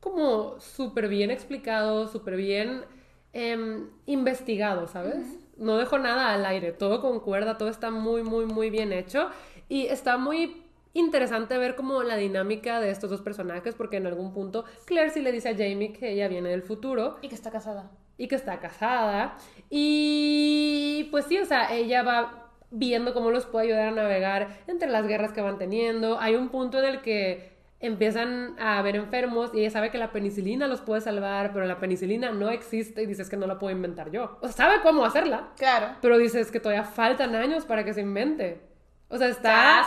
como 0.00 0.60
súper 0.60 1.08
bien 1.08 1.30
explicado, 1.30 2.08
súper 2.08 2.36
bien 2.36 2.84
em, 3.32 3.88
investigado, 4.04 4.88
¿sabes? 4.88 5.26
No 5.56 5.78
dejo 5.78 5.98
nada 5.98 6.34
al 6.34 6.44
aire, 6.44 6.72
todo 6.72 7.00
concuerda, 7.00 7.56
todo 7.56 7.70
está 7.70 7.90
muy, 7.90 8.22
muy, 8.22 8.44
muy 8.44 8.68
bien 8.68 8.92
hecho 8.92 9.30
y 9.70 9.86
está 9.86 10.18
muy 10.18 10.65
interesante 10.98 11.56
ver 11.58 11.74
como 11.76 12.02
la 12.02 12.16
dinámica 12.16 12.80
de 12.80 12.90
estos 12.90 13.10
dos 13.10 13.20
personajes 13.22 13.74
porque 13.74 13.96
en 13.98 14.06
algún 14.06 14.32
punto 14.32 14.64
Claire 14.84 15.10
sí 15.10 15.20
le 15.20 15.32
dice 15.32 15.48
a 15.48 15.52
Jamie 15.52 15.92
que 15.92 16.12
ella 16.12 16.28
viene 16.28 16.48
del 16.50 16.62
futuro 16.62 17.18
Y 17.22 17.28
que 17.28 17.34
está 17.34 17.50
casada. 17.50 17.90
y 18.18 18.28
que 18.28 18.34
está 18.34 18.58
casada. 18.60 19.36
Y 19.70 21.04
pues 21.10 21.26
sí, 21.26 21.38
o 21.38 21.44
sea, 21.44 21.72
ella 21.74 22.02
va 22.02 22.48
viendo 22.70 23.14
cómo 23.14 23.30
los 23.30 23.46
puede 23.46 23.66
ayudar 23.66 23.88
a 23.88 23.90
navegar 23.92 24.58
entre 24.66 24.88
las 24.88 25.06
guerras 25.06 25.32
que 25.32 25.40
van 25.40 25.58
teniendo. 25.58 26.18
Hay 26.20 26.34
un 26.34 26.48
punto 26.48 26.78
en 26.78 26.84
el 26.86 27.00
que 27.02 27.54
empiezan 27.78 28.56
a 28.58 28.78
haber 28.78 28.96
enfermos 28.96 29.50
y 29.54 29.60
ella 29.60 29.70
sabe 29.70 29.90
que 29.90 29.98
la 29.98 30.10
penicilina 30.10 30.66
los 30.66 30.80
puede 30.80 31.02
salvar, 31.02 31.52
pero 31.52 31.66
la 31.66 31.78
penicilina 31.78 32.32
no 32.32 32.50
existe 32.50 33.02
y 33.02 33.06
dices 33.06 33.28
que 33.28 33.36
no 33.36 33.46
la 33.46 33.58
puedo 33.58 33.74
inventar 33.74 34.10
yo. 34.10 34.38
O 34.40 34.46
sea, 34.48 34.52
sabe 34.68 34.80
cómo 34.82 35.04
hacerla, 35.04 35.50
Claro. 35.58 35.88
pero 36.00 36.16
dices 36.18 36.50
que 36.50 36.58
todavía 36.58 36.84
faltan 36.84 37.34
años 37.34 37.64
para 37.66 37.84
que 37.84 37.92
se 37.94 38.00
invente. 38.00 38.60
O 39.08 39.18
sea, 39.18 39.28
está... 39.28 39.80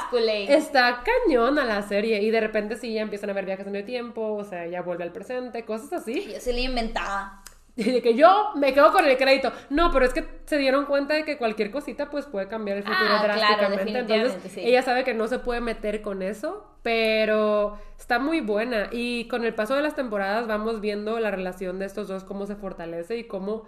Está 0.49 1.03
cañón 1.03 1.59
a 1.59 1.65
la 1.65 1.81
serie 1.81 2.21
y 2.21 2.31
de 2.31 2.39
repente 2.39 2.77
sí 2.77 2.93
ya 2.93 3.01
empiezan 3.01 3.29
a 3.29 3.33
haber 3.33 3.45
viajes 3.45 3.67
en 3.67 3.75
el 3.75 3.85
tiempo, 3.85 4.33
o 4.35 4.43
sea, 4.45 4.65
ya 4.67 4.81
vuelve 4.81 5.03
al 5.03 5.11
presente, 5.11 5.65
cosas 5.65 5.91
así. 5.93 6.29
Yo 6.33 6.39
se 6.39 6.53
le 6.53 6.61
inventaba. 6.61 7.43
Y 7.75 7.83
de 7.91 8.01
que 8.01 8.13
yo 8.13 8.51
me 8.55 8.73
quedo 8.73 8.91
con 8.91 9.05
el 9.05 9.15
crédito. 9.15 9.53
No, 9.69 9.89
pero 9.93 10.03
es 10.03 10.13
que 10.13 10.25
se 10.43 10.57
dieron 10.57 10.85
cuenta 10.85 11.13
de 11.13 11.23
que 11.23 11.37
cualquier 11.37 11.71
cosita 11.71 12.09
pues 12.09 12.25
puede 12.25 12.49
cambiar 12.49 12.75
el 12.75 12.83
futuro 12.83 12.99
Ah, 13.01 13.21
claro, 13.23 13.39
drásticamente. 13.39 13.77
definitivamente, 13.85 14.25
Entonces, 14.35 14.51
sí. 14.51 14.61
ella 14.65 14.81
sabe 14.81 15.05
que 15.05 15.13
no 15.13 15.27
se 15.29 15.39
puede 15.39 15.61
meter 15.61 16.01
con 16.01 16.21
eso, 16.21 16.67
pero 16.83 17.77
está 17.97 18.19
muy 18.19 18.41
buena. 18.41 18.89
Y 18.91 19.29
con 19.29 19.45
el 19.45 19.55
paso 19.55 19.75
de 19.75 19.81
las 19.81 19.95
temporadas 19.95 20.45
vamos 20.45 20.81
viendo 20.81 21.19
la 21.21 21.31
relación 21.31 21.79
de 21.79 21.85
estos 21.85 22.09
dos, 22.09 22.25
cómo 22.25 22.45
se 22.47 22.57
fortalece 22.57 23.15
y 23.15 23.23
cómo 23.25 23.63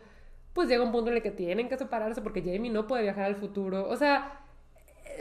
pues 0.51 0.67
llega 0.67 0.83
un 0.83 0.91
punto 0.91 1.09
en 1.09 1.15
el 1.17 1.23
que 1.23 1.31
tienen 1.31 1.69
que 1.69 1.77
separarse 1.77 2.21
porque 2.21 2.41
Jamie 2.41 2.69
no 2.71 2.87
puede 2.87 3.03
viajar 3.03 3.23
al 3.25 3.37
futuro. 3.37 3.87
O 3.87 3.95
sea, 3.95 4.41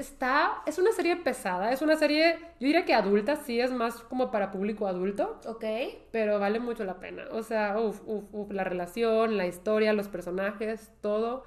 está, 0.01 0.63
es 0.67 0.79
una 0.79 0.91
serie 0.93 1.17
pesada, 1.17 1.73
es 1.73 1.83
una 1.83 1.97
serie, 1.97 2.37
yo 2.59 2.67
diría 2.67 2.85
que 2.85 2.95
adulta, 2.95 3.37
sí 3.37 3.61
es 3.61 3.71
más 3.71 3.95
como 4.03 4.31
para 4.31 4.51
público 4.51 4.87
adulto, 4.87 5.39
Ok. 5.47 5.65
pero 6.11 6.39
vale 6.41 6.59
mucho 6.61 6.85
la 6.85 6.99
pena. 6.99 7.25
O 7.33 7.43
sea, 7.43 7.79
uff, 7.79 8.01
uff, 8.07 8.25
uff, 8.33 8.51
la 8.51 8.65
relación, 8.65 9.37
la 9.37 9.47
historia, 9.47 9.93
los 9.93 10.09
personajes, 10.09 10.91
todo 11.01 11.45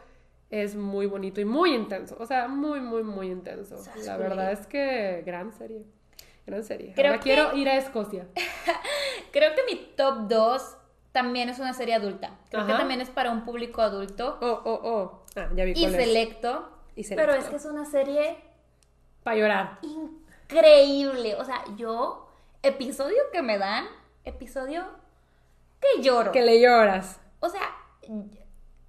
es 0.49 0.76
muy 0.76 1.08
bonito 1.08 1.41
y 1.41 1.45
muy 1.45 1.74
intenso. 1.74 2.16
O 2.20 2.26
sea, 2.26 2.47
muy, 2.47 2.80
muy, 2.80 3.04
muy 3.04 3.28
intenso. 3.32 3.76
La 4.06 4.18
verdad 4.18 4.51
es 4.51 4.68
que 4.68 5.24
gran 5.26 5.51
serie. 5.51 5.84
Gran 6.45 6.64
serie. 6.64 6.93
Creo 6.93 7.08
Ahora 7.08 7.20
que- 7.20 7.24
quiero 7.34 7.56
ir 7.58 7.68
a 7.70 7.78
Escocia. 7.78 8.28
Creo 9.32 9.51
que 9.56 9.62
mi 9.74 9.80
top 9.95 10.28
2 10.28 10.78
también 11.12 11.49
es 11.49 11.60
una 11.60 11.74
serie 11.74 11.95
adulta. 11.95 12.38
Creo 12.49 12.66
que 12.66 12.72
Ajá. 12.72 12.80
también 12.82 13.01
es 13.01 13.10
para 13.10 13.32
un 13.32 13.45
público 13.45 13.82
adulto 13.82 14.38
Oh, 14.41 14.62
oh, 14.66 14.80
oh. 14.84 15.24
Ah, 15.36 15.49
ya 15.56 15.64
vi 15.66 15.72
y 15.72 15.74
cuál 15.82 15.95
es. 15.95 16.01
Pero 17.16 17.34
es 17.34 17.46
que 17.46 17.56
es 17.56 17.66
una 17.66 17.86
serie 17.86 18.38
Para 19.24 19.38
llorar. 19.38 19.80
increíble. 19.82 21.36
O 21.36 21.46
sea, 21.46 21.64
yo, 21.76 22.28
episodio 22.62 23.18
que 23.32 23.41
me 23.41 23.58
dan, 23.58 23.86
episodio 24.26 24.86
que 25.80 26.02
lloro. 26.02 26.32
Que 26.32 26.41
le 26.41 26.62
lloras. 26.62 27.20
O 27.39 27.50
sea, 27.50 27.70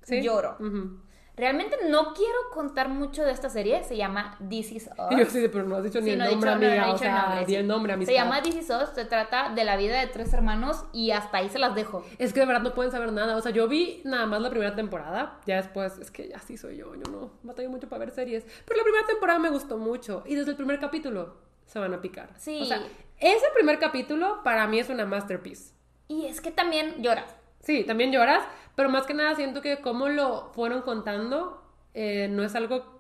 ¿Sí? 0.02 0.22
lloro. 0.22 0.56
Ujú. 0.60 1.00
Realmente 1.36 1.76
no 1.88 2.14
quiero 2.14 2.38
contar 2.52 2.88
mucho 2.88 3.24
de 3.24 3.32
esta 3.32 3.48
serie. 3.50 3.82
Se 3.82 3.96
llama 3.96 4.38
This 4.48 4.70
Is 4.72 4.86
Us. 5.10 5.18
Yo 5.18 5.24
sí, 5.26 5.48
pero 5.48 5.64
no 5.64 5.76
has 5.76 5.82
dicho 5.84 6.00
ni 6.00 6.06
Sí, 6.06 6.10
el 6.12 6.18
no 6.18 6.24
nombre, 6.30 6.50
dicho- 6.50 6.58
no 6.60 6.66
amiga. 6.68 6.84
dicho 6.84 6.94
o 6.94 6.98
sea, 6.98 7.22
nombre, 7.26 7.46
sí. 7.46 7.54
el 7.56 7.66
nombre, 7.66 7.92
amistad. 7.92 8.12
Se 8.12 8.18
llama 8.18 8.42
This 8.42 8.54
Is 8.56 8.70
Us. 8.70 8.88
Se 8.94 9.04
trata 9.04 9.50
de 9.50 9.64
la 9.64 9.76
vida 9.76 9.98
de 9.98 10.06
tres 10.06 10.32
hermanos 10.32 10.84
y 10.92 11.10
hasta 11.10 11.38
ahí 11.38 11.48
se 11.48 11.58
las 11.58 11.74
dejo. 11.74 12.04
Es 12.18 12.32
que 12.32 12.40
de 12.40 12.46
verdad 12.46 12.62
no 12.62 12.72
pueden 12.74 12.92
saber 12.92 13.12
nada. 13.12 13.36
O 13.36 13.40
sea, 13.40 13.50
yo 13.50 13.66
vi 13.66 14.00
nada 14.04 14.26
más 14.26 14.40
la 14.40 14.50
primera 14.50 14.74
temporada. 14.76 15.40
Ya 15.46 15.56
después, 15.56 15.98
es 15.98 16.10
que 16.10 16.32
así 16.34 16.56
soy 16.56 16.76
yo. 16.76 16.94
Yo 16.94 17.10
no 17.10 17.30
batallo 17.42 17.68
mucho 17.70 17.88
para 17.88 18.00
ver 18.00 18.10
series. 18.12 18.44
Pero 18.64 18.76
la 18.78 18.84
primera 18.84 19.06
temporada 19.06 19.38
me 19.40 19.50
gustó 19.50 19.76
mucho. 19.76 20.22
Y 20.26 20.36
desde 20.36 20.52
el 20.52 20.56
primer 20.56 20.78
capítulo 20.78 21.36
se 21.66 21.78
van 21.80 21.94
a 21.94 22.00
picar. 22.00 22.28
Sí. 22.36 22.60
O 22.62 22.64
sea, 22.64 22.80
ese 23.18 23.46
primer 23.54 23.78
capítulo 23.78 24.40
para 24.44 24.66
mí 24.68 24.78
es 24.78 24.88
una 24.88 25.04
masterpiece. 25.04 25.72
Y 26.06 26.26
es 26.26 26.40
que 26.40 26.50
también 26.50 27.02
lloras. 27.02 27.34
Sí, 27.64 27.84
también 27.84 28.12
lloras. 28.12 28.44
Pero 28.76 28.88
más 28.88 29.06
que 29.06 29.14
nada 29.14 29.34
siento 29.34 29.60
que 29.62 29.78
como 29.80 30.08
lo 30.08 30.50
fueron 30.52 30.82
contando 30.82 31.62
eh, 31.94 32.28
no 32.30 32.42
es 32.42 32.54
algo 32.54 32.94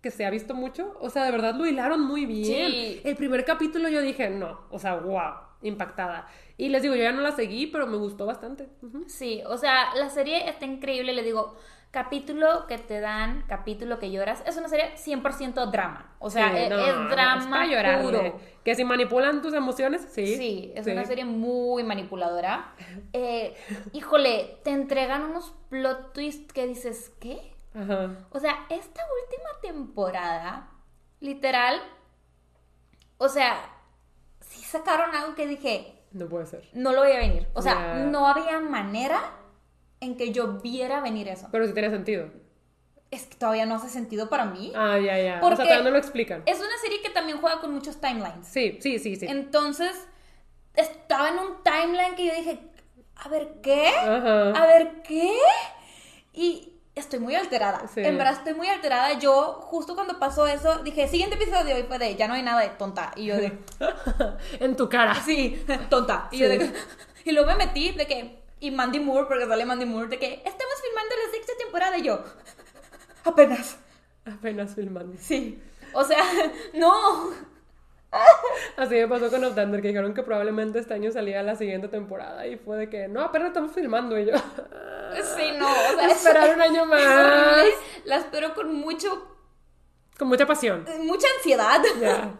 que 0.00 0.10
se 0.10 0.24
ha 0.24 0.30
visto 0.30 0.54
mucho. 0.54 0.96
O 1.00 1.10
sea, 1.10 1.24
de 1.24 1.32
verdad 1.32 1.54
lo 1.54 1.66
hilaron 1.66 2.00
muy 2.00 2.26
bien. 2.26 2.70
Sí. 2.70 3.00
El 3.04 3.16
primer 3.16 3.44
capítulo 3.44 3.88
yo 3.88 4.00
dije, 4.00 4.30
no. 4.30 4.60
O 4.70 4.78
sea, 4.78 4.96
wow. 4.96 5.46
Impactada. 5.62 6.28
Y 6.56 6.68
les 6.68 6.82
digo, 6.82 6.94
yo 6.94 7.02
ya 7.02 7.12
no 7.12 7.22
la 7.22 7.32
seguí, 7.32 7.66
pero 7.66 7.86
me 7.86 7.96
gustó 7.96 8.26
bastante. 8.26 8.68
Sí, 9.08 9.42
o 9.46 9.56
sea, 9.56 9.94
la 9.96 10.10
serie 10.10 10.48
está 10.48 10.64
increíble. 10.64 11.12
Le 11.12 11.22
digo, 11.22 11.56
capítulo 11.90 12.66
que 12.66 12.78
te 12.78 13.00
dan, 13.00 13.44
capítulo 13.48 13.98
que 13.98 14.10
lloras. 14.10 14.42
Es 14.46 14.56
una 14.56 14.68
serie 14.68 14.94
100% 14.96 15.70
drama. 15.70 16.14
O 16.18 16.28
sea, 16.30 16.50
Sí, 16.50 16.56
es, 16.58 16.70
no, 16.70 16.78
es 16.78 16.94
no, 16.94 17.08
drama 17.08 17.66
es 17.66 18.02
puro. 18.04 18.40
Que 18.64 18.74
si 18.74 18.84
manipulan 18.84 19.42
tus 19.42 19.54
emociones, 19.54 20.06
sí. 20.10 20.36
Sí, 20.36 20.72
es 20.74 20.84
sí. 20.84 20.90
una 20.92 21.04
serie 21.04 21.24
muy 21.24 21.84
manipuladora. 21.84 22.74
Eh, 23.12 23.56
híjole, 23.92 24.58
te 24.64 24.70
entregan 24.70 25.22
unos 25.24 25.54
plot 25.70 26.12
twists 26.12 26.52
que 26.52 26.66
dices, 26.66 27.12
¿qué? 27.20 27.54
Ajá. 27.74 28.10
O 28.30 28.40
sea, 28.40 28.66
esta 28.68 29.02
última 29.22 29.60
temporada, 29.62 30.68
literal, 31.20 31.80
o 33.18 33.28
sea, 33.28 33.58
sí 34.40 34.62
sacaron 34.62 35.14
algo 35.14 35.34
que 35.34 35.46
dije, 35.46 36.02
No 36.12 36.26
puede 36.28 36.46
ser. 36.46 36.68
no 36.72 36.92
lo 36.92 37.02
voy 37.02 37.12
a 37.12 37.18
venir. 37.18 37.48
O 37.54 37.62
sea, 37.62 37.94
no 37.94 38.26
había 38.28 38.60
manera 38.60 39.20
en 40.00 40.16
que 40.16 40.32
yo 40.32 40.54
viera 40.60 41.00
venir 41.00 41.28
eso. 41.28 41.48
Pero 41.50 41.66
sí 41.66 41.72
tiene 41.72 41.90
sentido. 41.90 42.30
Es 43.10 43.24
que 43.26 43.36
todavía 43.36 43.66
no 43.66 43.76
hace 43.76 43.88
sentido 43.88 44.28
para 44.28 44.44
mí. 44.46 44.72
Ah, 44.74 44.98
ya, 44.98 45.18
ya. 45.18 45.36
o 45.38 45.40
Porque- 45.40 45.56
sea, 45.56 45.64
todavía 45.66 45.84
no 45.84 45.90
lo 45.90 45.98
explican. 45.98 46.42
Es 46.46 46.58
una 46.58 46.76
serie 46.82 47.00
que 47.02 47.10
también 47.10 47.38
juega 47.38 47.60
con 47.60 47.72
muchos 47.72 48.00
timelines. 48.00 48.46
Sí, 48.48 48.78
sí, 48.80 48.98
sí, 48.98 49.16
sí. 49.16 49.26
Entonces, 49.28 49.92
estaba 50.74 51.28
en 51.30 51.38
un 51.38 51.62
timeline 51.62 52.14
que 52.16 52.26
yo 52.26 52.34
dije, 52.34 52.58
a 53.16 53.28
ver, 53.28 53.60
¿qué? 53.62 53.88
Ajá. 53.88 54.50
A 54.50 54.66
ver, 54.66 55.02
¿qué? 55.02 55.32
Y 56.32 56.72
estoy 56.94 57.18
muy 57.20 57.34
alterada. 57.34 57.86
Sí. 57.88 58.00
En 58.00 58.18
verdad 58.18 58.34
estoy 58.34 58.54
muy 58.54 58.66
alterada. 58.68 59.18
Yo, 59.18 59.60
justo 59.62 59.94
cuando 59.94 60.18
pasó 60.18 60.46
eso, 60.46 60.78
dije, 60.82 61.06
siguiente 61.08 61.36
episodio, 61.36 61.78
y 61.78 61.84
fue 61.84 61.98
de, 61.98 62.16
ya 62.16 62.26
no 62.28 62.34
hay 62.34 62.42
nada 62.42 62.60
de 62.62 62.70
tonta. 62.70 63.12
Y 63.16 63.26
yo 63.26 63.36
de, 63.36 63.56
en 64.60 64.76
tu 64.76 64.88
cara. 64.88 65.14
sí, 65.14 65.64
tonta. 65.88 66.28
Y 66.32 66.38
yo 66.38 66.48
de, 66.48 66.72
y 67.24 67.32
luego 67.32 67.48
me 67.48 67.56
metí 67.56 67.92
de 67.92 68.06
que, 68.06 68.42
y 68.60 68.70
Mandy 68.70 69.00
Moore, 69.00 69.26
porque 69.28 69.46
sale 69.46 69.64
Mandy 69.64 69.84
Moore, 69.86 70.08
de 70.08 70.18
que, 70.18 70.34
estamos 70.34 70.74
filmando 70.82 71.14
la 71.24 71.32
sexta 71.32 71.52
temporada. 71.58 71.98
Y 71.98 72.02
yo, 72.02 72.22
apenas. 73.24 73.78
Apenas 74.24 74.74
filmando. 74.74 75.16
Sí. 75.20 75.62
O 75.92 76.02
sea, 76.04 76.22
no. 76.74 77.30
Así 78.76 78.94
me 78.94 79.08
pasó 79.08 79.30
con 79.30 79.44
Outlander, 79.44 79.82
que 79.82 79.88
dijeron 79.88 80.14
que 80.14 80.22
probablemente 80.22 80.78
este 80.78 80.94
año 80.94 81.10
salía 81.12 81.42
la 81.42 81.56
siguiente 81.56 81.88
temporada 81.88 82.46
y 82.46 82.56
fue 82.56 82.76
de 82.78 82.88
que, 82.90 83.08
no, 83.08 83.20
apenas 83.22 83.48
estamos 83.48 83.72
filmando 83.72 84.18
y 84.18 84.26
yo. 84.26 84.32
Sí, 85.36 85.50
no. 85.58 85.70
O 85.70 85.74
sea, 85.96 86.06
es- 86.06 86.16
Esperar 86.26 86.54
un 86.54 86.60
año 86.60 86.84
más. 86.84 87.64
La 88.04 88.16
espero 88.16 88.52
con 88.54 88.74
mucho, 88.74 89.35
Con 90.18 90.28
mucha 90.28 90.46
pasión. 90.46 90.86
mucha 91.04 91.26
ansiedad. 91.36 91.80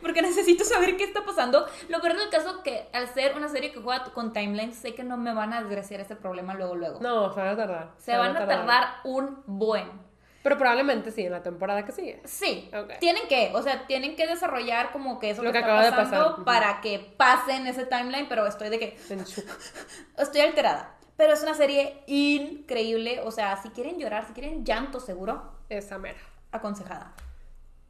Porque 0.00 0.22
necesito 0.22 0.64
saber 0.64 0.96
qué 0.96 1.04
está 1.04 1.24
pasando. 1.24 1.66
Lo 1.88 2.00
peor 2.00 2.16
del 2.16 2.30
caso 2.30 2.62
que 2.62 2.88
al 2.92 3.08
ser 3.12 3.36
una 3.36 3.48
serie 3.48 3.72
que 3.72 3.80
juega 3.80 4.04
con 4.14 4.32
timelines, 4.32 4.76
sé 4.76 4.94
que 4.94 5.04
no 5.04 5.16
me 5.16 5.34
van 5.34 5.52
a 5.52 5.60
desgraciar 5.60 6.00
ese 6.00 6.16
problema 6.16 6.54
luego, 6.54 6.74
luego. 6.76 7.00
No, 7.00 7.32
se 7.34 7.40
van 7.40 7.48
a 7.48 7.56
tardar. 7.56 7.90
Se 7.98 8.16
van 8.16 8.36
a 8.36 8.46
tardar 8.46 8.84
un 9.04 9.42
buen. 9.46 10.08
Pero 10.42 10.56
probablemente 10.56 11.10
sí, 11.10 11.26
en 11.26 11.32
la 11.32 11.42
temporada 11.42 11.84
que 11.84 11.92
sigue. 11.92 12.22
Sí, 12.24 12.70
Ok. 12.72 12.98
tienen 13.00 13.26
que, 13.28 13.50
o 13.54 13.60
sea, 13.60 13.86
tienen 13.86 14.14
que 14.16 14.26
desarrollar 14.26 14.92
como 14.92 15.18
que 15.18 15.30
eso 15.30 15.42
Lo 15.42 15.50
que, 15.50 15.54
que 15.54 15.58
está 15.58 15.72
acaba 15.80 15.84
de 15.84 15.90
pasando 15.90 16.30
pasar. 16.30 16.44
Para 16.44 16.80
que 16.80 17.00
pase 17.18 17.56
en 17.56 17.66
ese 17.66 17.84
timeline, 17.84 18.26
pero 18.28 18.46
estoy 18.46 18.68
de 18.70 18.78
que 18.78 18.96
estoy 20.16 20.40
alterada. 20.40 20.94
Pero 21.16 21.32
es 21.32 21.42
una 21.42 21.54
serie 21.54 22.02
increíble, 22.06 23.20
o 23.24 23.32
sea, 23.32 23.56
si 23.60 23.70
quieren 23.70 23.98
llorar, 23.98 24.26
si 24.26 24.32
quieren 24.32 24.64
llanto 24.64 25.00
seguro, 25.00 25.42
Esa 25.68 25.98
mera. 25.98 26.18
Aconsejada. 26.52 27.12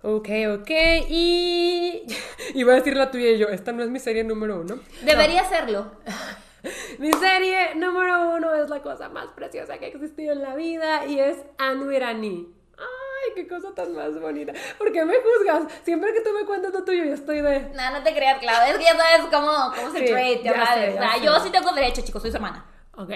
Ok, 0.02 0.28
ok. 0.60 0.70
Y. 1.08 2.02
Iba 2.54 2.72
a 2.72 2.76
decir 2.76 2.96
la 2.96 3.10
tuya 3.10 3.30
y 3.30 3.38
yo, 3.38 3.48
esta 3.48 3.72
no 3.72 3.82
es 3.82 3.88
mi 3.90 3.98
serie 3.98 4.24
número 4.24 4.60
uno. 4.60 4.78
Debería 5.02 5.44
serlo. 5.44 5.92
Mi 6.98 7.12
serie 7.12 7.76
número 7.76 8.34
uno 8.34 8.52
es 8.52 8.68
la 8.68 8.82
cosa 8.82 9.08
más 9.08 9.26
preciosa 9.28 9.78
que 9.78 9.84
ha 9.86 9.88
existido 9.88 10.32
en 10.32 10.42
la 10.42 10.56
vida 10.56 11.06
y 11.06 11.20
es 11.20 11.36
Anu 11.56 11.92
Irani. 11.92 12.52
Ay, 12.76 13.32
qué 13.36 13.46
cosa 13.46 13.72
tan 13.76 13.94
más 13.94 14.20
bonita. 14.20 14.52
¿Por 14.76 14.90
qué 14.90 15.04
me 15.04 15.14
juzgas? 15.14 15.72
Siempre 15.84 16.12
que 16.12 16.20
tú 16.20 16.30
me 16.32 16.44
cuentas 16.44 16.72
lo 16.72 16.82
tuyo, 16.82 17.04
yo 17.04 17.14
estoy 17.14 17.42
de. 17.42 17.60
No, 17.74 17.90
no 17.92 18.02
te 18.02 18.12
creas, 18.12 18.38
Claudia, 18.40 18.70
es 18.72 18.76
que 18.78 18.84
ya 18.84 18.96
sabes 18.96 19.26
cómo, 19.30 19.72
cómo 19.74 19.92
se 19.92 19.98
Sí, 20.00 20.06
trade, 20.06 20.42
ya 20.42 20.52
sé, 20.52 20.58
o 20.90 20.94
ya 20.94 21.00
sea, 21.00 21.12
sé. 21.14 21.24
yo 21.24 21.40
sí 21.40 21.50
tengo 21.50 21.72
derecho, 21.72 22.02
chicos, 22.02 22.22
soy 22.22 22.32
su 22.32 22.36
hermana. 22.38 22.66
Ok. 22.96 23.10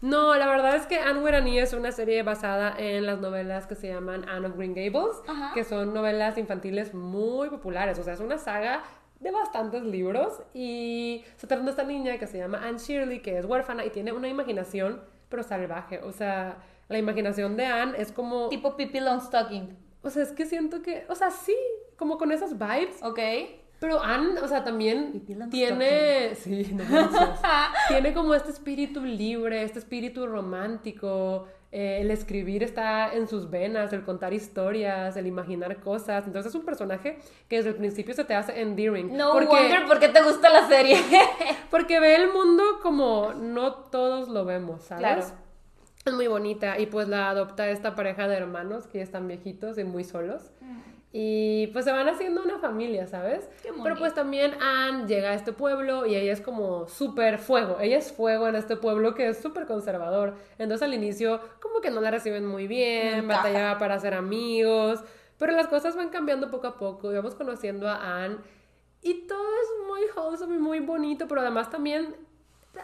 No, 0.00 0.34
la 0.36 0.46
verdad 0.46 0.76
es 0.76 0.86
que 0.86 0.98
Anne 0.98 1.28
Irani 1.28 1.58
es 1.58 1.72
una 1.72 1.90
serie 1.90 2.22
basada 2.22 2.74
en 2.78 3.04
las 3.04 3.18
novelas 3.20 3.66
que 3.66 3.74
se 3.74 3.88
llaman 3.88 4.28
Anne 4.28 4.46
of 4.46 4.56
Green 4.56 4.74
Gables, 4.74 5.16
Ajá. 5.26 5.52
que 5.54 5.64
son 5.64 5.92
novelas 5.92 6.38
infantiles 6.38 6.94
muy 6.94 7.48
populares. 7.50 7.98
O 7.98 8.04
sea, 8.04 8.14
es 8.14 8.20
una 8.20 8.38
saga 8.38 8.84
de 9.18 9.32
bastantes 9.32 9.82
libros 9.82 10.40
y 10.54 11.24
se 11.36 11.48
trata 11.48 11.64
de 11.64 11.70
esta 11.70 11.82
niña 11.82 12.18
que 12.18 12.28
se 12.28 12.38
llama 12.38 12.60
Anne 12.64 12.78
Shirley, 12.78 13.20
que 13.20 13.36
es 13.38 13.44
huérfana 13.44 13.84
y 13.84 13.90
tiene 13.90 14.12
una 14.12 14.28
imaginación, 14.28 15.02
pero 15.28 15.42
salvaje. 15.42 16.00
O 16.02 16.12
sea, 16.12 16.58
la 16.88 16.98
imaginación 16.98 17.56
de 17.56 17.66
Anne 17.66 17.94
es 17.98 18.12
como... 18.12 18.48
Tipo 18.48 18.76
Pippi 18.76 19.00
Longstocking. 19.00 19.76
O 20.02 20.10
sea, 20.10 20.22
es 20.22 20.30
que 20.32 20.46
siento 20.46 20.80
que... 20.80 21.06
O 21.08 21.16
sea, 21.16 21.32
sí, 21.32 21.56
como 21.96 22.18
con 22.18 22.30
esas 22.30 22.56
vibes. 22.56 23.02
¿Ok? 23.02 23.18
Pero 23.80 24.02
Anne, 24.02 24.40
o 24.40 24.48
sea, 24.48 24.64
también 24.64 25.24
tiene, 25.50 26.34
sí, 26.34 26.74
no 26.74 26.84
tiene 27.88 28.12
como 28.12 28.34
este 28.34 28.50
espíritu 28.50 29.04
libre, 29.04 29.62
este 29.62 29.78
espíritu 29.78 30.26
romántico. 30.26 31.46
eh, 31.70 31.98
el 32.00 32.10
escribir 32.10 32.62
está 32.64 33.12
en 33.12 33.28
sus 33.28 33.50
venas, 33.50 33.92
el 33.92 34.02
contar 34.02 34.32
historias, 34.32 35.16
el 35.16 35.28
imaginar 35.28 35.78
cosas. 35.80 36.26
Entonces 36.26 36.50
es 36.50 36.58
un 36.58 36.64
personaje 36.64 37.18
que 37.48 37.56
desde 37.56 37.70
el 37.70 37.76
principio 37.76 38.14
se 38.14 38.24
te 38.24 38.34
hace 38.34 38.60
endearing. 38.60 39.16
No 39.16 39.32
porque, 39.32 39.46
wonder 39.46 39.86
por 39.86 40.00
qué 40.00 40.08
te 40.08 40.22
gusta 40.22 40.50
la 40.50 40.66
serie. 40.66 40.96
porque 41.70 42.00
ve 42.00 42.16
el 42.16 42.32
mundo 42.32 42.64
como 42.82 43.32
no 43.34 43.74
todos 43.74 44.28
lo 44.28 44.44
vemos, 44.44 44.82
¿sabes? 44.82 45.02
Claro. 45.02 45.22
Es 46.04 46.12
muy 46.14 46.26
bonita 46.26 46.78
y 46.78 46.86
pues 46.86 47.06
la 47.06 47.28
adopta 47.28 47.68
esta 47.68 47.94
pareja 47.94 48.26
de 48.26 48.36
hermanos 48.36 48.86
que 48.86 48.98
ya 48.98 49.04
están 49.04 49.28
viejitos 49.28 49.78
y 49.78 49.84
muy 49.84 50.04
solos. 50.04 50.50
Y 51.10 51.68
pues 51.68 51.86
se 51.86 51.92
van 51.92 52.06
haciendo 52.08 52.42
una 52.42 52.58
familia, 52.58 53.06
¿sabes? 53.06 53.48
Qué 53.62 53.70
Pero 53.82 53.96
pues 53.96 54.12
también 54.14 54.52
Anne 54.60 55.06
llega 55.06 55.30
a 55.30 55.34
este 55.34 55.52
pueblo 55.52 56.04
y 56.04 56.14
ella 56.14 56.32
es 56.32 56.42
como 56.42 56.86
súper 56.86 57.38
fuego. 57.38 57.78
Ella 57.80 57.96
es 57.96 58.12
fuego 58.12 58.46
en 58.46 58.56
este 58.56 58.76
pueblo 58.76 59.14
que 59.14 59.28
es 59.28 59.38
súper 59.38 59.66
conservador. 59.66 60.36
Entonces 60.58 60.86
al 60.86 60.92
inicio 60.92 61.40
como 61.60 61.80
que 61.80 61.90
no 61.90 62.02
la 62.02 62.10
reciben 62.10 62.44
muy 62.44 62.66
bien, 62.66 63.26
No 63.26 63.34
batallaba 63.34 63.78
para 63.78 63.94
hacer 63.94 64.12
amigos. 64.12 65.00
Pero 65.38 65.52
las 65.52 65.68
cosas 65.68 65.96
van 65.96 66.10
cambiando 66.10 66.50
poco 66.50 66.66
a 66.66 66.76
poco 66.76 67.10
y 67.10 67.16
vamos 67.16 67.34
conociendo 67.34 67.88
a 67.88 68.24
Anne. 68.24 68.36
Y 69.00 69.26
todo 69.26 69.48
es 69.62 69.86
muy 69.86 70.02
wholesome 70.14 70.56
y 70.56 70.58
muy 70.58 70.80
bonito, 70.80 71.26
pero 71.26 71.40
además 71.40 71.70
también 71.70 72.16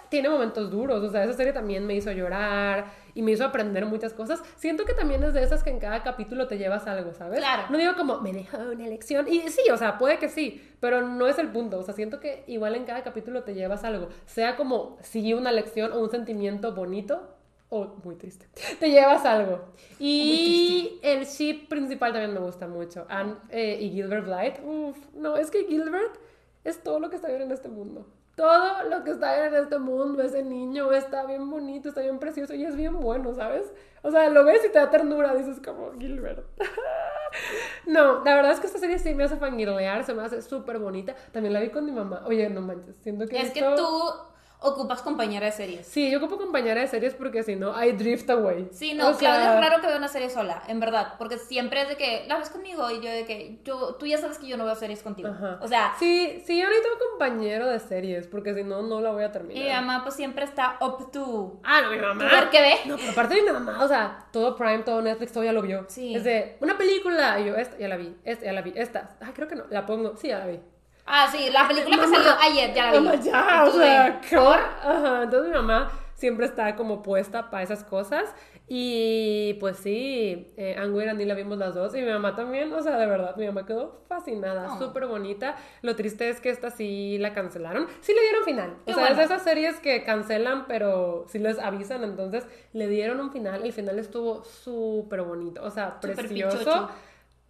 tiene 0.08 0.28
momentos 0.28 0.70
duros, 0.70 1.02
o 1.02 1.10
sea, 1.10 1.24
esa 1.24 1.34
serie 1.34 1.52
también 1.52 1.86
me 1.86 1.94
hizo 1.94 2.10
llorar 2.12 2.86
y 3.14 3.22
me 3.22 3.32
hizo 3.32 3.44
aprender 3.44 3.86
muchas 3.86 4.12
cosas. 4.12 4.42
Siento 4.56 4.84
que 4.84 4.94
también 4.94 5.22
es 5.22 5.34
de 5.34 5.42
esas 5.42 5.62
que 5.62 5.70
en 5.70 5.78
cada 5.78 6.02
capítulo 6.02 6.48
te 6.48 6.58
llevas 6.58 6.86
algo, 6.86 7.14
¿sabes? 7.14 7.38
Claro. 7.38 7.64
No 7.70 7.78
digo 7.78 7.94
como, 7.96 8.20
me 8.20 8.32
dejó 8.32 8.58
una 8.58 8.86
lección. 8.86 9.26
Y 9.28 9.48
sí, 9.48 9.70
o 9.72 9.76
sea, 9.76 9.98
puede 9.98 10.18
que 10.18 10.28
sí, 10.28 10.62
pero 10.80 11.02
no 11.06 11.26
es 11.26 11.38
el 11.38 11.48
punto. 11.48 11.78
O 11.78 11.82
sea, 11.82 11.94
siento 11.94 12.20
que 12.20 12.44
igual 12.46 12.74
en 12.74 12.84
cada 12.84 13.02
capítulo 13.02 13.44
te 13.44 13.54
llevas 13.54 13.84
algo. 13.84 14.08
Sea 14.26 14.56
como, 14.56 14.98
sí, 15.02 15.34
una 15.34 15.52
lección 15.52 15.92
o 15.92 16.00
un 16.00 16.10
sentimiento 16.10 16.74
bonito 16.74 17.34
o 17.68 17.96
muy 18.04 18.16
triste. 18.16 18.46
Te 18.78 18.90
llevas 18.90 19.24
algo. 19.24 19.64
Y 19.98 21.00
el 21.02 21.24
ship 21.24 21.68
principal 21.68 22.12
también 22.12 22.32
me 22.32 22.40
gusta 22.40 22.68
mucho. 22.68 23.06
Anne 23.08 23.34
eh, 23.50 23.78
y 23.80 23.90
Gilbert 23.90 24.26
Blythe. 24.26 24.62
Uf, 24.62 24.96
no, 25.14 25.36
es 25.36 25.50
que 25.50 25.64
Gilbert 25.64 26.16
es 26.62 26.82
todo 26.82 27.00
lo 27.00 27.10
que 27.10 27.16
está 27.16 27.28
bien 27.28 27.42
en 27.42 27.52
este 27.52 27.68
mundo. 27.68 28.06
Todo 28.36 28.82
lo 28.90 29.04
que 29.04 29.12
está 29.12 29.46
en 29.46 29.54
este 29.54 29.78
mundo, 29.78 30.22
ese 30.22 30.42
niño 30.42 30.90
está 30.92 31.24
bien 31.24 31.48
bonito, 31.48 31.88
está 31.88 32.00
bien 32.00 32.18
precioso 32.18 32.52
y 32.54 32.64
es 32.64 32.74
bien 32.74 32.98
bueno, 33.00 33.32
¿sabes? 33.34 33.72
O 34.02 34.10
sea, 34.10 34.28
lo 34.28 34.44
ves 34.44 34.64
y 34.64 34.70
te 34.72 34.78
da 34.78 34.90
ternura, 34.90 35.34
dices 35.34 35.60
como 35.64 35.92
Gilbert. 35.98 36.44
no, 37.86 38.24
la 38.24 38.34
verdad 38.34 38.52
es 38.52 38.60
que 38.60 38.66
esta 38.66 38.78
serie 38.78 38.98
sí 38.98 39.14
me 39.14 39.24
hace 39.24 39.36
fangirlear, 39.36 40.04
se 40.04 40.14
me 40.14 40.22
hace 40.22 40.42
súper 40.42 40.78
bonita. 40.78 41.14
También 41.32 41.52
la 41.52 41.60
vi 41.60 41.70
con 41.70 41.84
mi 41.84 41.92
mamá. 41.92 42.22
Oye, 42.26 42.48
no 42.50 42.60
manches, 42.60 42.96
siento 43.02 43.26
que 43.26 43.40
es 43.40 43.52
que 43.52 43.60
esto- 43.60 43.74
tú 43.76 44.33
ocupas 44.64 45.02
compañera 45.02 45.46
de 45.46 45.52
series. 45.52 45.86
Sí, 45.86 46.10
yo 46.10 46.18
ocupo 46.18 46.38
compañera 46.38 46.80
de 46.80 46.88
series 46.88 47.14
porque 47.14 47.42
si 47.42 47.54
no, 47.56 47.80
I 47.82 47.92
drift 47.92 48.28
away. 48.30 48.68
Sí, 48.72 48.94
no, 48.94 49.10
O 49.10 49.14
sea, 49.14 49.54
es 49.54 49.60
raro 49.60 49.80
que 49.80 49.86
vea 49.86 49.96
una 49.96 50.08
serie 50.08 50.30
sola, 50.30 50.62
en 50.66 50.80
verdad, 50.80 51.14
porque 51.18 51.38
siempre 51.38 51.82
es 51.82 51.88
de 51.88 51.96
que 51.96 52.24
la 52.26 52.38
ves 52.38 52.50
conmigo 52.50 52.90
y 52.90 53.00
yo 53.00 53.10
de 53.10 53.24
que 53.26 53.60
yo, 53.64 53.94
tú 53.96 54.06
ya 54.06 54.18
sabes 54.18 54.38
que 54.38 54.46
yo 54.46 54.56
no 54.56 54.64
veo 54.64 54.74
series 54.74 55.02
contigo. 55.02 55.28
Ajá. 55.28 55.58
O 55.62 55.68
sea, 55.68 55.94
Sí, 55.98 56.42
sí, 56.46 56.60
yo 56.60 56.66
necesito 56.68 56.88
un 56.94 57.10
compañero 57.10 57.66
de 57.68 57.78
series 57.78 58.26
porque 58.26 58.54
si 58.54 58.64
no, 58.64 58.82
no 58.82 59.00
la 59.00 59.10
voy 59.12 59.22
a 59.22 59.28
y 59.28 59.32
terminar. 59.32 59.62
mi 59.64 59.70
mamá 59.70 60.02
pues 60.02 60.14
siempre 60.16 60.44
está 60.44 60.76
up 60.80 61.10
to 61.12 61.60
Ah, 61.62 61.80
no, 61.82 61.90
mi 61.90 61.98
mamá. 61.98 62.24
ver 62.24 62.50
qué 62.50 62.60
ve. 62.60 62.74
No, 62.86 62.96
pero 62.96 63.10
aparte 63.12 63.34
de 63.34 63.42
mi 63.42 63.50
mamá, 63.50 63.82
o 63.84 63.88
sea, 63.88 64.26
todo 64.32 64.56
Prime, 64.56 64.78
todo 64.78 65.00
Netflix, 65.02 65.32
todo 65.32 65.44
ya 65.44 65.52
lo 65.52 65.62
vio. 65.62 65.84
Sí. 65.88 66.14
Es 66.14 66.24
de 66.24 66.56
una 66.60 66.76
película, 66.78 67.38
y 67.40 67.46
yo, 67.46 67.56
esta 67.56 67.76
ya 67.78 67.88
la 67.88 67.96
vi, 67.96 68.14
esta 68.24 68.44
ya 68.46 68.52
la 68.52 68.62
vi, 68.62 68.72
esta, 68.76 69.16
ah, 69.20 69.30
creo 69.34 69.46
que 69.48 69.56
no, 69.56 69.64
la 69.70 69.84
pongo, 69.86 70.16
sí, 70.16 70.28
ya 70.28 70.38
la 70.38 70.46
vi. 70.46 70.60
Ah, 71.06 71.28
sí, 71.30 71.50
la 71.52 71.66
película 71.68 71.96
que 71.96 72.02
Mamá, 72.06 72.16
salió 72.16 72.32
ayer, 72.40 72.74
ya 72.74 72.84
la 72.86 72.92
vi. 72.92 72.98
Mamá, 73.04 73.14
ya, 73.20 73.64
o 73.66 73.70
sea, 73.70 74.04
de, 74.04 74.20
¿qué? 74.28 74.36
Ajá, 74.36 75.22
entonces 75.24 75.50
mi 75.50 75.56
mamá 75.56 75.90
siempre 76.14 76.46
está 76.46 76.74
como 76.76 77.02
puesta 77.02 77.50
para 77.50 77.62
esas 77.62 77.84
cosas. 77.84 78.34
Y 78.66 79.54
pues 79.60 79.76
sí, 79.76 80.50
eh, 80.56 80.74
Angu 80.78 81.02
y 81.02 81.04
Randy 81.04 81.26
la 81.26 81.34
vimos 81.34 81.58
las 81.58 81.74
dos. 81.74 81.94
Y 81.94 82.00
mi 82.00 82.10
mamá 82.10 82.34
también, 82.34 82.72
o 82.72 82.80
sea, 82.80 82.96
de 82.96 83.04
verdad, 83.04 83.36
mi 83.36 83.44
mamá 83.44 83.66
quedó 83.66 84.00
fascinada, 84.08 84.72
Oh. 84.72 84.78
súper 84.78 85.06
bonita. 85.06 85.56
Lo 85.82 85.94
triste 85.96 86.30
es 86.30 86.40
que 86.40 86.48
esta 86.48 86.70
sí 86.70 87.18
la 87.18 87.34
cancelaron. 87.34 87.86
Sí 88.00 88.14
le 88.14 88.22
dieron 88.22 88.44
final. 88.44 88.76
Qué 88.86 88.92
o 88.92 88.94
sea, 88.94 89.04
es 89.04 89.10
bueno. 89.10 89.16
de 89.18 89.24
esas 89.34 89.42
series 89.44 89.80
que 89.80 90.02
cancelan, 90.02 90.66
pero 90.66 91.26
sí 91.28 91.38
les 91.38 91.58
avisan. 91.58 92.04
Entonces 92.04 92.46
le 92.72 92.88
dieron 92.88 93.20
un 93.20 93.30
final. 93.32 93.62
El 93.62 93.72
final 93.74 93.98
estuvo 93.98 94.42
súper 94.44 95.20
bonito, 95.20 95.62
o 95.62 95.70
sea, 95.70 95.98
Súper 96.00 96.16
precioso. 96.16 96.58
pichocho. 96.58 96.88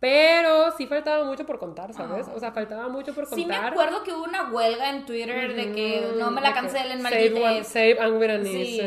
Pero 0.05 0.71
sí 0.77 0.87
faltaba 0.87 1.25
mucho 1.25 1.47
por 1.47 1.59
contar, 1.59 1.95
¿sabes? 1.95 2.27
Oh. 2.31 2.37
O 2.37 2.39
sea, 2.39 2.53
faltaba 2.53 2.89
mucho 2.89 3.15
por 3.15 3.25
contar. 3.25 3.39
Sí 3.39 3.47
me 3.47 3.57
acuerdo 3.57 4.03
que 4.03 4.13
hubo 4.13 4.25
una 4.25 4.51
huelga 4.51 4.91
en 4.91 5.07
Twitter 5.07 5.55
de 5.55 5.73
que 5.73 6.13
no 6.19 6.31
me 6.31 6.43
la 6.43 6.53
cancelen, 6.53 7.01
Save, 7.01 7.31
one, 7.33 7.41
maldites. 7.41 7.69
save 7.69 7.99
Angry 7.99 8.45
Sí. 8.45 8.83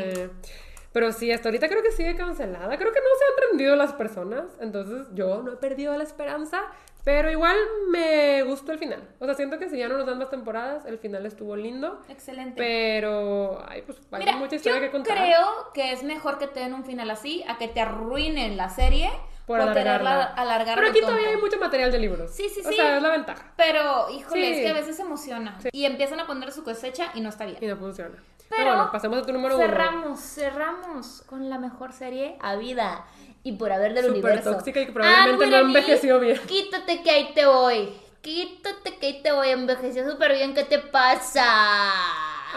Pero 0.93 1.11
sí, 1.11 1.32
hasta 1.32 1.49
ahorita 1.49 1.70
creo 1.70 1.82
que 1.82 1.91
sigue 1.91 2.15
cancelada. 2.15 2.78
Creo 2.78 2.91
que 2.93 2.99
no 2.99 3.07
se 3.18 3.26
han 3.26 3.49
rendido 3.49 3.76
las 3.76 3.93
personas. 3.93 4.45
Entonces 4.59 5.07
yo 5.15 5.41
no 5.41 5.53
he 5.53 5.55
perdido 5.55 5.97
la 5.97 6.03
esperanza. 6.03 6.61
Pero 7.03 7.32
igual 7.32 7.57
me 7.89 8.43
gustó 8.43 8.74
el 8.74 8.78
final. 8.78 9.01
O 9.20 9.26
sea, 9.26 9.34
siento 9.34 9.57
que 9.57 9.70
si 9.70 9.78
ya 9.80 9.88
no 9.88 9.97
nos 9.97 10.05
dan 10.05 10.20
más 10.20 10.30
temporadas, 10.30 10.86
el 10.86 10.99
final 10.99 11.26
estuvo 11.26 11.55
lindo. 11.55 11.99
Excelente. 12.09 12.53
Pero, 12.57 13.63
ay, 13.68 13.82
pues 13.82 13.97
Mira, 14.11 14.36
mucha 14.36 14.57
historia 14.57 14.78
yo 14.80 14.86
que 14.86 14.91
contar. 14.91 15.18
creo 15.18 15.72
que 15.74 15.93
es 15.93 16.03
mejor 16.03 16.38
que 16.38 16.45
te 16.45 16.59
den 16.59 16.76
un 16.76 16.84
final 16.86 17.09
así 17.09 17.43
a 17.47 17.57
que 17.57 17.68
te 17.70 17.82
arruinen 17.82 18.55
la 18.55 18.70
serie 18.70 19.09
por 19.48 19.60
por 19.60 19.70
alargarla. 19.70 20.24
alargar 20.26 20.76
Pero 20.78 20.89
aquí 20.89 21.00
todavía 21.00 21.30
hay 21.30 21.38
mucho 21.38 21.58
material 21.58 21.91
de 21.91 21.98
libros. 22.00 22.30
Sí, 22.36 22.50
sí, 22.54 22.62
O 22.64 22.70
sí. 22.70 22.76
sea, 22.76 22.98
es 22.98 23.02
la 23.02 23.10
ventaja. 23.10 23.54
Pero, 23.56 24.10
híjole, 24.12 24.41
Sí. 24.45 24.54
es 24.54 24.60
que 24.62 24.70
a 24.70 24.74
veces 24.74 24.95
se 24.98 25.02
emociona. 25.02 25.58
Y 25.72 25.86
empiezan 25.86 26.20
a 26.20 26.28
poner 26.28 26.52
su 26.52 26.64
cosecha 26.64 27.12
y 27.16 27.22
no 27.22 27.30
está 27.30 27.45
bien. 27.45 27.58
Y 27.62 27.66
no 27.66 27.78
funciona. 27.78 28.16
Pero 28.50 28.66
bueno, 28.66 28.91
pasemos 28.91 29.20
a 29.20 29.22
tu 29.26 29.34
número 29.34 29.56
uno. 29.58 29.66
cerramos, 29.66 30.20
cerramos 30.22 31.24
con 31.28 31.50
la 31.50 31.58
mejor 31.60 31.91
serie 31.93 32.38
a 32.41 32.56
vida 32.56 33.06
y 33.43 33.54
por 33.54 33.72
haber 33.74 33.93
del 33.93 34.06
Súper 34.06 34.20
universo. 34.24 34.52
tóxica 34.52 34.80
y 34.82 34.86
que 34.86 34.91
probablemente 34.93 35.43
Anne 35.45 35.52
no 35.52 35.58
Wiley, 35.58 35.68
envejeció 35.78 36.20
bien. 36.20 36.39
Quítate 36.48 37.02
que 37.04 37.10
ahí 37.12 37.34
te 37.34 37.45
voy. 37.45 37.93
Quítate 38.22 38.98
que 39.00 39.06
ahí 39.08 39.22
te 39.22 39.32
voy. 39.34 39.50
Envejeció 39.50 40.10
súper 40.10 40.34
bien. 40.34 40.54
¿Qué 40.54 40.64
te 40.66 40.80
pasa? 40.80 41.43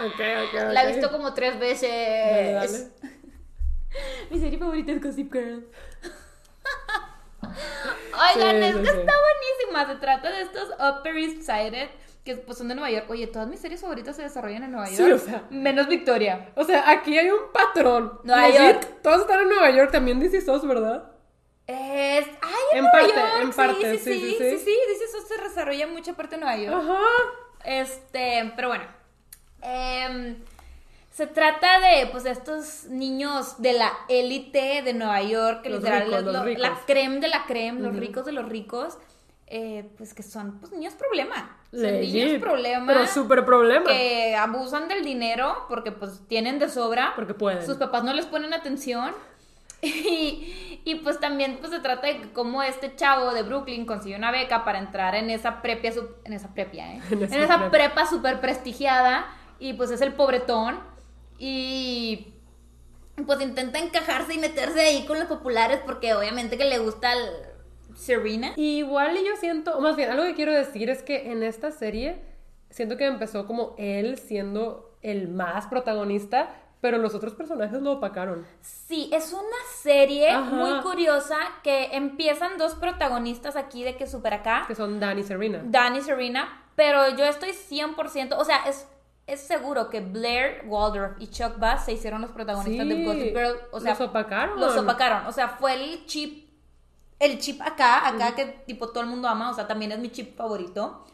Ok, 0.05 0.13
ok, 0.47 0.71
La 0.73 0.83
he 0.83 0.93
visto 0.93 1.11
como 1.11 1.33
tres 1.33 1.59
veces. 1.59 1.89
Dale, 1.91 2.51
dale. 2.53 2.77
Mi 4.31 4.39
serie 4.39 4.57
favorita 4.59 4.91
es 4.93 5.01
Gossip 5.03 5.31
Girl. 5.33 5.67
Oigan, 8.35 8.57
Sí, 8.57 8.63
es 8.63 8.75
sí, 8.75 8.81
que 8.81 8.89
sí. 8.91 8.97
está 8.99 9.13
buenísima. 9.13 9.87
Se 9.87 9.95
trata 9.99 10.31
de 10.31 10.41
estos 10.41 10.69
Upper 10.79 11.17
East 11.17 11.41
Sided 11.41 11.89
que 12.23 12.35
pues 12.35 12.57
son 12.57 12.67
de 12.67 12.75
Nueva 12.75 12.91
York. 12.91 13.09
Oye, 13.09 13.25
todas 13.27 13.47
mis 13.47 13.59
series 13.59 13.81
favoritas 13.81 14.15
se 14.15 14.21
desarrollan 14.21 14.63
en 14.63 14.71
Nueva 14.71 14.87
York. 14.89 14.97
Sí, 14.97 15.11
o 15.11 15.17
sea. 15.17 15.43
Menos 15.49 15.87
Victoria. 15.87 16.51
O 16.55 16.63
sea, 16.63 16.89
aquí 16.89 17.17
hay 17.17 17.31
un 17.31 17.51
patrón. 17.51 18.19
Nueva 18.23 18.47
Los 18.47 18.57
York. 18.57 18.79
It, 18.83 19.01
Todos 19.01 19.21
están 19.21 19.39
en 19.41 19.49
Nueva 19.49 19.71
York, 19.71 19.91
también 19.91 20.19
DC 20.19 20.41
SOS, 20.41 20.67
¿verdad? 20.67 21.11
Es. 21.65 22.27
¡Ay, 22.41 22.53
en, 22.73 22.77
En 22.77 22.83
Nueva 22.83 22.91
parte, 22.91 23.15
York! 23.15 23.31
en 23.41 23.51
parte, 23.53 23.97
sí, 23.97 24.03
sí, 24.03 24.19
sí, 24.19 24.35
sí, 24.37 24.57
sí. 24.57 24.65
sí. 24.65 25.03
eso 25.03 25.21
se 25.27 25.41
desarrolla 25.41 25.85
en 25.85 25.93
mucha 25.93 26.13
parte 26.13 26.35
de 26.35 26.41
Nueva 26.41 26.57
York. 26.57 26.75
Ajá. 26.83 26.99
Este, 27.63 28.53
pero 28.55 28.67
bueno. 28.67 28.83
Em, 29.63 30.43
se 31.11 31.27
trata 31.27 31.79
de, 31.79 32.07
pues, 32.07 32.23
de 32.23 32.31
estos 32.31 32.85
niños 32.85 33.61
de 33.61 33.73
la 33.73 33.91
élite 34.07 34.81
de 34.81 34.93
Nueva 34.93 35.21
York, 35.21 35.61
que 35.61 35.69
Los 35.69 35.79
literal 35.79 36.05
ricos, 36.05 36.23
los 36.23 36.57
la 36.57 36.79
creme 36.87 37.19
de 37.19 37.27
la 37.27 37.45
creme, 37.45 37.81
los 37.81 37.95
ricos 37.97 38.25
de 38.25 38.31
los 38.31 38.47
ricos, 38.47 38.97
eh, 39.47 39.89
pues 39.97 40.13
que 40.13 40.23
son, 40.23 40.59
pues, 40.59 40.71
niños 40.71 40.93
problema. 40.93 41.57
Son 41.71 41.99
niños 41.99 42.39
problema. 42.39 42.85
Pero 42.87 43.07
súper 43.07 43.43
problema. 43.43 43.85
que 43.85 44.35
abusan 44.37 44.87
del 44.87 45.03
dinero 45.03 45.65
porque 45.67 45.91
pues 45.91 46.21
tienen 46.29 46.59
de 46.59 46.69
sobra. 46.69 47.11
Porque 47.15 47.33
pueden. 47.33 47.65
Sus 47.65 47.75
papás 47.75 48.05
no 48.05 48.13
les 48.13 48.25
ponen 48.25 48.53
atención. 48.53 49.13
Y, 49.83 50.79
y, 50.85 50.95
pues 50.95 51.19
también 51.19 51.57
pues 51.59 51.71
se 51.71 51.79
trata 51.79 52.05
de 52.05 52.31
cómo 52.33 52.61
este 52.61 52.95
chavo 52.95 53.33
de 53.33 53.41
Brooklyn 53.41 53.87
consiguió 53.87 54.15
una 54.15 54.29
beca 54.29 54.63
para 54.63 54.77
entrar 54.77 55.15
en 55.15 55.31
esa 55.31 55.63
prepia, 55.63 55.91
en 56.23 56.33
esa 56.33 56.53
prepia, 56.53 56.93
¿eh? 56.93 57.01
En 57.09 57.23
En 57.23 57.41
esa 57.41 57.57
prepa. 57.57 57.71
prepa 57.71 58.05
súper 58.05 58.39
prestigiada 58.39 59.25
y 59.57 59.73
pues 59.73 59.89
es 59.89 60.01
el 60.01 60.13
pobretón 60.13 60.90
y 61.43 62.35
pues 63.25 63.41
intenta 63.41 63.79
encajarse 63.79 64.35
y 64.35 64.37
meterse 64.37 64.79
ahí 64.79 65.05
con 65.07 65.17
los 65.17 65.27
populares 65.27 65.79
porque 65.83 66.13
obviamente 66.13 66.55
que 66.55 66.65
le 66.65 66.77
gusta 66.77 67.13
el 67.13 67.29
Serena. 67.95 68.53
Igual 68.57 69.17
yo 69.25 69.35
siento, 69.37 69.75
o 69.75 69.81
más 69.81 69.95
bien, 69.95 70.11
algo 70.11 70.23
que 70.23 70.35
quiero 70.35 70.53
decir 70.53 70.91
es 70.91 71.01
que 71.01 71.31
en 71.31 71.41
esta 71.41 71.71
serie 71.71 72.21
siento 72.69 72.95
que 72.95 73.05
empezó 73.07 73.47
como 73.47 73.73
él 73.79 74.19
siendo 74.19 74.95
el 75.01 75.29
más 75.29 75.65
protagonista, 75.65 76.55
pero 76.79 76.99
los 76.99 77.15
otros 77.15 77.33
personajes 77.33 77.81
lo 77.81 77.93
opacaron. 77.93 78.45
Sí, 78.61 79.09
es 79.11 79.33
una 79.33 79.57
serie 79.81 80.29
Ajá. 80.29 80.43
muy 80.43 80.79
curiosa 80.81 81.37
que 81.63 81.95
empiezan 81.95 82.59
dos 82.59 82.75
protagonistas 82.75 83.55
aquí 83.55 83.83
de 83.83 83.97
que 83.97 84.05
super 84.05 84.35
acá, 84.35 84.65
Que 84.67 84.75
son 84.75 84.99
Dan 84.99 85.17
y 85.17 85.23
Serena. 85.23 85.63
Dan 85.65 85.95
y 85.95 86.01
Serena, 86.01 86.65
pero 86.75 87.09
yo 87.17 87.25
estoy 87.25 87.49
100%, 87.49 88.35
o 88.37 88.45
sea, 88.45 88.63
es, 88.67 88.87
es 89.31 89.39
seguro 89.41 89.89
que 89.89 90.01
Blair 90.01 90.63
Waldorf 90.65 91.13
y 91.19 91.27
Chuck 91.27 91.57
Bass 91.57 91.85
se 91.85 91.93
hicieron 91.93 92.21
los 92.21 92.31
protagonistas 92.31 92.87
de 92.87 93.05
Gossip 93.05 93.35
Girl, 93.35 93.57
o 93.71 93.79
sea, 93.79 93.91
los 93.91 94.01
opacaron. 94.01 94.59
los 94.59 94.77
opacaron, 94.77 95.25
o 95.25 95.31
sea, 95.31 95.47
fue 95.47 95.73
el 95.73 96.05
chip, 96.05 96.49
el 97.19 97.39
chip 97.39 97.61
acá, 97.61 98.07
acá 98.07 98.35
que 98.35 98.45
tipo 98.45 98.89
todo 98.89 99.03
el 99.03 99.09
mundo 99.09 99.27
ama, 99.27 99.49
o 99.49 99.53
sea, 99.53 99.67
también 99.67 99.91
es 99.91 99.99
mi 99.99 100.09
chip 100.09 100.35
favorito. 100.35 101.05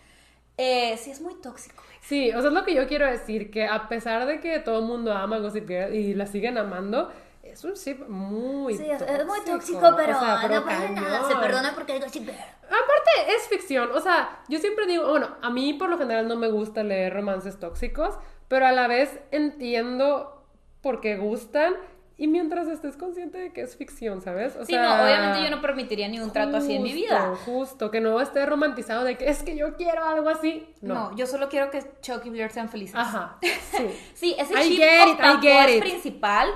Eh, 0.58 0.98
sí, 0.98 1.12
es 1.12 1.22
muy 1.22 1.36
tóxico. 1.36 1.84
Sí, 2.02 2.32
o 2.32 2.40
sea, 2.40 2.48
es 2.48 2.54
lo 2.54 2.64
que 2.64 2.74
yo 2.74 2.88
quiero 2.88 3.06
decir, 3.06 3.52
que 3.52 3.68
a 3.68 3.88
pesar 3.88 4.26
de 4.26 4.40
que 4.40 4.60
todo 4.60 4.80
el 4.80 4.86
mundo 4.86 5.14
ama 5.14 5.38
Gossip 5.38 5.68
Girl 5.68 5.94
y 5.94 6.16
la 6.16 6.26
siguen 6.26 6.58
amando, 6.58 7.12
es 7.58 7.64
un 7.64 7.74
ship 7.74 8.08
muy 8.08 8.76
Sí, 8.78 8.90
es, 8.90 9.00
tóxico. 9.00 9.20
es 9.20 9.26
muy 9.26 9.40
tóxico, 9.42 9.94
pero, 9.96 10.18
O 10.18 10.20
sea, 10.20 10.40
pero 10.42 10.56
no 10.56 10.66
pasa 10.66 10.90
nada, 10.90 11.28
se 11.28 11.36
perdona 11.36 11.74
porque 11.76 12.00
Gossip 12.00 12.24
Girl. 12.24 12.36
Aparte, 12.66 13.36
es 13.36 13.48
ficción. 13.50 13.90
O 13.94 14.00
sea, 14.00 14.42
yo 14.48 14.60
siempre 14.60 14.86
digo, 14.86 15.10
bueno, 15.10 15.30
a 15.42 15.50
mí 15.50 15.74
por 15.74 15.90
lo 15.90 15.98
general 15.98 16.28
no 16.28 16.36
me 16.36 16.50
gusta 16.50 16.84
leer 16.84 17.14
romances 17.14 17.60
tóxicos, 17.60 18.16
pero 18.48 18.68
a 18.68 18.72
la 18.72 18.88
vez 18.88 19.20
entiendo 19.32 20.46
por 20.82 21.02
qué 21.02 21.18
gustan 21.18 21.74
y 22.20 22.28
mientras 22.28 22.68
estés 22.68 22.98
consciente 22.98 23.38
de 23.38 23.54
que 23.54 23.62
es 23.62 23.76
ficción, 23.76 24.22
¿sabes? 24.22 24.56
O 24.56 24.66
Sí, 24.66 24.76
no, 24.76 25.04
obviamente 25.04 25.44
yo 25.44 25.52
no 25.56 25.62
permitiría 25.62 26.08
ni 26.08 26.20
un 26.20 26.32
trato 26.32 26.58
así 26.58 26.76
en 26.76 26.82
mi 26.84 26.94
vida. 26.94 27.28
Justo, 27.30 27.52
Justo, 27.52 27.92
que 27.92 28.02
no 28.02 28.20
esté 28.20 28.44
romantizado 28.46 29.04
de 29.04 29.18
que 29.18 29.30
es 29.30 29.44
que 29.44 29.56
yo 29.56 29.76
quiero 29.76 30.04
algo 30.04 30.30
así. 30.30 30.74
No. 30.82 30.94
No. 31.12 31.16
yo 31.16 31.28
solo 31.28 31.48
quiero 31.48 31.70
que 31.70 31.84
Chuck 32.02 32.26
y 32.26 32.32
Blair 32.32 32.50
sean 32.50 32.70
felices. 32.70 32.96
Ajá, 32.96 33.38
sí. 33.42 33.88
Sí, 34.16 34.36
ese 34.38 34.54
chip 34.64 34.80
it, 34.80 35.46
es 35.46 35.80
principal 35.82 36.50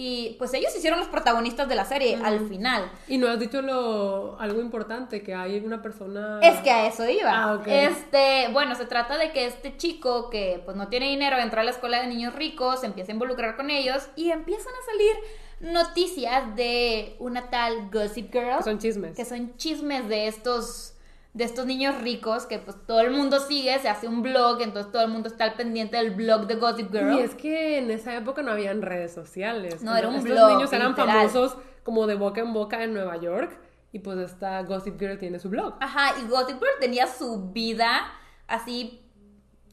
y 0.00 0.36
pues 0.38 0.54
ellos 0.54 0.72
hicieron 0.76 1.00
los 1.00 1.08
protagonistas 1.08 1.68
de 1.68 1.74
la 1.74 1.84
serie 1.84 2.20
al 2.22 2.48
final. 2.48 2.88
Y 3.08 3.18
no 3.18 3.26
has 3.26 3.40
dicho 3.40 3.62
lo, 3.62 4.38
algo 4.38 4.60
importante, 4.60 5.24
que 5.24 5.34
hay 5.34 5.58
una 5.58 5.82
persona... 5.82 6.38
Es 6.40 6.60
que 6.60 6.70
a 6.70 6.86
eso 6.86 7.08
iba. 7.08 7.32
Ah, 7.36 7.54
ok. 7.54 7.66
Este, 7.66 8.46
bueno, 8.52 8.76
se 8.76 8.86
trata 8.86 9.18
de 9.18 9.32
que 9.32 9.46
este 9.46 9.76
chico 9.76 10.30
que 10.30 10.62
pues 10.64 10.76
no 10.76 10.86
tiene 10.86 11.06
dinero 11.06 11.36
entra 11.38 11.62
a 11.62 11.64
la 11.64 11.72
escuela 11.72 12.00
de 12.00 12.06
niños 12.06 12.32
ricos, 12.36 12.78
se 12.78 12.86
empieza 12.86 13.10
a 13.10 13.14
involucrar 13.14 13.56
con 13.56 13.70
ellos 13.70 14.08
y 14.14 14.30
empiezan 14.30 14.72
a 14.72 14.86
salir 14.86 15.72
noticias 15.72 16.54
de 16.54 17.16
una 17.18 17.50
tal 17.50 17.90
Gossip 17.90 18.32
Girl. 18.32 18.58
Que 18.58 18.62
son 18.62 18.78
chismes. 18.78 19.16
que 19.16 19.24
son 19.24 19.56
chismes 19.56 20.08
de 20.08 20.28
estos 20.28 20.94
de 21.34 21.44
estos 21.44 21.66
niños 21.66 22.00
ricos 22.00 22.46
que 22.46 22.58
pues 22.58 22.76
todo 22.86 23.00
el 23.00 23.10
mundo 23.10 23.38
sigue, 23.38 23.78
se 23.78 23.88
hace 23.88 24.08
un 24.08 24.22
blog, 24.22 24.60
entonces 24.60 24.90
todo 24.90 25.02
el 25.02 25.08
mundo 25.08 25.28
está 25.28 25.44
al 25.44 25.54
pendiente 25.54 25.96
del 25.96 26.14
blog 26.14 26.46
de 26.46 26.56
Gossip 26.56 26.90
Girl. 26.90 27.14
Y 27.14 27.20
es 27.20 27.34
que 27.34 27.78
en 27.78 27.90
esa 27.90 28.16
época 28.16 28.42
no 28.42 28.50
habían 28.50 28.82
redes 28.82 29.12
sociales. 29.12 29.82
No, 29.82 29.96
era 29.96 30.08
un 30.08 30.16
Estos 30.16 30.30
blog, 30.32 30.50
niños 30.50 30.72
eran 30.72 30.88
literal. 30.90 31.16
famosos 31.30 31.56
como 31.84 32.06
de 32.06 32.14
boca 32.14 32.40
en 32.40 32.52
boca 32.52 32.82
en 32.82 32.92
Nueva 32.94 33.16
York. 33.18 33.58
Y 33.92 34.00
pues 34.00 34.18
esta 34.18 34.62
Gossip 34.62 34.98
Girl 34.98 35.18
tiene 35.18 35.38
su 35.38 35.48
blog. 35.48 35.76
Ajá, 35.80 36.14
y 36.20 36.28
Gossip 36.28 36.58
Girl 36.58 36.74
tenía 36.80 37.06
su 37.06 37.50
vida 37.52 38.12
así 38.46 39.02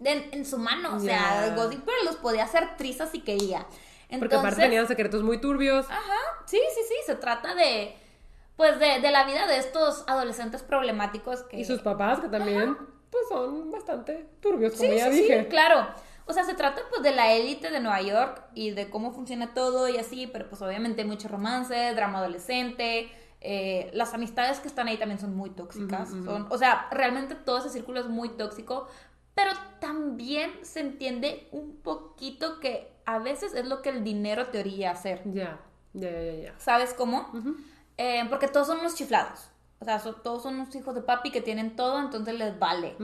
en, 0.03 0.30
en 0.34 0.45
su 0.45 0.58
mano, 0.58 0.95
o 0.95 0.99
sea. 0.99 1.53
Gossip 1.56 1.84
Girl 1.86 2.06
los 2.06 2.16
podía 2.18 2.43
hacer 2.43 2.78
trizas 2.78 3.10
si 3.10 3.22
quería. 3.22 3.66
Entonces, 4.08 4.20
Porque 4.20 4.36
aparte 4.36 4.62
tenían 4.62 4.88
secretos 4.88 5.24
muy 5.24 5.39
turbios. 5.41 5.86
Ajá, 5.89 6.20
sí, 6.45 6.60
sí, 6.76 6.82
sí, 6.88 6.95
se 7.08 7.16
trata 7.16 7.56
de 7.56 7.95
pues 8.56 8.80
de, 8.80 8.99
de 9.01 9.12
la 9.12 9.26
vida 9.26 9.47
de 9.47 9.58
estos 9.58 10.03
adolescentes 10.08 10.64
problemáticos 10.64 11.43
que 11.43 11.60
Y 11.60 11.66
sus 11.66 11.82
papás, 11.82 12.20
que 12.20 12.30
también 12.30 12.78
pues 13.10 13.24
son 13.30 13.72
bastante 13.72 14.30
turbios, 14.41 14.74
como 14.76 14.89
Sí, 14.91 14.97
ya 14.97 15.12
sí, 15.12 15.22
dije. 15.22 15.43
sí, 15.43 15.49
claro. 15.49 15.88
O 16.28 16.34
sea, 16.34 16.43
se 16.43 16.56
trata 16.56 16.82
pues 16.89 17.03
de 17.03 17.12
la 17.12 17.32
élite 17.34 17.70
de 17.70 17.80
Nueva 17.80 18.01
York 18.01 18.41
y 18.56 18.72
de 18.72 18.89
cómo 18.89 19.12
funciona 19.12 19.53
todo 19.53 19.88
y 19.89 19.97
así, 19.97 20.28
pero 20.28 20.49
pues 20.49 20.62
obviamente 20.62 21.06
mucho 21.06 21.28
romance, 21.28 21.93
drama 21.93 22.18
adolescente, 22.20 23.12
eh, 23.41 23.91
las 23.93 24.14
amistades 24.14 24.60
que 24.60 24.68
están 24.68 24.88
ahí 24.88 24.97
también 24.97 25.20
son 25.20 25.36
muy 25.36 25.51
tóxicas. 25.51 26.10
Ujú, 26.10 26.18
ujú. 26.22 26.26
son, 26.26 26.47
o 26.49 26.58
sea, 26.58 26.88
realmente 26.91 27.36
todo 27.36 27.60
ese 27.60 27.70
círculo 27.70 27.99
es 27.99 28.08
muy 28.08 28.30
tóxico, 28.30 28.88
pero 29.36 29.51
también 29.80 30.51
se 30.64 30.80
entiende 30.80 31.47
un 31.51 31.78
poquito 31.78 32.60
que 32.60 32.91
a 33.06 33.20
veces 33.20 33.53
es 33.53 33.66
lo 33.68 33.82
que 33.84 33.89
el 33.89 34.03
dinero 34.03 34.47
te 34.47 34.60
orilla 34.60 34.89
a 34.89 34.93
hacer. 34.93 35.22
Ya, 35.26 35.60
ya, 35.93 36.10
ya, 36.10 36.22
ya. 36.22 36.34
ya. 36.43 36.53
¿Sabes 36.58 36.93
cómo? 36.95 37.30
Ujú. 37.34 37.56
Eh, 37.98 38.24
porque 38.30 38.48
todos 38.48 38.68
son 38.68 38.80
unos 38.80 38.96
chiflados. 38.96 39.50
O 39.80 39.86
sea, 39.86 40.00
son- 40.00 40.22
todos 40.24 40.43
son 40.43 40.56
unos 40.56 40.76
hijos 40.76 40.96
de 40.96 41.02
papi 41.02 41.32
que 41.32 41.41
tienen 41.41 41.76
todo, 41.76 42.00
entonces 42.00 42.34
les 42.38 42.58
vale. 42.60 42.96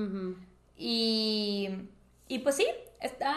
Y, 0.77 1.69
y 2.27 2.39
pues 2.39 2.55
sí, 2.55 2.65
está 2.99 3.33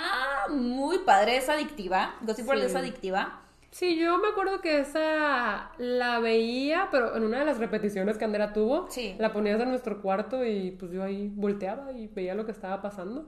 muy 0.50 0.98
padre, 1.00 1.36
es 1.36 1.48
adictiva. 1.48 2.14
Gossip 2.22 2.46
Girl 2.46 2.60
Sí. 2.60 2.66
es 2.66 2.74
adictiva. 2.74 3.40
Sí, 3.70 3.96
yo 3.98 4.18
me 4.18 4.28
acuerdo 4.28 4.60
que 4.60 4.78
esa 4.78 5.72
la 5.78 6.20
veía, 6.20 6.88
pero 6.92 7.16
en 7.16 7.24
una 7.24 7.40
de 7.40 7.44
las 7.44 7.58
repeticiones 7.58 8.16
que 8.16 8.24
Andrea 8.24 8.52
tuvo, 8.52 8.86
Sí. 8.88 9.16
la 9.18 9.32
ponías 9.32 9.60
en 9.60 9.68
nuestro 9.70 10.00
cuarto 10.00 10.44
y 10.44 10.70
pues 10.70 10.92
yo 10.92 11.02
ahí 11.02 11.28
volteaba 11.34 11.90
y 11.90 12.06
veía 12.06 12.36
lo 12.36 12.46
que 12.46 12.52
estaba 12.52 12.80
pasando. 12.80 13.26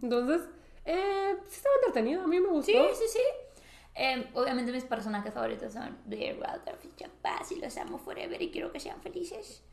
Entonces, 0.00 0.42
eh, 0.84 1.36
sí 1.48 1.56
estaba 1.56 1.74
entretenido, 1.84 2.22
a 2.22 2.26
mí 2.28 2.38
me 2.40 2.48
gustó. 2.48 2.70
Sí, 2.70 2.78
sí, 2.94 3.04
sí. 3.14 3.20
Eh, 4.00 4.28
obviamente 4.34 4.70
mis 4.70 4.84
personajes 4.84 5.34
favoritos 5.34 5.72
son 5.72 5.98
Blair 6.06 6.38
Waldorf 6.40 6.84
y 6.84 7.04
Bass 7.22 7.50
y 7.52 7.56
los 7.60 7.76
amo 7.78 7.98
forever 7.98 8.40
y 8.40 8.50
quiero 8.50 8.70
que 8.70 8.78
sean 8.80 9.00
felices. 9.02 9.64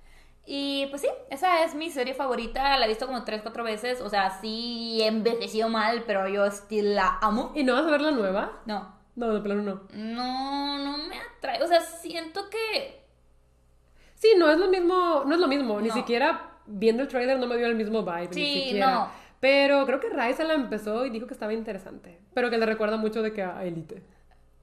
Y 0.47 0.87
pues 0.91 1.01
sí, 1.01 1.07
esa 1.29 1.63
es 1.63 1.73
mi 1.75 1.89
serie 1.89 2.13
favorita, 2.13 2.77
la 2.77 2.85
he 2.85 2.89
visto 2.89 3.07
como 3.07 3.23
tres, 3.23 3.41
cuatro 3.41 3.63
veces, 3.63 4.01
o 4.01 4.09
sea, 4.09 4.29
sí 4.41 4.99
envejeció 5.01 5.69
mal, 5.69 6.03
pero 6.05 6.27
yo 6.27 6.45
still 6.51 6.95
la 6.95 7.17
amo. 7.21 7.51
¿Y 7.55 7.63
no 7.63 7.73
vas 7.73 7.85
a 7.85 7.89
ver 7.91 8.01
la 8.01 8.11
nueva? 8.11 8.61
No, 8.65 8.95
No, 9.15 9.33
de 9.33 9.41
plano 9.41 9.61
no. 9.63 9.81
no, 9.93 10.77
no 10.77 10.97
me 11.07 11.15
atrae, 11.19 11.63
o 11.63 11.67
sea, 11.67 11.81
siento 11.81 12.49
que... 12.49 13.03
Sí, 14.15 14.29
no 14.37 14.49
es 14.49 14.57
lo 14.57 14.67
mismo, 14.69 15.23
no 15.25 15.33
es 15.35 15.39
lo 15.41 15.47
mismo, 15.47 15.81
ni 15.81 15.89
siquiera 15.91 16.51
viendo 16.67 17.03
el 17.03 17.09
trailer 17.09 17.37
no 17.39 17.47
me 17.47 17.57
dio 17.57 17.67
el 17.67 17.75
mismo 17.75 18.03
vibe, 18.03 18.27
ni 18.29 18.33
Sí, 18.33 18.61
siquiera. 18.65 18.91
no. 18.91 19.09
Pero 19.39 19.85
creo 19.85 19.99
que 19.99 20.09
Raisa 20.09 20.43
la 20.43 20.53
empezó 20.53 21.05
y 21.05 21.09
dijo 21.11 21.27
que 21.27 21.33
estaba 21.33 21.53
interesante, 21.53 22.19
pero 22.33 22.49
que 22.49 22.57
le 22.57 22.65
recuerda 22.65 22.97
mucho 22.97 23.21
de 23.21 23.33
que 23.33 23.43
a 23.43 23.63
Elite. 23.63 24.01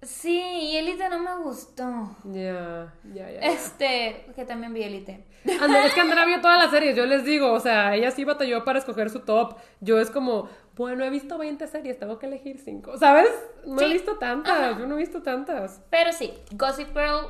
Sí, 0.03 0.41
y 0.41 0.77
Elite 0.77 1.09
no 1.09 1.21
me 1.21 1.37
gustó. 1.45 1.85
Ya, 2.25 2.93
ya, 3.15 3.31
ya. 3.31 3.41
Este, 3.41 4.27
que 4.35 4.45
también 4.45 4.75
vi 4.75 4.83
Elite. 4.83 5.25
Andrea, 5.61 5.87
es 5.87 5.95
que 5.95 6.01
Andrea 6.01 6.25
vio 6.25 6.41
todas 6.41 6.59
las 6.59 6.71
series, 6.71 6.97
yo 6.97 7.07
les 7.07 7.25
digo, 7.25 7.53
o 7.53 7.61
sea, 7.61 7.95
ella 7.95 8.11
sí 8.11 8.25
batalló 8.25 8.65
para 8.65 8.81
escoger 8.81 9.11
su 9.11 9.21
top. 9.21 9.57
Yo 9.81 10.01
es 10.01 10.11
como, 10.11 10.49
bueno, 10.77 11.05
he 11.05 11.11
visto 11.11 11.39
20 11.39 11.67
series, 11.69 11.99
tengo 11.99 12.19
que 12.19 12.27
elegir 12.27 12.59
5, 12.59 12.99
¿sabes? 12.99 13.31
No 13.65 13.81
he 13.81 13.93
visto 13.93 14.19
tantas, 14.19 14.77
yo 14.77 14.87
no 14.87 14.97
he 14.97 14.99
visto 14.99 15.23
tantas. 15.23 15.81
Pero 15.91 16.13
sí, 16.13 16.35
Gossip 16.53 16.89
Girl 16.89 17.27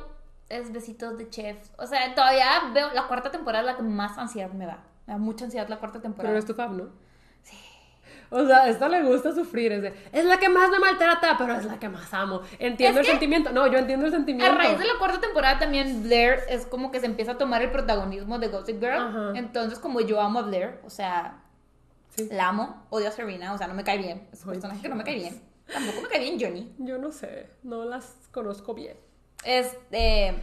es 0.49 0.71
besitos 0.71 1.17
de 1.17 1.29
chef. 1.29 1.57
O 1.77 1.85
sea, 1.85 2.15
todavía 2.15 2.47
veo 2.73 2.91
la 2.93 3.07
cuarta 3.07 3.29
temporada 3.31 3.63
la 3.63 3.75
que 3.75 3.83
más 3.83 4.17
ansiedad 4.17 4.51
me 4.51 4.65
da. 4.65 4.83
Me 5.05 5.13
da 5.13 5.19
mucha 5.19 5.45
ansiedad 5.45 5.67
la 5.67 5.77
cuarta 5.77 5.99
Pero 5.99 6.13
temporada. 6.13 6.37
es 6.39 6.45
tu 6.45 6.53
fab, 6.53 6.71
¿no? 6.71 6.89
O 8.35 8.45
sea, 8.47 8.63
a 8.63 8.69
esta 8.69 8.89
le 8.89 9.03
gusta 9.03 9.31
sufrir, 9.33 9.71
es 9.71 9.81
de, 9.83 9.93
es 10.11 10.25
la 10.25 10.37
que 10.39 10.49
más 10.49 10.69
me 10.71 10.79
maltrata, 10.79 11.35
pero 11.37 11.53
es 11.55 11.65
la 11.65 11.77
que 11.79 11.87
más 11.87 12.13
amo. 12.13 12.41
Entiendo 12.59 12.99
Es 12.99 13.05
el 13.07 13.11
sentimiento, 13.11 13.51
no, 13.51 13.67
yo 13.67 13.77
entiendo 13.77 14.05
el 14.07 14.13
A 14.13 14.15
sentimiento. 14.17 14.55
raíz 14.55 14.79
de 14.79 14.85
la 14.85 14.93
cuarta 14.97 15.19
temporada 15.21 15.59
también 15.59 16.01
Blair 16.03 16.39
es 16.49 16.65
como 16.65 16.91
que 16.91 16.99
se 16.99 17.05
empieza 17.05 17.33
a 17.33 17.37
tomar 17.37 17.61
el 17.61 17.71
protagonismo 17.71 18.39
de 18.39 18.47
Gossip 18.47 18.79
Girl. 18.79 18.97
Ajá. 18.97 19.31
Entonces, 19.35 19.77
como 19.79 20.01
yo 20.01 20.19
amo 20.19 20.39
a 20.39 20.41
Blair, 20.43 20.79
o 20.83 20.89
sea, 20.89 21.39
Sí. 22.09 22.27
la 22.31 22.49
amo, 22.49 22.85
odio 22.89 23.07
a 23.07 23.11
Serena, 23.11 23.53
o 23.53 23.57
sea, 23.57 23.67
no 23.67 23.73
me 23.75 23.83
cae 23.83 23.97
bien. 23.97 24.27
Es 24.33 24.43
un 24.43 24.49
Ay, 24.49 24.55
personaje 24.55 24.81
que 24.81 24.89
no 24.89 24.95
me 24.95 25.03
cae 25.03 25.15
bien. 25.15 25.41
Tampoco 25.71 26.01
me 26.01 26.07
cae 26.09 26.19
bien 26.19 26.37
Johnny. 26.39 26.73
Yo 26.79 26.97
no 26.97 27.11
sé, 27.11 27.49
no 27.63 27.85
las 27.85 28.15
conozco 28.31 28.73
bien. 28.73 28.97
Este, 29.43 30.33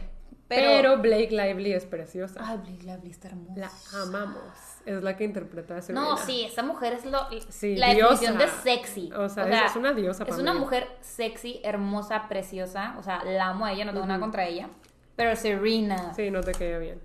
Pero, 0.47 0.67
pero... 0.71 0.97
Blake 0.97 1.29
Lively 1.31 1.73
es 1.73 1.85
preciosa. 1.85 2.39
Ay, 2.43 2.57
Blake 2.57 2.83
Lively 2.83 3.09
está 3.11 3.27
hermosa. 3.29 3.53
La 3.59 3.71
amamos. 4.03 4.43
Es 4.85 5.03
la 5.03 5.15
que 5.15 5.23
interpreta 5.23 5.77
a 5.77 5.81
Serena. 5.81 6.01
No, 6.05 6.17
sí, 6.17 6.43
esa 6.43 6.63
mujer 6.63 6.93
es 6.93 7.05
lo, 7.05 7.19
Sí, 7.49 7.75
la 7.75 7.87
definición 7.93 8.37
de 8.37 8.45
diosa. 8.45 8.61
sexy. 8.63 9.11
O 9.13 9.29
sea, 9.29 9.47
es- 9.65 9.71
es 9.71 9.75
una 9.77 9.93
diosa 9.93 10.23
Es 10.27 10.37
una 10.37 10.53
mujer 10.53 10.87
sexy, 11.01 11.59
hermosa, 11.63 12.27
preciosa. 12.27 12.95
O 12.97 13.03
sea, 13.03 13.23
la 13.23 13.47
amo 13.49 13.65
a 13.65 13.73
ella, 13.73 13.85
no 13.85 13.93
tengo 13.93 14.05
nada 14.05 14.19
contra 14.19 14.45
ella. 14.47 14.69
Pero 15.15 15.35
Serena. 15.35 16.13
Sí, 16.15 16.31
no 16.31 16.41
te 16.41 16.51
queda 16.53 16.77
bien. 16.79 16.99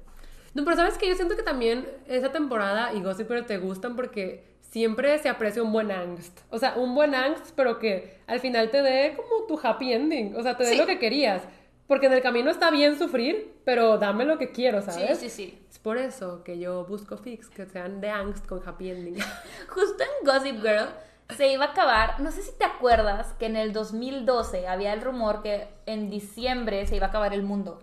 No, 0.54 0.64
pero 0.64 0.76
sabes 0.76 0.96
que 0.96 1.06
yo 1.08 1.14
siento 1.14 1.36
que 1.36 1.42
también 1.42 1.86
esa 2.06 2.32
temporada 2.32 2.92
y 2.94 3.02
Gossip 3.02 3.28
Girl 3.28 3.44
te 3.44 3.58
gustan 3.58 3.94
porque 3.94 4.46
siempre 4.62 5.18
se 5.18 5.28
aprecia 5.28 5.62
un 5.62 5.70
buen 5.72 5.90
angst. 5.90 6.40
O 6.50 6.58
sea, 6.58 6.74
un 6.76 6.94
buen 6.94 7.14
angst, 7.14 7.50
pero 7.54 7.78
que 7.78 8.18
al 8.26 8.40
final 8.40 8.70
te 8.70 8.80
dé 8.82 9.14
como 9.16 9.46
tu 9.46 9.60
happy 9.62 9.92
ending. 9.92 10.34
O 10.34 10.42
sea, 10.42 10.56
te 10.56 10.64
dé 10.64 10.70
Sí. 10.72 10.76
lo 10.78 10.86
que 10.86 10.98
querías. 10.98 11.42
Porque 11.86 12.06
en 12.06 12.12
el 12.14 12.20
camino 12.22 12.50
está 12.50 12.70
bien 12.70 12.98
sufrir, 12.98 13.54
pero 13.64 13.96
dame 13.98 14.24
lo 14.24 14.38
que 14.38 14.50
quiero, 14.50 14.80
Sí, 14.82 14.90
¿sabes? 14.90 15.18
sí, 15.20 15.30
sí. 15.30 15.58
Es 15.70 15.78
por 15.78 15.98
eso 15.98 16.42
que 16.42 16.58
yo 16.58 16.84
busco 16.84 17.16
fix 17.16 17.48
que 17.48 17.64
sean 17.66 18.00
de 18.00 18.10
angst 18.10 18.44
con 18.46 18.60
happy 18.66 18.90
ending. 18.90 19.14
Justo 19.68 20.02
en 20.02 20.26
Gossip 20.26 20.56
Girl 20.62 20.88
se 21.36 21.52
iba 21.52 21.64
a 21.66 21.68
acabar. 21.68 22.18
No 22.20 22.30
sé 22.32 22.42
si 22.42 22.52
te 22.58 22.64
acuerdas 22.64 23.32
que 23.38 23.46
en 23.46 23.54
el 23.56 23.72
2012 23.72 24.66
había 24.66 24.92
el 24.92 25.00
rumor 25.00 25.42
que 25.42 25.68
en 25.86 26.10
diciembre 26.10 26.86
se 26.86 26.96
iba 26.96 27.06
a 27.06 27.08
acabar 27.10 27.32
el 27.34 27.42
mundo. 27.44 27.78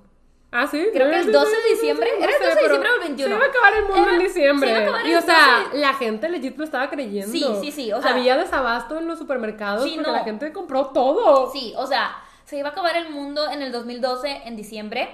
Ah, 0.52 0.68
sí. 0.68 0.86
Creo 0.94 1.08
que 1.10 1.14
Sí, 1.14 1.20
el 1.20 1.26
sí, 1.28 1.32
12 1.32 1.50
sí, 1.50 1.56
de 1.56 1.62
sí, 1.64 1.74
diciembre. 1.76 2.10
sí, 2.18 2.24
¿Era 2.24 2.32
el 2.32 2.38
sé, 2.38 2.44
12 2.44 2.56
de 2.56 2.62
diciembre 2.62 2.90
o 2.90 2.94
el 2.96 3.00
21? 3.02 3.30
Se 3.30 3.36
iba 3.36 3.46
a 3.46 3.50
acabar 3.50 3.74
el 3.74 3.84
mundo 3.86 4.04
Era- 4.04 4.14
en 4.14 4.20
diciembre. 4.20 4.68
se 4.70 4.74
iba 4.76 4.80
a 4.80 4.84
acabar 4.90 5.08
y 5.08 5.12
el 5.12 5.18
o 5.18 5.22
sea, 5.22 5.64
12. 5.66 5.78
la 5.80 5.94
gente 5.96 6.30
legit 6.30 6.58
lo 6.58 6.64
estaba 6.64 6.90
creyendo. 6.90 7.32
Sí, 7.32 7.46
sí, 7.62 7.72
sí, 7.72 7.92
o 7.94 8.02
sea- 8.02 8.12
Había 8.12 8.38
desabasto 8.38 9.00
en 9.00 9.08
los 9.08 9.18
supermercados 9.18 9.84
Sí, 9.84 9.94
porque 9.96 10.12
no. 10.12 10.16
la 10.18 10.24
gente 10.24 10.52
compró 10.54 10.88
todo. 10.88 11.52
Sí, 11.52 11.74
o 11.76 11.88
sea, 11.88 12.16
se 12.46 12.58
iba 12.58 12.70
a 12.70 12.72
acabar 12.72 12.96
el 12.96 13.10
mundo 13.12 13.50
en 13.52 13.62
el 13.62 13.72
2012, 13.72 14.42
en 14.46 14.56
diciembre. 14.56 15.10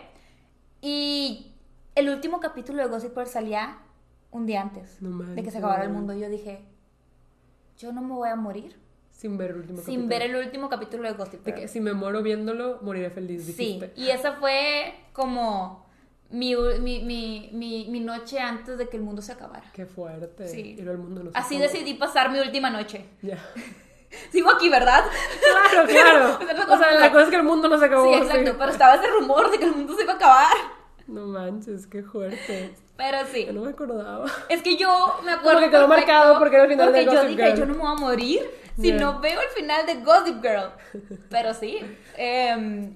Y 0.82 1.54
el 1.96 2.10
último 2.10 2.40
capítulo 2.40 2.82
de 2.82 2.90
Gossip 2.90 3.14
Girl 3.16 3.28
salía 3.28 3.78
un 4.32 4.46
día 4.46 4.62
antes 4.62 5.02
No 5.02 5.24
de 5.24 5.44
que 5.44 5.52
se 5.52 5.58
acabara 5.58 5.84
el 5.84 5.90
mundo. 5.90 6.14
Y 6.14 6.20
yo 6.22 6.30
dije, 6.30 6.62
yo 7.78 7.92
no 7.92 8.02
me 8.02 8.14
voy 8.14 8.30
a 8.30 8.36
morir 8.36 8.78
Sin 9.12 9.38
ver 9.38 9.52
el 9.52 9.58
último 9.58 9.78
sin 9.82 9.86
capítulo. 10.02 10.08
ver 10.10 10.22
el 10.24 10.36
último 10.46 10.70
capítulo 10.70 11.04
de 11.10 11.14
Gossip 11.18 11.44
De 11.44 11.52
Girl. 11.52 11.62
que 11.62 11.68
si 11.68 11.80
me 11.82 11.94
muero 11.94 12.22
viéndolo, 12.24 12.80
moriré 12.82 13.10
feliz, 13.10 13.46
Sí, 13.46 13.54
dijiste. 13.54 13.94
y 13.96 14.10
esa 14.10 14.34
fue 14.34 14.94
como 15.14 15.86
mi, 16.30 16.56
mi, 16.56 17.04
mi, 17.04 17.50
mi, 17.54 17.88
mi 17.90 18.00
noche 18.00 18.40
antes 18.40 18.78
de 18.78 18.88
que 18.88 18.98
el 18.98 19.04
mundo 19.04 19.22
se 19.22 19.32
acabara. 19.34 19.70
Qué 19.74 19.86
fuerte. 19.88 20.48
Sí. 20.48 20.76
Y 20.78 20.82
el 20.82 20.98
mundo 21.00 21.24
no 21.24 21.32
se 21.32 21.38
Así 21.38 21.56
acabó. 21.58 21.72
decidí 21.74 21.96
pasar 21.96 22.32
mi 22.32 22.40
última 22.40 22.70
noche. 22.70 23.06
Ya. 23.22 23.38
Sigo 24.32 24.51
aquí, 24.51 24.70
¿verdad? 24.70 25.03
Claro, 25.72 25.88
claro. 25.89 26.38
O 26.39 26.45
sea, 26.45 26.53
no 26.66 26.74
o 26.74 26.78
sea, 26.78 26.91
la 26.99 27.12
cosa 27.12 27.24
es 27.24 27.30
que 27.30 27.36
el 27.36 27.43
mundo 27.43 27.68
no 27.68 27.78
se 27.78 27.86
acabó. 27.86 28.05
Sí, 28.12 28.14
exacto, 28.20 28.55
pero 28.57 28.72
estaba 28.72 28.95
ese 28.95 29.07
rumor 29.07 29.51
de 29.51 29.57
que 29.60 29.66
el 29.66 29.72
mundo 29.76 29.95
se 29.95 30.03
iba 30.03 30.14
a 30.14 30.16
acabar. 30.16 30.55
No 31.07 31.26
manches, 31.26 31.88
qué 31.88 32.03
fuerte. 32.03 32.74
Pero 32.97 33.18
sí. 33.32 33.45
Yo 33.45 33.53
no 33.53 33.62
me 33.62 33.70
acordaba. 33.72 34.26
Es 34.49 34.62
que 34.62 34.76
yo 34.76 35.20
me 35.24 35.32
acuerdo. 35.32 35.60
Porque 35.60 35.72
quedó 35.72 35.88
marcado 35.88 36.38
porque 36.38 36.55
era 36.55 36.66
el 36.66 36.72
final 36.72 36.88
porque 36.88 36.99
de 36.99 37.05
yo 37.05 37.12
Gossip 37.14 37.28
dije, 37.30 37.43
Girl. 37.45 37.57
yo 37.60 37.66
no 37.66 37.74
me 37.76 37.80
voy 37.80 37.91
a 37.91 37.95
morir 37.95 38.51
si 38.80 38.89
Ya. 38.89 38.95
no 38.99 39.20
veo 39.20 39.39
el 39.41 39.47
final 39.49 39.86
de 39.86 39.95
Gossip 40.03 40.41
Girl. 40.41 40.72
Pero 41.30 41.53
sí. 41.53 41.80
em, 42.18 42.93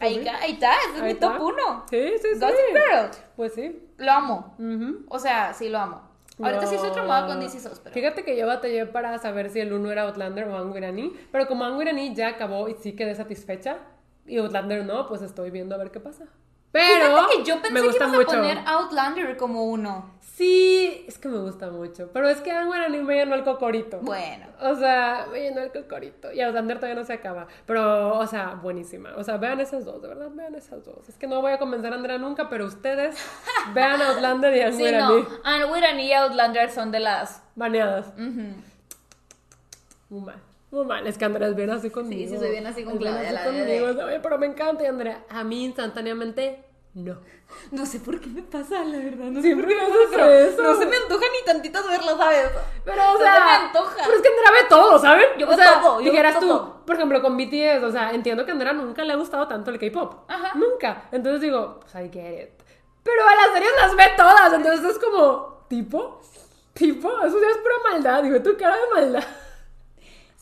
ahí, 0.00 0.24
ca- 0.24 0.38
ahí 0.42 0.52
está, 0.52 0.72
es 0.94 1.00
Ahí 1.02 1.14
mi 1.14 1.14
top 1.20 1.32
está. 1.32 1.42
1. 1.44 1.84
Sí, 1.88 2.08
sí, 2.20 2.28
sí. 2.34 2.40
Gossip 2.40 2.66
Girl. 2.72 3.10
Pues 3.36 3.54
sí. 3.54 3.82
Lo 3.98 4.12
amo. 4.12 4.54
Ujú. 4.58 5.04
O 5.08 5.18
sea, 5.18 5.54
sí 5.54 5.68
lo 5.68 5.78
amo. 5.78 6.02
Ahorita 6.38 6.66
sí 6.66 6.74
estoy 6.74 6.90
traumada 6.90 7.26
con 7.26 7.40
DC 7.40 7.60
SOS, 7.60 7.80
pero. 7.80 7.94
Fíjate 7.94 8.24
que 8.24 8.36
yo 8.36 8.46
batallé 8.46 8.86
para 8.86 9.18
saber 9.18 9.50
si 9.50 9.60
el 9.60 9.72
uno 9.72 9.90
era 9.90 10.02
Outlander 10.02 10.48
o 10.48 10.56
Angu 10.56 10.76
Irani, 10.76 11.12
pero 11.32 11.46
como 11.46 11.64
Angu 11.64 11.82
Irani 11.82 12.14
ya 12.14 12.28
acabó 12.28 12.68
y 12.68 12.74
sí 12.74 12.92
quedé 12.92 13.14
satisfecha, 13.14 13.78
y 14.26 14.36
Outlander 14.38 14.84
no, 14.84 15.08
pues 15.08 15.22
estoy 15.22 15.50
viendo 15.50 15.74
a 15.74 15.78
ver 15.78 15.90
qué 15.90 16.00
pasa. 16.00 16.26
Pero 16.72 17.26
que 17.34 17.44
yo 17.44 17.54
pensé 17.62 17.70
me 17.72 17.80
que 17.80 17.86
gusta 17.86 18.04
ibas 18.04 18.16
mucho. 18.16 18.30
a 18.30 18.34
poner 18.34 18.58
Outlander 18.66 19.36
como 19.36 19.64
uno. 19.64 20.14
Sí, 20.20 21.06
es 21.08 21.16
que 21.16 21.28
me 21.28 21.38
gusta 21.38 21.70
mucho, 21.70 22.10
pero 22.12 22.28
es 22.28 22.42
que 22.42 22.52
Angu 22.52 22.74
Irani 22.74 22.98
me 22.98 23.14
llenó 23.14 23.34
el 23.34 23.42
cocorito. 23.42 24.00
Bueno. 24.02 24.44
O 24.60 24.74
sea, 24.74 25.26
me 25.32 25.40
llenó 25.40 25.62
el 25.62 25.72
cocorito. 25.72 26.30
Y 26.30 26.42
Outlander 26.42 26.76
todavía 26.76 27.00
no 27.00 27.06
se 27.06 27.14
acaba. 27.14 27.46
Pero, 27.64 28.18
o 28.18 28.26
sea, 28.26 28.48
buenísima. 28.62 29.14
O 29.16 29.24
sea, 29.24 29.38
vean 29.38 29.60
esas 29.60 29.86
dos, 29.86 30.02
de 30.02 30.08
verdad, 30.08 30.28
vean 30.34 30.54
esas 30.54 30.84
dos. 30.84 31.08
Es 31.08 31.16
que 31.16 31.26
no 31.26 31.40
voy 31.40 31.52
a 31.52 31.58
convencer 31.58 31.90
a 31.90 31.96
Andrea 31.96 32.18
nunca, 32.18 32.50
pero 32.50 32.66
ustedes 32.66 33.16
vean 33.74 34.02
Outlander 34.02 34.54
y 34.54 34.60
Angu 34.60 34.76
Sí, 34.76 34.92
no. 34.92 35.76
Irani 35.78 36.06
y 36.06 36.12
Outlander 36.12 36.70
son 36.70 36.90
de 36.92 37.00
las. 37.00 37.42
Baneadas. 37.54 38.12
Muy 40.10 40.20
mal. 40.20 40.36
Muy 40.70 40.84
mal. 40.84 41.06
Es 41.06 41.16
que 41.16 41.24
Andrea 41.24 41.48
es 41.48 41.54
bien 41.54 41.70
así 41.70 41.90
conmigo. 41.90 42.28
sí, 42.28 42.38
soy 42.38 42.50
bien 42.50 42.66
así 42.66 42.84
con 42.84 42.98
Claudia, 42.98 43.30
así 43.30 43.44
conmigo. 43.44 43.94
de, 43.94 44.04
Oye, 44.04 44.20
pero 44.20 44.38
me 44.38 44.46
encanta. 44.46 44.82
Y 44.82 44.86
Andrea, 44.86 45.24
a 45.28 45.44
mí 45.44 45.64
instantáneamente, 45.64 46.64
no. 46.94 47.18
No 47.70 47.84
sé 47.84 48.00
por 48.00 48.18
qué 48.20 48.26
me 48.28 48.42
pasa, 48.42 48.82
la 48.84 48.98
verdad. 48.98 49.26
No 49.26 49.40
sé 49.40 49.48
Siempre 49.48 49.66
por 49.66 49.76
qué 49.76 50.24
me 50.26 50.48
eso. 50.48 50.62
No 50.62 50.78
se 50.78 50.86
me 50.86 50.96
antoja 50.96 51.24
ni 51.30 51.44
tantito 51.44 51.86
verlo, 51.86 52.16
¿sabes? 52.16 52.50
Pero, 52.84 53.02
o 53.02 53.12
No 53.12 53.18
sea, 53.18 53.34
se 53.34 53.40
me 53.40 53.66
antoja. 53.66 53.96
Pero 54.02 54.16
es 54.16 54.22
que 54.22 54.28
Andrea 54.28 54.50
ve 54.50 54.68
todo, 54.68 54.98
¿saben? 54.98 55.26
Yo 55.38 55.48
o 55.48 55.54
sea, 55.54 55.80
todo, 55.80 56.00
yo 56.00 56.10
dijeras 56.10 56.40
tú, 56.40 56.72
por 56.86 56.96
ejemplo, 56.96 57.20
con 57.22 57.36
BTS, 57.36 57.84
o 57.84 57.92
sea, 57.92 58.12
entiendo 58.12 58.44
que 58.44 58.50
a 58.50 58.54
Andrea 58.54 58.72
nunca 58.72 59.04
le 59.04 59.12
ha 59.12 59.16
gustado 59.16 59.46
tanto 59.46 59.70
el 59.70 59.78
K-pop. 59.78 60.24
Ajá. 60.28 60.52
Nunca. 60.54 61.08
Entonces 61.12 61.42
digo, 61.42 61.80
pues 61.80 61.94
I 61.94 62.10
get 62.10 62.42
it. 62.44 62.62
Pero 63.02 63.22
a 63.28 63.34
las 63.36 63.52
series 63.52 63.72
las 63.78 63.94
ve 63.94 64.04
todas, 64.16 64.52
entonces 64.54 64.84
es 64.90 64.98
como, 64.98 65.66
¿tipo? 65.68 66.20
¿Tipo? 66.72 67.08
Eso 67.22 67.40
ya 67.40 67.48
es 67.50 67.58
pura 67.58 67.74
maldad. 67.90 68.22
Digo, 68.22 68.42
tu 68.42 68.56
cara 68.56 68.74
de 68.74 69.00
maldad. 69.00 69.24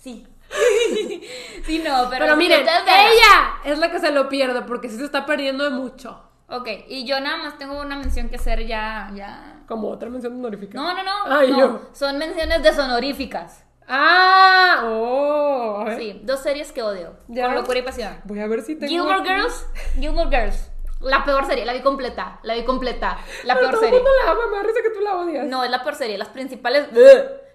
Sí. 0.04 0.26
sí, 1.64 1.78
no, 1.78 2.10
pero. 2.10 2.26
Pero, 2.26 2.36
miren, 2.36 2.60
ella 2.60 3.54
es 3.64 3.78
la 3.78 3.90
que 3.90 3.98
se 3.98 4.10
lo 4.12 4.28
pierde 4.28 4.60
porque 4.60 4.90
sí 4.90 4.98
se 4.98 5.04
está 5.06 5.24
perdiendo 5.24 5.64
de 5.64 5.70
mucho. 5.70 6.20
Ok, 6.50 6.68
y 6.88 7.06
yo 7.06 7.18
nada 7.20 7.38
más 7.38 7.56
tengo 7.56 7.80
una 7.80 7.96
mención 7.96 8.28
que 8.28 8.36
hacer 8.36 8.66
ya. 8.66 9.10
ya. 9.14 9.62
Como 9.66 9.88
otra 9.88 10.10
mención 10.10 10.34
honorífica. 10.34 10.76
No, 10.76 10.92
no, 10.92 11.02
no. 11.02 11.34
Ay, 11.34 11.50
no. 11.50 11.58
yo. 11.58 11.80
Son 11.94 12.18
menciones 12.18 12.62
deshonoríficas. 12.62 13.64
Ah, 13.88 14.82
oh. 14.84 15.78
A 15.80 15.84
ver. 15.84 15.98
Sí, 15.98 16.20
dos 16.22 16.40
series 16.40 16.70
que 16.70 16.82
odio. 16.82 17.16
Ya. 17.28 17.46
Con 17.46 17.54
locura 17.54 17.78
y 17.78 17.82
pasión. 17.82 18.14
Voy 18.24 18.40
a 18.40 18.46
ver 18.46 18.60
si 18.60 18.76
tengo. 18.76 18.90
Gilmore 18.90 19.20
aquí. 19.20 19.28
Girls. 19.28 19.66
Gilmore 19.98 20.28
Girls. 20.28 20.70
La 21.00 21.24
peor 21.24 21.46
serie, 21.46 21.64
la 21.64 21.72
vi 21.72 21.80
completa. 21.80 22.40
La 22.42 22.54
vi 22.54 22.64
completa. 22.64 23.18
La 23.44 23.54
Pero 23.54 23.68
peor 23.68 23.72
todo 23.72 23.80
serie. 23.80 23.96
el 23.98 24.04
mundo 24.04 24.18
la 24.22 24.30
ama, 24.32 24.40
me 24.50 24.56
da 24.58 24.62
risa 24.64 24.80
que 24.82 24.90
tú 24.90 25.00
la 25.00 25.16
odias. 25.16 25.46
No, 25.46 25.64
es 25.64 25.70
la 25.70 25.82
peor 25.82 25.94
serie. 25.94 26.18
Las 26.18 26.28
principales. 26.28 26.88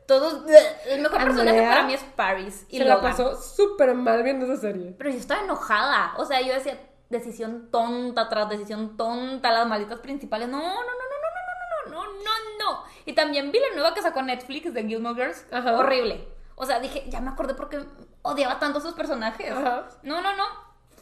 Todos. 0.09 0.41
El 0.87 1.01
mejor 1.01 1.23
personaje 1.23 1.61
para 1.61 1.83
mí 1.83 1.93
es 1.93 2.03
Paris. 2.15 2.65
Y 2.67 2.79
se 2.79 2.83
la 2.83 2.95
Logan. 2.95 3.11
pasó 3.11 3.39
súper 3.41 3.93
mal 3.93 4.23
viendo 4.23 4.45
esa 4.45 4.59
serie. 4.59 4.95
Pero 4.97 5.11
yo 5.11 5.17
estaba 5.17 5.43
enojada. 5.43 6.13
O 6.17 6.25
sea, 6.25 6.41
yo 6.41 6.51
decía, 6.51 6.79
decisión 7.09 7.69
tonta 7.71 8.27
tras 8.27 8.49
decisión 8.49 8.97
tonta, 8.97 9.51
las 9.51 9.67
malditas 9.67 9.99
principales. 9.99 10.49
No, 10.49 10.57
no, 10.57 10.65
no, 10.65 10.73
no, 10.73 10.81
no, 10.81 11.91
no, 11.91 11.91
no, 11.91 11.91
no, 11.91 12.05
no, 12.05 12.23
no, 12.23 12.71
no. 12.73 12.83
Y 13.05 13.13
también 13.13 13.51
vi 13.51 13.59
la 13.59 13.75
nueva 13.75 13.93
que 13.93 14.01
sacó 14.01 14.21
Netflix 14.23 14.73
de 14.73 14.83
Gilmore 14.83 15.15
Girls. 15.15 15.45
Ajá. 15.51 15.77
Horrible. 15.77 16.27
O 16.55 16.65
sea, 16.65 16.79
dije, 16.79 17.05
ya 17.07 17.21
me 17.21 17.29
acordé 17.29 17.53
porque 17.53 17.79
odiaba 18.23 18.57
tanto 18.59 18.79
a 18.79 18.81
sus 18.81 18.93
personajes. 18.95 19.51
Ajá. 19.51 19.87
No, 20.03 20.21
no, 20.21 20.35
no. 20.35 20.43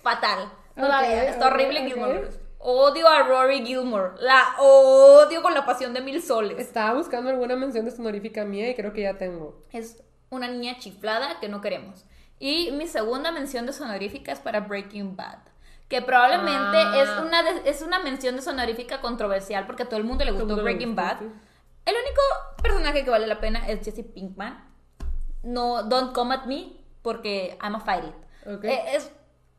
Fatal. 0.03 0.51
No 0.75 0.87
la 0.87 0.99
Ok, 0.99 1.07
vean, 1.07 1.25
Está 1.27 1.47
horrible 1.47 1.79
ok. 1.79 1.85
Gilmore 1.87 2.13
Girls. 2.13 2.39
Odio 2.59 3.07
a 3.07 3.23
Rory 3.23 3.65
Gilmore. 3.65 4.13
La 4.19 4.55
odio 4.59 5.41
con 5.41 5.53
la 5.53 5.65
pasión 5.65 5.93
de 5.93 6.01
mil 6.01 6.21
soles. 6.21 6.57
Estaba 6.59 6.93
buscando 6.97 7.29
alguna 7.29 7.55
mención 7.55 7.85
deshonorífica 7.85 8.45
mía 8.45 8.69
y 8.69 8.75
creo 8.75 8.93
que 8.93 9.01
ya 9.03 9.17
tengo. 9.17 9.63
Es 9.71 10.03
una 10.29 10.47
niña 10.47 10.77
chiflada 10.79 11.39
que 11.39 11.49
no 11.49 11.61
queremos. 11.61 12.05
Y 12.39 12.71
mi 12.71 12.87
segunda 12.87 13.31
mención 13.31 13.65
deshonorífica 13.65 14.31
es 14.31 14.39
para 14.39 14.61
Breaking 14.61 15.15
Bad. 15.15 15.39
Que 15.87 16.01
probablemente 16.01 16.77
Ah. 16.77 17.01
es, 17.01 17.09
una 17.25 17.43
de- 17.43 17.69
es 17.69 17.81
una 17.81 17.99
mención 17.99 18.35
deshonorífica 18.35 18.99
controversial 19.01 19.65
porque 19.65 19.83
a 19.83 19.85
todo 19.89 19.97
el 19.97 20.03
mundo 20.05 20.25
le 20.25 20.31
gustó 20.31 20.55
Breaking 20.61 20.95
Bad. 20.95 21.19
sí. 21.19 21.25
El 21.85 21.95
único 21.95 22.21
personaje 22.61 23.05
que 23.05 23.09
vale 23.09 23.27
la 23.27 23.39
pena 23.39 23.65
es 23.69 23.79
Jesse 23.85 24.03
Pinkman. 24.03 24.61
No, 25.43 25.83
don't 25.83 26.13
come 26.13 26.33
at 26.35 26.45
me 26.45 26.73
porque 27.01 27.57
I'm 27.63 27.75
a 27.75 27.79
fight 27.79 28.03
it. 28.03 28.49
Ok. 28.51 28.65
Eh, 28.65 28.83
Es 28.95 29.09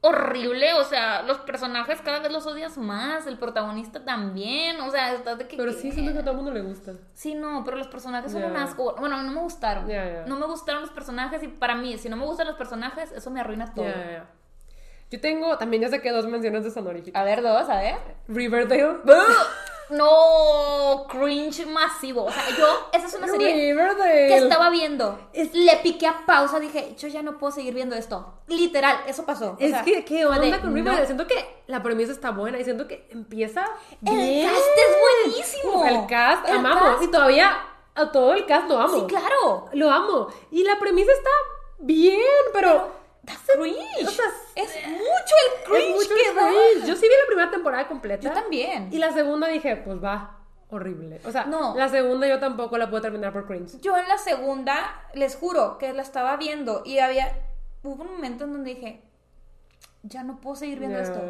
horrible, 0.00 0.74
o 0.74 0.84
sea, 0.84 1.22
los 1.22 1.38
personajes 1.38 2.00
cada 2.00 2.20
vez 2.20 2.30
los 2.30 2.46
odias 2.46 2.78
más, 2.78 3.26
el 3.26 3.36
protagonista 3.36 4.04
también, 4.04 4.80
o 4.80 4.90
sea, 4.90 5.12
estás 5.12 5.38
de 5.38 5.48
que... 5.48 5.56
Pero 5.56 5.72
sí, 5.72 5.90
siento 5.90 6.12
que 6.12 6.18
a 6.18 6.22
todo 6.22 6.30
el 6.32 6.36
mundo 6.36 6.52
le 6.52 6.60
gusta. 6.60 6.92
Sí, 7.14 7.34
no, 7.34 7.64
pero 7.64 7.76
los 7.76 7.88
personajes 7.88 8.30
son 8.30 8.44
un 8.44 8.56
asco. 8.56 8.94
Bueno, 8.98 9.20
no 9.22 9.32
me 9.32 9.40
gustaron. 9.40 9.88
No 10.26 10.36
me 10.36 10.46
gustaron 10.46 10.82
los 10.82 10.90
personajes 10.90 11.42
y 11.42 11.48
para 11.48 11.74
mí, 11.74 11.98
si 11.98 12.08
no 12.08 12.16
me 12.16 12.24
gustan 12.24 12.46
los 12.46 12.56
personajes, 12.56 13.10
eso 13.12 13.30
me 13.30 13.40
arruina 13.40 13.74
todo. 13.74 13.86
Yo 15.10 15.20
tengo, 15.20 15.56
también 15.56 15.82
ya 15.82 15.88
saqué 15.88 16.10
dos 16.10 16.26
menciones 16.26 16.64
de 16.64 16.70
sonoríficas. 16.70 17.20
A 17.20 17.24
ver, 17.24 17.42
dos, 17.42 17.68
a 17.68 17.80
ver. 17.80 17.96
Riverdale. 18.28 18.98
No, 19.90 21.06
cringe 21.08 21.66
masivo. 21.66 22.24
O 22.24 22.30
sea, 22.30 22.44
yo, 22.56 22.66
esa 22.92 23.06
es 23.06 23.14
una 23.14 23.26
serie 23.28 23.52
Riverdale. 23.72 24.28
que 24.28 24.36
estaba 24.36 24.70
viendo. 24.70 25.18
Le 25.32 25.76
piqué 25.82 26.06
a 26.06 26.24
pausa, 26.26 26.60
dije, 26.60 26.94
yo 26.98 27.08
ya 27.08 27.22
no 27.22 27.38
puedo 27.38 27.52
seguir 27.52 27.74
viendo 27.74 27.96
esto. 27.96 28.34
Literal, 28.48 29.00
eso 29.06 29.24
pasó. 29.24 29.52
O 29.52 29.56
Es 29.58 29.70
sea, 29.70 29.82
que, 29.82 30.04
¿qué 30.04 30.26
onda 30.26 30.40
de, 30.40 30.60
con 30.60 30.70
no. 30.70 30.76
Riverdale? 30.76 31.06
Siento 31.06 31.26
que 31.26 31.62
la 31.66 31.82
premisa 31.82 32.12
está 32.12 32.30
buena 32.30 32.58
y 32.58 32.64
siento 32.64 32.86
que 32.86 33.06
empieza 33.10 33.64
El 34.04 34.14
bien. 34.16 34.46
cast 34.50 34.66
es 34.76 34.96
buenísimo. 35.32 35.84
El 35.86 36.06
cast, 36.06 36.48
El 36.48 36.58
amamos. 36.58 36.82
cast. 36.82 37.02
Y 37.04 37.08
todavía 37.08 37.58
a 37.94 38.12
todo 38.12 38.34
el 38.34 38.46
cast 38.46 38.68
lo 38.68 38.78
amo. 38.78 38.94
Sí, 39.00 39.06
claro. 39.06 39.66
Lo 39.72 39.90
amo. 39.90 40.28
Y 40.50 40.64
la 40.64 40.78
premisa 40.78 41.12
está 41.12 41.30
bien, 41.78 42.20
pero... 42.52 42.97
cringe. 43.56 44.06
o 44.06 44.10
sea, 44.10 44.24
es 44.54 44.86
mucho 44.86 45.34
el 45.46 45.64
cringe 45.64 45.88
es 45.88 45.94
mucho 45.94 46.08
que 46.14 46.34
da. 46.34 46.48
cringe. 46.48 46.86
Yo 46.88 46.94
sí 46.96 47.02
vi 47.02 47.08
la 47.20 47.26
primera 47.26 47.50
temporada 47.50 47.88
completa. 47.88 48.22
Yo 48.22 48.32
también. 48.32 48.88
Y 48.92 48.98
la 48.98 49.12
segunda 49.12 49.48
dije, 49.48 49.76
pues 49.76 50.02
va, 50.02 50.38
horrible. 50.70 51.20
O 51.24 51.30
sea, 51.32 51.44
No. 51.44 51.74
la 51.76 51.88
segunda 51.88 52.26
yo 52.26 52.38
tampoco 52.38 52.76
la 52.78 52.88
puedo 52.90 53.02
terminar 53.02 53.32
por 53.32 53.46
cringe. 53.46 53.80
Yo 53.80 53.96
en 53.96 54.08
la 54.08 54.18
segunda, 54.18 55.02
les 55.14 55.36
juro 55.36 55.78
que 55.78 55.92
la 55.92 56.02
estaba 56.02 56.36
viendo 56.36 56.82
y 56.84 56.98
había. 56.98 57.36
Hubo 57.82 58.02
un 58.02 58.12
momento 58.12 58.44
en 58.44 58.52
donde 58.52 58.74
dije, 58.74 59.02
ya 60.02 60.24
no 60.24 60.40
puedo 60.40 60.56
seguir 60.56 60.78
viendo 60.80 60.98
esto. 60.98 61.20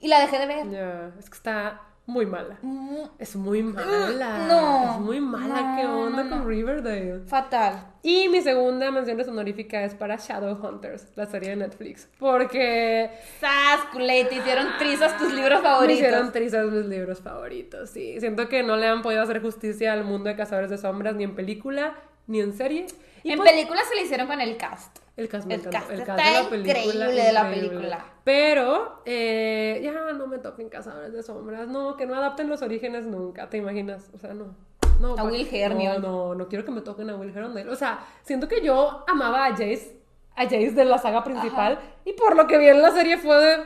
Y 0.00 0.08
la 0.08 0.20
dejé 0.20 0.38
de 0.38 0.46
ver. 0.46 0.70
Ya, 0.70 1.12
es 1.18 1.30
que 1.30 1.36
está 1.36 1.80
muy 2.04 2.26
mala. 2.26 2.58
Mm, 2.62 2.96
Es 3.18 3.36
muy 3.36 3.62
mala. 3.62 4.46
no. 4.48 4.92
Es 4.94 5.00
muy 5.00 5.20
mala. 5.20 5.62
No, 5.62 5.76
¿Qué 5.76 5.86
onda 5.86 6.24
no, 6.24 6.30
con. 6.30 6.48
Riverdale? 6.48 7.20
Fatal. 7.26 7.86
Y 8.02 8.28
mi 8.28 8.40
segunda 8.42 8.90
mención 8.90 9.20
honorífica 9.20 9.84
es 9.84 9.94
para 9.94 10.16
Shadowhunters, 10.16 11.12
la 11.16 11.26
serie 11.26 11.50
de 11.50 11.56
Netflix. 11.56 12.08
Porque 12.18 13.10
Sas, 13.40 13.80
culé, 13.92 14.24
te 14.24 14.34
hicieron 14.34 14.66
trizas 14.78 15.16
tus 15.16 15.32
libros 15.32 15.62
me 15.62 15.68
favoritos. 15.68 15.98
hicieron 16.00 16.32
trizas 16.32 16.66
mis 16.66 16.86
libros 16.86 17.20
favoritos, 17.20 17.90
sí. 17.90 18.18
Siento 18.18 18.48
que 18.48 18.62
no 18.64 18.76
le 18.76 18.88
han 18.88 19.02
podido 19.02 19.22
hacer 19.22 19.40
justicia 19.40 19.92
al 19.92 20.02
mundo 20.04 20.28
de 20.28 20.36
Cazadores 20.36 20.70
de 20.70 20.78
Sombras, 20.78 21.14
ni 21.14 21.22
en 21.24 21.34
película, 21.36 21.94
ni 22.26 22.40
en 22.40 22.52
serie. 22.52 22.86
Y 23.22 23.30
en 23.30 23.38
pues, 23.38 23.50
películas 23.52 23.84
se 23.88 23.94
le 23.94 24.02
hicieron 24.02 24.26
con 24.26 24.40
el 24.40 24.56
cast. 24.56 24.98
El 25.16 25.28
cast 25.28 25.46
me 25.46 25.54
el 25.54 25.60
encantó. 25.60 25.78
cast 25.78 25.90
el 25.90 26.00
está 26.00 26.16
cast 26.16 26.26
de 26.28 26.42
la 26.42 26.48
película. 26.48 26.78
increíble 26.80 27.22
de 27.22 27.32
la 27.32 27.40
increíble. 27.42 27.68
película. 27.70 28.06
Pero, 28.24 29.02
eh, 29.04 29.80
ya 29.82 29.92
no 29.92 30.26
me 30.26 30.38
toquen 30.38 30.68
Cazadores 30.68 31.12
de 31.12 31.22
Sombras. 31.22 31.68
No, 31.68 31.96
que 31.96 32.06
no 32.06 32.14
adapten 32.14 32.48
los 32.48 32.62
orígenes 32.62 33.06
nunca, 33.06 33.50
¿te 33.50 33.58
imaginas? 33.58 34.10
O 34.14 34.18
sea, 34.18 34.32
no. 34.32 34.54
No, 35.00 35.16
A 35.18 35.24
Will 35.24 35.48
Hermione. 35.50 35.98
No, 35.98 36.28
no, 36.28 36.34
no 36.36 36.48
quiero 36.48 36.64
que 36.64 36.70
me 36.70 36.80
toquen 36.80 37.10
a 37.10 37.16
Will 37.16 37.36
Hermione. 37.36 37.68
O 37.70 37.76
sea, 37.76 38.06
siento 38.22 38.46
que 38.48 38.62
yo 38.64 39.04
amaba 39.08 39.46
a 39.46 39.50
Jace, 39.50 40.00
a 40.36 40.44
Jace 40.44 40.70
de 40.72 40.84
la 40.84 40.98
saga 40.98 41.24
principal, 41.24 41.78
y 42.04 42.12
por 42.14 42.36
lo 42.36 42.46
que 42.46 42.56
vi 42.58 42.68
en 42.68 42.80
la 42.80 42.90
serie 42.92 43.18
fue 43.18 43.36
de... 43.36 43.64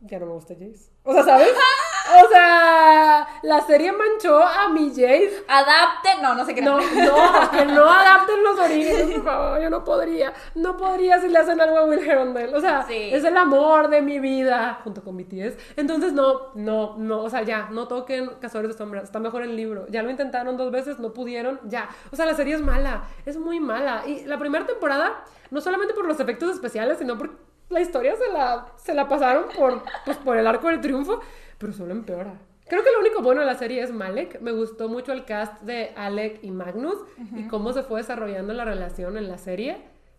Ya 0.00 0.18
no 0.18 0.26
me 0.26 0.32
gusta 0.32 0.54
Jace. 0.54 0.90
O 1.02 1.12
sea, 1.12 1.22
¿sabes? 1.24 1.48
O 2.06 2.28
sea, 2.28 3.26
la 3.42 3.60
serie 3.62 3.90
manchó 3.92 4.38
a 4.42 4.68
mi 4.68 4.90
Jace 4.90 5.44
Adapte, 5.48 6.10
no, 6.22 6.34
no 6.34 6.44
sé 6.44 6.54
qué. 6.54 6.60
no, 6.60 6.76
no, 6.78 7.50
que 7.50 7.64
no 7.64 7.90
adapten 7.90 8.42
los 8.42 8.58
orígenes, 8.58 9.14
por 9.16 9.24
favor. 9.24 9.62
Yo 9.62 9.70
no 9.70 9.84
podría. 9.84 10.32
No 10.54 10.76
podría 10.76 11.20
si 11.20 11.28
le 11.28 11.38
hacen 11.38 11.60
algo 11.60 11.78
a 11.78 11.84
Will 11.84 12.06
Herondale. 12.06 12.54
O 12.54 12.60
sea, 12.60 12.82
Sí. 12.86 13.10
es 13.12 13.24
el 13.24 13.36
amor 13.36 13.88
de 13.88 14.02
mi 14.02 14.18
vida, 14.20 14.80
junto 14.84 15.02
con 15.02 15.16
BTS. 15.16 15.56
Entonces, 15.76 16.12
no, 16.12 16.52
no, 16.54 16.94
no. 16.98 17.22
O 17.22 17.30
sea, 17.30 17.42
ya, 17.42 17.68
no 17.70 17.88
toquen 17.88 18.30
Cazadores 18.40 18.72
de 18.72 18.78
Sombras. 18.78 19.04
Está 19.04 19.18
mejor 19.18 19.42
el 19.42 19.56
libro. 19.56 19.86
Ya 19.88 20.02
lo 20.02 20.10
intentaron 20.10 20.56
dos 20.56 20.70
veces, 20.70 20.98
no 20.98 21.12
pudieron. 21.14 21.58
Ya. 21.64 21.88
O 22.12 22.16
sea, 22.16 22.26
la 22.26 22.34
serie 22.34 22.54
es 22.54 22.60
mala. 22.60 23.04
Es 23.24 23.38
muy 23.38 23.60
mala. 23.60 24.02
Y 24.06 24.24
la 24.26 24.38
primera 24.38 24.66
temporada, 24.66 25.24
no 25.50 25.60
solamente 25.60 25.94
por 25.94 26.04
los 26.06 26.20
efectos 26.20 26.50
especiales, 26.50 26.98
sino 26.98 27.16
por 27.16 27.30
la 27.70 27.80
historia 27.80 28.14
se 28.16 28.30
la, 28.30 28.66
se 28.76 28.92
la 28.94 29.08
pasaron 29.08 29.46
por, 29.56 29.82
pues, 30.04 30.18
por 30.18 30.36
el 30.36 30.46
arco 30.46 30.68
del 30.68 30.80
triunfo, 30.82 31.20
pero 31.58 31.72
solo 31.72 31.92
empeora. 31.92 32.38
Creo 32.66 32.82
que 32.82 32.90
lo 32.92 33.00
único 33.00 33.22
bueno 33.22 33.40
de 33.42 33.46
la 33.46 33.54
serie 33.56 33.82
es 33.82 33.92
Malek. 33.92 34.40
Me 34.40 34.50
gustó 34.52 34.88
mucho 34.88 35.12
el 35.12 35.24
cast 35.26 35.60
de 35.62 35.92
Alec 35.96 36.38
y 36.42 36.50
Magnus 36.50 36.96
y 37.36 37.46
cómo 37.48 37.72
se 37.74 37.82
fue 37.82 38.00
desarrollando 38.00 38.54
la 38.54 38.64
relación 38.64 39.18
en 39.18 39.28
la 39.28 39.36
serie. 39.38 39.76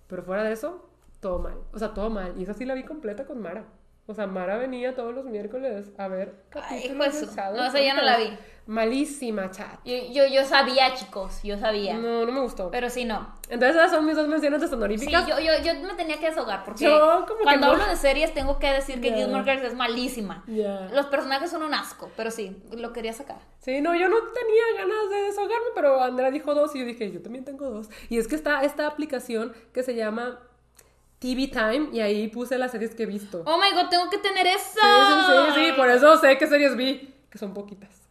Pero 0.08 0.22
fuera 0.24 0.44
de 0.44 0.52
eso, 0.54 0.88
todo 1.20 1.40
mal. 1.40 1.56
O 1.74 1.80
sea, 1.80 1.94
todo 1.96 2.12
mal. 2.12 2.34
Y 2.38 2.44
esa 2.44 2.54
sí 2.54 2.66
la 2.66 2.76
vi 2.76 2.84
completa 2.84 3.26
con 3.26 3.42
Mara. 3.42 3.66
O 4.06 4.14
sea, 4.14 4.28
Mara 4.28 4.58
venía 4.58 4.94
todos 4.94 5.16
los 5.16 5.26
miércoles 5.26 5.92
a 5.98 6.08
ver 6.08 6.36
Ay, 6.54 6.62
capítulos 6.62 6.86
hijo 6.86 7.04
de 7.16 7.20
de 7.22 7.26
su- 7.26 7.36
Shadow 7.36 7.58
no, 7.58 7.66
esa 7.66 7.80
ya 7.82 7.96
no 7.96 8.04
la 8.04 8.18
vi. 8.18 8.38
Malísima, 8.68 9.52
chat. 9.52 9.80
Yo, 9.86 9.94
yo, 10.12 10.26
yo 10.26 10.44
sabía, 10.44 10.96
chicos, 10.96 11.40
yo 11.44 11.58
sabía. 11.60 11.98
No, 11.98 12.26
no 12.26 12.32
me 12.32 12.40
gustó. 12.40 12.72
Pero 12.72 12.90
sí, 12.90 13.06
no. 13.06 13.36
Entonces 13.48 13.76
esas 13.76 13.92
son 13.92 14.06
mis 14.06 14.16
dos 14.16 14.28
menciones 14.28 14.60
de 14.60 14.98
Sí, 14.98 15.12
yo, 15.12 15.20
yo, 15.40 15.52
yo 15.64 15.74
me 15.88 15.94
tenía 15.94 16.20
que 16.20 16.26
desahogar 16.26 16.66
porque 16.66 16.84
Yo 16.86 17.26
como 17.28 17.40
que 17.40 17.44
cuando 17.44 17.68
no. 17.68 17.74
hablo 17.74 17.86
de 17.86 17.96
series 17.96 18.34
tengo 18.34 18.58
que 18.58 18.72
decir 18.72 19.00
que 19.02 19.12
Ya. 19.12 19.18
Gilmore 19.18 19.44
Girls 19.44 19.64
es 19.64 19.76
malísima. 19.76 20.44
Ya. 20.48 20.90
Los 20.92 21.06
personajes 21.08 21.52
son 21.52 21.62
un 21.62 21.76
asco, 21.76 22.10
pero 22.18 22.32
sí, 22.32 22.58
lo 22.76 22.92
quería 22.92 23.14
sacar. 23.14 23.38
Sí, 23.60 23.82
no, 23.82 23.94
yo 23.94 24.10
no 24.10 24.16
tenía 24.18 24.84
ganas 24.84 25.10
de 25.12 25.22
desahogarme, 25.28 25.68
pero 25.76 26.02
Andrea 26.02 26.32
dijo 26.32 26.56
dos 26.56 26.76
y 26.76 26.80
yo 26.80 26.86
dije, 26.86 27.12
yo 27.12 27.22
también 27.22 27.46
tengo 27.46 27.70
dos. 27.70 27.90
Y 28.10 28.18
es 28.18 28.28
que 28.28 28.36
está 28.36 28.64
esta 28.64 28.88
aplicación 28.88 29.54
que 29.74 29.84
se 29.84 29.94
llama 29.94 30.40
TV 31.20 31.48
Time 31.48 31.90
y 31.94 32.00
ahí 32.00 32.28
puse 32.30 32.58
las 32.58 32.72
series 32.72 32.96
que 32.96 33.04
he 33.04 33.08
visto. 33.08 33.44
Oh 33.46 33.58
my 33.60 33.72
god, 33.80 33.90
tengo 33.90 34.10
que 34.10 34.18
tener 34.18 34.48
esa. 34.48 34.82
Sí, 34.82 34.82
sí, 34.82 35.54
sí, 35.54 35.66
sí, 35.68 35.72
por 35.74 35.88
eso 35.88 36.18
sé 36.18 36.38
qué 36.40 36.48
series 36.48 36.76
vi, 36.76 37.14
que 37.30 37.38
son 37.38 37.54
poquitas. 37.54 38.05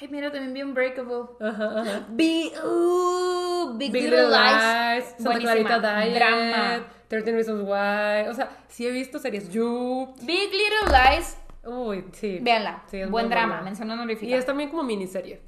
Ay, 0.00 0.08
mira, 0.08 0.30
también 0.30 0.52
vi 0.52 0.62
Unbreakable. 0.62 1.36
Ajá, 1.40 1.80
ajá. 1.80 2.06
Vi 2.10 2.52
uh, 2.62 3.76
Big, 3.76 3.92
Big 3.92 4.04
Little, 4.04 4.28
Lies. 4.28 4.34
Lies, 4.34 5.04
Santa 5.16 5.30
Buenísima. 5.30 5.52
Clarita 5.52 6.00
Diet, 6.00 6.14
Drama. 6.14 6.86
13 7.08 7.32
Reasons 7.32 7.62
Why, 7.62 8.28
o 8.28 8.34
sea, 8.34 8.50
sí 8.68 8.86
he 8.86 8.90
visto 8.90 9.18
series 9.18 9.48
You. 9.50 10.14
Big 10.22 10.50
Little 10.52 10.90
Lies, 10.90 11.38
Uy, 11.64 12.04
sí. 12.12 12.40
véanla. 12.42 12.82
Sí, 12.90 13.04
Buen 13.04 13.28
drama, 13.28 13.62
mención 13.62 13.90
honorífica. 13.90 14.26
Y 14.26 14.34
es 14.34 14.44
también 14.44 14.70
como 14.70 14.82
miniserie. 14.82 15.40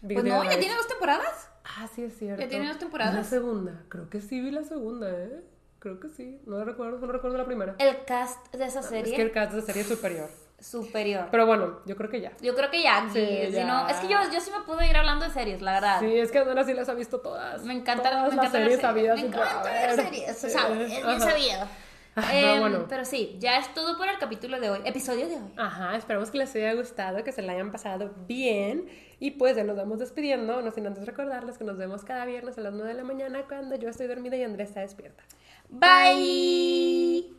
Big 0.00 0.16
Pues 0.18 0.26
no, 0.26 0.44
ya 0.44 0.58
tiene 0.58 0.74
dos 0.74 0.86
temporadas. 0.86 1.50
Ah, 1.64 1.88
sí, 1.94 2.02
es 2.04 2.16
cierto. 2.16 2.40
Ya 2.40 2.48
tiene 2.48 2.68
dos 2.68 2.78
temporadas. 2.78 3.14
La 3.14 3.24
segunda. 3.24 3.82
Creo 3.88 4.08
que 4.08 4.20
sí 4.20 4.40
vi 4.40 4.50
la 4.50 4.64
segunda, 4.64 5.10
¿eh? 5.10 5.42
Creo 5.78 6.00
que 6.00 6.08
sí. 6.08 6.40
No 6.46 6.64
recuerdo, 6.64 6.98
no 6.98 7.12
recuerdo 7.12 7.36
la 7.36 7.46
primera. 7.46 7.74
El 7.78 8.04
cast 8.04 8.52
de 8.54 8.64
esa 8.64 8.82
serie 8.82 9.12
Es 9.12 9.16
que 9.16 9.22
el 9.22 9.32
cast 9.32 9.52
de 9.52 9.62
serie 9.62 9.82
es 9.82 9.88
superior. 9.88 10.28
Superior. 10.60 11.28
Pero 11.30 11.46
bueno, 11.46 11.80
yo 11.86 11.96
creo 11.96 12.10
que 12.10 12.20
ya. 12.20 12.32
Yo 12.40 12.54
creo 12.54 12.70
que 12.70 12.82
ya, 12.82 13.08
Sí, 13.12 13.24
si 13.46 13.52
ya. 13.52 13.64
no- 13.66 13.88
es 13.88 13.96
que 13.98 14.08
yo, 14.08 14.18
yo 14.32 14.40
sí 14.40 14.50
me 14.50 14.64
pude 14.64 14.88
ir 14.88 14.96
hablando 14.96 15.24
de 15.24 15.30
series, 15.32 15.62
la 15.62 15.72
verdad. 15.72 16.00
Sí, 16.00 16.18
es 16.18 16.30
que 16.32 16.38
Andrea 16.38 16.64
sí 16.64 16.74
las 16.74 16.88
ha 16.88 16.94
visto 16.94 17.20
todas. 17.20 17.62
Me 17.64 17.74
encanta, 17.74 18.02
todas 18.10 18.30
me 18.30 18.36
las 18.36 18.46
encanta 18.46 18.50
series 18.58 18.82
Me 18.82 19.20
y 19.20 19.24
por 19.30 19.40
encanta 19.42 19.62
ver 19.62 19.90
haber. 19.90 20.04
series, 20.06 20.36
se 20.38 20.48
Sí, 20.50 20.58
sabe, 20.58 20.84
es 20.84 21.06
bien 21.06 21.20
sabido. 21.20 21.66
Pero 22.14 22.48
Em, 22.54 22.60
bueno. 22.60 22.86
pero 22.88 23.04
sí, 23.04 23.36
ya 23.38 23.58
es 23.58 23.72
todo 23.74 23.96
por 23.96 24.08
el 24.08 24.18
capítulo 24.18 24.58
de 24.58 24.70
hoy, 24.70 24.80
episodio 24.84 25.28
de 25.28 25.36
hoy. 25.36 25.52
Ajá, 25.56 25.94
esperamos 25.96 26.32
que 26.32 26.38
les 26.38 26.52
haya 26.56 26.74
gustado, 26.74 27.22
que 27.22 27.30
se 27.30 27.42
la 27.42 27.52
hayan 27.52 27.70
pasado 27.70 28.10
bien. 28.26 28.88
Y 29.20 29.32
pues 29.32 29.54
ya 29.56 29.62
nos 29.62 29.76
vamos 29.76 30.00
despidiendo, 30.00 30.60
no 30.60 30.70
sin 30.72 30.84
antes 30.88 31.06
recordarles 31.06 31.58
que 31.58 31.62
nos 31.64 31.76
vemos 31.76 32.04
cada 32.04 32.24
viernes 32.24 32.58
a 32.58 32.62
las 32.62 32.72
9 32.72 32.88
de 32.88 32.94
la 32.94 33.04
mañana 33.04 33.44
cuando 33.46 33.76
yo 33.76 33.88
estoy 33.88 34.08
dormida 34.08 34.36
y 34.36 34.42
Andrea 34.42 34.66
está 34.66 34.80
despierta. 34.80 35.22
Bye. 35.68 37.38